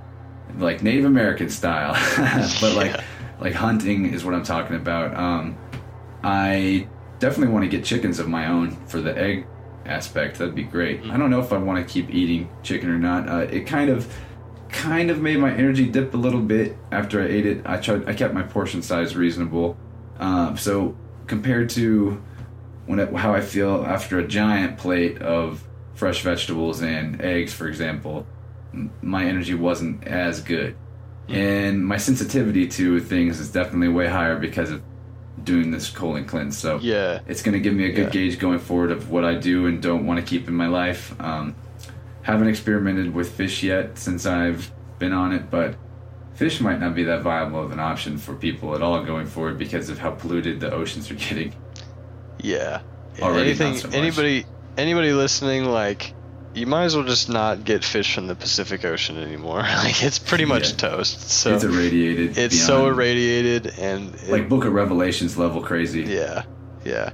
like 0.57 0.81
Native 0.83 1.05
American 1.05 1.49
style, 1.49 1.93
but 2.61 2.75
like 2.75 2.91
Yeah. 2.91 3.03
like 3.39 3.53
hunting 3.53 4.13
is 4.13 4.25
what 4.25 4.33
I'm 4.33 4.43
talking 4.43 4.75
about. 4.75 5.15
Um, 5.15 5.57
I 6.23 6.87
definitely 7.19 7.53
want 7.53 7.63
to 7.65 7.69
get 7.69 7.85
chickens 7.85 8.19
of 8.19 8.27
my 8.27 8.47
own 8.47 8.71
for 8.87 8.99
the 9.01 9.17
egg 9.17 9.45
aspect. 9.85 10.37
That'd 10.39 10.55
be 10.55 10.63
great. 10.63 11.03
I 11.05 11.17
don't 11.17 11.29
know 11.29 11.39
if 11.39 11.53
I 11.53 11.57
want 11.57 11.85
to 11.85 11.91
keep 11.93 12.09
eating 12.13 12.49
chicken 12.63 12.89
or 12.89 12.97
not. 12.97 13.29
Uh, 13.29 13.37
it 13.51 13.65
kind 13.67 13.89
of 13.89 14.11
kind 14.69 15.09
of 15.09 15.19
made 15.21 15.37
my 15.39 15.51
energy 15.51 15.87
dip 15.87 16.13
a 16.13 16.17
little 16.17 16.41
bit 16.41 16.77
after 16.91 17.21
I 17.21 17.25
ate 17.25 17.45
it. 17.45 17.61
I 17.65 17.77
tried. 17.77 18.07
I 18.07 18.13
kept 18.13 18.33
my 18.33 18.43
portion 18.43 18.81
size 18.81 19.15
reasonable. 19.15 19.77
Um, 20.19 20.57
so 20.57 20.95
compared 21.27 21.69
to 21.71 22.21
when 22.89 22.97
it, 22.97 23.13
how 23.13 23.35
I 23.35 23.41
feel 23.41 23.85
after 23.85 24.17
a 24.17 24.25
giant 24.27 24.79
plate 24.79 25.21
of 25.21 25.63
fresh 25.93 26.23
vegetables 26.23 26.81
and 26.81 27.21
eggs, 27.21 27.53
for 27.53 27.67
example, 27.67 28.25
my 29.03 29.25
energy 29.25 29.53
wasn't 29.53 30.07
as 30.07 30.41
good. 30.41 30.75
And 31.27 31.85
my 31.85 31.97
sensitivity 31.97 32.67
to 32.67 32.99
things 32.99 33.39
is 33.39 33.51
definitely 33.51 33.89
way 33.89 34.07
higher 34.07 34.39
because 34.39 34.71
of 34.71 34.81
doing 35.43 35.69
this 35.69 35.87
colon 35.91 36.25
cleanse. 36.25 36.57
So 36.57 36.79
yeah, 36.81 37.19
it's 37.27 37.43
going 37.43 37.53
to 37.53 37.59
give 37.59 37.75
me 37.75 37.85
a 37.85 37.91
good 37.91 38.05
Yeah. 38.05 38.21
gauge 38.21 38.39
going 38.39 38.57
forward 38.57 38.89
of 38.89 39.11
what 39.11 39.23
I 39.23 39.35
do 39.35 39.67
and 39.67 39.79
don't 39.83 40.07
want 40.07 40.19
to 40.19 40.25
keep 40.25 40.47
in 40.47 40.55
my 40.55 40.65
life. 40.67 41.13
Um, 41.21 41.53
haven't 42.23 42.47
experimented 42.47 43.13
with 43.13 43.29
fish 43.31 43.61
yet 43.61 43.99
since 43.99 44.25
I've 44.25 44.71
been 44.97 45.13
on 45.13 45.31
it, 45.31 45.51
but 45.51 45.75
fish 46.33 46.59
might 46.59 46.79
not 46.79 46.95
be 46.95 47.03
that 47.03 47.21
viable 47.21 47.61
of 47.61 47.71
an 47.71 47.79
option 47.79 48.17
for 48.17 48.33
people 48.33 48.73
at 48.73 48.81
all 48.81 49.03
going 49.03 49.27
forward 49.27 49.59
because 49.59 49.89
of 49.91 49.99
how 49.99 50.09
polluted 50.09 50.59
the 50.59 50.73
oceans 50.73 51.11
are 51.11 51.15
getting. 51.27 51.53
Yeah. 52.39 52.81
Already 53.21 53.49
Anything, 53.49 53.75
so 53.77 53.89
anybody, 53.89 54.45
anybody 54.77 55.11
listening, 55.13 55.65
like, 55.65 56.13
you 56.53 56.65
might 56.65 56.85
as 56.85 56.95
well 56.95 57.05
just 57.05 57.29
not 57.29 57.63
get 57.65 57.83
fish 57.83 58.15
from 58.15 58.27
the 58.27 58.35
Pacific 58.35 58.85
Ocean 58.85 59.17
anymore. 59.17 59.59
like, 59.83 60.01
it's 60.03 60.19
pretty 60.19 60.45
much 60.45 60.69
Yeah. 60.71 60.75
toast. 60.77 61.29
So 61.29 61.55
it's 61.55 61.63
irradiated. 61.63 62.37
it's 62.37 62.59
so 62.59 62.87
irradiated, 62.87 63.77
and 63.79 64.15
it- 64.15 64.29
Like 64.29 64.49
Book 64.49 64.65
of 64.65 64.73
Revelations 64.73 65.37
level 65.37 65.61
crazy. 65.61 66.03
Yeah, 66.03 66.43
yeah. 66.85 67.11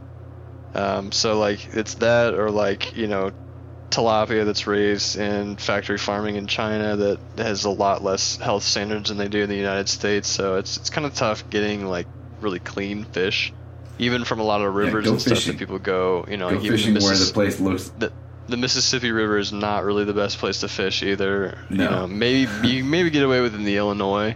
Um, 0.73 1.11
so 1.11 1.39
like 1.39 1.73
it's 1.73 1.95
that, 1.95 2.33
or 2.33 2.51
like 2.51 2.95
you 2.97 3.07
know, 3.07 3.31
tilapia 3.91 4.45
that's 4.45 4.67
raised 4.67 5.17
in 5.17 5.55
factory 5.55 5.97
farming 5.97 6.35
in 6.35 6.47
China 6.47 6.97
that 6.97 7.19
has 7.37 7.63
a 7.63 7.69
lot 7.69 8.03
less 8.03 8.35
health 8.37 8.63
standards 8.63 9.07
than 9.09 9.17
they 9.17 9.29
do 9.29 9.41
in 9.41 9.49
the 9.49 9.55
United 9.55 9.87
States. 9.87 10.27
So 10.29 10.57
it's 10.57 10.75
it's 10.77 10.89
kind 10.89 11.05
of 11.07 11.13
tough 11.15 11.49
getting 11.49 11.85
like 11.87 12.07
really 12.41 12.59
clean 12.59 13.05
fish, 13.05 13.53
even 13.99 14.25
from 14.25 14.39
a 14.39 14.43
lot 14.43 14.61
of 14.61 14.73
rivers 14.73 15.05
go 15.05 15.11
and 15.11 15.21
stuff 15.21 15.43
that 15.45 15.57
people 15.57 15.79
go. 15.79 16.25
You 16.29 16.37
know, 16.37 16.49
Go 16.49 16.57
even 16.57 16.71
fishing 16.71 16.93
the, 16.93 17.01
where 17.01 17.15
the 17.15 17.31
place 17.33 17.59
looks. 17.59 17.89
the 17.97 18.11
the 18.47 18.57
Mississippi 18.57 19.11
River 19.11 19.37
is 19.37 19.51
not 19.51 19.83
really 19.83 20.03
the 20.05 20.13
best 20.13 20.37
place 20.37 20.59
to 20.59 20.67
fish 20.67 21.01
either. 21.03 21.57
You 21.69 21.77
know, 21.77 22.07
maybe 22.07 22.49
you 22.67 22.83
maybe 22.83 23.09
get 23.09 23.23
away 23.23 23.41
with 23.41 23.53
it 23.53 23.57
in 23.57 23.63
the 23.63 23.77
Illinois, 23.77 24.35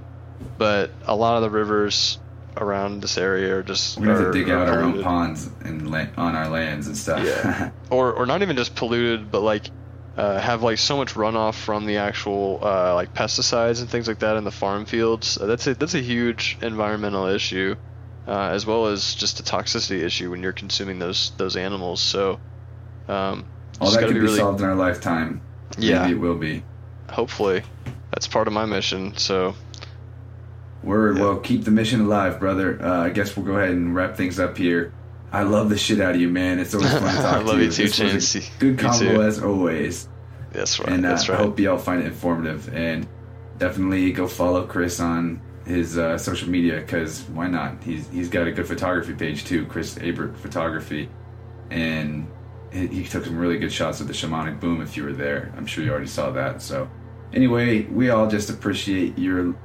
but 0.57 0.91
a 1.05 1.16
lot 1.16 1.36
of 1.38 1.43
the 1.43 1.49
rivers 1.49 2.18
around 2.57 3.01
this 3.01 3.18
area 3.18 3.55
are 3.57 3.64
just 3.64 3.97
gonna 3.99 4.12
have 4.16 4.34
to 4.34 4.38
dig 4.38 4.49
out 4.49 4.68
our 4.68 4.82
own 4.82 5.01
ponds 5.03 5.49
and 5.64 5.89
la- 5.89 6.07
on 6.18 6.36
our 6.36 6.49
lands 6.49 6.88
and 6.88 6.97
stuff. 6.97 7.24
Yeah. 7.24 7.70
or 7.89 8.12
or 8.14 8.26
not 8.26 8.41
even 8.41 8.55
just 8.57 8.76
polluted, 8.76 9.32
but 9.32 9.41
like 9.41 9.70
uh, 10.18 10.39
have 10.39 10.64
like 10.64 10.78
so 10.78 10.97
much 10.97 11.14
runoff 11.14 11.53
from 11.53 11.86
the 11.86 11.97
actual 11.97 12.60
uh, 12.62 12.93
like 12.95 13.14
pesticides 13.14 13.80
and 13.80 13.89
things 13.89 14.07
like 14.07 14.20
that 14.20 14.36
in 14.36 14.43
the 14.43 14.51
farm 14.51 14.86
fields. 14.86 15.38
Uh, 15.38 15.45
that's 15.45 15.68
a 15.68 15.76
that's 15.76 15.93
a 15.93 16.01
huge 16.01 16.57
environmental 16.62 17.28
issue, 17.28 17.76
uh, 18.30 18.50
as 18.54 18.66
well 18.66 18.86
as 18.86 19.16
just 19.16 19.40
a 19.40 19.44
toxicity 19.44 20.04
issue 20.04 20.30
when 20.32 20.42
you're 20.44 20.54
consuming 20.54 21.00
those 21.00 21.32
those 21.38 21.56
animals. 21.58 22.00
So, 22.00 22.40
um, 23.08 23.44
All 23.82 23.90
that 23.92 24.00
could 24.00 24.14
be 24.14 24.20
really 24.20 24.38
solved 24.38 24.62
in 24.62 24.68
our 24.68 24.76
lifetime. 24.76 25.42
Yeah. 25.78 26.04
Maybe 26.04 26.14
it 26.14 26.20
will 26.20 26.38
be. 26.38 26.64
hopefully 27.10 27.64
that's 28.12 28.28
part 28.28 28.48
of 28.48 28.54
my 28.54 28.66
mission. 28.66 29.18
So 29.18 29.56
Word. 30.84 31.18
Yeah. 31.18 31.24
Well, 31.24 31.38
keep 31.40 31.64
the 31.66 31.72
mission 31.72 32.02
alive, 32.02 32.40
brother. 32.40 32.82
Uh, 32.82 33.04
I 33.06 33.10
guess 33.10 33.36
we'll 33.36 33.46
go 33.46 33.54
ahead 33.54 33.72
and 33.72 33.94
wrap 33.96 34.16
things 34.16 34.40
up 34.40 34.58
here. 34.58 34.94
I 35.32 35.44
love 35.44 35.70
the 35.70 35.78
shit 35.78 36.00
out 36.00 36.16
of 36.16 36.22
you, 36.22 36.30
man. 36.30 36.58
It's 36.60 36.74
always 36.74 36.92
fun 36.92 37.02
to 37.04 37.08
talk 37.22 37.36
I 37.36 37.40
to 37.40 37.46
love 37.46 37.60
you 37.60 37.70
too, 37.72 37.84
was 37.84 38.00
a 38.00 38.04
Chance. 38.10 38.50
Good 38.60 38.68
You 38.82 38.88
combo 38.88 39.14
too. 39.16 39.22
as 39.24 39.42
always. 39.44 40.08
That's 40.52 40.80
right. 40.80 40.90
and 40.90 41.06
uh, 41.06 41.10
that's 41.10 41.30
I 41.30 41.34
right. 41.34 41.42
hope 41.42 41.60
y'all 41.60 41.78
find 41.78 42.02
it 42.02 42.08
informative. 42.08 42.74
And 42.74 43.08
definitely 43.58 44.12
go 44.12 44.28
follow 44.28 44.66
Chris 44.66 45.00
on 45.00 45.42
his 45.70 45.99
uh, 45.99 46.17
social 46.17 46.49
media 46.49 46.80
because 46.80 47.22
why 47.30 47.47
not? 47.47 47.84
He's 47.84 48.09
he's 48.09 48.28
got 48.28 48.47
a 48.47 48.51
good 48.51 48.67
photography 48.67 49.13
page 49.13 49.45
too, 49.45 49.65
Chris 49.67 49.95
Abert 49.99 50.36
Photography, 50.36 51.09
and 51.70 52.28
he, 52.72 53.03
took 53.03 53.26
some 53.26 53.38
really 53.38 53.57
good 53.57 53.72
shots 53.72 54.01
of 54.01 54.07
the 54.07 54.13
shamanic 54.13 54.59
boom. 54.59 54.82
If 54.82 54.97
you 54.97 55.03
were 55.03 55.13
there, 55.13 55.53
I'm 55.55 55.65
sure 55.65 55.84
you 55.84 55.91
already 55.91 56.07
saw 56.07 56.32
that. 56.32 56.61
So 56.61 56.89
anyway, 57.34 57.84
we 57.84 58.09
all 58.09 58.28
just 58.28 58.49
appreciate 58.49 59.17
your 59.17 59.55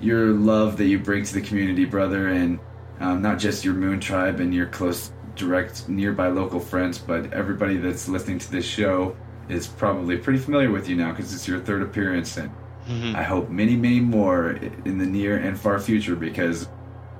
your 0.00 0.28
love 0.28 0.78
that 0.78 0.86
you 0.86 0.98
bring 0.98 1.24
to 1.24 1.34
the 1.34 1.40
community, 1.42 1.84
brother, 1.84 2.28
and 2.28 2.58
um, 3.00 3.22
not 3.22 3.38
just 3.38 3.64
your 3.64 3.74
Moon 3.74 4.00
Tribe 4.00 4.40
and 4.40 4.54
your 4.54 4.66
close, 4.66 5.12
direct, 5.36 5.88
nearby 5.88 6.28
local 6.28 6.60
friends, 6.60 6.98
but 6.98 7.32
everybody 7.32 7.76
that's 7.76 8.08
listening 8.08 8.38
to 8.38 8.50
this 8.50 8.64
show 8.64 9.16
is 9.48 9.66
probably 9.66 10.16
pretty 10.16 10.38
familiar 10.38 10.70
with 10.70 10.88
you 10.88 10.96
now 10.96 11.10
because 11.10 11.34
it's 11.34 11.46
your 11.46 11.60
third 11.60 11.82
appearance, 11.82 12.36
and 12.38 12.50
Mhm. 12.88 13.14
I 13.14 13.22
hope 13.22 13.48
many, 13.48 13.76
many 13.76 14.00
more 14.00 14.50
in 14.84 14.98
the 14.98 15.06
near 15.06 15.36
and 15.36 15.58
far 15.58 15.78
future 15.78 16.16
because 16.16 16.68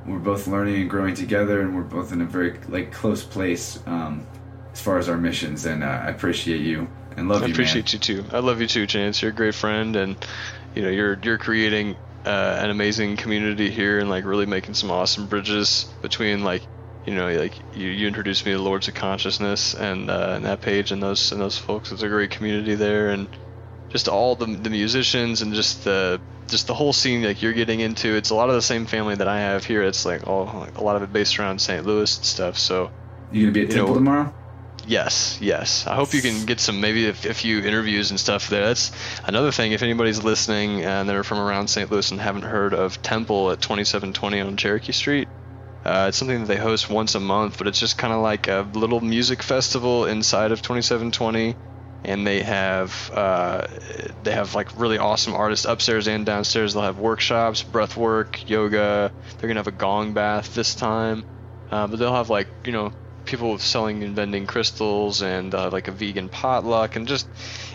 we're 0.07 0.19
both 0.19 0.47
learning 0.47 0.81
and 0.81 0.91
growing 0.91 1.15
together, 1.15 1.61
and 1.61 1.75
we're 1.77 1.83
both 1.83 2.13
in 2.13 2.21
a 2.21 2.25
very 2.25 2.59
like 2.69 2.93
close 2.93 3.23
place 3.23 3.79
um, 3.87 4.27
as 4.73 4.81
far 4.81 4.99
as 4.99 5.09
our 5.09 5.17
missions. 5.17 5.65
And 5.65 5.85
uh, 5.85 5.87
I 5.87 6.09
appreciate 6.09 6.61
you 6.61 6.89
and 7.17 7.29
love 7.29 7.43
I 7.43 7.47
you, 7.47 7.53
appreciate 7.53 7.93
man. 7.93 8.01
you 8.17 8.23
too. 8.23 8.25
I 8.33 8.41
love 8.41 8.61
you 8.61 8.67
too, 8.67 8.87
Chance. 8.87 9.23
You're 9.23 9.31
a 9.31 9.35
great 9.35 9.55
friend, 9.55 9.95
and 9.97 10.17
you 10.75 10.83
know 10.83 10.91
you're 10.91 11.19
you're 11.23 11.39
creating 11.39 11.97
uh, 12.25 12.59
an 12.61 12.71
amazing 12.71 13.17
community 13.17 13.71
here, 13.71 13.99
and 13.99 14.11
like 14.11 14.25
really 14.25 14.47
making 14.47 14.75
some 14.75 14.91
awesome 14.91 15.27
bridges 15.27 15.87
between 16.03 16.43
like 16.43 16.63
you 17.07 17.15
know 17.15 17.31
like 17.31 17.55
you, 17.75 17.89
you 17.89 18.09
introduced 18.09 18.45
me 18.47 18.53
to 18.53 18.59
Lords 18.59 18.89
of 18.89 18.95
Consciousness 18.95 19.75
and 19.75 20.11
uh, 20.11 20.33
and 20.37 20.45
that 20.45 20.61
page 20.61 20.91
and 20.91 21.03
those 21.03 21.31
and 21.33 21.41
those 21.41 21.59
folks. 21.59 21.93
It's 21.93 22.03
a 22.03 22.09
great 22.09 22.31
community 22.31 22.75
there, 22.75 23.11
and 23.11 23.29
just 23.93 24.09
all 24.09 24.35
the 24.35 24.47
the 24.47 24.71
musicians 24.71 25.43
and 25.43 25.55
just 25.55 25.85
the 25.85 26.21
just 26.49 26.67
the 26.67 26.75
whole 26.75 26.93
scene 26.93 27.23
like 27.23 27.43
you're 27.43 27.53
getting 27.53 27.81
into. 27.81 28.15
It's 28.17 28.31
a 28.31 28.35
lot 28.35 28.49
of 28.49 28.55
the 28.55 28.63
same 28.63 28.87
family 28.87 29.15
that 29.15 29.29
I 29.29 29.41
have 29.41 29.65
here. 29.65 29.83
It's 29.83 30.05
like 30.05 30.27
all 30.27 30.47
like, 30.47 30.79
a 30.79 30.83
lot 30.83 30.97
of 30.97 31.03
it 31.03 31.13
based 31.13 31.39
around 31.39 31.61
St. 31.61 31.87
Louis 31.87 32.17
and 32.17 32.25
stuff. 32.25 32.59
So 32.59 32.91
You 33.31 33.43
gonna 33.43 33.53
be 33.53 33.63
at 33.63 33.69
You 33.69 33.77
know, 33.77 33.83
Temple 33.83 33.95
tomorrow? 33.95 34.35
Yes, 34.87 35.39
yes. 35.41 35.87
I 35.87 35.95
hope 35.95 36.13
you 36.13 36.21
can 36.21 36.45
get 36.45 36.59
some 36.59 36.81
maybe 36.81 37.07
a, 37.07 37.11
a 37.11 37.35
few 37.35 37.61
interviews 37.61 38.11
and 38.11 38.19
stuff 38.19 38.49
there. 38.49 38.67
That's 38.67 38.91
another 39.25 39.53
thing. 39.53 39.73
If 39.73 39.83
anybody's 39.83 40.25
listening 40.25 40.83
and 40.83 41.09
they're 41.09 41.23
from 41.23 41.39
around 41.39 41.69
St. 41.69 41.91
Louis 41.91 42.11
and 42.11 42.21
haven't 42.21 42.43
heard 42.43 42.75
of 42.75 43.01
Temple 43.03 43.53
at 43.53 43.61
2720 43.61 44.41
on 44.41 44.57
Cherokee 44.57 44.93
Street, 44.93 45.29
uh, 45.85 46.07
it's 46.09 46.17
something 46.17 46.41
that 46.41 46.47
they 46.47 46.57
host 46.57 46.91
once 46.91 47.15
a 47.15 47.21
month, 47.21 47.59
but 47.59 47.67
it's 47.67 47.79
just 47.79 47.99
kind 47.99 48.13
of 48.13 48.23
like 48.23 48.49
a 48.49 48.67
little 48.75 49.01
music 49.01 49.43
festival 49.43 50.07
inside 50.07 50.53
of 50.53 50.63
2720. 50.63 51.57
And 52.05 52.27
they 52.27 52.43
have 52.43 53.11
uh, 53.15 53.67
they 54.23 54.33
have 54.33 54.55
like 54.55 54.77
really 54.77 54.99
awesome 54.99 55.35
artists 55.35 55.65
upstairs 55.65 56.09
and 56.09 56.27
downstairs. 56.27 56.75
They'll 56.75 56.83
have 56.83 56.99
workshops, 56.99 57.63
breath 57.63 57.97
work, 57.97 58.49
yoga. 58.49 59.13
They're 59.39 59.49
gonna 59.49 59.61
have 59.61 59.69
a 59.69 59.73
gong 59.73 60.13
bath 60.13 60.53
this 60.53 60.75
time, 60.75 61.25
uh, 61.71 61.87
but 61.87 61.99
they'll 61.99 62.15
have 62.15 62.31
like 62.31 62.49
you 62.65 62.73
know 62.73 62.93
people 63.25 63.57
selling 63.59 64.03
and 64.03 64.17
vending 64.17 64.47
crystals 64.47 65.23
and 65.23 65.55
uh, 65.55 65.71
like 65.71 65.89
a 65.89 65.93
vegan 65.93 66.29
potluck 66.29 66.97
and 66.97 67.07
just 67.07 67.29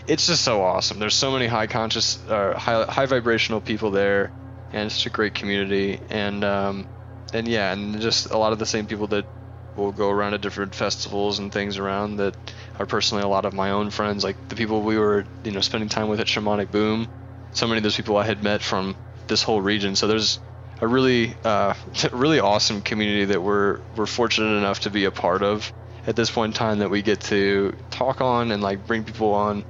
it's 0.06 0.26
just 0.26 0.42
so 0.44 0.62
awesome 0.62 0.98
there's 0.98 1.14
so 1.14 1.32
many 1.32 1.46
high 1.46 1.66
conscious 1.66 2.22
uh, 2.28 2.52
high, 2.58 2.84
high 2.84 3.06
vibrational 3.06 3.60
people 3.60 3.90
there 3.90 4.32
and 4.70 4.86
it's 4.86 5.06
a 5.06 5.10
great 5.10 5.34
community 5.34 5.98
and 6.10 6.44
um, 6.44 6.86
and 7.32 7.48
yeah 7.48 7.72
and 7.72 8.00
just 8.00 8.30
a 8.30 8.36
lot 8.36 8.52
of 8.52 8.58
the 8.58 8.66
same 8.66 8.86
people 8.86 9.06
that 9.06 9.26
will 9.74 9.92
go 9.92 10.10
around 10.10 10.32
to 10.32 10.38
different 10.38 10.74
festivals 10.74 11.38
and 11.38 11.52
things 11.52 11.78
around 11.78 12.16
that 12.16 12.36
are 12.78 12.86
personally 12.86 13.24
a 13.24 13.28
lot 13.28 13.44
of 13.44 13.52
my 13.52 13.70
own 13.70 13.90
friends 13.90 14.24
like 14.24 14.36
the 14.48 14.56
people 14.56 14.82
we 14.82 14.98
were 14.98 15.26
you 15.44 15.52
know 15.52 15.60
spending 15.60 15.88
time 15.88 16.08
with 16.08 16.20
at 16.20 16.26
shamanic 16.26 16.70
boom. 16.70 17.08
So 17.52 17.66
many 17.66 17.78
of 17.78 17.82
those 17.82 17.96
people 17.96 18.16
i 18.16 18.24
had 18.24 18.42
met 18.42 18.62
from 18.62 18.96
this 19.26 19.42
whole 19.42 19.60
region. 19.60 19.96
So 19.96 20.06
there's 20.06 20.38
a 20.80 20.86
really 20.86 21.36
uh, 21.44 21.74
really 22.12 22.40
awesome 22.40 22.82
community 22.82 23.26
that 23.26 23.42
we're 23.42 23.80
we're 23.96 24.06
fortunate 24.06 24.56
enough 24.56 24.80
to 24.80 24.90
be 24.90 25.04
a 25.04 25.10
part 25.10 25.42
of 25.42 25.72
at 26.06 26.16
this 26.16 26.30
point 26.30 26.54
in 26.54 26.54
time 26.54 26.78
that 26.78 26.90
we 26.90 27.02
get 27.02 27.20
to 27.20 27.76
talk 27.90 28.20
on 28.20 28.50
and 28.52 28.62
like 28.62 28.86
bring 28.86 29.04
people 29.04 29.34
on 29.34 29.64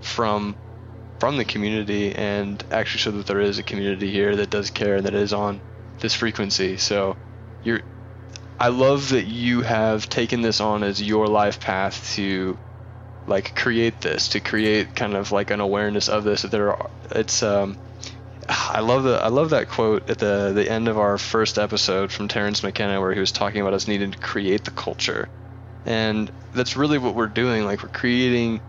from 0.00 0.56
from 1.20 1.36
the 1.36 1.44
community 1.44 2.14
and 2.14 2.62
actually 2.70 2.98
show 2.98 3.10
that 3.12 3.26
there 3.26 3.40
is 3.40 3.58
a 3.58 3.62
community 3.62 4.10
here 4.10 4.36
that 4.36 4.50
does 4.50 4.70
care 4.70 4.96
and 4.96 5.06
that 5.06 5.14
is 5.14 5.32
on 5.32 5.62
this 6.00 6.14
frequency. 6.14 6.76
So 6.76 7.16
you're 7.62 7.82
I 8.58 8.68
love 8.68 9.10
that 9.10 9.26
you 9.26 9.62
have 9.62 10.08
taken 10.08 10.42
this 10.42 10.60
on 10.60 10.82
as 10.82 11.02
your 11.02 11.26
life 11.26 11.60
path 11.60 12.14
to 12.14 12.58
like 13.26 13.54
create 13.56 14.00
this 14.00 14.28
to 14.28 14.40
create 14.40 14.94
kind 14.94 15.14
of 15.14 15.32
like 15.32 15.50
an 15.50 15.60
awareness 15.60 16.08
of 16.08 16.24
this 16.24 16.42
that 16.42 16.50
there 16.50 16.72
are 16.72 16.90
it's 17.10 17.42
um 17.42 17.76
I 18.48 18.80
love 18.80 19.04
the 19.04 19.14
I 19.22 19.28
love 19.28 19.50
that 19.50 19.68
quote 19.68 20.10
at 20.10 20.18
the 20.18 20.52
the 20.54 20.70
end 20.70 20.88
of 20.88 20.98
our 20.98 21.16
first 21.16 21.58
episode 21.58 22.12
from 22.12 22.28
Terence 22.28 22.62
McKenna 22.62 23.00
where 23.00 23.12
he 23.12 23.20
was 23.20 23.32
talking 23.32 23.60
about 23.60 23.72
us 23.72 23.88
needing 23.88 24.10
to 24.10 24.18
create 24.18 24.64
the 24.64 24.70
culture, 24.70 25.28
and 25.86 26.30
that's 26.52 26.76
really 26.76 26.98
what 26.98 27.14
we're 27.14 27.26
doing. 27.26 27.64
Like 27.64 27.82
we're 27.82 27.88
creating. 27.88 28.60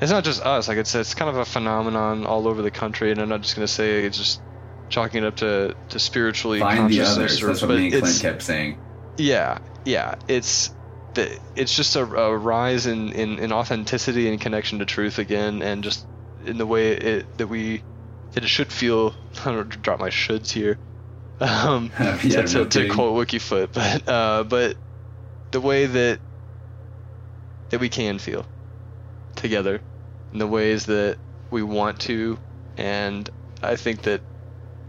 It's 0.00 0.12
not 0.12 0.22
just 0.22 0.40
us. 0.42 0.68
Like 0.68 0.78
it's 0.78 0.94
it's 0.94 1.14
kind 1.14 1.28
of 1.28 1.36
a 1.36 1.44
phenomenon 1.44 2.26
all 2.26 2.46
over 2.46 2.62
the 2.62 2.70
country, 2.70 3.10
and 3.10 3.20
I'm 3.20 3.28
not 3.28 3.40
just 3.40 3.56
gonna 3.56 3.66
say 3.66 4.04
it's 4.04 4.16
just 4.18 4.40
chalking 4.88 5.24
it 5.24 5.26
up 5.26 5.36
to 5.36 5.74
to 5.88 5.98
spiritually 5.98 6.60
Find 6.60 6.88
the 6.88 7.00
others. 7.00 7.40
That's 7.40 7.62
what 7.62 7.70
me 7.70 7.86
and 7.92 8.02
Clint 8.02 8.20
kept 8.20 8.42
saying. 8.42 8.78
Yeah, 9.18 9.58
yeah. 9.84 10.14
It's 10.28 10.74
the 11.14 11.38
it's 11.54 11.74
just 11.74 11.96
a, 11.96 12.02
a 12.04 12.36
rise 12.36 12.86
in, 12.86 13.12
in, 13.12 13.38
in 13.38 13.52
authenticity 13.52 14.28
and 14.30 14.40
connection 14.40 14.78
to 14.80 14.86
truth 14.86 15.18
again, 15.18 15.62
and 15.62 15.84
just 15.84 16.06
in 16.44 16.58
the 16.58 16.66
way 16.66 16.92
it 16.92 17.28
that 17.38 17.48
we 17.48 17.84
that 18.32 18.44
it 18.44 18.48
should 18.48 18.72
feel. 18.72 19.14
I 19.40 19.52
don't 19.52 19.56
know, 19.56 19.64
drop 19.64 20.00
my 20.00 20.10
shoulds 20.10 20.50
here. 20.52 20.78
Um, 21.40 21.92
Yeah, 21.98 22.42
to, 22.42 22.46
to, 22.46 22.66
to 22.66 22.88
quote 22.88 23.28
Wikifoot, 23.28 23.72
but 23.72 24.08
uh, 24.08 24.44
but 24.44 24.76
the 25.52 25.60
way 25.60 25.86
that 25.86 26.20
that 27.70 27.80
we 27.80 27.88
can 27.88 28.18
feel 28.18 28.46
together, 29.36 29.82
in 30.32 30.38
the 30.38 30.46
ways 30.46 30.86
that 30.86 31.18
we 31.50 31.62
want 31.62 32.00
to, 32.00 32.38
and 32.76 33.28
I 33.62 33.76
think 33.76 34.02
that 34.02 34.22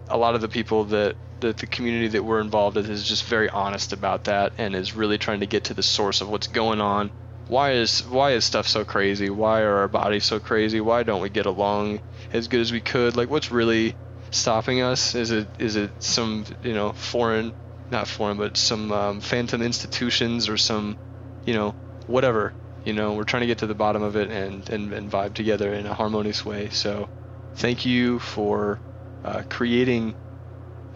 a 0.10 0.18
lot 0.18 0.36
of 0.36 0.42
the 0.42 0.50
people 0.50 0.86
that 0.86 1.18
that 1.42 1.58
the 1.58 1.68
community 1.68 2.10
that 2.10 2.24
we're 2.24 2.42
involved 2.42 2.78
with 2.78 2.90
is 2.90 3.04
just 3.04 3.26
very 3.26 3.50
honest 3.50 3.94
about 3.94 4.26
that 4.26 4.54
and 4.58 4.76
is 4.76 4.96
really 4.96 5.18
trying 5.18 5.40
to 5.42 5.46
get 5.46 5.66
to 5.66 5.74
the 5.74 5.84
source 5.84 6.22
of 6.22 6.30
what's 6.30 6.48
going 6.48 6.82
on. 6.82 7.12
Why 7.48 7.72
is 7.72 8.06
why 8.06 8.32
is 8.34 8.46
stuff 8.46 8.68
so 8.68 8.86
crazy? 8.86 9.30
Why 9.30 9.62
are 9.62 9.78
our 9.78 9.88
bodies 9.88 10.26
so 10.26 10.40
crazy? 10.40 10.82
Why 10.82 11.04
don't 11.04 11.22
we 11.22 11.30
get 11.30 11.48
along 11.48 12.00
as 12.32 12.48
good 12.48 12.62
as 12.62 12.72
we 12.72 12.82
could? 12.82 13.18
Like 13.18 13.30
what's 13.30 13.52
really 13.52 13.96
stopping 14.32 14.82
us? 14.82 15.16
Is 15.16 15.32
it 15.32 15.48
is 15.58 15.76
it 15.76 15.92
some 16.00 16.46
you 16.62 16.74
know 16.74 16.92
foreign, 16.94 17.54
not 17.90 18.08
foreign, 18.08 18.38
but 18.38 18.56
some 18.56 18.92
um, 18.92 19.20
phantom 19.20 19.62
institutions 19.62 20.48
or 20.48 20.58
some 20.58 20.98
you 21.46 21.56
know 21.56 21.74
whatever. 22.06 22.54
You 22.84 22.94
know 22.94 23.14
we're 23.14 23.24
trying 23.24 23.42
to 23.42 23.48
get 23.48 23.60
to 23.60 23.68
the 23.68 23.74
bottom 23.74 24.04
of 24.04 24.16
it 24.16 24.30
and 24.30 24.70
and, 24.70 24.94
and 24.94 25.12
vibe 25.12 25.34
together 25.34 25.74
in 25.74 25.88
a 25.88 25.94
harmonious 25.94 26.46
way. 26.46 26.70
So 26.70 27.10
thank 27.56 27.86
you 27.86 28.20
for 28.20 28.80
uh, 29.24 29.44
creating 29.50 30.16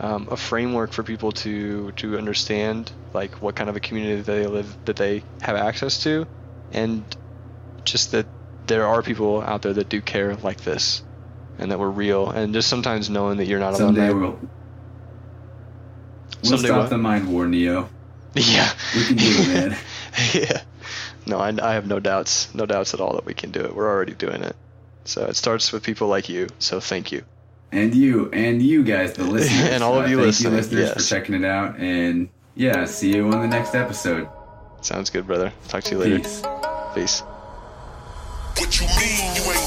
um, 0.03 0.27
a 0.31 0.37
framework 0.37 0.91
for 0.93 1.03
people 1.03 1.31
to 1.31 1.91
to 1.93 2.17
understand 2.17 2.91
like 3.13 3.41
what 3.41 3.55
kind 3.55 3.69
of 3.69 3.77
a 3.77 3.79
community 3.79 4.17
that 4.17 4.25
they 4.31 4.45
live 4.47 4.77
that 4.85 4.97
they 4.97 5.23
have 5.41 5.55
access 5.55 6.03
to 6.03 6.27
and 6.71 7.05
just 7.85 8.11
that 8.11 8.27
there 8.67 8.85
are 8.85 9.01
people 9.01 9.41
out 9.41 9.61
there 9.61 9.73
that 9.73 9.89
do 9.89 10.01
care 10.01 10.35
like 10.37 10.61
this 10.63 11.03
and 11.57 11.71
that 11.71 11.79
we're 11.79 11.89
real 11.89 12.29
and 12.29 12.53
just 12.53 12.67
sometimes 12.69 13.09
knowing 13.09 13.37
that 13.37 13.45
you're 13.45 13.59
not 13.59 13.73
alone 13.73 13.95
Someday 13.95 14.09
we'll, 14.13 14.39
we'll 16.43 16.51
Someday 16.51 16.67
stop 16.67 16.81
what? 16.81 16.89
the 16.89 16.97
mind 16.97 17.31
war, 17.31 17.47
Neo. 17.47 17.89
yeah 18.35 18.69
We 18.95 19.05
can 19.05 19.15
do 19.17 19.25
it, 19.25 19.47
man. 19.47 19.77
yeah 20.33 20.61
no 21.25 21.37
I, 21.39 21.49
I 21.61 21.73
have 21.75 21.87
no 21.87 21.99
doubts 21.99 22.53
no 22.53 22.65
doubts 22.65 22.93
at 22.93 22.99
all 22.99 23.13
that 23.13 23.25
we 23.25 23.33
can 23.33 23.51
do 23.51 23.61
it 23.61 23.75
we're 23.75 23.89
already 23.89 24.15
doing 24.15 24.43
it 24.43 24.55
so 25.05 25.25
it 25.25 25.35
starts 25.37 25.71
with 25.71 25.83
people 25.83 26.07
like 26.09 26.27
you 26.29 26.49
so 26.59 26.79
thank 26.81 27.11
you 27.13 27.23
And 27.73 27.95
you, 27.95 28.29
and 28.31 28.61
you 28.61 28.83
guys, 28.83 29.13
the 29.13 29.23
listeners. 29.35 29.69
And 29.69 29.83
all 29.83 29.97
of 29.99 30.05
Uh, 30.05 30.09
you 30.09 30.15
thank 30.17 30.27
listening, 30.27 30.51
you 30.53 30.57
listeners 30.59 30.87
yes. 30.89 30.93
for 30.93 31.09
checking 31.09 31.35
it 31.35 31.43
out. 31.43 31.77
And 31.79 32.29
yeah, 32.55 32.85
see 32.85 33.15
you 33.15 33.25
on 33.31 33.41
the 33.41 33.47
next 33.47 33.73
episode. 33.73 34.29
sounds 34.81 35.09
good 35.09 35.25
brother 35.25 35.51
talk 35.69 35.83
to 35.85 35.91
you 35.91 35.97
later 35.97 36.19
Peace. 36.19 36.41
peace 36.93 37.21
What 38.57 38.79
you 38.79 38.85
mean? 38.99 39.62